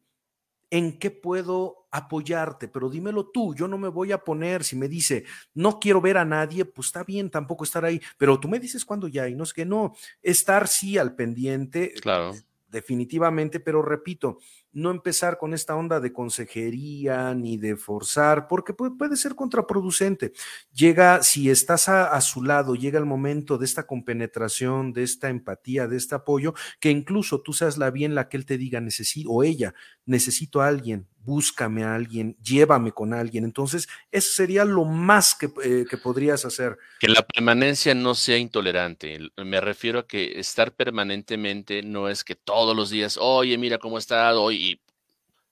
¿En 0.70 0.98
qué 0.98 1.10
puedo 1.10 1.79
apoyarte, 1.90 2.68
pero 2.68 2.88
dímelo 2.88 3.26
tú, 3.28 3.54
yo 3.54 3.68
no 3.68 3.78
me 3.78 3.88
voy 3.88 4.12
a 4.12 4.22
poner, 4.22 4.64
si 4.64 4.76
me 4.76 4.88
dice, 4.88 5.24
no 5.54 5.78
quiero 5.80 6.00
ver 6.00 6.18
a 6.18 6.24
nadie, 6.24 6.64
pues 6.64 6.88
está 6.88 7.04
bien 7.04 7.30
tampoco 7.30 7.64
estar 7.64 7.84
ahí, 7.84 8.00
pero 8.16 8.38
tú 8.38 8.48
me 8.48 8.60
dices 8.60 8.84
cuándo 8.84 9.08
ya, 9.08 9.28
y 9.28 9.34
no 9.34 9.44
es 9.44 9.52
que 9.52 9.64
no, 9.64 9.94
estar 10.22 10.68
sí 10.68 10.98
al 10.98 11.14
pendiente, 11.14 11.92
claro. 12.00 12.34
definitivamente, 12.68 13.60
pero 13.60 13.82
repito, 13.82 14.38
no 14.72 14.90
empezar 14.90 15.38
con 15.38 15.52
esta 15.52 15.74
onda 15.74 16.00
de 16.00 16.12
consejería 16.12 17.34
ni 17.34 17.56
de 17.56 17.76
forzar, 17.76 18.46
porque 18.46 18.72
puede, 18.72 19.16
ser 19.16 19.34
contraproducente. 19.34 20.32
Llega, 20.72 21.22
si 21.22 21.50
estás 21.50 21.88
a, 21.88 22.20
su 22.20 22.42
lado, 22.42 22.74
llega 22.74 22.98
el 22.98 23.06
momento 23.06 23.58
de 23.58 23.64
esta 23.64 23.86
compenetración, 23.86 24.92
de 24.92 25.02
esta 25.02 25.28
empatía, 25.28 25.88
de 25.88 25.96
este 25.96 26.14
apoyo, 26.14 26.54
que 26.78 26.90
incluso 26.90 27.40
tú 27.40 27.52
seas 27.52 27.78
la 27.78 27.90
bien 27.90 28.14
la 28.14 28.28
que 28.28 28.36
él 28.36 28.46
te 28.46 28.58
diga, 28.58 28.80
necesito, 28.80 29.30
o 29.30 29.42
ella, 29.42 29.74
necesito 30.06 30.60
a 30.60 30.68
alguien, 30.68 31.08
búscame 31.22 31.84
a 31.84 31.94
alguien, 31.94 32.36
llévame 32.42 32.92
con 32.92 33.12
alguien. 33.14 33.44
Entonces, 33.44 33.88
eso 34.10 34.32
sería 34.32 34.64
lo 34.64 34.84
más 34.84 35.34
que, 35.34 35.50
eh, 35.62 35.84
que, 35.88 35.96
podrías 35.96 36.44
hacer. 36.44 36.78
Que 36.98 37.08
la 37.08 37.22
permanencia 37.26 37.94
no 37.94 38.14
sea 38.14 38.38
intolerante. 38.38 39.18
Me 39.36 39.60
refiero 39.60 40.00
a 40.00 40.06
que 40.06 40.38
estar 40.40 40.72
permanentemente 40.72 41.82
no 41.82 42.08
es 42.08 42.24
que 42.24 42.36
todos 42.36 42.76
los 42.76 42.90
días, 42.90 43.18
oye, 43.20 43.56
mira 43.58 43.78
cómo 43.78 43.98
está, 43.98 44.34
hoy 44.38 44.56
y 44.56 44.80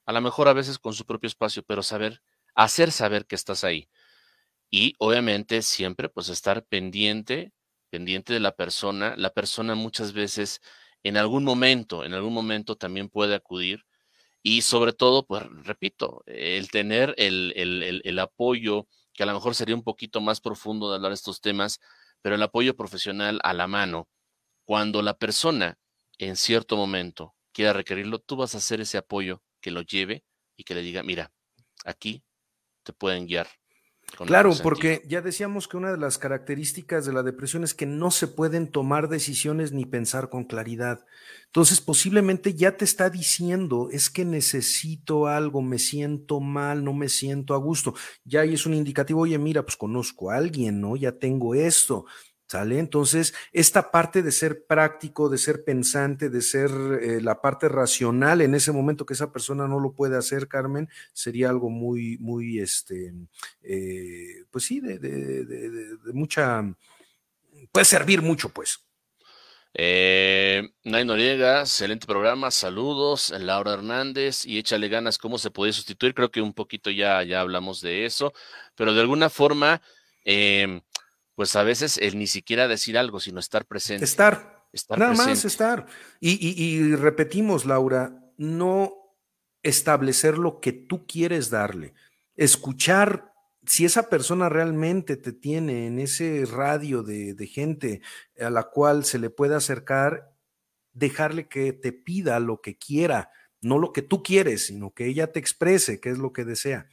a 0.06 0.12
lo 0.12 0.20
mejor 0.22 0.48
a 0.48 0.54
veces 0.54 0.78
con 0.78 0.94
su 0.94 1.04
propio 1.04 1.28
espacio, 1.28 1.62
pero 1.62 1.82
saber, 1.82 2.22
hacer 2.54 2.92
saber 2.92 3.26
que 3.26 3.34
estás 3.34 3.62
ahí. 3.62 3.88
Y 4.70 4.94
obviamente 4.98 5.62
siempre 5.62 6.08
pues 6.08 6.28
estar 6.30 6.64
pendiente, 6.64 7.52
pendiente 7.90 8.32
de 8.32 8.40
la 8.40 8.56
persona. 8.56 9.14
La 9.16 9.30
persona 9.30 9.74
muchas 9.74 10.12
veces 10.12 10.60
en 11.02 11.16
algún 11.16 11.44
momento, 11.44 12.04
en 12.04 12.14
algún 12.14 12.32
momento 12.32 12.76
también 12.76 13.08
puede 13.08 13.34
acudir. 13.34 13.84
Y 14.42 14.62
sobre 14.62 14.92
todo, 14.92 15.26
pues 15.26 15.42
repito, 15.64 16.22
el 16.26 16.70
tener 16.70 17.14
el, 17.18 17.52
el, 17.56 18.02
el, 18.04 18.18
apoyo, 18.18 18.86
que 19.12 19.24
a 19.24 19.26
lo 19.26 19.34
mejor 19.34 19.54
sería 19.54 19.74
un 19.74 19.82
poquito 19.82 20.20
más 20.20 20.40
profundo 20.40 20.90
de 20.90 20.96
hablar 20.96 21.10
de 21.10 21.16
estos 21.16 21.40
temas, 21.40 21.80
pero 22.22 22.36
el 22.36 22.42
apoyo 22.42 22.76
profesional 22.76 23.40
a 23.42 23.52
la 23.52 23.66
mano, 23.66 24.08
cuando 24.64 25.02
la 25.02 25.14
persona 25.18 25.78
en 26.18 26.36
cierto 26.36 26.76
momento 26.76 27.34
quiera 27.52 27.72
requerirlo, 27.72 28.20
tú 28.20 28.36
vas 28.36 28.54
a 28.54 28.58
hacer 28.58 28.80
ese 28.80 28.98
apoyo 28.98 29.42
que 29.60 29.70
lo 29.70 29.82
lleve 29.82 30.24
y 30.56 30.64
que 30.64 30.74
le 30.74 30.82
diga, 30.82 31.02
mira, 31.02 31.32
aquí 31.84 32.22
te 32.84 32.92
pueden 32.92 33.26
guiar. 33.26 33.48
Claro, 34.16 34.52
porque 34.62 35.02
ya 35.06 35.20
decíamos 35.20 35.68
que 35.68 35.76
una 35.76 35.92
de 35.92 35.98
las 35.98 36.18
características 36.18 37.06
de 37.06 37.12
la 37.12 37.22
depresión 37.22 37.62
es 37.62 37.74
que 37.74 37.86
no 37.86 38.10
se 38.10 38.26
pueden 38.26 38.68
tomar 38.68 39.08
decisiones 39.08 39.72
ni 39.72 39.86
pensar 39.86 40.28
con 40.28 40.44
claridad. 40.44 41.04
Entonces, 41.46 41.80
posiblemente 41.80 42.54
ya 42.54 42.76
te 42.76 42.84
está 42.84 43.10
diciendo, 43.10 43.88
es 43.92 44.10
que 44.10 44.24
necesito 44.24 45.26
algo, 45.26 45.62
me 45.62 45.78
siento 45.78 46.40
mal, 46.40 46.84
no 46.84 46.92
me 46.92 47.08
siento 47.08 47.54
a 47.54 47.58
gusto. 47.58 47.94
Ya 48.24 48.40
ahí 48.40 48.54
es 48.54 48.66
un 48.66 48.74
indicativo, 48.74 49.20
oye, 49.20 49.38
mira, 49.38 49.62
pues 49.62 49.76
conozco 49.76 50.30
a 50.30 50.36
alguien, 50.36 50.80
¿no? 50.80 50.96
Ya 50.96 51.12
tengo 51.12 51.54
esto. 51.54 52.06
¿Sale? 52.48 52.78
Entonces, 52.78 53.34
esta 53.52 53.90
parte 53.90 54.22
de 54.22 54.32
ser 54.32 54.64
práctico, 54.64 55.28
de 55.28 55.36
ser 55.36 55.64
pensante, 55.64 56.30
de 56.30 56.40
ser 56.40 56.70
eh, 57.02 57.20
la 57.20 57.42
parte 57.42 57.68
racional 57.68 58.40
en 58.40 58.54
ese 58.54 58.72
momento 58.72 59.04
que 59.04 59.12
esa 59.12 59.30
persona 59.30 59.68
no 59.68 59.78
lo 59.78 59.92
puede 59.92 60.16
hacer, 60.16 60.48
Carmen, 60.48 60.88
sería 61.12 61.50
algo 61.50 61.68
muy, 61.68 62.16
muy, 62.16 62.58
este, 62.58 63.12
eh, 63.62 64.44
pues 64.50 64.64
sí, 64.64 64.80
de, 64.80 64.98
de, 64.98 65.44
de, 65.44 66.12
mucha, 66.14 66.64
puede 67.70 67.84
servir 67.84 68.22
mucho, 68.22 68.48
pues. 68.48 68.82
Eh, 69.74 70.70
Nay 70.84 71.04
Noriega, 71.04 71.60
excelente 71.60 72.06
programa, 72.06 72.50
saludos, 72.50 73.28
Laura 73.38 73.74
Hernández 73.74 74.46
y 74.46 74.56
échale 74.56 74.88
ganas, 74.88 75.18
¿cómo 75.18 75.36
se 75.36 75.50
puede 75.50 75.74
sustituir? 75.74 76.14
Creo 76.14 76.30
que 76.30 76.40
un 76.40 76.54
poquito 76.54 76.90
ya, 76.90 77.22
ya 77.24 77.42
hablamos 77.42 77.82
de 77.82 78.06
eso, 78.06 78.32
pero 78.74 78.94
de 78.94 79.02
alguna 79.02 79.28
forma... 79.28 79.82
Eh, 80.24 80.80
pues 81.38 81.54
a 81.54 81.62
veces 81.62 81.98
el 81.98 82.18
ni 82.18 82.26
siquiera 82.26 82.66
decir 82.66 82.98
algo, 82.98 83.20
sino 83.20 83.38
estar 83.38 83.64
presente. 83.64 84.04
Estar. 84.04 84.66
Estar 84.72 84.98
Nada 84.98 85.14
más 85.14 85.44
estar. 85.44 85.86
Y, 86.18 86.32
y, 86.32 86.60
y, 86.60 86.96
repetimos, 86.96 87.64
Laura, 87.64 88.12
no 88.38 88.92
establecer 89.62 90.36
lo 90.36 90.58
que 90.58 90.72
tú 90.72 91.06
quieres 91.06 91.48
darle, 91.48 91.94
escuchar 92.34 93.32
si 93.64 93.84
esa 93.84 94.08
persona 94.10 94.48
realmente 94.48 95.16
te 95.16 95.32
tiene 95.32 95.86
en 95.86 96.00
ese 96.00 96.44
radio 96.44 97.04
de, 97.04 97.34
de, 97.34 97.46
gente 97.46 98.02
a 98.40 98.50
la 98.50 98.64
cual 98.64 99.04
se 99.04 99.20
le 99.20 99.30
puede 99.30 99.54
acercar, 99.54 100.32
dejarle 100.92 101.46
que 101.46 101.72
te 101.72 101.92
pida 101.92 102.40
lo 102.40 102.60
que 102.60 102.76
quiera, 102.76 103.30
no 103.60 103.78
lo 103.78 103.92
que 103.92 104.02
tú 104.02 104.24
quieres, 104.24 104.66
sino 104.66 104.90
que 104.90 105.06
ella 105.06 105.30
te 105.30 105.38
exprese 105.38 106.00
qué 106.00 106.10
es 106.10 106.18
lo 106.18 106.32
que 106.32 106.44
desea. 106.44 106.88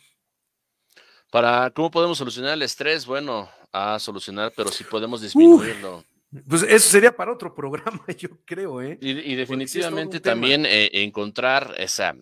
Para 1.32 1.72
cómo 1.72 1.90
podemos 1.90 2.20
solucionar 2.20 2.54
el 2.54 2.62
estrés, 2.62 3.08
bueno, 3.08 3.50
a 3.76 4.00
solucionar, 4.00 4.54
pero 4.56 4.72
si 4.72 4.84
podemos 4.84 5.22
disminuirlo. 5.22 6.04
pues 6.48 6.64
eso 6.64 6.90
sería 6.90 7.16
para 7.16 7.32
otro 7.32 7.54
programa, 7.54 8.04
yo 8.18 8.30
creo, 8.46 8.82
¿eh? 8.82 8.98
Y, 9.02 9.12
y 9.12 9.36
definitivamente 9.36 10.20
también 10.20 10.66
eh, 10.66 10.90
encontrar 10.94 11.76
esa, 11.78 12.16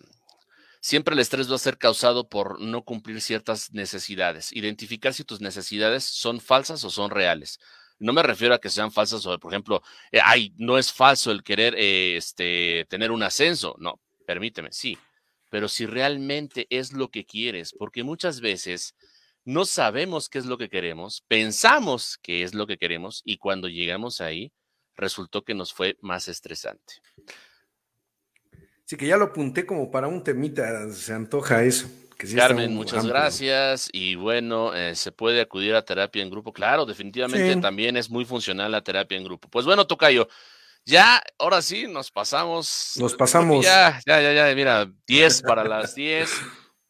Siempre 0.84 1.14
el 1.14 1.20
estrés 1.20 1.50
va 1.50 1.54
a 1.54 1.58
ser 1.58 1.78
causado 1.78 2.28
por 2.28 2.60
no 2.60 2.82
cumplir 2.82 3.22
ciertas 3.22 3.72
necesidades. 3.72 4.52
Identificar 4.52 5.14
si 5.14 5.24
tus 5.24 5.40
necesidades 5.40 6.04
son 6.04 6.42
falsas 6.42 6.84
o 6.84 6.90
son 6.90 7.10
reales. 7.10 7.58
No 7.98 8.12
me 8.12 8.22
refiero 8.22 8.52
a 8.52 8.58
que 8.58 8.68
sean 8.68 8.92
falsas 8.92 9.24
o, 9.24 9.38
por 9.38 9.50
ejemplo, 9.50 9.82
eh, 10.12 10.20
ay, 10.22 10.52
no 10.58 10.76
es 10.76 10.92
falso 10.92 11.30
el 11.30 11.42
querer 11.42 11.74
eh, 11.78 12.18
este, 12.18 12.86
tener 12.90 13.12
un 13.12 13.22
ascenso. 13.22 13.74
No, 13.78 13.98
permíteme, 14.26 14.72
sí. 14.72 14.98
Pero 15.48 15.68
si 15.68 15.86
realmente 15.86 16.66
es 16.68 16.92
lo 16.92 17.08
que 17.08 17.24
quieres, 17.24 17.72
porque 17.72 18.04
muchas 18.04 18.42
veces 18.42 18.94
no 19.44 19.64
sabemos 19.64 20.28
qué 20.28 20.38
es 20.38 20.46
lo 20.46 20.58
que 20.58 20.68
queremos, 20.68 21.22
pensamos 21.28 22.18
que 22.22 22.42
es 22.42 22.54
lo 22.54 22.66
que 22.66 22.78
queremos 22.78 23.22
y 23.24 23.38
cuando 23.38 23.68
llegamos 23.68 24.20
ahí, 24.20 24.52
resultó 24.96 25.44
que 25.44 25.54
nos 25.54 25.72
fue 25.72 25.96
más 26.00 26.28
estresante. 26.28 26.94
Sí, 28.84 28.96
que 28.96 29.06
ya 29.06 29.16
lo 29.16 29.26
apunté 29.26 29.64
como 29.64 29.90
para 29.90 30.08
un 30.08 30.22
temita, 30.22 30.90
se 30.92 31.12
antoja 31.12 31.64
eso. 31.64 31.88
Carmen, 32.36 32.74
muchas 32.74 33.06
gracias. 33.06 33.88
Y 33.92 34.14
bueno, 34.14 34.74
eh, 34.74 34.94
se 34.94 35.12
puede 35.12 35.40
acudir 35.40 35.74
a 35.74 35.84
terapia 35.84 36.22
en 36.22 36.30
grupo. 36.30 36.52
Claro, 36.52 36.86
definitivamente 36.86 37.56
también 37.56 37.96
es 37.96 38.08
muy 38.08 38.24
funcional 38.24 38.72
la 38.72 38.82
terapia 38.82 39.18
en 39.18 39.24
grupo. 39.24 39.48
Pues 39.48 39.66
bueno, 39.66 39.86
Tocayo, 39.86 40.28
ya, 40.84 41.22
ahora 41.38 41.62
sí, 41.62 41.86
nos 41.88 42.10
pasamos. 42.10 42.94
Nos 42.98 43.14
pasamos. 43.14 43.64
Ya, 43.64 44.00
ya, 44.06 44.20
ya, 44.20 44.32
ya, 44.32 44.54
mira, 44.54 44.90
10 45.06 45.42
para 45.42 45.64
las 45.64 45.94
10. 45.94 46.30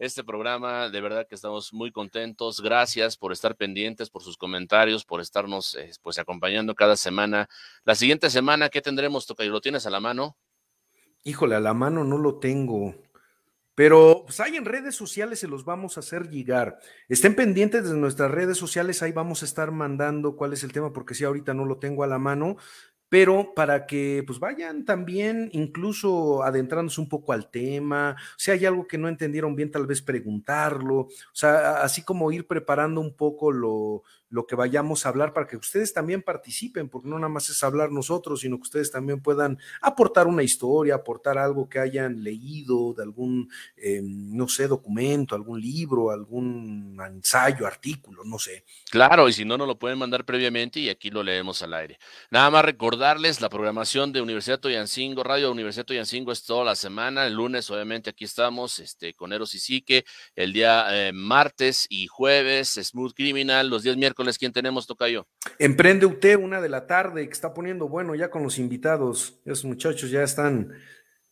Este 0.05 0.23
programa, 0.23 0.91
de 0.91 1.01
verdad 1.01 1.27
que 1.27 1.35
estamos 1.35 1.73
muy 1.73 1.91
contentos. 1.91 2.61
Gracias 2.61 3.17
por 3.17 3.33
estar 3.33 3.57
pendientes, 3.57 4.11
por 4.11 4.23
sus 4.23 4.37
comentarios, 4.37 5.03
por 5.03 5.23
estarnos 5.23 5.77
eh, 5.77 5.91
pues 6.03 6.19
acompañando 6.19 6.75
cada 6.75 6.95
semana. 6.95 7.49
La 7.87 7.95
siguiente 7.95 8.29
semana, 8.29 8.69
¿qué 8.69 8.83
tendremos, 8.83 9.27
Tocayo? 9.27 9.51
¿Lo 9.51 9.63
tienes 9.63 9.87
a 9.87 9.91
la 9.91 10.01
mano? 10.01 10.37
Híjole, 11.23 11.55
a 11.55 11.61
la 11.61 11.73
mano 11.73 12.05
no 12.05 12.19
lo 12.19 12.39
tengo. 12.39 12.95
Pero 13.75 14.25
pues 14.27 14.41
hay 14.41 14.57
en 14.57 14.67
redes 14.67 14.95
sociales, 14.95 15.41
se 15.41 15.49
los 15.49 15.65
vamos 15.65 15.97
a 15.97 16.01
hacer 16.01 16.29
llegar. 16.29 16.79
Estén 17.09 17.35
pendientes 17.35 17.89
de 17.89 17.97
nuestras 17.97 18.31
redes 18.31 18.59
sociales, 18.59 19.03
ahí 19.03 19.13
vamos 19.13 19.41
a 19.41 19.47
estar 19.47 19.71
mandando 19.71 20.37
cuál 20.37 20.53
es 20.53 20.63
el 20.65 20.73
tema, 20.73 20.93
porque 20.93 21.15
si 21.15 21.25
ahorita 21.25 21.55
no 21.55 21.65
lo 21.65 21.79
tengo 21.79 22.05
a 22.05 22.07
la 22.07 22.19
mano, 22.19 22.59
pero 23.15 23.55
para 23.55 23.87
que 23.87 24.25
pues 24.27 24.41
vayan 24.41 24.85
también 24.85 25.49
incluso 25.53 26.43
adentrándose 26.43 27.01
un 27.01 27.09
poco 27.09 27.33
al 27.33 27.49
tema, 27.49 28.17
si 28.37 28.51
hay 28.51 28.67
algo 28.67 28.89
que 28.89 28.99
no 28.99 29.07
entendieron 29.07 29.55
bien, 29.55 29.71
tal 29.71 29.87
vez 29.87 30.03
preguntarlo, 30.03 30.97
o 30.97 31.09
sea, 31.33 31.81
así 31.85 32.03
como 32.03 32.33
ir 32.33 32.49
preparando 32.49 33.01
un 33.01 33.15
poco 33.15 33.53
lo, 33.53 34.03
lo 34.35 34.49
que 34.49 34.57
vayamos 34.57 35.07
a 35.07 35.11
hablar 35.11 35.33
para 35.33 35.47
que 35.47 35.57
ustedes 35.57 35.93
también 35.93 36.21
participen, 36.21 36.89
porque 36.89 37.09
no 37.09 37.17
nada 37.21 37.29
más 37.29 37.49
es 37.51 37.63
hablar 37.63 37.93
nosotros, 37.93 38.41
sino 38.41 38.57
que 38.57 38.63
ustedes 38.63 38.91
también 38.91 39.23
puedan 39.23 39.61
aportar 39.81 40.27
una 40.27 40.43
historia, 40.43 40.97
aportar 40.97 41.39
algo 41.39 41.69
que 41.69 41.79
hayan 41.79 42.25
leído 42.25 42.95
de 42.95 43.05
algún, 43.05 43.49
eh, 43.77 44.01
no 44.03 44.49
sé, 44.49 44.67
documento, 44.67 45.37
algún 45.37 45.61
libro, 45.61 46.11
algún 46.11 47.01
ensayo, 47.07 47.65
artículo, 47.65 48.25
no 48.25 48.41
sé. 48.41 48.65
Claro, 48.91 49.29
y 49.29 49.33
si 49.33 49.45
no, 49.45 49.57
nos 49.57 49.69
lo 49.69 49.79
pueden 49.79 50.01
mandar 50.01 50.25
previamente 50.25 50.81
y 50.81 50.89
aquí 50.89 51.11
lo 51.11 51.23
leemos 51.23 51.63
al 51.63 51.73
aire. 51.73 52.01
Nada 52.29 52.51
más 52.51 52.65
recordarles 52.65 53.41
la 53.41 53.49
programación 53.49 54.13
de 54.13 54.21
Universidad 54.21 54.59
Toyancingo, 54.59 55.23
Radio 55.23 55.53
Universidad 55.53 55.87
Toyancingo 55.87 56.33
es 56.33 56.43
toda 56.43 56.65
la 56.65 56.75
semana, 56.75 57.25
el 57.25 57.35
lunes 57.35 57.71
obviamente 57.71 58.11
aquí 58.11 58.25
estamos 58.25 58.81
este, 58.81 59.15
con 59.15 59.33
Eros 59.33 59.55
y 59.55 59.61
Sique, 59.61 60.05
el 60.35 60.53
día 60.53 60.87
eh, 60.91 61.13
martes 61.13 61.87
y 61.89 62.09
jueves, 62.09 62.81
Smooth 62.83 63.15
Criminal, 63.15 63.69
los 63.69 63.85
días 63.85 63.97
miércoles 63.97 64.24
¿quién 64.39 64.53
tenemos, 64.53 64.87
Tocayo? 64.87 65.27
Emprende 65.59 66.07
UT, 66.07 66.25
una 66.39 66.61
de 66.61 66.69
la 66.69 66.87
tarde, 66.87 67.27
que 67.27 67.33
está 67.33 67.55
poniendo 67.55 67.89
bueno 67.89 68.15
ya 68.15 68.31
con 68.31 68.43
los 68.43 68.59
invitados. 68.59 69.41
Esos 69.45 69.65
muchachos 69.65 70.11
ya 70.11 70.23
están 70.23 70.73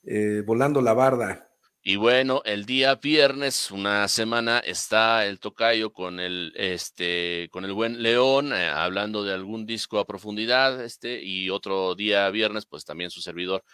eh, 0.04 0.42
volando 0.44 0.80
la 0.80 0.92
barda. 0.92 1.48
Y 1.84 1.96
bueno, 1.96 2.42
el 2.44 2.64
día 2.64 2.94
viernes, 2.94 3.72
una 3.72 4.06
semana, 4.06 4.60
está 4.60 5.26
el 5.26 5.40
Tocayo 5.40 5.92
con 5.92 6.20
el, 6.20 6.52
este, 6.54 7.48
con 7.50 7.64
el 7.64 7.72
buen 7.72 8.02
León, 8.02 8.52
eh, 8.52 8.68
hablando 8.68 9.24
de 9.24 9.34
algún 9.34 9.66
disco 9.66 9.98
a 9.98 10.06
profundidad, 10.06 10.84
este, 10.84 11.20
y 11.20 11.50
otro 11.50 11.96
día 11.96 12.30
viernes, 12.30 12.66
pues 12.66 12.84
también 12.84 13.10
su 13.10 13.20
servidor 13.20 13.64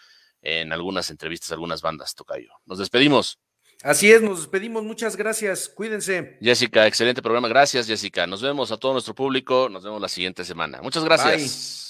en 0.41 0.73
algunas 0.73 1.11
entrevistas, 1.11 1.51
algunas 1.51 1.83
bandas, 1.83 2.15
Tocayo. 2.15 2.49
Nos 2.65 2.79
despedimos. 2.79 3.39
Así 3.81 4.11
es, 4.11 4.21
nos 4.21 4.39
despedimos. 4.39 4.83
Muchas 4.83 5.15
gracias. 5.15 5.69
Cuídense. 5.69 6.37
Jessica, 6.41 6.85
excelente 6.85 7.21
programa. 7.21 7.47
Gracias, 7.47 7.87
Jessica. 7.87 8.27
Nos 8.27 8.41
vemos 8.41 8.71
a 8.71 8.77
todo 8.77 8.91
nuestro 8.93 9.15
público. 9.15 9.69
Nos 9.69 9.83
vemos 9.83 10.01
la 10.01 10.09
siguiente 10.09 10.43
semana. 10.43 10.81
Muchas 10.81 11.03
gracias. 11.03 11.88